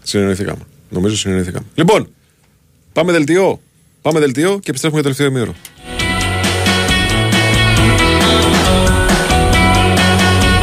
Συνεννοηθήκαμε. 0.02 0.62
Νομίζω 0.90 1.16
συνεννοηθήκαμε. 1.16 1.66
Λοιπόν, 1.74 2.08
πάμε 2.92 3.12
δελτίο. 3.12 3.60
Πάμε 4.02 4.20
δελτίο 4.20 4.58
και 4.58 4.70
επιστρέφουμε 4.70 5.00
για 5.00 5.10
το 5.10 5.16
τελευταίο 5.16 5.26
ημίωρο. 5.26 5.54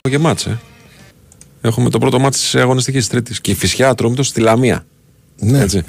Και 0.10 0.18
μάτς, 0.20 0.46
ε. 0.46 0.60
Έχουμε 1.62 1.90
το 1.90 2.00
πρώτο 2.00 2.20
μάτς 2.20 2.40
της 2.40 2.56
αγωνιστικής 2.56 3.08
τρίτης. 3.08 3.42
Και 3.42 3.52
η 3.52 3.54
Φυσιά 3.54 3.90
Ατρόμητος 3.90 4.28
στη 4.28 4.42
Λαμία. 4.42 4.86
Ναι. 5.40 5.60
Έτσι. 5.60 5.84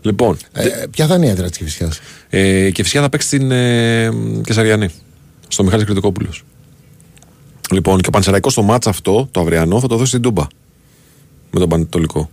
Λοιπόν, 0.00 0.36
Ε, 0.52 0.68
ποια 0.90 1.06
θα 1.06 1.14
είναι 1.14 1.26
η 1.26 1.28
έδρα 1.28 1.48
της 1.48 1.58
Κυφυσιά. 1.58 1.92
ε, 2.28 2.70
και 2.70 2.82
φυσικά 2.82 3.00
θα 3.00 3.08
παίξει 3.08 3.26
στην 3.26 3.50
ε, 3.50 4.10
Κεσαριανή. 4.44 4.88
Στο 5.48 5.64
Μιχάλης 5.64 5.84
Κρητικόπουλος. 5.84 6.44
Λοιπόν, 7.70 8.00
και 8.00 8.08
ο 8.08 8.10
Πανσεραϊκός 8.10 8.52
στο 8.52 8.62
μάτς 8.62 8.86
αυτό, 8.86 9.28
το 9.30 9.40
αυριανό, 9.40 9.80
θα 9.80 9.86
το 9.86 9.96
δώσει 9.96 10.08
στην 10.08 10.22
Τούμπα. 10.22 10.46
Με 11.50 11.60
τον 11.60 11.68
Πανετολικό. 11.68 12.30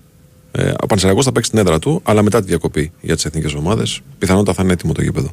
Ε, 0.60 0.74
ο 0.82 0.86
Πανσεραϊκός 0.86 1.26
θα 1.26 1.32
παίξει 1.32 1.50
την 1.50 1.60
έδρα 1.60 1.80
του, 1.80 2.00
αλλά 2.04 2.22
μετά 2.22 2.40
τη 2.40 2.48
διακοπή 2.48 2.92
για 3.02 3.16
τις 3.16 3.26
εθνικές 3.26 3.54
ομάδες. 3.54 4.00
Πιθανότατα 4.20 4.54
θα 4.54 4.64
είναι 4.64 4.74
έτοιμο 4.74 4.94
το 4.94 5.02
γήπεδο. 5.02 5.32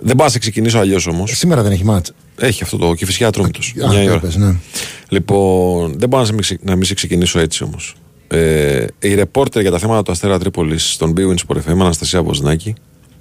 Δεν 0.00 0.16
πάω 0.16 0.26
να 0.26 0.32
σε 0.32 0.38
ξεκινήσω 0.38 0.78
αλλιώς 0.78 1.06
όμως. 1.06 1.30
Σήμερα 1.38 1.62
δεν 1.62 1.72
έχει 1.72 1.84
μάτσα. 1.84 2.12
Έχει 2.38 2.62
αυτό 2.62 2.76
το 2.76 2.94
κυφισιά 2.94 3.26
ατρόμητος. 3.28 3.74
Α, 3.84 3.88
Μια 3.88 3.98
το 3.98 4.04
ώρα. 4.04 4.14
είπες, 4.14 4.36
ναι. 4.36 4.54
Λοιπόν, 5.08 5.94
δεν 5.98 6.08
μπορώ 6.08 6.20
να, 6.22 6.26
σε 6.28 6.32
μην 6.32 6.42
ξε- 6.42 6.64
να 6.64 6.74
μην 6.76 6.84
σε 6.84 6.94
ξεκινήσω 6.94 7.38
έτσι 7.38 7.62
όμως. 7.64 7.94
Ε, 8.28 8.84
η 8.98 9.14
ρεπόρτερ 9.14 9.62
για 9.62 9.70
τα 9.70 9.78
θέματα 9.78 10.02
του 10.02 10.12
Αστέρα 10.12 10.38
Τρίπολης 10.38 10.92
στον 10.92 11.14
Big 11.16 11.20
Wins 11.30 11.34
Sport 11.46 11.56
FM, 11.56 11.70
Αναστασία 11.80 12.22
Βοσνάκη, 12.22 12.74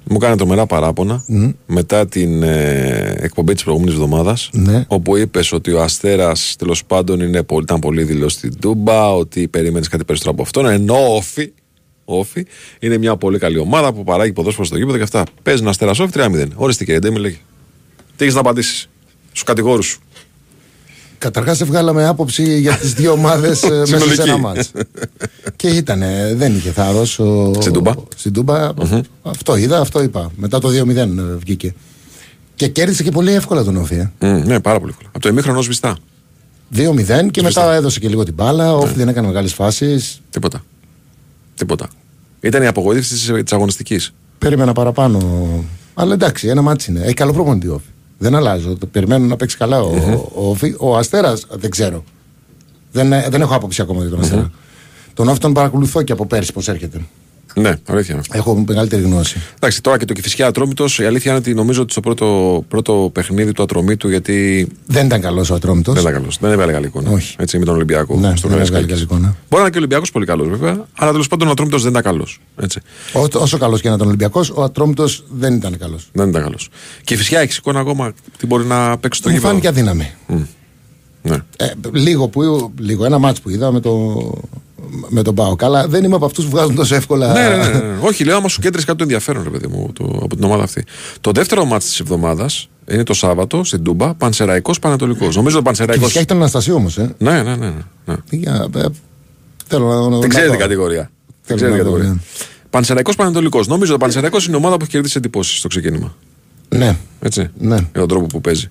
μου 0.09 0.15
έκανε 0.21 0.35
τρομερά 0.37 0.65
παράπονα 0.65 1.23
μετά 1.65 2.07
την 2.07 2.43
ε, 2.43 3.15
εκπομπή 3.19 3.53
της 3.53 3.63
προηγούμενης 3.63 3.95
εβδομάδας. 3.95 4.49
Ναι. 4.53 4.85
Όπου 4.87 5.17
είπες 5.17 5.51
ότι 5.51 5.71
ο 5.71 5.81
Αστέρας 5.81 6.55
τέλος 6.59 6.85
πάντων 6.85 7.19
είναι, 7.19 7.43
πολύ- 7.43 7.63
ήταν 7.63 7.79
πολύ 7.79 8.03
δηλό 8.03 8.29
στην 8.29 8.59
Τούμπα, 8.59 9.13
ότι 9.13 9.47
περίμενε 9.47 9.85
κάτι 9.89 10.03
περισσότερο 10.03 10.33
από 10.33 10.41
αυτόν. 10.43 10.65
Ενώ 10.65 11.15
όφη, 11.15 11.51
όφη 12.05 12.45
είναι 12.79 12.97
μια 12.97 13.15
πολύ 13.15 13.37
καλή 13.39 13.57
ομάδα 13.57 13.93
που 13.93 14.03
παράγει 14.03 14.33
ποδόσφαιρο 14.33 14.65
στο 14.65 14.77
γήπεδο 14.77 14.97
και 14.97 15.03
αυτά. 15.03 15.23
Παίζει 15.43 15.65
Αστέρα 15.65 15.91
όφη 15.91 16.09
3-0. 16.13 16.47
Ορίστε 16.55 16.83
κύριε 16.83 16.99
Ντέμι, 16.99 17.19
λέγε. 17.19 17.37
Τι 18.15 18.23
έχεις 18.23 18.33
να 18.35 18.39
απαντήσεις 18.39 18.89
στους 19.27 19.43
κατηγόρους 19.43 19.85
σου; 19.85 19.99
Καταρχάς, 21.17 21.63
βγάλαμε 21.63 22.07
άποψη 22.07 22.59
για 22.59 22.75
τις 22.77 22.93
δύο 22.93 23.11
ομάδες 23.11 23.61
μέσα 23.69 23.85
σε 23.85 23.97
Συνολική. 23.97 24.21
ένα 24.21 24.37
μάτς. 24.37 24.71
και 25.55 25.67
ήταν, 25.67 26.03
δεν 26.35 26.55
είχε 26.55 26.71
θάρρος. 26.71 27.19
Στην 27.59 27.73
Τούμπα. 27.73 27.91
Στην 28.15 28.33
Τούμπα. 28.33 28.71
Αυτό 29.21 29.55
είδα, 29.55 29.79
αυτό 29.79 30.03
είπα. 30.03 30.31
Μετά 30.35 30.59
το 30.59 30.69
2-0 30.69 30.95
ε, 30.95 31.05
βγήκε. 31.39 31.73
Και 32.55 32.67
κέρδισε 32.67 33.03
και 33.03 33.11
πολύ 33.11 33.31
εύκολα 33.33 33.63
τον 33.63 33.75
ΟΦΗ. 33.77 33.95
ε. 33.95 34.11
Mm, 34.19 34.41
ναι, 34.45 34.59
πάρα 34.59 34.79
πολύ 34.79 34.91
εύκολα. 34.91 35.09
Από 35.11 35.19
το 35.19 35.29
ημίχρονο 35.29 35.61
σβηστά. 35.61 35.97
2-0 36.75 37.27
και 37.31 37.41
μετά 37.41 37.73
έδωσε 37.73 37.99
και 37.99 38.07
λίγο 38.09 38.23
την 38.23 38.33
μπάλα. 38.33 38.73
Ο 38.75 38.77
ΟΦΗ 38.77 38.93
δεν 38.93 39.07
έκανε 39.07 39.27
μεγάλες 39.27 39.53
φάσεις. 39.53 40.21
Τίποτα. 40.29 40.63
Τίποτα. 41.55 41.89
Ήταν 42.39 42.63
η 42.63 42.67
απογοήτευση 42.67 43.33
της 43.43 43.53
αγωνιστικής. 43.53 44.13
Περίμενα 44.37 44.73
παραπάνω. 44.73 45.19
Αλλά 45.93 46.13
εντάξει, 46.13 46.47
ένα 46.47 46.61
ματς 46.61 46.91
είναι. 46.91 47.01
Έχει 47.03 47.13
καλό 47.13 47.33
προπονητή 47.33 47.67
ο 47.67 47.73
ΟΦΗ. 47.73 47.85
Δεν 48.17 48.35
αλλάζω. 48.35 48.75
Το 48.75 48.85
περιμένω 48.85 49.25
να 49.25 49.35
παίξει 49.35 49.57
καλά. 49.57 49.81
Ο, 49.81 49.93
ο, 50.35 50.49
ο, 50.49 50.89
ο 50.89 50.97
Αστέρας 50.97 51.45
δεν 51.51 51.69
ξέρω. 51.69 52.03
Δεν, 52.91 53.13
ε, 53.13 53.27
δεν 53.29 53.41
έχω 53.41 53.55
άποψη 53.55 53.81
ακόμα 53.81 54.01
για 54.01 54.09
τον 54.09 54.19
Αστέρα. 54.19 54.51
Τον 55.13 55.27
Όφη 55.27 55.39
τον 55.39 55.53
παρακολουθώ 55.53 56.01
και 56.01 56.11
από 56.11 56.25
πέρσι 56.25 56.53
πώς 56.53 56.67
έρχεται. 56.67 57.05
Ναι, 57.57 57.73
αλήθεια 57.85 58.11
είναι 58.13 58.19
αυτό. 58.19 58.37
Έχω 58.37 58.63
μεγαλύτερη 58.67 59.01
γνώση. 59.01 59.41
Εντάξει, 59.55 59.81
τώρα 59.81 59.97
και 59.97 60.05
το 60.05 60.13
Κυφυσιά 60.13 60.47
Ατρόμητος, 60.47 60.99
η 60.99 61.05
αλήθεια 61.05 61.31
είναι 61.31 61.39
ότι 61.39 61.53
νομίζω 61.53 61.81
ότι 61.81 61.91
στο 61.91 62.01
πρώτο, 62.01 62.63
πρώτο 62.67 63.09
παιχνίδι 63.13 63.51
του 63.51 63.63
Ατρομήτου, 63.63 64.09
γιατί 64.09 64.67
Δεν 64.85 65.05
ήταν 65.05 65.21
καλός 65.21 65.49
ο 65.49 65.53
Ατρόμητος. 65.53 65.93
δεν 65.93 66.03
ήταν 66.03 66.13
καλός. 66.15 66.37
Δεν 66.41 66.51
έβαλε 66.51 66.71
καλή 66.71 66.85
εικόνα. 66.85 67.09
Όχι. 67.11 67.35
Έτσι, 67.39 67.59
με 67.59 67.65
τον 67.65 67.75
Ολυμπιακό. 67.75 68.13
Ναι, 68.13 68.21
στον 68.21 68.33
δεν 68.35 68.49
Καραϊσκάκη. 68.49 68.75
έβγαλε 68.83 68.91
καλή 68.93 69.01
εικόνα. 69.01 69.27
Μπορεί 69.27 69.35
να 69.49 69.59
είναι 69.59 69.69
και 69.69 69.75
ο 69.75 69.79
Ολυμπιακός 69.79 70.11
πολύ 70.11 70.25
καλός 70.25 70.47
βέβαια, 70.49 70.85
αλλά 70.95 71.11
τέλος 71.11 71.27
πάντων 71.27 71.47
ο 71.47 71.51
Ατρόμητος 71.51 71.81
δεν 71.81 71.91
ήταν 71.91 72.03
καλός. 72.03 72.39
Έτσι. 72.61 72.79
Ό, 73.13 73.25
όσο 73.39 73.57
καλός 73.57 73.81
και 73.81 73.89
να 73.89 73.95
ήταν 73.95 74.07
Ολυμπιακός, 74.07 74.49
ο 74.49 74.63
Ατρόμητος 74.63 75.23
δεν 75.29 75.53
ήταν 75.53 75.77
καλός. 75.77 76.09
Δεν 76.11 76.29
ήταν 76.29 76.41
καλός. 76.43 76.69
Και 77.03 77.13
η 77.13 77.17
Φυσιά 77.17 77.39
έχει 77.39 77.57
εικόνα 77.57 77.79
ακόμα 77.79 78.13
τι 78.37 78.45
μπορεί 78.45 78.65
να 78.65 78.97
παίξει 78.97 79.19
στο 79.19 79.29
Μου 79.29 79.35
γήπεδο. 79.35 79.51
φάνηκε 79.53 79.67
αδύναμη. 79.67 80.11
Ναι. 81.21 81.37
Ε, 81.57 81.71
λίγο, 81.91 82.27
που, 82.27 82.71
λίγο 82.79 83.05
ένα 83.05 83.17
μάτς 83.17 83.41
που 83.41 83.49
είδα 83.49 83.71
με, 83.71 83.79
το, 83.79 83.91
με 85.09 85.21
τον 85.21 85.35
Πάο. 85.35 85.55
Καλά, 85.55 85.87
δεν 85.87 86.03
είμαι 86.03 86.15
από 86.15 86.25
αυτούς 86.25 86.45
που 86.45 86.49
βγάζουν 86.51 86.75
τόσο 86.75 86.95
εύκολα. 86.95 87.33
Ναι, 87.33 87.47
ναι, 87.55 87.63
ναι, 87.67 87.79
ναι. 87.79 87.97
Όχι, 88.01 88.23
λέω 88.23 88.37
άμα 88.37 88.47
σου 88.47 88.61
κέντρε 88.61 88.81
κάτι 88.81 88.97
το 88.97 89.03
ενδιαφέρον, 89.03 89.43
ρε 89.43 89.49
παιδί 89.49 89.67
μου, 89.67 89.89
το, 89.93 90.19
από 90.23 90.35
την 90.35 90.43
ομάδα 90.43 90.63
αυτή. 90.63 90.83
Το 91.21 91.31
δεύτερο 91.31 91.65
μάτι 91.65 91.85
της 91.85 91.99
εβδομάδας 91.99 92.69
είναι 92.89 93.03
το 93.03 93.13
Σάββατο 93.13 93.63
στην 93.63 93.83
Τούμπα, 93.83 94.13
Πανσεραϊκός 94.13 94.79
Πανατολικό. 94.79 95.29
Νομίζω 95.33 95.41
ότι 95.43 95.55
ο 95.55 95.57
Και 95.57 95.61
Πανσεραϊκό. 95.63 96.01
φυσικά 96.01 96.19
έχει 96.19 96.27
τον 96.27 96.37
Αναστασίου 96.37 96.75
όμως. 96.75 96.97
Ε. 96.97 97.15
Ναι, 97.17 97.41
ναι, 97.43 97.55
ναι. 97.55 97.71
ναι. 98.05 98.15
Για, 98.29 98.67
ε, 98.75 98.85
θέλω 99.67 99.87
να, 99.87 100.09
να 100.09 100.19
Δεν 100.19 100.29
ξέρει 100.29 100.45
να 100.45 100.51
την 100.51 100.59
δω. 100.59 100.65
κατηγορία. 100.67 101.11
Δεν 101.45 101.57
Θέλω 101.57 101.59
ξέρει 101.59 101.71
την 101.71 101.77
να 101.77 101.83
δω, 101.83 101.89
κατηγορία. 101.97 102.09
ναι. 102.09 102.19
Πανσεραϊκός 102.69 103.15
Πανατολικό. 103.15 103.59
Νομίζω 103.67 103.93
ότι 103.93 103.93
ο 103.93 103.97
Πανσεραϊκός 104.05 104.45
είναι 104.47 104.55
η 104.55 104.59
ομάδα 104.59 104.75
που 104.75 104.81
έχει 104.81 104.91
κερδίσει 104.91 105.17
εντυπώσεις 105.17 105.57
στο 105.57 105.67
ξεκίνημα. 105.67 106.15
Ναι, 106.69 106.97
Έτσι. 107.19 107.49
Ναι. 107.57 107.75
Για 107.75 107.87
τον 107.93 108.07
τρόπο 108.07 108.25
που 108.25 108.41
παίζει. 108.41 108.67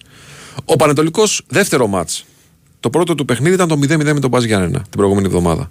Ο 0.65 0.77
Πανετολικός 0.77 1.43
δεύτερο 1.49 1.87
μάτς. 1.87 2.25
Το 2.81 2.91
πρώτο 2.91 3.15
του 3.15 3.25
παιχνίδι 3.25 3.55
ήταν 3.55 3.69
το 3.69 3.75
0-0 3.83 3.97
με 4.13 4.21
τον 4.21 4.31
Μπάζ 4.31 4.45
Γιάννενα 4.45 4.79
την 4.81 4.91
προηγούμενη 4.97 5.27
εβδομάδα. 5.27 5.71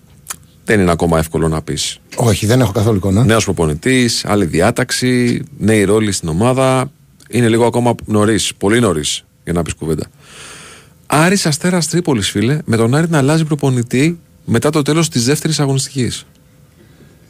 Δεν 0.66 0.80
είναι 0.80 0.91
ακόμα 0.91 1.18
εύκολο 1.20 1.47
να 1.47 1.61
πεις. 1.61 1.99
όχι, 2.16 2.45
δεν 2.45 2.61
έχω 2.61 2.72
καθόλου 2.72 2.97
εικόνα. 2.97 3.24
Νέος 3.24 3.43
προπονητής, 3.43 4.26
άλλη 4.26 4.45
διάταξη, 4.45 5.43
νέοι 5.57 5.84
ρόλοι 5.84 6.11
στην 6.11 6.30
ομάδα. 6.30 6.91
Είναι 7.30 7.49
λίγο 7.49 7.66
ακόμα 7.66 7.95
νωρίς, 8.05 8.51
πολύ 8.57 8.80
νωρίς 8.80 9.24
για 9.43 9.53
να 9.53 9.61
πεις 9.61 9.74
κουβέντα. 9.74 10.05
Άρης 11.05 11.45
Αστέρας 11.45 11.88
Τρίπολης, 11.88 12.30
φίλε, 12.30 12.57
με 12.66 12.78
τον 12.78 12.95
Άρη 12.95 13.09
να 13.09 13.18
αλλάζει 13.18 13.43
προπονητή 13.45 14.20
μετά 14.45 14.70
το 14.70 14.82
τέλος 14.82 15.09
της 15.09 15.26
δεύτερης 15.26 15.59
αγωνιστικής. 15.59 16.26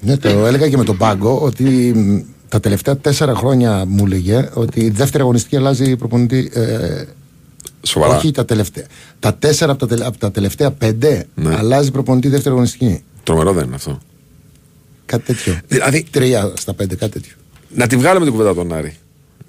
Ναι, 0.02 0.18
το 0.18 0.30
έλεγα 0.46 0.70
και 0.70 0.78
με 0.78 0.84
τον 0.84 0.98
Πάγκο 0.98 1.40
ότι 1.42 1.64
μ, 1.96 2.20
τα 2.50 2.60
τελευταία 2.60 2.98
τέσσερα 2.98 3.36
χρόνια 3.36 3.86
μου 3.88 4.06
έλεγε 4.06 4.50
ότι 4.54 4.80
η 4.80 4.90
δεύτερη 4.90 5.24
αγωνιστική 5.24 5.56
αλλάζει 5.56 5.96
προπονητή. 5.96 6.52
Ε, 6.54 7.04
Σοβαρά. 7.82 8.16
όχι 8.18 8.32
τα 8.32 8.46
τελευταία. 8.46 8.84
Τα 9.20 9.34
τέσσερα 9.36 9.72
από 9.72 9.80
τα, 9.80 9.88
τελε- 9.88 10.08
από 10.08 10.18
τα 10.18 10.32
τελευταία 10.32 10.72
πέντε 10.72 11.26
Ναι. 11.36 11.56
αλλάζει 11.56 11.92
προπονητή 11.92 12.28
δεύτερη 12.28 12.50
αγωνιστική. 12.54 13.04
Τρομερό 13.24 13.54
δεν 13.54 13.66
είναι 13.66 13.76
αυτό. 13.76 14.00
Κάτι 15.06 15.24
τέτοιο. 15.24 15.60
Δηλαδή- 15.68 16.04
Τρία 16.12 16.54
στα 16.56 16.74
πέντε, 16.74 16.96
κάτι 16.96 17.12
τέτοιο. 17.12 17.34
Να 17.76 17.88
τη 17.88 17.98
βγάλουμε 17.98 18.26
την 18.26 18.34
κουβέντα 18.34 18.54
τον 18.54 18.74
Άρη 18.74 18.96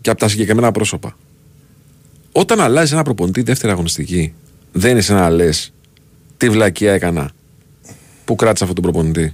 και 0.00 0.10
από 0.10 0.18
τα 0.18 0.28
συγκεκριμένα 0.28 0.72
πρόσωπα. 0.72 1.16
Όταν 2.32 2.60
αλλάζει 2.60 2.92
ένα 2.92 3.02
προπονητή 3.02 3.42
δεύτερη 3.42 3.72
αγωνιστική, 3.72 4.34
δεν 4.72 4.90
είναι 4.90 5.00
σαν 5.00 5.16
να 5.16 5.30
λες 5.30 5.72
τι 6.36 6.50
βλακεία 6.50 6.92
έκανα 6.92 7.30
που 8.24 8.34
κράτησα 8.34 8.64
αυτόν 8.64 8.82
τον 8.82 8.92
προπονητή. 8.92 9.32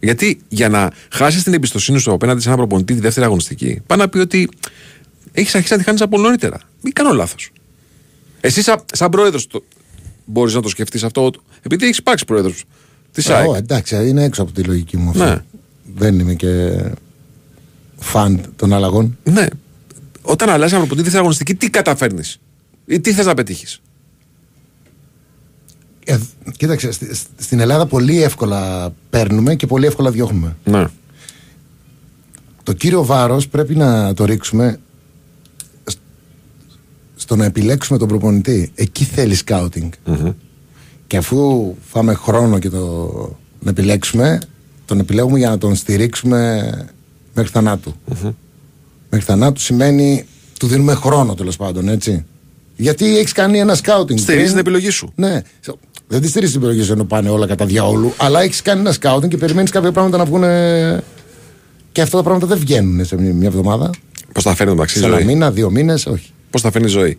Γιατί 0.00 0.40
για 0.48 0.68
να 0.68 0.92
χάσεις 1.12 1.42
την 1.42 1.54
εμπιστοσύνη 1.54 1.98
σου 1.98 2.12
απέναντι 2.12 2.40
σε 2.40 2.48
ένα 2.48 2.56
προπονητή 2.56 2.94
τη 2.94 3.00
δεύτερη 3.00 3.26
αγωνιστική, 3.26 3.80
πάει 3.86 3.98
να 3.98 4.08
πει 4.08 4.18
ότι 4.18 4.48
έχεις 5.32 5.54
αρχίσει 5.54 5.72
να 5.72 5.78
τη 5.78 5.84
χάνει 5.84 6.00
από 6.00 6.18
νωρίτερα. 6.18 6.60
Μην 6.80 6.92
κάνω 6.92 7.12
λάθος. 7.12 7.50
Εσύ, 8.40 8.62
σαν, 8.62 8.84
σαν 8.92 9.10
πρόεδρος, 9.10 9.46
μπορείς 10.24 10.54
να 10.54 10.62
το 10.62 10.68
σκεφτείς 10.68 11.02
αυτό, 11.04 11.30
επειδή 11.62 11.84
έχεις 11.84 11.98
υπάρξει 11.98 12.24
πρόεδρος 12.24 12.64
της 13.12 13.30
ΑΕΚ. 13.30 13.48
Ω, 13.48 13.54
εντάξει, 13.54 14.08
είναι 14.08 14.22
έξω 14.24 14.42
από 14.42 14.52
τη 14.52 14.62
λογική 14.62 14.96
μου 14.96 15.10
αυτό. 15.10 15.24
Ναι. 15.24 15.36
Δεν 15.96 16.18
είμαι 16.18 16.34
και 16.34 16.80
φαν 17.98 18.52
των 18.56 18.72
αλλαγών. 18.72 19.18
Ναι. 19.24 19.46
Όταν 20.22 20.48
αλλάζει 20.48 20.70
ένα 20.74 20.78
προπονητή 20.78 21.02
δεύτερη 21.02 21.18
αγωνιστική, 21.18 21.54
τι 21.54 21.70
καταφέρνεις; 21.70 22.40
Ή 22.86 23.00
τι 23.00 23.12
θες 23.12 23.26
να 23.26 23.34
πετύχεις; 23.34 23.80
Ε, 26.04 26.18
κοίταξε, 26.56 26.90
στη- 26.92 27.14
στην 27.38 27.60
Ελλάδα 27.60 27.86
πολύ 27.86 28.22
εύκολα 28.22 28.92
παίρνουμε 29.10 29.54
και 29.54 29.66
πολύ 29.66 29.86
εύκολα 29.86 30.10
διώχνουμε. 30.10 30.56
Ναι. 30.64 30.86
Το 32.62 32.72
κύριο 32.72 33.04
βάρος 33.04 33.48
πρέπει 33.48 33.74
να 33.74 34.14
το 34.14 34.24
ρίξουμε 34.24 34.80
σ- 35.90 35.98
στο 37.16 37.36
να 37.36 37.44
επιλέξουμε 37.44 37.98
τον 37.98 38.08
προπονητή. 38.08 38.72
Εκεί 38.74 39.04
θέλει 39.04 39.34
σκάουτινγκ. 39.34 39.92
Και 41.12 41.18
αφού 41.18 41.74
φάμε 41.90 42.14
χρόνο 42.14 42.58
και 42.58 42.70
το 42.70 43.08
να 43.60 43.70
επιλέξουμε, 43.70 44.38
τον 44.84 44.98
επιλέγουμε 44.98 45.38
για 45.38 45.48
να 45.48 45.58
τον 45.58 45.74
στηρίξουμε 45.74 46.70
μέχρι 47.34 47.50
θανάτου. 47.50 47.94
Μέχρι 49.10 49.26
θανάτου 49.26 49.60
σημαίνει 49.60 50.26
του 50.58 50.66
δίνουμε 50.66 50.94
χρόνο 50.94 51.34
τέλος 51.34 51.56
πάντων, 51.56 51.88
έτσι. 51.88 52.24
Γιατί 52.76 53.18
έχεις 53.18 53.32
κάνει 53.32 53.58
ένα 53.58 53.74
σκάουτινγκ. 53.74 54.18
Στηρίζεις 54.18 54.52
πριν. 54.52 54.64
την 54.64 54.72
επιλογή 54.72 54.90
σου. 54.90 55.12
Ναι. 55.14 55.42
Δεν 56.08 56.20
τη 56.20 56.28
στηρίζεις 56.28 56.54
την 56.54 56.62
επιλογή 56.62 56.86
σου 56.86 56.92
ενώ 56.92 57.04
πάνε 57.04 57.28
όλα 57.28 57.46
κατά 57.46 57.66
διαόλου, 57.66 58.12
αλλά 58.16 58.42
έχεις 58.42 58.62
κάνει 58.62 58.80
ένα 58.80 58.92
σκάουτινγκ 58.92 59.30
και 59.30 59.36
περιμένεις 59.36 59.70
κάποια 59.70 59.92
πράγματα 59.92 60.16
να 60.16 60.24
βγουν. 60.24 60.42
Και 61.92 62.02
αυτά 62.02 62.16
τα 62.16 62.22
πράγματα 62.22 62.46
δεν 62.46 62.58
βγαίνουν 62.58 63.04
σε 63.04 63.20
μια 63.20 63.34
μια 63.34 63.48
εβδομάδα. 63.48 63.90
Πώς 64.32 64.42
θα 64.42 64.54
φέρνει 64.54 64.72
μεταξύ 64.72 64.98
Σε 64.98 65.06
ένα 65.06 65.16
ζωή; 65.16 65.24
μήνα, 65.24 65.50
δύο 65.50 65.70
μήνες, 65.70 66.06
όχι. 66.06 66.30
Πώς 66.50 66.62
θα 66.62 66.70
φέρνει 66.70 66.88
ζωή; 66.88 67.18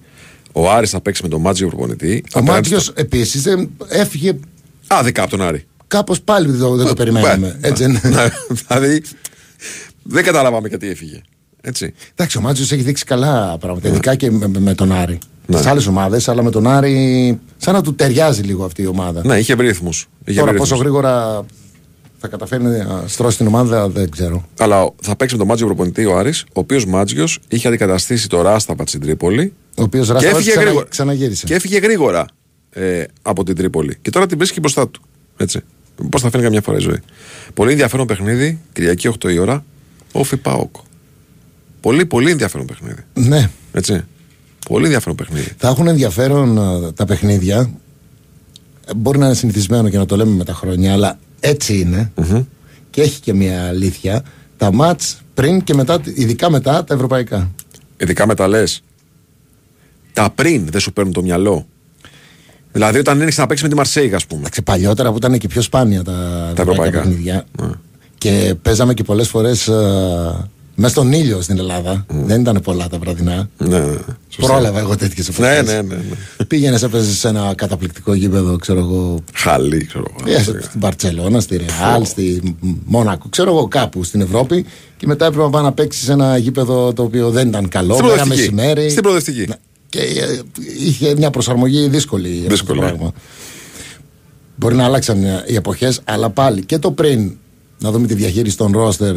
Ο 0.56 0.72
Άρης 0.72 0.90
θα 0.90 1.02
παίξει 1.02 1.24
με 1.24 1.30
τον 1.30 1.42
Μάτζιο 1.42 1.68
προπονητή. 1.68 2.24
Ο 2.26 2.40
απέναντι 2.40 2.52
Μάτιο 2.52 2.80
στο- 2.80 2.94
επίσης 2.96 3.44
έφυγε 3.88 4.36
Άδικα 4.88 5.22
από 5.22 5.32
τον 5.32 5.42
Άρη. 5.42 5.66
κάπως 5.88 6.22
πάλι 6.22 6.50
δεν 6.52 6.60
το, 6.60 6.76
δεν 6.76 6.88
το 6.88 6.94
περιμέναμε. 6.94 7.58
Ναι. 7.62 7.68
Έτσι, 7.68 7.86
ναι. 7.88 8.00
Ναι, 8.04 8.30
δηλαδή 8.68 9.02
δεν 10.04 10.24
καταλάβαμε 10.24 10.68
γιατί 10.68 10.88
έφυγε. 10.90 11.22
Έτσι. 11.62 11.94
Εντάξει, 12.16 12.38
ο 12.38 12.42
Μάτζιος 12.42 12.72
έχει 12.72 12.82
δείξει 12.82 13.04
καλά 13.06 13.58
πράγματα, 13.60 13.88
ειδικά 13.88 14.16
και 14.16 14.32
με, 14.32 14.48
με- 14.48 14.60
με 14.60 14.74
τον 14.76 14.92
Άρη. 14.92 15.18
Ναι. 15.46 15.62
Σε 15.62 15.70
άλλες 15.70 15.88
ομάδες, 15.88 16.28
αλλά 16.28 16.44
με 16.44 16.52
τον 16.52 16.68
Άρη, 16.68 17.40
σαν 17.58 17.74
να 17.74 17.82
του 17.82 17.96
ταιριάζει 17.96 18.42
λίγο 18.42 18.66
αυτή 18.66 18.82
η 18.82 18.88
ομάδα. 18.88 19.22
Ναι, 19.26 19.38
είχε 19.38 19.56
βρει 19.56 19.68
ρυθμούς. 19.68 20.08
Είχε 20.26 20.40
Τώρα 20.40 20.52
βρει 20.52 20.60
πόσο 20.60 20.76
ρυθμούς. 20.76 20.92
γρήγορα 20.94 21.46
θα 22.24 22.30
καταφέρει 22.30 22.64
να 22.64 23.04
στρώσει 23.08 23.38
την 23.38 23.48
ομάδα 23.48 23.90
δεν 23.90 24.10
ξέρω. 24.10 24.48
Αλλά 24.58 24.92
θα 25.02 25.16
παίξει 25.16 25.34
με 25.34 25.40
τον 25.40 25.48
Μάτζιο 25.50 25.66
προπονητή 25.68 26.06
ο 26.06 26.18
Άρης, 26.18 26.42
ο 26.42 26.60
οποίος 26.60 26.86
Μάτζιος 26.86 27.40
είχε 27.48 27.68
αντικαταστήσει 27.68 28.30
το 28.30 28.42
Ράσταπα 28.42 28.86
στην 28.88 29.00
Τρίπολη. 29.02 29.54
Ο 29.78 29.82
οποίος 29.84 30.08
Και 30.08 30.14
Ράσταβα 30.14 30.36
έφυγε 30.36 30.50
ξανα, 30.52 30.66
γρήγορα. 30.66 30.86
ξαναγύρισε. 30.90 31.46
Και 31.46 31.54
έφυγε 31.54 31.78
γρήγορα 31.78 32.26
ε, 32.70 33.04
από 33.22 33.44
την 33.44 33.56
Τρίπολη. 33.56 33.98
Και 34.02 34.10
τώρα 34.10 34.26
την 34.26 34.38
βρίσκει 34.38 34.60
μπροστά 34.60 34.88
του. 34.88 35.02
Έτσι. 35.38 35.62
Πώς 36.10 36.22
θα 36.22 36.30
φέρνει 36.30 36.46
καμιά 36.46 36.62
φορά 36.62 36.78
η 36.78 36.82
ζωή. 36.82 37.00
Πολύ 37.54 37.72
ενδιαφέρον 37.72 38.08
παιχνίδι, 38.08 38.60
Κυριακή 38.74 39.10
8 39.26 39.32
η 39.32 39.38
ώρα, 39.38 39.64
Όφι 40.12 40.38
Πάοκ. 40.38 40.76
Πολύ, 41.82 42.06
πολύ 42.06 42.32
ενδιαφέρον 42.32 42.66
παιχνίδι. 42.68 43.02
Ναι. 43.14 43.50
Έτσι. 43.72 44.04
Πολύ 44.68 44.84
ενδιαφέρον 44.84 45.16
παιχνίδι. 45.16 45.52
Θα 45.58 45.68
έχουν 45.68 45.88
ενδιαφέρον 45.88 46.60
α, 46.60 46.94
τα 46.94 47.06
παιχνίδια. 47.06 47.70
Ε, 48.88 48.94
Μπορεί 48.96 49.18
να 49.18 49.26
είναι 49.26 49.36
συνηθισμένο 49.36 49.90
και 49.90 49.98
να 49.98 50.06
το 50.06 50.16
λέμε 50.16 50.32
με 50.32 50.44
τα 50.44 50.54
χρόνια, 50.54 50.94
αλλά 50.94 51.20
έτσι 51.44 51.80
είναι. 51.80 52.12
Και 52.90 53.02
έχει 53.02 53.20
και 53.20 53.34
μια 53.34 53.68
αλήθεια. 53.68 54.24
Τα 54.58 54.74
μάτς 54.74 55.22
πριν 55.34 55.64
και 55.64 55.74
μετά, 55.74 56.00
ειδικά 56.16 56.50
μετά 56.50 56.84
τα 56.84 56.94
ευρωπαϊκά. 56.94 57.52
Ειδικά 57.98 58.28
με 58.28 58.36
τα 58.36 58.48
λες. 58.48 58.84
Τα 60.14 60.30
πριν 60.30 60.68
δεν 60.72 60.82
σου 60.82 60.94
παίρνουν 60.94 61.14
το 61.14 61.22
μυαλό. 61.22 61.66
Δηλαδή 62.72 63.00
όταν 63.00 63.22
είναι 63.22 63.32
να 63.36 63.46
παίξεις 63.46 63.64
με 63.64 63.70
τη 63.70 63.76
Μαρσέιγα, 63.76 64.16
ας 64.16 64.26
πούμε. 64.26 64.40
Εντάξει, 64.40 64.62
παλιότερα 64.62 65.12
που 65.12 65.18
ήταν 65.18 65.38
και 65.38 65.48
πιο 65.48 65.62
σπάνια 65.62 66.04
τα, 66.04 66.12
ευρωπαϊκά, 66.12 66.62
ευρωπαϊκά. 66.62 67.02
παιχνίδια. 67.02 67.46
Ναι. 67.62 67.70
Και 68.18 68.56
παίζαμε 68.62 68.94
και 68.94 69.04
πολλές 69.04 69.28
φορές 69.28 69.70
α, 70.74 70.82
μέσα 70.82 70.94
στον 70.94 71.12
ήλιο 71.12 71.42
στην 71.42 71.58
Ελλάδα. 71.58 72.06
Δεν 72.08 72.42
ήταν 72.42 72.60
πολλά 72.64 72.88
τα 72.88 72.98
βραδινά. 72.98 73.50
Ναι, 73.58 73.68
ναι. 73.68 73.86
ναι. 73.86 73.96
Σωστά. 74.30 74.54
Πρόλαβα 74.54 74.80
εγώ 74.80 74.96
τέτοιες 74.96 75.30
Ναι, 75.40 75.48
εποχές. 75.48 75.74
ναι, 75.74 75.82
ναι. 75.82 75.96
ναι. 75.96 76.46
Πήγαινες, 76.48 76.84
έπαιζες 76.84 77.18
σε 77.18 77.28
ένα 77.28 77.54
καταπληκτικό 77.56 78.14
γήπεδο, 78.14 78.56
ξέρω 78.58 78.80
εγώ, 78.80 79.20
Χαλή, 79.34 79.86
ξέρω 79.86 80.06
εγώ. 80.20 80.32
Ε, 80.38 80.42
στην 80.62 80.80
Παρσελώνα, 80.80 81.40
στη 81.40 81.58
Ρεάλ, 81.58 82.06
στη 82.06 82.56
Μόνακο, 82.86 83.28
ξέρω 83.30 83.50
εγώ 83.50 83.68
κάπου 83.68 84.04
στην 84.04 84.22
Ευρώπη. 84.22 84.66
Και 84.98 85.08
μετά 85.08 85.26
έπρεπε 85.26 85.44
να 85.44 85.50
πάει 85.50 85.64
να 85.64 85.72
παίξεις 85.72 86.04
σε 86.06 86.12
ένα 86.12 86.38
γήπεδο 86.38 86.94
το 86.94 87.04
οποίο 87.04 87.30
δεν 87.30 87.48
ήταν 87.48 87.68
καλό. 87.68 87.94
Στην 87.94 88.06
Μέρα 88.06 88.16
προοδευτική. 88.24 88.52
μεσημέρι. 88.54 88.90
Στην 88.90 89.02
προοδευτική. 89.04 89.46
Ναι. 89.48 89.56
Και 89.90 90.00
ε, 90.00 90.40
είχε 90.80 91.16
μια 91.18 91.30
προσαρμογή 91.30 91.88
δύσκολη. 91.88 92.30
αυτό 92.30 92.44
το 92.44 92.50
Δύσκολη. 92.50 92.80
πράγμα. 92.80 93.12
Μπορεί 94.56 94.76
να 94.76 94.84
άλλαξαν 94.86 95.24
ε, 95.24 95.44
οι 95.48 95.56
εποχές, 95.56 96.02
αλλά 96.04 96.30
πάλι 96.30 96.66
και 96.66 96.78
το 96.80 96.92
πριν 96.92 97.32
να 97.80 97.92
δούμε 97.92 98.08
τη 98.08 98.14
διαχείριση 98.14 98.58
των 98.58 98.72
ρόστερ 98.72 99.16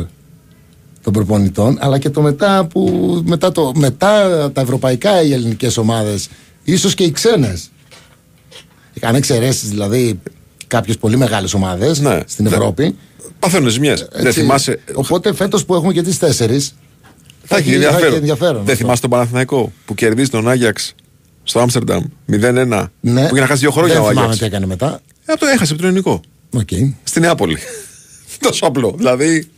των 1.07 1.15
προπονητών, 1.15 1.77
αλλά 1.81 1.99
και 1.99 2.11
το 2.11 2.21
μετά 2.23 2.65
που 2.67 2.91
μετά, 3.27 3.53
το, 3.53 3.73
μετά 3.77 4.51
τα 4.53 4.61
ευρωπαϊκά 4.61 5.23
οι 5.23 5.33
ελληνικές 5.33 5.77
ομάδες, 5.77 6.29
ίσως 6.65 6.95
και 6.95 7.05
οι 7.05 7.11
ξένες. 7.11 7.71
Αν 9.01 9.15
εξαιρέσεις 9.15 9.69
δηλαδή 9.69 10.21
κάποιες 10.67 10.97
πολύ 10.99 11.17
μεγάλες 11.17 11.55
ομάδες 11.55 11.99
Ναι. 12.01 12.21
στην 12.27 12.45
Ναι. 12.45 12.51
Ευρώπη. 12.51 12.97
Παθαίνουν 13.39 13.69
ζημιές. 13.69 14.09
Δεν 14.13 14.27
έτσι. 14.27 14.41
θυμάσαι. 14.41 14.81
Οπότε 14.95 15.35
φέτος 15.35 15.65
που 15.65 15.75
έχουμε 15.75 15.93
και 15.93 16.03
τις 16.03 16.19
τέσσερις, 16.19 16.75
Θα 17.45 17.57
έχει 17.57 17.69
έχει- 17.69 17.79
θα 17.79 17.85
ενδιαφέρον. 17.85 18.09
έχει 18.09 18.17
ενδιαφέρον 18.19 18.55
Δεν 18.55 18.63
αυτό. 18.63 18.75
θυμάσαι 18.77 19.01
τον 19.01 19.11
Παναθηναϊκό 19.11 19.73
που 19.85 19.95
κερδίζει 19.95 20.31
τον 20.31 20.49
Άγιαξ 20.49 20.95
στο 21.43 21.61
Άμστερνταμ 21.61 22.05
0-1. 22.27 22.91
Ναι. 23.01 23.21
Που 23.29 23.35
είχε 23.35 23.41
να 23.41 23.47
χάσει 23.47 23.61
δύο 23.61 23.71
χρόνια 23.71 23.93
Δεν 23.95 24.03
ο 24.03 24.07
θυμάμαι 24.07 24.21
Άγιαξ. 24.21 24.39
τι 24.39 24.45
έκανε 24.45 24.67
μετά. 24.67 25.01
Ε, 25.27 25.35
το 25.35 25.47
έχασε 25.47 25.73
από 25.73 25.81
τον 25.81 25.91
Ιωνικό. 25.91 26.21
Οκ. 26.51 26.69
Στη 27.05 27.21
Νεάπολη. 27.21 27.57
Τόσο 28.41 28.67
απλό. 28.67 28.95
Δηλαδή, 28.97 29.49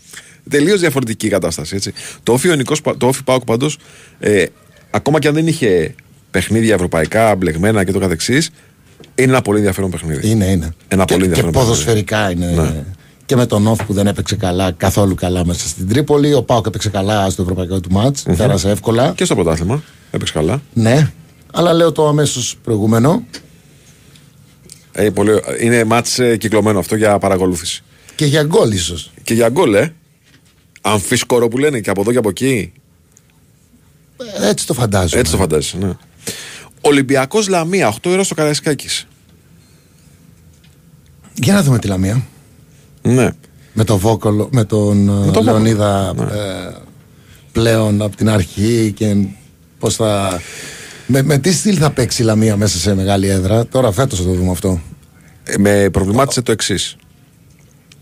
τελείως 0.49 0.81
διαφορετική 0.81 1.27
η 1.27 1.29
κατάσταση. 1.29 1.75
Έτσι. 1.77 1.93
Το 2.23 2.33
ΟΦΗ, 2.33 2.49
Ιωνικός, 2.49 2.81
το 2.99 3.07
ΟΦΗ 3.07 3.25
ΠΑΟΚ 3.25 3.45
πάντως, 3.45 3.79
ε, 4.19 4.45
ακόμα 4.91 5.19
και 5.19 5.29
αν 5.29 5.35
δεν 5.35 5.47
είχε 5.47 5.95
παιχνίδια 6.31 6.75
ευρωπαϊκά 6.75 7.35
μπλεγμένα 7.35 7.85
και 7.85 7.93
το 7.93 7.99
καθεξής, 7.99 8.51
είναι 9.15 9.31
ένα 9.31 9.43
πολύ 9.43 9.59
ενδιαφέρον 9.59 9.91
παιχνίδι. 9.91 10.31
Είναι, 10.31 10.45
είναι. 10.45 10.75
Ένα 10.89 11.05
και, 11.05 11.15
πολύ 11.15 11.29
και 11.29 11.29
ενδιαφέρον 11.29 11.53
ποδοσφαιρικά 11.53 12.31
είναι. 12.31 12.47
Ναι. 12.47 12.85
Και 13.27 13.37
με 13.37 13.47
τον 13.47 13.67
Όφ 13.67 13.85
που 13.85 13.93
δεν 13.93 14.07
έπαιξε 14.07 14.37
καλά, 14.37 14.73
καθόλου 14.73 15.15
καλά 15.15 15.47
μέσα 15.47 15.69
στην 15.69 15.89
Τρίπολη. 15.89 16.35
Ο 16.35 16.43
Πάοκ 16.43 16.67
έπαιξε 16.67 16.89
καλά 16.89 17.31
στο 17.31 17.43
ευρωπαϊκό 17.43 17.81
του 17.81 17.93
ματ 17.93 18.17
Πέρασε 18.37 18.71
εύκολα. 18.71 19.13
Και 19.17 19.25
στο 19.25 19.35
πρωτάθλημα. 19.35 19.83
Έπαιξε 20.11 20.33
καλά. 20.33 20.63
Ναι. 20.73 21.11
Αλλά 21.53 21.73
λέω 21.73 21.93
το 21.93 22.09
αμέσως 22.09 22.57
προηγούμενο. 22.63 23.25
Ε, 24.93 25.11
πολύ, 25.11 25.41
είναι 25.61 25.85
μάτς 25.85 26.19
ε, 26.19 26.37
κυκλωμένο 26.37 26.79
αυτό 26.79 26.97
για 26.97 27.19
παρακολούθηση. 27.19 27.83
Και 28.15 28.25
για 28.25 28.43
γκολ 28.43 28.71
ίσως. 28.71 29.11
Και 29.23 29.35
για 29.35 29.49
γκολ, 29.49 29.75
ε. 29.75 29.95
Αμφίσκορο 30.93 31.49
που 31.49 31.59
λένε 31.59 31.81
και 31.81 31.91
από 31.91 32.01
εδώ 32.01 32.13
και 32.13 32.19
από 32.19 32.29
εκεί. 32.29 32.73
Έτσι 34.41 34.67
το 34.67 34.75
φαντάζομαι. 34.75 35.21
Έτσι 35.21 35.33
το 35.33 35.39
φαντάζεσαι, 35.39 35.77
ναι. 35.79 35.97
Ολυμπιακός 36.81 37.49
Λαμία, 37.49 37.95
8 37.95 38.11
ώρα 38.11 38.23
στο 38.23 38.35
Καραϊσκάκης. 38.35 39.07
Για 41.35 41.55
να 41.55 41.63
δούμε 41.63 41.79
τη 41.79 41.87
Λαμία. 41.87 42.27
Ναι. 43.03 43.31
Με 43.73 43.85
τον 43.85 43.99
Βόκολο, 43.99 44.49
με 44.53 44.65
τον 44.65 44.97
Με 44.97 45.27
ε, 45.27 45.31
τον 45.31 45.45
Λεωνίδα 45.45 46.13
Βόκολο, 46.17 46.35
ναι. 46.35 46.41
ε, 46.41 46.75
πλέον 47.53 48.03
από 48.03 48.17
την 48.17 48.29
αρχή 48.29 48.93
και 48.97 49.17
πώς 49.79 49.95
θα... 49.95 50.41
Με, 51.07 51.23
με 51.23 51.39
τι 51.39 51.53
στυλ 51.53 51.77
θα 51.81 51.91
παίξει 51.91 52.23
η 52.23 52.25
Λαμία 52.25 52.57
μέσα 52.57 52.79
σε 52.79 52.95
μεγάλη 52.95 53.29
έδρα; 53.29 53.67
Τώρα 53.67 53.93
φέτος 53.93 54.19
θα 54.19 54.25
το 54.25 54.33
δούμε 54.33 54.51
αυτό. 54.51 54.81
Ε, 55.45 55.59
με 55.59 55.91
προβλημάτισε 55.91 56.43
το 56.43 56.53
εξής. 56.53 56.97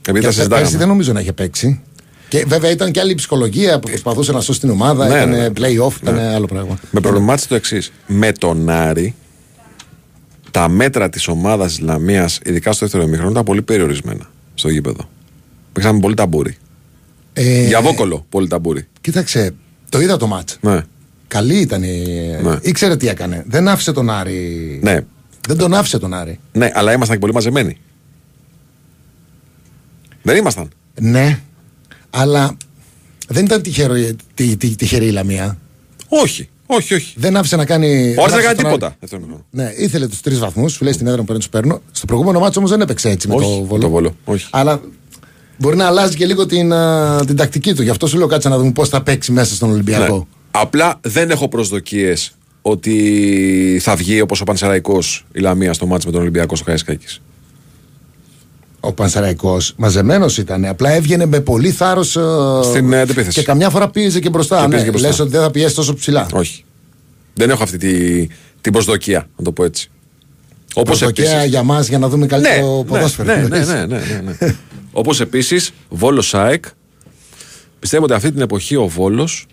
Επειδή 0.06 0.24
τα 0.24 0.30
Και 0.32 0.36
πέρσι 0.36 0.48
δεν 0.48 0.58
συζητάγαμε. 0.58 0.84
νομίζω 0.84 1.12
να 1.12 1.20
είχε 1.20 1.32
παίξει. 1.32 1.82
Και 2.28 2.44
βέβαια 2.48 2.70
ήταν 2.70 2.90
και 2.90 3.00
άλλη 3.00 3.14
ψυχολογία 3.14 3.78
που 3.78 3.88
προσπαθούσε 3.88 4.32
να 4.32 4.40
σώσει 4.40 4.60
την 4.60 4.70
ομάδα. 4.70 5.08
Ναι, 5.08 5.14
ήταν 5.14 5.28
ναι, 5.30 5.36
ναι. 5.36 5.48
play-off, 5.60 5.92
ήταν 6.02 6.18
άλλο 6.18 6.46
πράγμα. 6.46 6.78
Με 6.90 7.00
προβλημάτισε 7.00 7.48
το 7.48 7.54
εξής. 7.54 7.92
Με 8.06 8.32
τον 8.32 8.68
Άρη, 8.70 9.14
τα 10.50 10.68
μέτρα 10.68 11.08
της 11.08 11.28
ομάδας 11.28 11.74
τη 11.74 11.82
Λαμίας, 11.82 12.40
ειδικά 12.44 12.72
στο 12.72 12.84
δεύτερο 12.86 13.04
ημίχρονο, 13.06 13.30
ήταν 13.30 13.44
πολύ 13.44 13.62
περιορισμένα 13.62 14.30
στο 14.54 14.68
γήπεδο. 14.68 15.08
Παίξαμε 15.72 16.00
πολύ 16.00 16.14
ταμπούρι. 16.14 16.56
Ε, 17.32 17.66
Για 17.66 17.80
βόκολο, 17.80 18.26
πολύ 18.28 18.48
ταμπούρι. 18.48 18.86
Κοίταξε, 19.00 19.54
το 19.88 20.00
είδα 20.00 20.16
το 20.16 20.26
μάτς. 20.26 20.58
Ναι. 20.60 20.80
Καλή 21.28 21.54
ήταν 21.58 21.82
η... 21.82 22.04
Ναι. 22.42 22.56
Ήξερε 22.62 22.96
τι 22.96 23.08
έκανε. 23.08 23.44
Δεν 23.46 23.68
άφησε 23.68 23.92
τον 23.92 24.10
Άρη. 24.10 24.78
ναι. 24.82 25.00
Δεν 25.48 25.56
τον 25.56 25.74
άφησε 25.74 25.98
τον 25.98 26.14
Άρη. 26.14 26.38
Ναι, 26.52 26.70
αλλά 26.74 26.92
ήμασταν 26.92 27.14
και 27.16 27.20
πολύ 27.20 27.32
μαζεμένοι. 27.32 27.76
Δεν 30.22 30.36
ήμασταν. 30.36 30.68
Ναι, 31.00 31.38
αλλά 32.18 32.56
δεν 33.28 33.44
ήταν 33.44 33.62
τυχερό, 33.62 33.94
τι, 34.34 34.56
τι, 34.56 34.76
τυχερή 34.76 35.06
η 35.06 35.10
Λαμία. 35.10 35.58
Όχι, 36.08 36.48
όχι, 36.66 36.94
όχι. 36.94 37.12
Δεν 37.16 37.36
άφησε 37.36 37.56
να 37.56 37.64
κάνει. 37.64 37.86
Όχι, 37.86 38.14
δεν 38.14 38.18
άφησε 38.24 38.38
έκανε 38.38 38.54
τον 38.56 38.66
Άρη- 38.66 38.74
τίποτα. 38.74 38.96
δεύτερο 39.00 39.22
ημίχρονο. 39.22 39.44
Ναι, 39.50 39.72
ήθελε 39.76 40.06
τους 40.08 40.20
τρεις 40.20 40.38
βαθμούς, 40.38 40.72
σου 40.72 40.84
λέει 40.84 40.92
στην 40.92 41.06
έδρα 41.06 41.18
μου 41.18 41.24
παίρνει 41.24 41.40
τους 41.40 41.50
παίρνω. 41.50 41.80
Στο 41.92 42.06
προηγούμενο 42.06 42.38
μάτσο 42.38 42.58
όμως 42.58 42.70
δεν 42.70 42.80
έπαιξε 42.80 43.08
έτσι 43.10 43.28
με 43.28 43.34
Όχι, 43.34 43.44
το 43.58 43.64
βόλο. 43.64 43.80
το 43.82 43.88
Βόλο, 43.88 44.16
όχι. 44.24 44.46
Αλλά 44.50 44.80
μπορεί 45.58 45.76
να 45.76 45.86
αλλάζει 45.86 46.16
και 46.16 46.26
λίγο 46.26 46.46
την, 46.46 46.72
α, 46.72 47.24
την 47.26 47.36
τακτική 47.36 47.74
του. 47.74 47.82
Γι' 47.82 47.90
αυτό 47.90 48.06
σου 48.06 48.18
λέω 48.18 48.26
κάτσε 48.26 48.48
να 48.48 48.58
δούμε 48.58 48.70
πώς 48.72 48.88
θα 48.88 49.02
παίξει 49.02 49.32
μέσα 49.32 49.54
στον 49.54 49.70
Ολυμπιακό. 49.70 50.16
Ναι. 50.16 50.22
Απλά 50.50 50.98
δεν 51.02 51.30
έχω 51.30 51.48
προσδοκίες 51.48 52.32
ότι 52.62 53.78
θα 53.82 53.96
βγει 53.96 54.20
όπως 54.20 54.40
ο 54.40 54.44
Πανσεραϊκός 54.44 55.26
η 55.32 55.40
Λαμία 55.40 55.72
στο 55.72 55.86
μάτσο 55.86 56.06
με 56.06 56.12
τον 56.12 56.20
Ολυμπιακό 56.20 56.54
στο 56.56 56.64
Καραϊσκάκη. 56.64 57.06
Ο 58.86 58.92
Πανσεραϊκό 58.92 59.56
μαζεμένος 59.76 60.38
ήταν. 60.38 60.64
Απλά 60.64 60.90
έβγαινε 60.90 61.26
με 61.26 61.40
πολύ 61.40 61.70
θάρρος. 61.70 62.18
Στην, 62.62 62.92
ε, 62.92 63.00
αντεπίθεση. 63.00 63.38
Και 63.38 63.46
καμιά 63.46 63.70
φορά 63.70 63.88
πίεζε 63.90 64.20
και 64.20 64.30
μπροστά. 64.30 64.56
Και 64.56 64.62
ναι. 64.62 64.68
πίεζε 64.68 64.84
και 64.84 64.90
μπροστά. 64.90 65.08
Λες 65.08 65.18
ότι 65.20 65.30
δεν 65.30 65.40
θα 65.40 65.50
πιέσει 65.50 65.74
τόσο 65.74 65.94
ψηλά. 65.94 66.26
Όχι. 66.32 66.64
Δεν 67.34 67.50
έχω 67.50 67.62
αυτή 67.62 67.78
τη, 67.78 68.26
την 68.60 68.72
προσδοκία, 68.72 69.28
να 69.36 69.44
το 69.44 69.52
πω 69.52 69.64
έτσι. 69.64 69.90
Όπως 70.74 70.98
Προσδοκία 70.98 71.30
επίση. 71.30 71.48
για 71.48 71.62
μας 71.62 71.88
για 71.88 71.98
να 71.98 72.08
δούμε 72.08 72.22
Ναι, 72.22 72.26
καλύτερο 72.26 72.76
ναι, 72.76 72.84
ποδόσφαιρο. 72.84 73.34
ναι, 73.34 73.42
ναι, 73.42 73.64
ναι, 73.64 73.86
ναι, 73.86 73.96
ναι, 73.96 74.36
ναι. 74.40 74.54
Όπως 74.92 75.20
επίσης, 75.20 75.72
Βόλος 75.88 76.28
ΣΑΕΚ. 76.28 76.64
Πιστεύω 77.78 78.04
ότι 78.04 78.12
αυτή 78.12 78.32
την 78.32 78.40
εποχή 78.40 78.76
ο 78.76 78.86
Βόλος, 78.86 79.46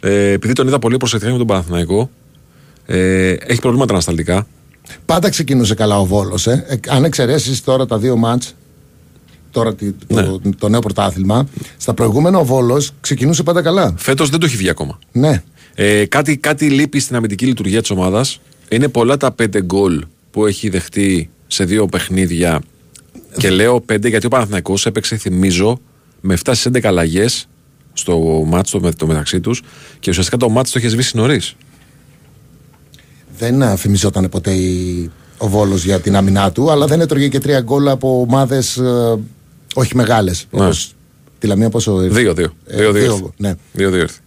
ε, 0.00 0.30
επειδή 0.30 0.52
τον 0.52 0.66
είδα 0.66 0.78
πολύ 0.78 0.96
προσεκτικά 0.96 1.32
με 1.32 1.38
τον 1.38 1.46
Παναθηναϊκό, 1.46 2.10
ε, 2.86 3.30
έχει 3.30 3.60
προβλήματα 3.60 3.92
ανασταλτικά. 3.92 4.46
Πάντα 5.06 5.28
ξεκινούσε 5.28 5.74
καλά 5.74 5.98
ο 5.98 6.04
Βόλος. 6.04 6.46
Ε. 6.46 6.64
Ε, 6.68 6.76
αν 6.88 7.04
εξαιρέσεις 7.04 7.64
τώρα 7.64 7.86
τα 7.86 7.98
δύο 7.98 8.16
μάτς, 8.16 8.54
τώρα 9.50 9.74
τη- 9.74 9.92
το, 10.06 10.40
Ναι. 10.42 10.50
το 10.58 10.68
νέο 10.68 10.80
πρωτάθλημα, 10.80 11.48
στα 11.76 11.94
προηγούμενα 11.94 12.38
ο 12.38 12.44
Βόλος 12.44 12.92
ξεκινούσε 13.00 13.42
πάντα 13.42 13.62
καλά. 13.62 13.94
Φέτος 13.96 14.30
δεν 14.30 14.40
το 14.40 14.46
έχει 14.46 14.56
βγει 14.56 14.68
ακόμα. 14.68 14.98
Ναι. 15.12 15.42
Ε, 15.74 16.06
κάτι, 16.06 16.36
κάτι 16.36 16.68
λείπει 16.70 17.00
στην 17.00 17.16
αμυντική 17.16 17.46
λειτουργία 17.46 17.80
της 17.80 17.90
ομάδας. 17.90 18.40
Είναι 18.68 18.88
πολλά 18.88 19.16
τα 19.16 19.32
πέντε 19.32 19.62
γκολ 19.62 20.04
που 20.30 20.46
έχει 20.46 20.68
δεχτεί 20.68 21.30
σε 21.46 21.64
δύο 21.64 21.86
παιχνίδια. 21.86 22.60
Και 23.38 23.50
λέω 23.50 23.80
πέντε 23.80 24.08
γιατί 24.08 24.26
ο 24.26 24.28
Παναθηναϊκός 24.28 24.86
έπαιξε, 24.86 25.16
θυμίζω, 25.16 25.80
με 26.20 26.34
7 26.34 26.54
στι 26.54 26.70
11 26.74 26.88
αλλαγές 26.88 27.48
στο 27.92 28.18
μάτσο 28.46 28.78
το, 28.78 28.84
με- 28.86 28.92
το 28.92 29.06
μεταξύ 29.06 29.40
τους 29.40 29.62
και 30.00 30.10
ουσιαστικά 30.10 30.36
το 30.36 30.48
μάτσο 30.48 30.72
το 30.72 30.78
είχε 30.78 30.88
σβήσει 30.88 31.16
νωρίς. 31.16 31.56
Δεν 33.38 33.62
αφημιζόταν 33.62 34.28
ποτέ 34.28 34.50
η- 34.52 35.10
ο 35.38 35.48
Βόλος 35.48 35.84
για 35.84 36.00
την 36.00 36.16
άμυνά 36.16 36.52
του, 36.52 36.70
αλλά 36.70 36.86
δεν 36.86 37.00
έτρωγε 37.00 37.28
και 37.28 37.38
τρία 37.38 37.60
γκολ 37.60 37.88
από 37.88 38.20
ομάδες 38.28 38.80
όχι 39.74 39.96
μεγάλες. 39.96 40.46
Ναι. 40.50 40.64
Όπως 40.64 40.94
τη 41.38 41.46
Λαμία 41.46 41.70
πόσο 41.70 42.02
ήρθε; 42.02 42.20
Δύο-δύο. 42.20 42.52
Ε, 42.66 42.76
Δύο-δύο 42.76 43.02
δύο, 43.02 43.12
ήρθε. 43.14 43.28
ναι. 43.36 43.54
Δύο-δύο 43.72 44.00
ήρθε. 44.00 44.18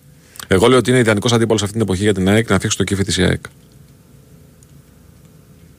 Εγώ 0.48 0.68
λέω 0.68 0.78
ότι 0.78 0.90
είναι 0.90 1.00
ιδανικός 1.00 1.34
αντίπαλος 1.34 1.62
αυτή 1.62 1.74
την 1.74 1.82
εποχή 1.82 2.04
για 2.04 2.14
την 2.14 2.30
ΑΕΚ 2.30 2.50
να 2.50 2.56
φτιάξει 2.56 2.78
το 2.78 2.84
κύφι 2.84 3.04
της 3.04 3.18
ΑΕΚ. 3.20 3.42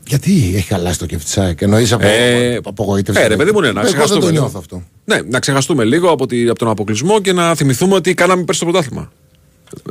Γιατί 0.07 0.52
έχει 0.57 0.66
χαλάσει 0.66 0.98
το 0.98 1.07
κεφτή 1.07 1.31
ΣΑΕΚ, 1.31 1.61
εννοείς 1.61 1.93
από 1.93 2.07
Ε, 2.07 2.57
από 2.57 2.70
απογοήτευση. 2.70 3.23
ε, 3.23 3.27
ρε 3.27 3.36
παιδί 3.36 3.51
μου, 3.52 3.61
ναι, 3.61 3.73
να 3.73 3.81
Εγώ 3.81 3.82
δεν 3.82 3.90
ξεχαστούμε. 3.90 4.20
το 4.24 4.31
λίγο. 4.31 4.40
νιώθω 4.43 4.59
αυτό. 4.59 4.82
Ναι, 5.05 5.20
να 5.28 5.39
ξεχαστούμε 5.39 5.85
λίγο 5.85 6.11
από, 6.11 6.27
τη, 6.27 6.48
από 6.48 6.59
τον 6.59 6.69
αποκλεισμό 6.69 7.20
και 7.20 7.32
να 7.32 7.55
θυμηθούμε 7.55 7.94
ότι 7.94 8.15
κάναμε 8.15 8.43
πέρσι 8.44 8.61
το 8.61 8.66
πρωτάθλημα. 8.66 9.12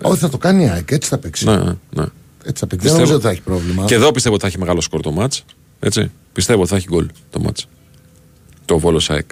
Όχι, 0.02 0.20
θα 0.20 0.30
το 0.30 0.38
κάνει 0.38 0.64
η 0.64 0.70
ΑΕΚ, 0.70 0.92
έτσι 0.92 1.10
θα 1.10 1.18
παίξει. 1.18 1.46
Ναι, 1.46 1.56
ναι, 1.58 1.72
ναι. 1.90 2.06
Έτσι 2.50 2.60
θα 2.64 2.68
παίξει. 2.68 2.88
Δεν 2.88 2.96
νομίζω 2.96 3.14
ότι 3.14 3.24
θα 3.24 3.30
έχει 3.30 3.42
πρόβλημα. 3.42 3.86
Και 3.86 3.94
εδώ 3.94 4.12
πιστεύω 4.12 4.36
ότι 4.36 4.44
θα 4.44 4.50
έχει 4.50 4.60
μεγάλο 4.60 4.82
σκορ 4.82 5.02
το 5.02 5.12
ματς. 5.12 5.46
Έτσι. 5.80 6.12
Πιστεύω 6.34 6.62
ότι 6.62 6.70
θα 6.70 6.76
έχει 6.76 6.88
γκολ 6.90 7.08
το 7.30 7.40
ματς. 7.40 7.68
Το 8.66 8.78
Βόλος 8.80 9.10
ΑΕΚ. 9.10 9.30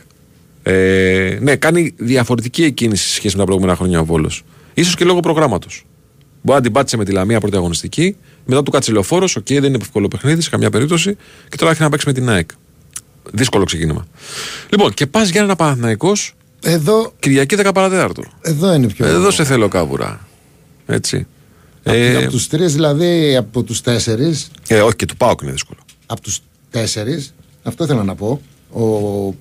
Ε, 0.63 1.37
ναι, 1.41 1.55
κάνει 1.55 1.93
διαφορετική 1.97 2.63
εκκίνηση 2.63 3.07
σε 3.07 3.13
σχέση 3.13 3.33
με 3.35 3.39
τα 3.39 3.45
προηγούμενα 3.45 3.77
χρόνια 3.77 3.99
ο 3.99 4.05
Βόλος. 4.05 4.43
Ίσως 4.83 4.93
και 4.95 5.05
λόγω 5.05 5.19
προγράμματος. 5.19 5.85
Μπορεί 6.41 6.57
να 6.57 6.63
την 6.63 6.71
πάτησε 6.73 6.97
με 6.97 7.05
τη 7.05 7.11
Λαμία 7.11 7.39
πρώτη 7.39 7.55
αγωνιστική, 7.55 8.15
μετά 8.45 8.63
του 8.63 8.71
κάτσε 8.71 8.91
λεωφόρο, 8.91 9.27
οκ, 9.37 9.45
δεν 9.47 9.63
είναι 9.63 9.77
εύκολο 9.81 10.07
παιχνίδι 10.07 10.41
σε 10.41 10.49
καμιά 10.49 10.69
περίπτωση, 10.69 11.17
και 11.49 11.57
τώρα 11.57 11.71
έχει 11.71 11.81
να 11.81 11.89
παίξει 11.89 12.07
με 12.07 12.13
την 12.13 12.29
ΑΕΚ. 12.29 12.49
Δύσκολο 13.31 13.63
ξεκίνημα. 13.63 14.07
Λοιπόν, 14.69 14.93
και 14.93 15.07
ΠΑΣ 15.07 15.29
Γιάννενα 15.29 15.55
Παναθηναϊκός 15.55 16.33
Εδώ, 16.63 17.13
Κυριακή 17.19 17.55
10 17.55 17.69
παρατέταρτο. 17.73 18.23
εδώ 18.41 18.73
είναι 18.73 18.87
πιο. 18.87 19.05
Εδώ 19.05 19.31
σε 19.31 19.43
θέλω 19.43 19.67
κάβουρα. 19.67 20.27
Έτσι. 20.85 21.27
Από, 21.87 21.97
Ε, 21.97 22.15
από 22.17 22.31
τους 22.31 22.47
τρεις, 22.47 22.73
δηλαδή 22.73 23.35
από 23.35 23.63
τους 23.63 23.81
τέσσερις, 23.81 24.49
ε, 24.67 24.81
όχι, 24.81 24.95
και 24.95 25.05
του 25.05 25.17
Πάουκ 25.17 25.41
είναι 25.41 25.51
δύσκολο. 25.51 25.79
από 26.05 26.21
τους 26.21 26.39
τέσσερις, 26.69 27.33
αυτό 27.63 27.83
ήθελα 27.83 28.03
να 28.03 28.15
πω. 28.15 28.41
Ο 28.71 28.81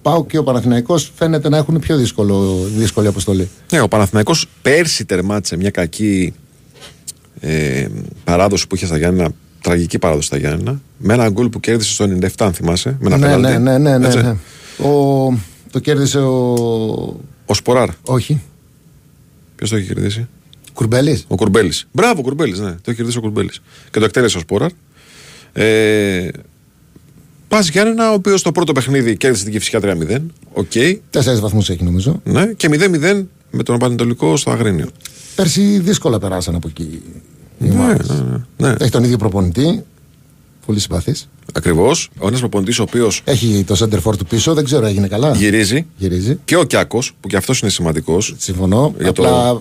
Πάου 0.02 0.26
και 0.26 0.38
ο 0.38 0.42
Παναθηναϊκός 0.42 1.12
φαίνεται 1.16 1.48
να 1.48 1.56
έχουν 1.56 1.78
πιο 1.78 1.96
δύσκολο, 1.96 2.62
δύσκολη 2.76 3.06
αποστολή. 3.06 3.48
Ναι, 3.72 3.80
ο 3.80 3.88
Παναθηναϊκός 3.88 4.46
πέρσι 4.62 5.04
τερμάτισε 5.04 5.56
μια 5.56 5.70
κακή 5.70 6.34
ε, 7.40 7.86
παράδοση 8.24 8.66
που 8.66 8.74
είχε 8.74 8.86
στα 8.86 8.96
Γιάννενα, 8.98 9.30
τραγική 9.62 9.98
παράδοση 9.98 10.26
στα 10.26 10.36
Γιάννενα, 10.36 10.80
με 10.98 11.14
ένα 11.14 11.28
γκολ 11.28 11.48
που 11.48 11.60
κέρδισε 11.60 11.92
στο 11.92 12.04
97, 12.04 12.28
αν 12.38 12.52
θυμάσαι. 12.52 12.96
Με 13.00 13.06
ένα 13.06 13.16
ναι, 13.16 13.26
πέναλτι. 13.34 13.58
ναι, 13.62 13.78
ναι, 13.78 13.78
ναι, 13.78 13.98
ναι, 13.98 14.06
Έτσι. 14.06 14.18
ναι. 14.22 14.36
Ο, 14.88 15.38
το 15.70 15.78
κέρδισε 15.78 16.18
ο. 16.18 16.52
Ο 17.46 17.54
Σποράρ. 17.54 17.88
Όχι. 18.02 18.42
Ποιος 19.56 19.70
το 19.70 19.76
έχει 19.76 19.86
κερδίσει; 19.86 20.28
Κουρμπέλης. 20.76 21.24
Ο 21.28 21.34
Κουρμπέλης. 21.34 21.86
Μπράβο, 21.92 22.20
ο 22.20 22.22
Κουρμπέλης, 22.22 22.58
ναι. 22.58 22.70
Το 22.70 22.80
έχει 22.86 22.96
κερδίσει 22.96 23.18
ο 23.18 23.20
Κουρμπέλης. 23.20 23.60
Και 23.90 23.98
το 23.98 24.04
εκτέλεσε 24.04 24.36
ο 24.36 24.40
Σποράρ. 24.40 24.70
Ε, 25.52 26.28
ΠΑΣ 27.48 27.68
Γιάννενα, 27.68 28.10
ο 28.10 28.14
οποίος 28.14 28.42
το 28.42 28.52
πρώτο 28.52 28.72
παιχνίδι 28.72 29.16
κέρδισε 29.16 29.44
την 29.44 29.52
Κηφισιά 29.52 29.80
3-0. 29.82 30.18
Οκ. 30.52 30.72
Τέσσερις 31.10 31.40
βαθμούς 31.40 31.70
έχει 31.70 31.84
νομίζω. 31.84 32.20
Ναι, 32.24 32.46
και 32.46 32.68
0-0 32.72 33.24
με 33.50 33.62
τον 33.62 33.78
Πανετολικό 33.78 34.36
στο 34.36 34.50
Αγρίνιο. 34.50 34.86
Πέρσι 35.36 35.78
δύσκολα 35.78 36.18
περάσαν 36.18 36.54
από 36.54 36.68
εκεί. 36.68 36.82
οι 36.82 37.02
Ναι, 37.58 37.70
ομάδες. 37.70 38.08
ναι, 38.08 38.14
ναι, 38.58 38.68
ναι. 38.68 38.74
Έχει 38.80 38.90
τον 38.90 39.04
ίδιο 39.04 39.16
προπονητή. 39.16 39.84
Πολύ 40.66 40.80
συμπαθής. 40.80 41.28
Ακριβώς. 41.52 42.08
Ο 42.18 42.26
ένας 42.26 42.40
προπονητής 42.40 42.78
ο 42.78 42.82
οποίος 42.82 43.20
Έχει 43.24 43.64
το 43.66 43.76
center 43.78 44.02
for 44.02 44.16
του 44.18 44.26
πίσω, 44.26 44.54
δεν 44.54 44.64
ξέρω, 44.64 44.86
έγινε 44.86 45.08
καλά. 45.08 45.32
γυρίζει 45.34 45.86
Γυρίζει. 45.96 46.38
και 46.44 46.56
ο 46.56 46.64
Κιάκος, 46.64 47.12
που 47.20 47.28
και 47.28 47.36
αυτός 47.36 47.60
είναι 47.60 47.70
σημαντικός. 47.70 48.34
Συμφωνώ. 48.38 48.94
Για 49.00 49.12
το- 49.12 49.22
Απλά 49.22 49.60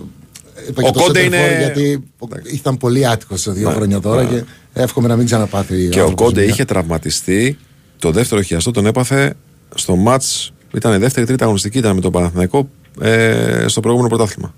είπα 0.68 0.82
και 0.82 0.88
Ο 0.88 0.90
το 0.90 1.00
Κόντε 1.00 1.20
center 1.20 1.22
for 1.22 1.26
είναι- 1.26 1.56
Γιατί 1.58 2.04
ήταν 2.52 2.76
πολύ 2.76 3.06
άτυχος 3.06 3.40
σε 3.40 3.50
δύο 3.52 3.68
Ναι, 3.68 3.74
χρόνια 3.74 4.00
τώρα 4.00 4.22
ναι. 4.22 4.28
και 4.28 4.44
εύχομαι 4.72 5.08
να 5.08 5.16
μην 5.16 5.26
ξαναπάθει. 5.26 5.88
Και 5.88 5.98
ο 5.98 6.02
άνθρωπος 6.02 6.26
Κόντε 6.26 6.40
μια. 6.40 6.50
είχε 6.50 6.64
τραυματιστεί. 6.64 7.58
Το 7.98 8.10
δεύτερο 8.10 8.40
χιαστό 8.42 8.70
τον 8.70 8.86
έπαθε 8.86 9.34
στο 9.74 9.96
μάτς. 9.96 10.52
Ήταν 10.74 10.94
η 10.94 10.96
δεύτερη, 10.98 11.26
τρίτη 11.26 11.42
αγωνιστική. 11.42 11.78
Ήταν 11.78 11.94
με 11.94 12.00
τον 12.00 12.12
Παναθηναϊκό 12.12 12.68
ε, 13.00 13.64
στο 13.68 13.80
προηγούμενο 13.80 14.14
πρωτάθλημα. 14.16 14.54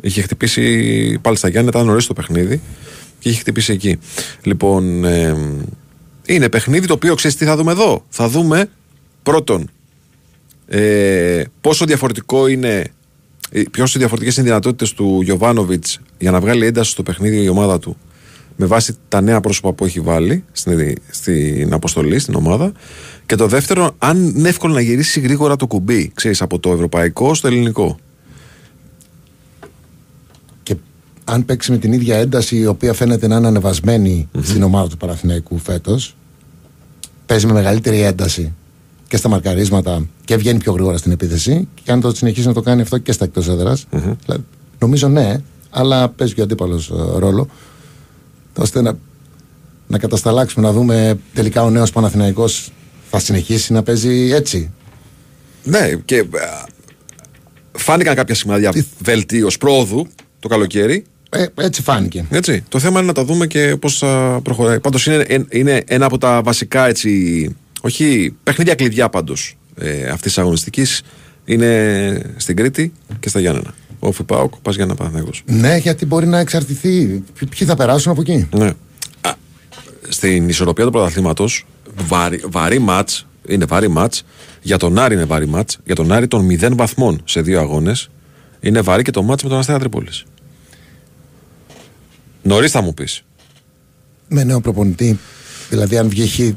Είχε 0.00 0.22
χτυπήσει 0.22 1.18
πάλι 1.22 1.36
στα 1.36 1.48
Γιάννη, 1.48 1.68
ήταν 1.68 1.86
νωρίς 1.86 2.06
το 2.06 2.12
παιχνίδι 2.12 2.60
και 3.18 3.28
είχε 3.28 3.40
χτυπήσει 3.40 3.72
εκεί. 3.72 3.98
Λοιπόν, 4.42 5.04
ε, 5.04 5.36
είναι 6.26 6.48
παιχνίδι 6.48 6.86
το 6.86 6.92
οποίο 6.94 7.14
ξέρεις 7.14 7.36
τι 7.36 7.44
θα 7.44 7.56
δούμε 7.56 7.72
εδώ. 7.72 8.04
Θα 8.08 8.28
δούμε 8.28 8.68
πρώτον 9.22 9.70
ε, 10.68 11.42
πόσο 11.60 11.84
διαφορετικό 11.84 12.46
είναι. 12.46 12.84
Ποιος 13.70 13.96
διαφορετικές 13.98 14.36
είναι 14.36 14.46
οι 14.46 14.48
δυνατότητε 14.48 14.92
του 14.96 15.20
Γιωβάνοβιτς 15.22 16.00
για 16.18 16.30
να 16.30 16.40
βγάλει 16.40 16.66
ένταση 16.66 16.90
στο 16.90 17.02
παιχνίδι 17.02 17.42
η 17.42 17.48
ομάδα 17.48 17.78
του 17.78 17.96
με 18.60 18.66
βάση 18.66 18.96
τα 19.08 19.20
νέα 19.20 19.40
πρόσωπα 19.40 19.72
που 19.72 19.84
έχει 19.84 20.00
βάλει 20.00 20.44
στην, 20.52 20.94
στην 21.10 21.72
αποστολή, 21.72 22.18
στην 22.18 22.34
ομάδα. 22.34 22.72
Και 23.26 23.34
το 23.34 23.46
δεύτερο, 23.46 23.94
αν 23.98 24.28
είναι 24.36 24.48
εύκολο 24.48 24.72
να 24.72 24.80
γυρίσει 24.80 25.20
γρήγορα 25.20 25.56
το 25.56 25.66
κουμπί, 25.66 26.10
ξέρεις, 26.14 26.42
από 26.42 26.58
το 26.58 26.72
ευρωπαϊκό 26.72 27.34
στο 27.34 27.46
ελληνικό. 27.46 27.98
Και 30.62 30.76
αν 31.24 31.44
παίξει 31.44 31.70
με 31.70 31.78
την 31.78 31.92
ίδια 31.92 32.16
ένταση 32.16 32.56
η 32.56 32.66
οποία 32.66 32.92
φαίνεται 32.92 33.26
να 33.26 33.36
είναι 33.36 33.46
ανεβασμένη 33.46 34.28
στην 34.42 34.62
ομάδα 34.62 34.88
του 34.88 34.96
Παναθηναϊκού 34.96 35.58
φέτος, 35.58 36.16
παίζει 37.26 37.46
με 37.46 37.52
μεγαλύτερη 37.52 38.00
ένταση 38.00 38.52
και 39.10 39.16
στα 39.16 39.28
μαρκαρίσματα 39.28 40.06
και 40.24 40.36
βγαίνει 40.36 40.58
πιο 40.58 40.72
γρήγορα 40.72 40.96
στην 40.96 41.12
επίθεση. 41.12 41.68
Και 41.82 41.92
αν 41.92 42.00
το 42.00 42.14
συνεχίσει 42.14 42.46
να 42.46 42.52
το 42.52 42.60
κάνει 42.60 42.80
αυτό 42.80 42.98
και 42.98 43.12
στα 43.12 43.24
εκτός 43.24 43.48
έδρας, 43.48 43.86
δηλαδή, 43.90 44.44
νομίζω 44.78 45.08
ναι, 45.08 45.36
αλλά 45.70 46.08
παίζει 46.08 46.34
και 46.34 46.40
ο 46.40 46.44
αντίπαλος 46.44 46.92
ρόλο, 47.16 47.48
ώστε 48.58 48.82
να, 48.82 48.98
να 49.86 49.98
κατασταλάξουμε, 49.98 50.66
να 50.66 50.72
δούμε 50.72 51.18
τελικά 51.34 51.62
ο 51.62 51.70
νέος 51.70 51.90
Παναθηναϊκός 51.90 52.72
θα 53.10 53.18
συνεχίσει 53.18 53.72
να 53.72 53.82
παίζει 53.82 54.30
έτσι. 54.32 54.70
Ναι, 55.64 55.88
και 56.04 56.16
ε, 56.16 56.26
φάνηκαν 57.72 58.14
κάποια 58.14 58.34
σημάδια 58.34 58.72
βελτίωσης 58.98 59.58
πρόοδου 59.58 60.06
το 60.38 60.48
καλοκαίρι. 60.48 61.04
Ε, 61.30 61.46
έτσι 61.54 61.82
φάνηκε. 61.82 62.26
Έτσι. 62.30 62.64
Το 62.68 62.78
θέμα 62.78 62.98
είναι 62.98 63.06
να 63.06 63.14
τα 63.14 63.24
δούμε 63.24 63.46
και 63.46 63.76
πώς 63.80 63.98
θα 63.98 64.40
προχωράει. 64.42 64.80
Πάντως 64.80 65.06
είναι, 65.06 65.24
ε, 65.28 65.38
είναι 65.50 65.82
ένα 65.86 66.06
από 66.06 66.18
τα 66.18 66.42
βασικά 66.42 66.86
έτσι. 66.86 67.10
Όχι, 67.80 68.34
παιχνίδια 68.42 68.74
κλειδιά 68.74 69.08
πάντως 69.08 69.56
ε, 69.78 70.02
αυτής 70.06 70.22
της 70.22 70.38
αγωνιστικής 70.38 71.02
είναι 71.44 72.32
στην 72.36 72.56
Κρήτη 72.56 72.92
και 73.20 73.28
στα 73.28 73.40
Γιάννενα. 73.40 73.74
Ο 73.98 74.12
Φιπάοκ, 74.12 74.54
πας 74.62 74.74
για 74.76 74.86
να 74.86 74.94
Παναθηναϊκός. 74.94 75.42
Ναι, 75.46 75.76
γιατί 75.76 76.06
μπορεί 76.06 76.26
να 76.26 76.38
εξαρτηθεί. 76.38 77.06
Ποι- 77.38 77.48
Ποιοι 77.56 77.66
θα 77.66 77.76
περάσουν 77.76 78.12
από 78.12 78.20
εκεί; 78.20 78.48
Ναι. 78.54 78.66
Α, 79.20 79.32
στην 80.08 80.48
ισορροπία 80.48 80.84
του 80.84 80.90
πρωταθλήματος, 80.90 81.66
βαρύ, 82.06 82.42
βαρύ 82.50 82.78
μάτς, 82.78 83.26
είναι 83.48 83.64
βαρύ 83.64 83.88
μάτς. 83.88 84.24
Για 84.62 84.76
τον 84.76 84.98
Άρη 84.98 85.14
είναι 85.14 85.24
βαρύ 85.24 85.46
μάτς. 85.46 85.78
Για 85.84 85.94
τον 85.94 86.12
Άρη 86.12 86.28
των 86.28 86.46
0 86.60 86.74
βαθμών 86.76 87.20
σε 87.24 87.40
δύο 87.40 87.60
αγώνες. 87.60 88.10
Είναι 88.60 88.80
βαρύ 88.80 89.02
και 89.02 89.10
το 89.10 89.22
μάτς 89.22 89.42
με 89.42 89.48
τον 89.48 89.58
Αστέρα 89.58 89.78
Τρίπολης. 89.78 90.24
Νωρίς 92.42 92.70
θα 92.70 92.80
μου 92.80 92.94
πεις. 92.94 93.24
Με 94.28 94.44
νέο 94.44 94.60
προπονητή. 94.60 95.18
Δηλαδή, 95.70 95.98
αν 95.98 96.08
βγει 96.08 96.26
χ, 96.26 96.54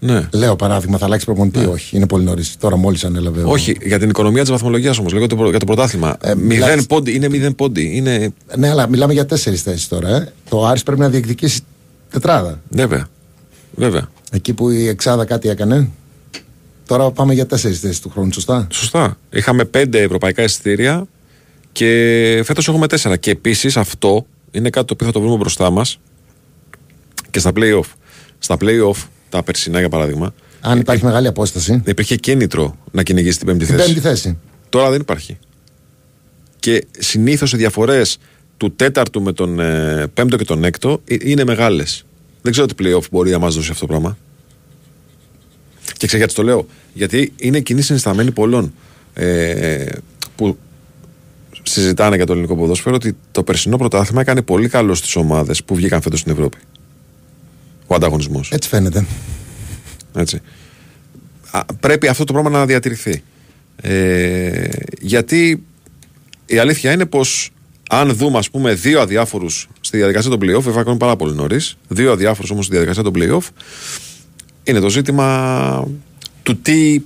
Ναι. 0.00 0.28
λέω 0.32 0.56
παράδειγμα, 0.56 0.98
θα 0.98 1.04
αλλάξει 1.04 1.24
προπονητή. 1.24 1.64
Όχι, 1.64 1.96
είναι 1.96 2.06
πολύ 2.06 2.24
νωρίς. 2.24 2.56
Τώρα 2.58 2.76
μόλις 2.76 3.04
ανέλαβε. 3.04 3.42
ο- 3.42 3.50
Όχι, 3.50 3.76
για 3.82 3.98
την 3.98 4.08
οικονομία 4.08 4.40
της 4.42 4.50
βαθμολογίας 4.50 4.98
όμως. 4.98 5.12
Λέγω 5.12 5.26
το 5.26 5.36
προ- 5.36 5.50
για 5.50 5.58
το 5.58 5.64
πρωτάθλημα. 5.64 6.16
Ε, 6.20 6.34
μηδέν 6.34 6.46
μιλάς- 6.68 6.86
πόντι, 6.86 7.14
είναι 7.14 7.28
μηδέν 7.28 7.54
πόντι. 7.54 7.96
Είναι. 7.96 8.32
Ναι, 8.56 8.68
αλλά 8.70 8.88
μιλάμε 8.88 9.12
για 9.12 9.26
τέσσερις 9.26 9.62
θέσεις 9.62 9.88
τώρα. 9.88 10.08
Ε. 10.08 10.32
Το 10.48 10.66
Άρης 10.66 10.82
πρέπει 10.82 11.00
να 11.00 11.08
διεκδικήσει 11.08 11.60
τετράδα. 12.10 12.60
Βέβαια. 12.68 13.08
Βέβαια. 13.74 14.08
Εκεί 14.32 14.52
που 14.52 14.70
η 14.70 14.88
Εξάδα 14.88 15.24
κάτι 15.24 15.48
έκανε. 15.48 15.90
Τώρα 16.86 17.10
πάμε 17.10 17.34
για 17.34 17.46
τέσσερις 17.46 17.80
θέσεις 17.80 18.00
του 18.00 18.10
χρόνου, 18.10 18.32
σωστά; 18.32 18.66
Σωστά. 18.70 19.16
Είχαμε 19.30 19.64
πέντε 19.64 20.00
ευρωπαϊκά 20.02 20.42
εισιτήρια 20.42 21.06
και 21.72 21.84
φέτος 22.44 22.68
έχουμε 22.68 22.86
τέσσερα. 22.86 23.16
Και 23.16 23.30
επίσης 23.30 23.76
αυτό 23.76 24.26
είναι 24.50 24.70
κάτι 24.70 24.86
το 24.86 24.92
οποίο 24.92 25.06
θα 25.06 25.12
το 25.12 25.20
βρούμε 25.20 25.36
μπροστά 25.36 25.70
μας 25.70 25.98
και 27.30 27.38
στα 27.38 27.52
playoff. 27.56 27.86
Στα 28.38 28.56
playoff, 28.60 28.96
τα 29.28 29.42
περσινά 29.42 29.78
για 29.78 29.88
παράδειγμα, 29.88 30.34
Αν 30.60 30.78
υπάρχει 30.80 31.04
μεγάλη 31.04 31.26
απόσταση. 31.26 31.82
υπήρχε 31.86 32.16
κίνητρο 32.16 32.76
να 32.90 33.02
κυνηγήσει 33.02 33.38
την 33.38 33.46
πέμπτη 33.46 33.64
Την 33.66 33.74
θέση. 33.76 33.86
πέμπτη 33.86 34.00
θέση. 34.00 34.38
Τώρα 34.68 34.90
δεν 34.90 35.00
υπάρχει. 35.00 35.38
Και 36.58 36.86
συνήθως 36.98 37.52
οι 37.52 37.56
διαφορές 37.56 38.18
του 38.56 38.72
τέταρτου 38.72 39.22
με 39.22 39.32
τον 39.32 39.60
ε, 39.60 40.06
πέμπτο 40.14 40.36
και 40.36 40.44
τον 40.44 40.64
έκτο 40.64 41.00
ε, 41.04 41.16
είναι 41.20 41.44
μεγάλες. 41.44 42.04
Δεν 42.42 42.52
ξέρω 42.52 42.66
τι 42.66 42.74
playoff 42.78 43.08
μπορεί 43.10 43.30
να 43.30 43.38
μα 43.38 43.48
δώσει 43.48 43.70
αυτό 43.70 43.80
το 43.80 43.86
πράγμα. 43.86 44.18
Και 45.96 46.06
ξέρω 46.06 46.18
γιατί 46.18 46.34
το 46.34 46.42
λέω. 46.42 46.66
Γιατί 46.92 47.32
είναι 47.36 47.60
κοινή 47.60 47.82
συνισταμένη 47.82 48.30
πολλών 48.30 48.72
ε, 49.14 49.86
που 50.36 50.58
συζητάνε 51.62 52.16
για 52.16 52.26
το 52.26 52.32
ελληνικό 52.32 52.56
ποδόσφαιρο 52.56 52.94
ότι 52.94 53.16
το 53.32 53.42
περσινό 53.42 53.76
πρωτάθλημα 53.76 54.20
έκανε 54.20 54.42
πολύ 54.42 54.68
καλό 54.68 54.94
στις 54.94 55.16
ομάδες 55.16 55.64
που 55.64 55.74
βγήκαν 55.74 56.02
φέτος 56.02 56.20
στην 56.20 56.32
Ευρώπη. 56.32 56.56
Ο 57.90 57.94
ανταγωνισμός. 57.94 58.50
Έτσι 58.50 58.68
φαίνεται. 58.68 59.06
Έτσι. 60.14 60.40
Α, 61.50 61.64
πρέπει 61.64 62.08
αυτό 62.08 62.24
το 62.24 62.32
πράγμα 62.32 62.50
να 62.50 62.66
διατηρηθεί. 62.66 63.22
Ε, 63.80 64.68
γιατί 65.00 65.62
η 66.46 66.58
αλήθεια 66.58 66.92
είναι 66.92 67.06
πως 67.06 67.50
αν 67.90 68.14
δούμε, 68.14 68.38
ας 68.38 68.50
πούμε, 68.50 68.74
δύο 68.74 69.00
αδιάφορους 69.00 69.68
στη 69.80 69.96
διαδικασία 69.96 70.30
των 70.30 70.38
playoff, 70.42 70.62
βέβαια 70.62 70.82
είναι 70.86 70.96
πάρα 70.96 71.16
πολύ 71.16 71.34
νωρίς, 71.34 71.76
δύο 71.88 72.12
αδιάφορους 72.12 72.50
όμως 72.50 72.64
στη 72.64 72.74
διαδικασία 72.74 73.02
των 73.02 73.12
playoff, 73.16 73.48
είναι 74.64 74.80
το 74.80 74.88
ζήτημα 74.88 75.88
του 76.42 76.56
τι 76.60 77.00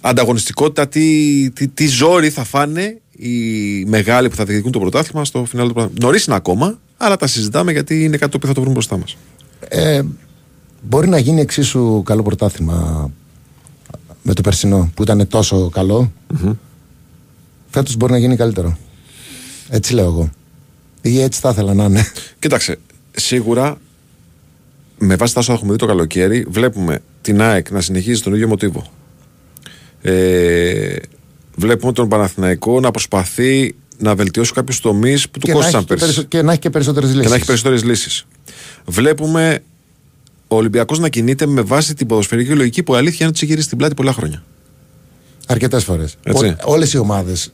ανταγωνιστικότητα, 0.00 0.88
τι, 0.88 1.50
τι, 1.50 1.68
τι 1.68 1.86
ζόρι 1.86 2.30
θα 2.30 2.44
φάνε 2.44 2.98
οι 3.16 3.84
μεγάλοι 3.84 4.28
που 4.28 4.36
θα 4.36 4.44
διεκδικούν 4.44 4.72
το 4.72 4.78
πρωτάθλημα 4.78 5.24
στο 5.24 5.44
φινάλ 5.44 5.66
του 5.66 5.72
πρωτάθλημα. 5.72 6.06
Νωρίς 6.06 6.24
είναι 6.24 6.36
ακόμα, 6.36 6.78
αλλά 6.96 7.16
τα 7.16 7.26
συζητάμε 7.26 7.72
γιατί 7.72 8.04
είναι 8.04 8.16
κάτι 8.16 8.30
το 8.30 8.36
οποίο 8.36 8.48
θα 8.48 8.54
το 8.54 8.60
βρούμε 8.60 8.74
μπροστά 8.74 8.96
μας. 8.98 9.16
Ε, 9.68 10.02
μπορεί 10.82 11.08
να 11.08 11.18
γίνει 11.18 11.40
εξίσου 11.40 12.02
καλό 12.02 12.22
πρωτάθλημα 12.22 13.10
με 14.22 14.34
το 14.34 14.40
περσινό 14.42 14.90
που 14.94 15.02
ήταν 15.02 15.28
τόσο 15.28 15.68
καλό. 15.68 16.12
Φέτος 17.70 17.96
μπορεί 17.96 18.12
να 18.12 18.18
γίνει 18.18 18.36
καλύτερο. 18.36 18.76
Έτσι 19.68 19.94
λέω 19.94 20.04
εγώ. 20.04 20.30
Ή 21.02 21.20
έτσι 21.20 21.40
θα 21.40 21.50
ήθελα 21.50 21.74
να 21.74 21.84
είναι. 21.84 22.04
Κοίταξε, 22.38 22.78
σίγουρα 23.12 23.78
με 24.98 25.16
βάση 25.16 25.34
τα 25.34 25.40
όσα 25.40 25.52
έχουμε 25.52 25.72
δει 25.72 25.78
το 25.78 25.86
καλοκαίρι, 25.86 26.46
βλέπουμε 26.48 26.98
την 27.20 27.40
ΑΕΚ 27.42 27.70
να 27.70 27.80
συνεχίζει 27.80 28.20
τον 28.22 28.34
ίδιο 28.34 28.48
μοτίβο. 28.48 28.86
Ε, 30.02 30.96
βλέπουμε 31.56 31.92
τον 31.92 32.08
Παναθηναϊκό 32.08 32.80
να 32.80 32.90
προσπαθεί 32.90 33.74
να 33.98 34.14
βελτιώσει 34.14 34.52
κάποιους 34.52 34.80
τομείς 34.80 35.28
που 35.30 35.38
του 35.38 35.46
και, 35.46 35.52
να 35.52 35.58
έχει 35.58 35.72
κόστησαν 35.72 35.80
και, 35.80 35.86
πέρσι. 35.94 36.04
περισσο- 36.04 36.28
και 36.28 36.42
να 36.42 36.50
έχει 36.52 36.60
και 36.60 36.70
περισσότερες 36.70 37.08
λύσει. 37.10 37.22
Και 37.22 37.28
να 37.28 37.34
έχει 37.34 37.44
περισσότερες 37.44 37.84
λύσεις. 37.84 38.26
Βλέπουμε 38.86 39.62
ο 40.48 40.56
Ολυμπιακός 40.56 40.98
να 40.98 41.08
κινείται 41.08 41.46
με 41.46 41.60
βάση 41.60 41.94
την 41.94 42.06
ποδοσφαιρική 42.06 42.54
λογική 42.54 42.82
που 42.82 42.94
η 42.94 42.96
αλήθεια 42.96 43.16
είναι 43.20 43.28
ότι 43.28 43.36
έχει 43.36 43.46
γυρίσει 43.46 43.66
στην 43.66 43.78
πλάτη 43.78 43.94
πολλά 43.94 44.12
χρόνια. 44.12 44.42
Αρκετές 45.46 45.84
φορές. 45.84 46.16
Έτσι. 46.22 46.56
Όλες 46.64 46.92
οι 46.92 46.98
ομάδες 46.98 47.52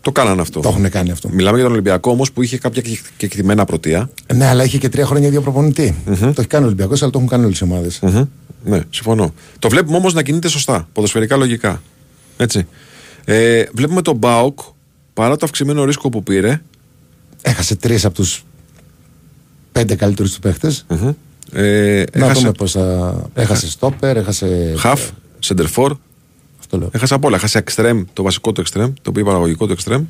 Το 0.00 0.12
κάνανε 0.12 0.40
αυτό. 0.40 0.60
το 0.60 0.68
έχουν 0.68 0.90
κάνει 0.90 1.10
αυτό. 1.10 1.28
Μιλάμε 1.28 1.54
για 1.54 1.64
τον 1.64 1.72
Ολυμπιακό 1.72 2.10
όμως 2.10 2.32
που 2.32 2.42
είχε 2.42 2.58
κάποια 2.58 2.82
κεκ- 2.82 3.04
κεκτημένα 3.16 3.64
πρωτεία. 3.64 4.10
Ναι, 4.34 4.46
αλλά 4.46 4.64
είχε 4.64 4.78
και 4.78 4.88
τρία 4.88 5.06
χρόνια 5.06 5.30
δύο 5.30 5.40
προπονητή. 5.42 5.94
Το 6.04 6.34
έχει 6.38 6.46
κάνει 6.46 6.64
ο 6.64 6.66
Ολυμπιακός, 6.66 7.02
αλλά 7.02 7.10
το 7.10 7.18
έχουν 7.18 7.30
κάνει 7.30 7.44
όλες 7.44 7.58
οι 7.58 7.64
ομάδες. 7.64 7.98
Μμμ. 8.02 8.24
Ναι, 8.64 8.80
συμφωνώ. 8.90 9.34
Το 9.58 9.68
βλέπουμε 9.68 9.96
όμως 9.96 10.14
να 10.14 10.22
κινείται 10.22 10.48
σωστά, 10.48 10.88
ποδοσφαιρικά 10.92 11.36
λογικά. 11.36 11.82
Έτσι. 12.36 12.66
Ε, 13.24 13.64
βλέπουμε 13.74 14.02
τον 14.02 14.16
Μπάουκ, 14.16 14.58
παρά 15.14 15.36
το 15.36 15.44
αυξημένο 15.44 15.84
ρίσκο 15.84 16.08
που 16.08 16.22
πήρε, 16.22 16.60
Έχασε 17.42 17.76
τρεις 17.76 18.04
από 18.04 18.14
τους 18.14 18.44
πέντε 19.80 19.94
καλύτερους 19.94 20.30
τους 20.30 20.38
παίχτες. 20.38 20.84
μμμ, 20.88 21.08
ε, 21.52 22.04
Να 22.14 22.24
έχασε 22.24 22.40
δούμε 22.40 22.52
πώς 22.52 22.72
θα. 22.72 23.14
Έχασε 23.34 23.70
στόπερ, 23.70 24.16
έχασε. 24.16 24.74
χαφ, 24.78 25.00
σεντερφόρ, 25.38 25.96
Αυτό 26.60 26.78
λέω. 26.78 26.88
έχασε 26.92 27.14
απ' 27.14 27.24
όλα. 27.24 27.36
Έχασε 27.36 27.58
εξτρέμ, 27.58 28.02
το 28.12 28.22
βασικό 28.22 28.52
του 28.52 28.60
εξτρέμ, 28.60 28.92
το 29.02 29.10
οποίο 29.10 29.24
παραγωγικό 29.24 29.66
του 29.66 29.72
εξτρέμ. 29.72 30.04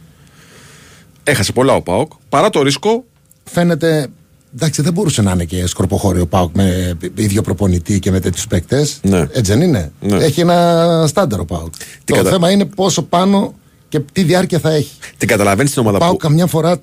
Έχασε 1.25 1.53
πολλά 1.53 1.73
ο 1.75 1.83
Πάοκ. 1.83 2.13
Παρά 2.29 2.51
το 2.51 2.63
ρίσκο, 2.63 3.05
Φαίνεται. 3.45 4.07
Εντάξει, 4.55 4.83
δεν 4.83 4.93
μπορούσε 4.93 5.23
να 5.23 5.31
είναι 5.33 5.45
και 5.45 5.67
σκορποχώριο 5.67 6.27
Πάουκ 6.27 6.55
με 6.57 6.93
ίδιο 7.15 7.43
προπονητή 7.43 7.99
και 7.99 8.11
με 8.11 8.21
τέτοιους 8.21 8.47
παίκτες. 8.47 8.99
Ναι. 9.03 9.19
Έτσι 9.19 9.43
δεν 9.53 9.61
είναι. 9.61 9.93
Ναι. 10.01 10.17
Έχει 10.17 10.41
ένα 10.41 11.05
στάνταρο 11.09 11.45
Πάουκ. 11.45 11.75
Το 12.05 12.15
κατα- 12.15 12.31
θέμα 12.31 12.51
είναι 12.51 12.65
πόσο 12.65 13.03
πάνω 13.03 13.55
και 13.89 14.01
τι 14.13 14.23
διάρκεια 14.23 14.59
θα 14.59 14.71
έχει. 14.71 14.91
την 15.19 15.29
καταλαβαίνεις 15.29 15.73
την 15.73 15.83
ομάδα 15.83 15.99
Πάουκ 15.99 16.11
που. 16.13 16.17
καμιά 16.17 16.47
φορά 16.47 16.77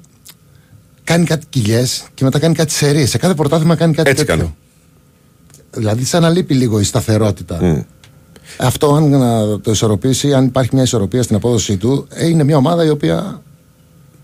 κάνει 1.08 1.26
κάτι 1.26 1.46
κοιλιές 1.50 2.06
και 2.14 2.24
μετά 2.24 2.40
κάνει 2.40 2.54
κάτι 2.56 2.72
σερίες. 2.72 3.10
Σε 3.10 3.18
κάθε 3.18 3.34
πρωτάθλημα 3.34 3.76
κάνει 3.76 3.94
κάτι 3.94 4.10
Έτσι 4.10 4.26
τέτοιο. 4.26 4.44
κάνει. 4.44 4.56
Δηλαδή, 5.72 6.06
σαν 6.06 6.22
να 6.22 6.30
λείπει 6.30 6.54
λίγο 6.54 6.80
η 6.80 6.84
σταθερότητα. 6.84 7.60
Μμ. 7.64 7.80
Αυτό, 8.58 8.94
αν 8.94 9.10
να 9.10 9.60
το 9.60 9.72
ισορροπήσει, 9.72 10.34
αν 10.34 10.46
υπάρχει 10.46 10.70
μια 10.74 10.84
ισορροπία 10.84 11.24
στην 11.24 11.36
απόδοσή 11.36 11.78
του, 11.78 12.08
ε, 12.10 12.28
είναι 12.28 12.44
μια 12.44 12.58
ομάδα 12.58 12.86
η 12.86 12.90
οποία 12.90 13.42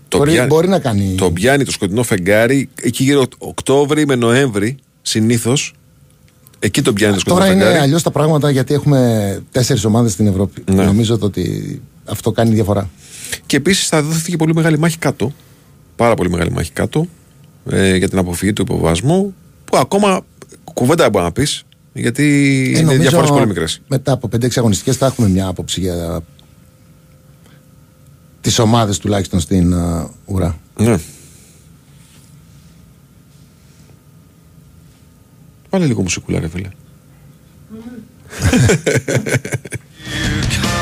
Το 0.08 0.18
μπορεί, 0.18 0.30
πιάνει- 0.30 0.48
μπορεί 0.50 0.68
να 0.68 0.78
κάνει. 0.78 1.14
Το 1.14 1.30
πιάνει 1.30 1.64
το 1.64 1.70
σκοτεινό 1.70 2.02
φεγγάρι 2.02 2.68
εκεί 2.82 3.04
γύρω 3.04 3.24
Οκτώβρη 3.38 4.06
με 4.06 4.14
Νοέμβρη 4.14 4.76
συνήθως. 5.02 5.74
Εκεί 6.58 6.82
το 6.82 6.92
πιάνει 6.92 7.14
το 7.14 7.20
σκοτεινό 7.20 7.40
Τώρα 7.44 7.54
είναι 7.54 7.62
φεγγάρι. 7.64 7.82
αλλιώς 7.84 8.02
τα 8.02 8.10
πράγματα 8.10 8.50
γιατί 8.50 8.74
έχουμε 8.74 9.42
τέσσερις 9.50 9.84
ομάδες 9.84 10.12
στην 10.12 10.26
Ευρώπη. 10.26 10.64
Ναι. 10.72 10.84
Νομίζω 10.84 11.18
το 11.18 11.26
ότι 11.26 11.80
αυτό 12.04 12.32
κάνει 12.32 12.54
διαφορά. 12.54 12.90
Και 13.46 13.56
επίσης 13.56 13.86
θα 13.88 14.02
δόθηκε 14.02 14.36
πολύ 14.36 14.54
μεγάλη 14.54 14.78
μάχη 14.78 14.98
κάτω. 14.98 15.32
Πάρα 15.96 16.14
πολύ 16.14 16.30
μεγάλη 16.30 16.50
μάχη 16.50 16.72
κάτω 16.72 17.06
ε, 17.70 17.96
για 17.96 18.08
την 18.08 18.18
αποφυγή 18.18 18.52
του 18.52 18.62
υποβασμού. 18.62 19.34
Που 19.64 19.76
ακόμα 19.76 20.20
κουβέντα 20.74 21.02
δεν 21.02 21.12
μπορεί 21.12 21.24
να 21.24 21.32
πεις 21.32 21.64
γιατί 21.92 22.22
Ε, 22.74 22.78
είναι 22.78 22.80
νομίζω 22.80 23.00
διαφορές 23.00 23.30
πολύ 23.30 23.46
μικρές. 23.46 23.80
Μετά 23.88 24.12
από 24.12 24.28
5-6 24.36 24.48
αγωνιστικές 24.56 24.96
θα 24.96 25.06
έχουμε 25.06 25.28
μια 25.28 25.46
άποψη 25.46 25.80
για 25.80 26.20
τις 28.40 28.58
ομάδες 28.58 28.98
τουλάχιστον 28.98 29.40
στην 29.40 29.74
α, 29.74 30.10
ουρά. 30.24 30.58
Ναι. 30.78 30.96
Βάλε 35.70 35.86
λίγο 35.86 36.02
μουσικούλα, 36.02 36.40
ρε 36.40 36.48
φίλε. 36.48 36.68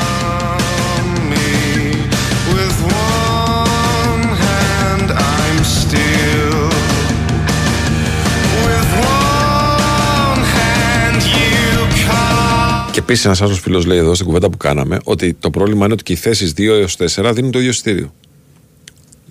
επίσης, 13.03 13.25
ένας 13.25 13.41
άλλος 13.41 13.59
φίλος 13.59 13.85
λέει 13.85 13.97
εδώ 13.97 14.13
στην 14.13 14.25
κουβέντα 14.25 14.49
που 14.49 14.57
κάναμε 14.57 14.99
ότι 15.03 15.33
το 15.33 15.49
πρόβλημα 15.49 15.83
είναι 15.85 15.93
ότι 15.93 16.03
και 16.03 16.13
οι 16.13 16.15
θέσεις 16.15 16.53
2 16.57 16.59
έως 16.73 16.95
4 16.95 17.31
δίνουν 17.33 17.51
το 17.51 17.57
ίδιο 17.59 17.69
εισιτήριο. 17.71 18.13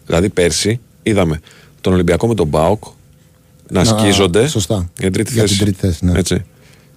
Δηλαδή, 0.06 0.28
πέρσι 0.28 0.80
είδαμε 1.02 1.40
τον 1.80 1.92
Ολυμπιακό 1.92 2.26
με 2.26 2.34
τον 2.34 2.46
Μπάουκ 2.46 2.84
να 3.68 3.84
Να, 3.84 3.98
σκίζονται. 3.98 4.48
σωστά. 4.48 4.74
Για 4.74 5.10
την 5.10 5.12
τρίτη 5.12 5.32
Για 5.32 5.42
θέση. 5.42 5.54
την 5.56 5.64
τρίτη 5.64 5.78
θέση, 5.80 6.04
ναι. 6.04 6.18
Έτσι. 6.18 6.44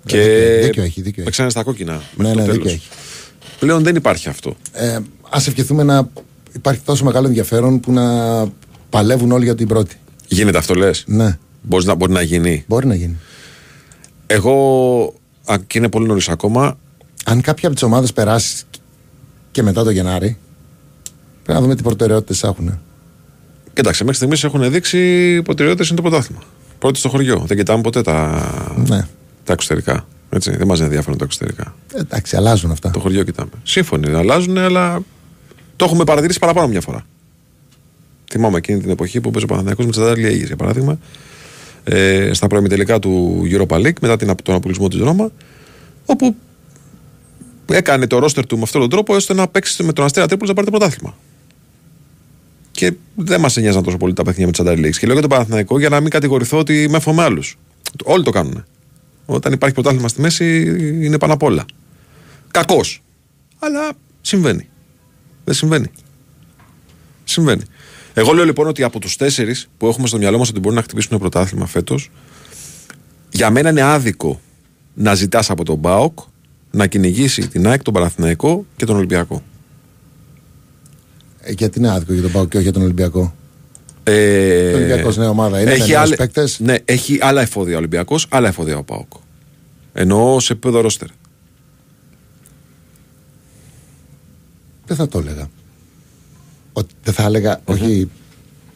Και 0.06 0.18
δίκιο- 0.20 0.64
δίκιο 0.64 0.84
έχει, 0.84 1.02
δίκιο 1.02 1.12
έχει. 1.12 1.24
παίξανε 1.24 1.50
στα 1.50 1.64
κόκκινα. 1.64 1.94
Ναι, 1.94 2.02
μέχρι 2.18 2.34
το 2.34 2.40
ναι, 2.40 2.42
τέλος. 2.42 2.56
δίκιο 2.58 2.72
έχει. 2.72 2.88
Πλέον 3.60 3.84
δεν 3.84 3.96
υπάρχει 3.96 4.30
αυτό. 4.30 4.56
Ε, 4.72 4.96
Α 5.30 5.38
ευχηθούμε 5.48 5.84
να 5.84 6.10
υπάρχει 6.54 6.82
τόσο 6.86 7.04
μεγάλο 7.06 7.28
ενδιαφέρον 7.28 7.80
που 7.80 7.92
να 7.92 8.04
παλεύουν 8.90 9.32
όλοι 9.32 9.44
για 9.44 9.56
την 9.56 9.68
πρώτη. 9.68 9.96
Γίνεται 10.28 10.58
αυτό, 10.58 10.74
λες; 10.74 11.04
Ναι, 11.08 11.38
Μπορείς 11.62 11.86
να, 11.86 11.96
μπορεί 11.96 12.12
να 12.12 12.22
γίνει. 12.22 12.64
μπορεί 12.68 12.88
να 12.88 12.96
γίνει. 12.96 13.16
Εγώ, 14.28 14.54
αν 15.06 15.25
και 15.68 15.78
είναι 15.78 15.90
πολύ 15.90 16.08
νωρίς 16.08 16.30
ακόμα, 16.30 16.78
Αν 17.26 17.42
κάποια 17.42 17.68
από 17.68 17.76
τις 17.78 17.84
ομάδες 17.84 18.14
περάσει 18.14 18.64
και 19.52 19.64
μετά 19.64 19.84
το 19.84 19.90
Γενάρη, 19.90 20.38
πρέπει 21.44 21.60
να 21.60 21.62
δούμε 21.62 21.76
τι 21.76 21.84
προτεραιότητες 21.84 22.44
έχουν. 22.44 22.80
Κοίταξε, 23.74 24.04
μέχρι 24.04 24.18
στιγμής 24.18 24.44
έχουν 24.44 24.72
δείξει 24.72 24.98
οι 25.36 25.42
προτεραιότητες 25.42 25.88
είναι 25.88 25.96
το 26.02 26.10
πρωτάθλημα. 26.10 26.42
Πρώτη 26.80 27.00
στο 27.00 27.10
χωριό. 27.10 27.44
Δεν 27.46 27.58
κοιτάμε 27.58 27.82
ποτέ 27.82 28.02
τα, 28.02 28.42
Ναι. 28.88 29.08
τα 29.44 29.54
εξωτερικά. 29.54 30.08
Έτσι, 30.30 30.56
δεν 30.56 30.68
μας 30.68 30.80
ενδιαφέρουν 30.80 31.18
τα 31.18 31.26
εξωτερικά. 31.26 31.76
Εντάξει, 31.96 32.36
αλλάζουν 32.36 32.72
αυτά. 32.72 32.92
Το 32.92 33.00
χωριό 33.00 33.24
κοιτάμε. 33.24 33.50
Σύμφωνοι, 33.64 34.14
αλλάζουν, 34.14 34.58
αλλά 34.58 35.00
το 35.76 35.86
έχουμε 35.86 36.04
παρατηρήσει 36.04 36.40
παραπάνω 36.40 36.68
μια 36.68 36.82
φορά. 36.82 37.06
Θυμάμαι 38.32 38.58
εκείνη 38.58 38.80
την 38.80 38.90
εποχή 38.90 39.22
που 39.22 39.30
παίζει 39.32 39.46
ο 39.46 39.48
Παναθηναϊκός 39.48 39.86
με 39.86 39.92
τη 39.92 39.98
Σαντάρ 39.98 40.18
Λιέγης, 40.18 40.48
για 40.48 40.56
παράδειγμα, 40.56 41.00
ε, 41.88 42.34
στα 42.34 42.48
προημιτελικά 42.48 43.00
του 43.00 43.42
Europa 43.52 43.76
League, 43.76 44.00
μετά 44.02 44.18
την, 44.18 44.36
τον 44.44 44.56
αποκλεισμό 44.56 44.88
τη 44.88 44.98
Ρώμα, 44.98 45.32
όπου 46.06 46.36
έκανε 47.72 48.08
το 48.08 48.20
ρόστερ 48.20 48.46
του 48.46 48.58
με 48.58 48.64
αυτόν 48.64 48.82
τον 48.82 48.90
τρόπο 48.90 49.16
ώστε 49.16 49.34
να 49.34 49.48
παίξει 49.48 49.84
με 49.84 49.94
τον 49.94 50.06
Αστέρα 50.06 50.28
Τρίπολης 50.28 50.50
να 50.50 50.56
πάρει 50.56 50.72
το 50.72 50.78
πρωτάθλημα. 50.78 51.16
Και 52.72 52.94
δεν 53.16 53.40
μας 53.40 53.56
νοιάζαν 53.56 53.84
τόσο 53.84 53.98
πολύ 53.98 54.14
τα 54.14 54.24
παιχνίδια 54.24 54.46
με 54.46 54.52
τη 54.52 54.58
Σαντάρ 54.58 54.78
Λιέγης. 54.78 55.00
Και 55.00 55.06
λέω 55.06 55.14
για 55.14 55.22
τον 55.28 55.32
Παναθηναϊκό 55.32 55.80
για 55.80 55.90
να 55.90 56.00
μην 56.00 56.10
κατηγορηθώ 56.10 56.58
ότι 56.58 56.88
με 56.90 57.00
με 57.14 57.24
άλλους. 57.24 57.58
Όλοι 58.04 58.24
το 58.24 58.32
κάνουν. 58.32 58.66
Όταν 59.26 59.54
υπάρχει 59.54 59.76
πρωτάθλημα 59.76 60.08
στη 60.08 60.22
μέση, 60.22 60.62
είναι 61.06 61.18
πάνω 61.18 61.34
απ' 61.34 61.44
όλα. 61.44 61.66
Κακός. 62.52 63.04
Αλλά 63.60 63.92
συμβαίνει. 64.22 64.70
Δεν 65.44 65.54
συμβαίνει. 65.54 65.92
Συμβαίνει. 67.24 67.62
Εγώ 68.18 68.34
λέω 68.34 68.46
λοιπόν 68.46 68.68
ότι 68.68 68.84
από 68.84 69.00
τους 69.00 69.16
τέσσερις 69.16 69.68
που 69.78 69.88
έχουμε 69.88 70.08
στο 70.08 70.18
μυαλό 70.18 70.38
μας 70.38 70.50
ότι 70.50 70.60
μπορούν 70.60 70.78
να 70.78 70.84
χτυπήσουν 70.84 71.12
το 71.12 71.20
πρωτάθλημα 71.20 71.66
φέτος, 71.66 72.12
για 73.30 73.50
μένα 73.50 73.70
είναι 73.70 73.82
άδικο 73.82 74.42
να 74.94 75.14
ζητάς 75.16 75.50
από 75.50 75.64
τον 75.64 75.76
Μπάοκ 75.78 76.20
να 76.72 76.88
κυνηγήσει 76.88 77.48
την 77.48 77.68
ΑΕΚ, 77.68 77.82
τον 77.82 77.94
Παναθηναϊκό 77.94 78.66
και 78.76 78.86
τον 78.86 78.96
Ολυμπιακό. 78.96 79.44
Ε, 81.42 81.52
γιατί 81.52 81.80
είναι 81.80 81.92
άδικο 81.92 82.14
για 82.14 82.22
τον 82.22 82.32
Πάο 82.32 82.46
και 82.48 82.56
όχι 82.56 82.64
για 82.64 82.74
τον 82.74 82.82
Ολυμπιακό; 82.82 83.36
Ε, 84.04 84.72
Ο 84.74 84.76
Ολυμπιακός 84.76 85.18
νέα 85.18 85.30
ομάδα 85.30 85.62
είναι, 85.62 85.72
με 85.72 85.78
νέους 85.78 85.92
άλλε- 85.94 86.16
παίκτες. 86.16 86.60
Ναι, 86.60 86.76
έχει 86.86 87.18
άλλα 87.22 87.42
εφόδια 87.42 87.76
ο 87.76 87.78
Ολυμπιακός, 87.78 88.28
άλλα 88.30 88.48
εφόδια 88.48 88.78
ο 88.78 88.84
Πάοκ. 88.84 89.12
Εννοώ 89.94 90.40
σε 90.40 90.54
επίπεδο 90.54 90.82
ρόστερ. 90.82 91.08
Δεν 94.86 94.98
θα 94.98 95.08
το 95.08 95.20
έλεγα. 95.20 95.50
Ότι 96.78 96.94
δεν 97.04 97.14
θα 97.14 97.24
έλεγα, 97.24 97.62
όχι, 97.66 98.10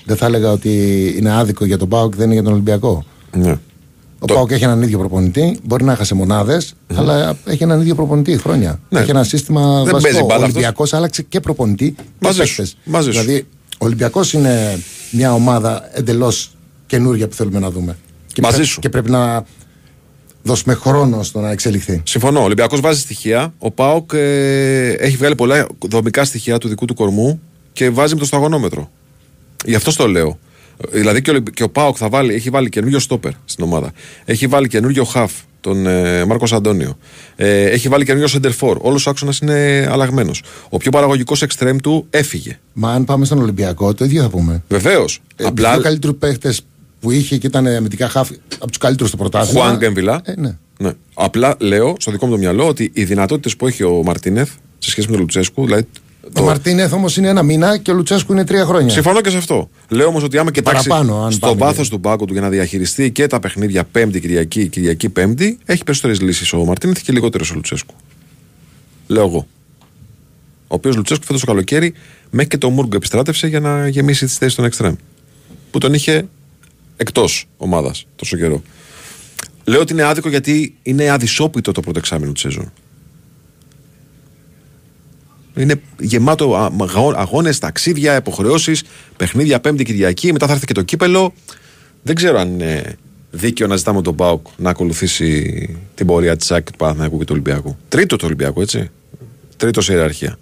δεν 0.06 0.16
θα 0.18 0.26
έλεγα 0.26 0.52
ότι 0.52 0.74
είναι 1.18 1.32
άδικο 1.32 1.66
για 1.66 1.78
τον 1.78 1.90
Πάοκ, 1.90 2.16
δεν 2.16 2.26
είναι 2.26 2.34
για 2.34 2.44
τον 2.44 2.52
Ολυμπιακό. 2.54 3.06
Ναι. 3.36 3.52
Ο 4.20 4.26
Το- 4.26 4.34
Πάοκ 4.34 4.52
έχει 4.52 4.64
έναν 4.64 4.82
ίδιο 4.82 4.98
προπονητή, 4.98 5.60
μπορεί 5.64 5.84
να 5.84 5.92
έχασε 5.92 6.16
μονάδες, 6.16 6.74
αλλά 6.96 7.38
έχει 7.46 7.64
έναν 7.64 7.82
ίδιο 7.82 7.96
προπονητή 7.96 8.38
χρόνια. 8.38 8.80
Ναι. 8.90 9.00
Έχει 9.00 9.10
ένα 9.10 9.24
σύστημα 9.24 9.62
Δεν 9.84 9.92
παίζει 9.92 10.06
βασικό. 10.08 10.24
Ο 10.24 10.28
μπάλα 10.28 10.44
Ολυμπιακός 10.44 10.94
άλλαξε 10.94 11.22
και 11.22 11.40
προπονητή 11.40 11.92
και 11.92 12.04
Μαζί 12.20 12.44
σου, 12.44 12.56
παίκτες. 12.56 12.78
μαζί 12.86 13.12
σου. 13.12 13.20
Δηλαδή, 13.20 13.48
ο 13.72 13.86
Ολυμπιακός 13.86 14.34
είναι 14.34 14.80
μια 15.12 15.34
ομάδα 15.34 15.90
εντελώς 15.94 16.52
καινούρια 16.88 17.28
που 17.28 17.36
θέλουμε 17.36 17.60
να 17.60 17.72
δούμε. 17.72 17.98
Και 18.34 18.42
Μαζί 18.42 18.56
πρέ- 18.56 18.68
σου. 18.68 18.80
Και 18.80 18.90
πρέπει 18.90 19.10
να 19.12 19.44
δώσουμε 20.44 20.74
χρόνο 20.74 21.24
στο 21.24 21.40
να 21.40 21.52
εξελιχθεί. 21.52 22.02
Συμφωνώ. 22.06 22.40
Ο 22.40 22.44
Ολυμπιακός 22.44 22.80
βάζει 22.80 23.00
στοιχεία. 23.00 23.54
Ο 23.60 23.72
Πάοκ 23.72 24.12
ε, 24.14 24.90
έχει 24.92 25.16
βγάλει 25.18 25.36
πολλά 25.36 25.68
δομικά 25.90 26.24
στοιχεία 26.26 26.58
του 26.58 26.68
δικού 26.68 26.86
του 26.86 26.94
κορμού 26.94 27.42
και 27.80 27.90
βάζει 27.90 28.14
με 28.14 28.20
το 28.20 28.26
σταγονόμετρο. 28.26 28.92
Γι' 29.66 29.76
αυτό 29.76 29.96
το 29.96 30.08
λέω. 30.08 30.40
Ε, 30.92 30.98
Δηλαδή 31.00 31.22
και 31.22 31.30
ο, 31.30 31.34
Ολυμπ- 31.34 31.50
και 31.50 31.64
ο 31.64 31.70
ΠΑΟΚ 31.70 31.96
θα 32.00 32.10
βάλει, 32.10 32.34
έχει 32.34 32.50
βάλει 32.50 32.70
καινούριο 32.70 33.00
στόπερ 33.00 33.32
στην 33.46 33.64
ομάδα. 33.64 33.92
Έχει 34.26 34.48
βάλει 34.48 34.68
καινούριο 34.68 35.04
χαφ, 35.04 35.32
τον 35.62 35.88
ε, 35.88 36.26
Μάρκος 36.26 36.54
Αντώνιο. 36.54 36.98
Ε, 37.36 37.64
έχει 37.64 37.88
βάλει 37.90 38.06
καινούριο 38.06 38.28
σεντερφόρ. 38.28 38.78
Όλος 38.82 39.06
ο 39.06 39.10
άξονας 39.10 39.40
είναι 39.40 39.88
αλλαγμένος. 39.92 40.44
Ο 40.70 40.78
πιο 40.78 40.92
παραγωγικός 40.92 41.42
εξτρέμ 41.42 41.78
του 41.78 42.06
έφυγε. 42.10 42.60
Μα 42.74 42.92
αν 42.92 43.06
πάμε 43.06 43.26
στον 43.26 43.42
Ολυμπιακό, 43.42 43.94
το 43.94 44.06
ίδιο 44.06 44.22
θα 44.22 44.30
πούμε. 44.30 44.64
Βεβαίως. 44.70 45.22
Ε, 45.36 45.46
Απλά. 45.46 45.64
Τους 45.68 45.74
δύο 45.74 45.84
καλύτερους 45.84 46.16
παίχτες 46.18 46.62
που 47.00 47.12
είχε 47.12 47.38
και 47.38 47.48
ήταν 47.48 47.68
αμυντικά 47.68 48.10
χαφ 48.10 48.30
από 48.56 48.68
τους 48.68 48.78
καλύτερους 48.78 49.08
στο 49.10 49.18
πρωτάθλημα. 49.18 49.64
Χουάνγκ, 49.64 49.78
Εμβιλά. 49.78 50.22
Ε, 50.24 50.34
ναι. 50.38 50.58
Ναι. 50.80 50.92
Απλά 51.14 51.56
λέω 51.60 51.96
στο 52.00 52.12
δικό 52.12 52.26
μου 52.26 52.32
το 52.32 52.38
μυαλό 52.38 52.68
ότι 52.68 52.92
οι 52.94 53.04
δυνατότητες 53.04 53.56
που 53.56 53.68
έχει 53.68 53.84
ο 53.84 54.02
Μαρτίνεθ 54.06 54.50
σε 54.80 54.90
σχέση 54.90 55.08
με 55.08 55.12
τον 55.14 55.22
Λουτσέσκου. 55.22 55.66
Δηλαδή, 55.66 55.88
Ο 56.38 56.42
Μαρτίνεθ 56.42 56.94
όμως 56.94 57.18
είναι 57.18 57.28
ένα 57.28 57.44
μήνα 57.44 57.78
και 57.78 57.92
ο 57.92 57.94
Λουτσέσκου 57.94 58.32
είναι 58.32 58.44
τρία 58.46 58.66
χρόνια. 58.66 58.90
Συμφωνώ 58.90 59.22
και 59.22 59.30
σε 59.30 59.38
αυτό. 59.38 59.70
Λέω 59.90 60.08
όμως 60.08 60.24
ότι 60.24 60.38
άμα 60.38 60.52
κοιτάξεις 60.52 60.88
παραπάνω, 60.88 61.24
αν 61.24 61.32
στο 61.32 61.48
πάμε 61.48 61.60
βάθος 61.60 61.90
και- 61.90 61.96
του 61.96 62.02
πάγκου 62.02 62.26
του 62.26 62.34
για 62.34 62.42
να 62.42 62.50
διαχειριστεί 62.50 63.12
και 63.12 63.28
τα 63.28 63.40
παιχνίδια 63.40 63.84
Πέμπτη, 63.84 64.20
Κυριακή, 64.20 64.68
Κυριακή, 64.68 65.10
Πέμπτη, 65.10 65.58
έχει 65.66 65.84
περισσότερες 65.84 66.22
λύσεις 66.22 66.54
ο 66.54 66.66
Μαρτίνεθ 66.66 67.02
και 67.02 67.12
λιγότερες 67.12 67.52
ο 67.52 67.54
Λουτσέσκου. 67.56 67.94
Λέω 69.08 69.26
εγώ. 69.26 69.48
Ο 70.68 70.76
οποίος 70.76 70.96
Λουτσέσκου 70.96 71.26
φέτος 71.26 71.42
το 71.42 71.48
καλοκαίρι 71.48 71.94
μέχρι 72.30 72.50
και 72.50 72.58
το 72.58 72.70
Μούργκο 72.70 72.96
επιστράτευσε 72.96 73.48
για 73.48 73.60
να 73.60 73.88
γεμίσει 73.88 74.26
τις 74.26 74.38
θέσεις 74.38 74.56
των 74.56 74.66
Εκστρέμ. 74.66 74.94
Που 75.72 75.78
τον 75.78 75.94
είχε 75.94 76.28
εκτός 76.98 77.46
ομάδας 77.58 78.06
τόσο 78.16 78.38
καιρό. 78.38 78.62
Λέω 79.64 79.80
ότι 79.82 79.94
είναι 79.94 80.04
άδικο 80.04 80.30
γιατί 80.30 80.76
είναι 80.84 81.10
αδυσόπιτο 81.10 81.72
το 81.72 81.82
πρώτο 81.82 82.00
εξάμεινο 82.00 82.32
της 82.32 82.42
σεζόν. 82.42 82.72
Είναι 85.60 85.82
γεμάτο 86.00 86.72
αγώνες, 87.16 87.60
ταξίδια, 87.60 88.16
υποχρεώσεις, 88.16 88.84
παιχνίδια 89.18 89.60
Πέμπτη 89.60 89.84
Κυριακή. 89.84 90.32
Μετά 90.32 90.48
θα 90.48 90.54
έρθει 90.54 90.66
και 90.66 90.74
το 90.74 90.82
κύπελο. 90.82 91.34
Δεν 92.04 92.16
ξέρω 92.16 92.40
αν 92.40 92.50
είναι 92.50 92.96
δίκαιο 93.32 93.68
να 93.68 93.76
ζητάμε 93.76 94.02
τον 94.02 94.16
Πάουκ 94.16 94.48
να 94.58 94.70
ακολουθήσει 94.70 95.78
την 95.96 96.06
πορεία 96.06 96.36
της 96.38 96.52
ΑΚ 96.52 96.72
του 96.72 96.78
Παναθηναϊκού 96.78 97.18
και 97.18 97.24
του 97.26 97.32
Ολυμπιακού. 97.34 97.78
Τρίτο 97.88 98.16
του 98.16 98.24
Ολυμπιακού, 98.26 98.62
έτσι. 98.62 98.90
Τρίτος 99.58 99.86
σε 99.86 99.94
ιεραρχία. 99.94 100.38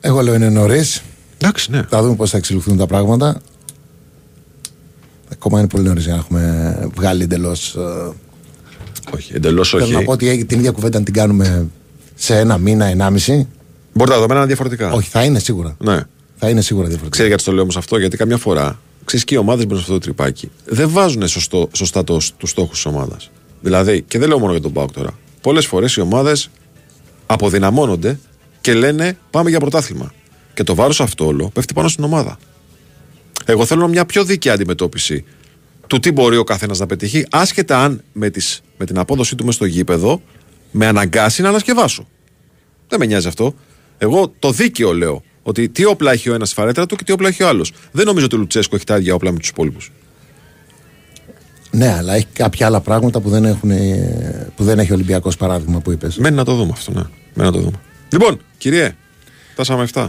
Εγώ 0.00 0.20
λέω 0.20 0.34
είναι 0.34 0.48
νωρίς. 0.48 1.02
Εντάξει, 1.38 1.70
ναι. 1.70 1.82
Θα 1.88 2.02
δούμε 2.02 2.14
πώς 2.16 2.30
θα 2.30 2.36
εξελιχθούν 2.36 2.76
τα 2.76 2.86
πράγματα. 2.86 3.40
Ακόμα 5.32 5.58
είναι 5.58 5.68
πολύ 5.68 5.84
νωρίς 5.84 6.04
για 6.04 6.12
να 6.12 6.18
έχουμε 6.18 6.90
βγάλει 6.94 7.22
εντελώς. 7.22 7.76
Όχι, 9.14 9.32
εντελώς 9.34 9.70
Θέλω 9.70 9.84
όχι. 9.84 9.92
να 9.92 10.02
πω 10.02 10.12
ότι 10.12 10.44
την 10.44 10.58
ίδια 10.58 10.70
κουβέντα 10.70 10.98
να 10.98 11.04
την 11.04 11.14
κάνουμε 11.14 11.68
σε 12.22 12.38
ένα 12.38 12.58
μήνα, 12.58 12.84
ενάμιση. 12.84 13.48
Μπορεί 13.92 14.10
τα 14.10 14.16
δεδομένα 14.16 14.34
να 14.34 14.38
είναι 14.38 14.46
διαφορετικά. 14.46 14.92
Όχι, 14.92 15.08
θα 15.08 15.24
είναι 15.24 15.38
σίγουρα. 15.38 15.76
Ναι. 15.78 16.02
Θα 16.36 16.48
είναι 16.48 16.60
σίγουρα 16.60 16.86
διαφορετικά. 16.86 17.08
Ξέρει 17.08 17.28
γιατί 17.28 17.44
το 17.44 17.52
λέω 17.52 17.62
όμως 17.62 17.76
αυτό, 17.76 17.98
γιατί 17.98 18.16
καμιά 18.16 18.36
φορά 18.36 18.80
ξέρεις 19.04 19.24
και 19.24 19.34
οι 19.34 19.38
ομάδες 19.38 19.66
μπαίνουν 19.66 19.82
σε 19.82 19.92
αυτό 19.92 19.92
το 19.92 19.98
τρυπάκι. 19.98 20.50
Δεν 20.64 20.90
βάζουν 20.90 21.28
σωστό, 21.28 21.68
σωστά 21.72 22.04
τους 22.04 22.32
στόχους 22.42 22.70
της 22.72 22.84
ομάδας. 22.84 23.30
Δηλαδή, 23.60 24.02
και 24.02 24.18
δεν 24.18 24.28
λέω 24.28 24.38
μόνο 24.38 24.52
για 24.52 24.60
τον 24.60 24.72
Πάουκ 24.72 24.92
τώρα. 24.92 25.18
Πολλές 25.40 25.66
φορές 25.66 25.94
οι 25.94 26.00
ομάδες 26.00 26.50
αποδυναμώνονται 27.26 28.18
και 28.60 28.74
λένε 28.74 29.16
πάμε 29.30 29.50
για 29.50 29.60
πρωτάθλημα. 29.60 30.12
Και 30.54 30.62
το 30.62 30.74
βάρος 30.74 31.00
αυτό 31.00 31.26
όλο 31.26 31.50
πέφτει 31.52 31.74
πάνω 31.74 31.88
στην 31.88 32.04
ομάδα. 32.04 32.38
Εγώ 33.44 33.64
θέλω 33.64 33.88
μια 33.88 34.04
πιο 34.04 34.24
δίκαιη 34.24 34.52
αντιμετώπιση 34.52 35.24
του 35.86 35.98
τι 36.00 36.12
μπορεί 36.12 36.36
ο 36.36 36.44
καθένας 36.44 36.78
να 36.78 36.86
πετύχει, 36.86 37.26
άσχετα 37.30 37.84
αν 37.84 38.02
με, 38.12 38.30
τις, 38.30 38.62
με 38.78 38.84
την 38.84 38.98
απόδοσή 38.98 39.34
του 39.34 39.44
μες 39.44 39.54
στο 39.54 39.64
γήπεδο 39.64 40.20
με 40.70 40.86
αναγκάσει 40.86 41.42
να 41.42 41.48
ανασκευάσω. 41.48 42.06
Δεν 42.92 43.00
με 43.00 43.06
νοιάζει 43.06 43.28
αυτό. 43.28 43.54
Εγώ 43.98 44.32
το 44.38 44.50
δίκαιο 44.50 44.92
λέω. 44.92 45.22
Ότι 45.42 45.68
τι 45.68 45.84
όπλα 45.84 46.12
έχει 46.12 46.30
ο 46.30 46.34
ένας 46.34 46.52
φαρέτρα 46.52 46.86
του 46.86 46.96
και 46.96 47.04
τι 47.04 47.12
όπλα 47.12 47.28
έχει 47.28 47.42
ο 47.42 47.48
άλλος. 47.48 47.72
Δεν 47.92 48.06
νομίζω 48.06 48.24
ότι 48.24 48.34
ο 48.34 48.38
Λουτσέσκο 48.38 48.76
έχει 48.76 48.84
τα 48.84 48.96
ίδια 48.96 49.14
όπλα 49.14 49.32
με 49.32 49.38
τους 49.38 49.48
υπόλοιπους. 49.48 49.92
Ναι, 51.70 51.94
αλλά 51.98 52.14
έχει 52.14 52.26
κάποια 52.32 52.66
άλλα 52.66 52.80
πράγματα 52.80 53.20
που 53.20 53.28
δεν, 53.28 53.44
έχουν, 53.44 53.70
που 54.56 54.64
δεν 54.64 54.78
έχει 54.78 54.90
ο 54.90 54.94
Ολυμπιακός 54.94 55.36
παράδειγμα 55.36 55.80
που 55.80 55.92
είπες. 55.92 56.16
Μένει 56.16 56.36
να 56.36 56.44
το 56.44 56.54
δούμε 56.54 56.70
αυτό, 56.72 56.92
ναι. 56.92 57.02
Μένει 57.34 57.50
να 57.50 57.52
το 57.52 57.58
δούμε. 57.58 57.80
Λοιπόν, 58.12 58.40
κυριέ, 58.58 58.96
φτάσαμε 59.52 59.88
7. 59.92 60.08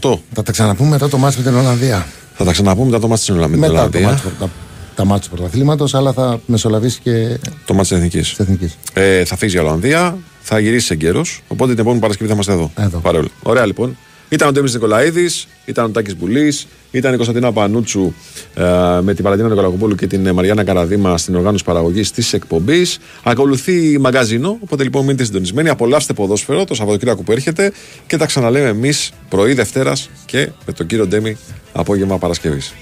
8. 0.00 0.18
Θα 0.32 0.42
τα 0.42 0.52
ξαναπούμε 0.52 0.90
μετά 0.90 1.08
το 1.08 1.18
μάτς 1.18 1.36
με 1.36 1.42
την 1.42 1.54
Ολλανδία. 1.54 2.06
Θα 2.34 2.44
τα 2.44 2.52
ξαναπούμε 2.52 2.86
μετά 2.86 2.98
το 3.00 3.08
μάτι 3.08 3.24
τη 3.24 3.32
Ολλανδία. 3.32 3.58
Μετά 3.58 3.88
το 3.90 4.00
μάτς, 4.00 4.22
τα, 4.38 4.50
τα 4.94 5.04
μάτς 5.04 5.28
του 5.28 5.34
πρωταθλήματος, 5.36 5.94
αλλά 5.94 6.12
θα 6.12 6.40
μεσολαβήσει 6.46 7.00
και 7.00 7.38
Το 7.66 7.74
μάτι 7.74 7.88
της 7.88 7.96
Εθνικής. 7.96 8.28
της 8.28 8.38
Εθνικής. 8.38 8.76
Ε, 8.92 9.24
θα 9.24 9.36
φύγει 9.36 9.56
η 9.56 9.58
Ολλανδία, 9.58 10.18
θα 10.42 10.58
γυρίσει 10.58 10.92
εγκαίρω. 10.92 11.24
Οπότε 11.48 11.70
την 11.70 11.80
επόμενη 11.80 12.00
Παρασκευή 12.00 12.28
θα 12.28 12.34
είμαστε 12.34 12.52
εδώ. 12.52 12.72
Εδώ. 12.76 12.98
Παρόλο. 12.98 13.28
Ωραία 13.42 13.66
λοιπόν. 13.66 13.96
Ήταν 14.32 14.48
ο 14.48 14.52
Ντέμι 14.52 14.70
Νικολαίδης, 14.70 15.48
ήταν 15.64 15.84
ο 15.84 15.88
Τάκης 15.88 16.16
Μπουλής, 16.16 16.66
ήταν 16.90 17.12
η 17.12 17.16
Κωνσταντίνα 17.16 17.52
Πανούτσου 17.52 18.12
ε, 18.54 18.62
με 19.02 19.14
την 19.14 19.24
Παλατίνα 19.24 19.48
Νικολακοπούλου 19.48 19.94
και 19.94 20.06
την 20.06 20.26
ε, 20.26 20.32
Μαριάννα 20.32 20.64
Καραδίμα 20.64 21.18
στην 21.18 21.34
οργάνωση 21.34 21.64
παραγωγής 21.64 22.10
της 22.10 22.32
εκπομπής. 22.32 22.98
Ακολουθεί 23.22 23.98
μαγαζίνο, 23.98 24.58
οπότε 24.60 24.82
λοιπόν 24.82 25.04
μείνετε 25.04 25.24
συντονισμένοι. 25.24 25.68
Απολαύστε 25.68 26.12
ποδόσφαιρο 26.12 26.64
το 26.64 26.74
Σαββατοκύριακο 26.74 27.22
που 27.22 27.32
έρχεται 27.32 27.72
και 28.06 28.16
τα 28.16 28.26
ξαναλέμε 28.26 28.68
εμείς 28.68 29.12
πρωί 29.28 29.52
Δευτέρας 29.52 30.10
και 30.26 30.48
με 30.66 30.72
τον 30.72 30.86
κύριο 30.86 31.06
Ντέμι 31.06 31.36
απόγευμα 31.72 32.18
Παρασκευής. 32.18 32.74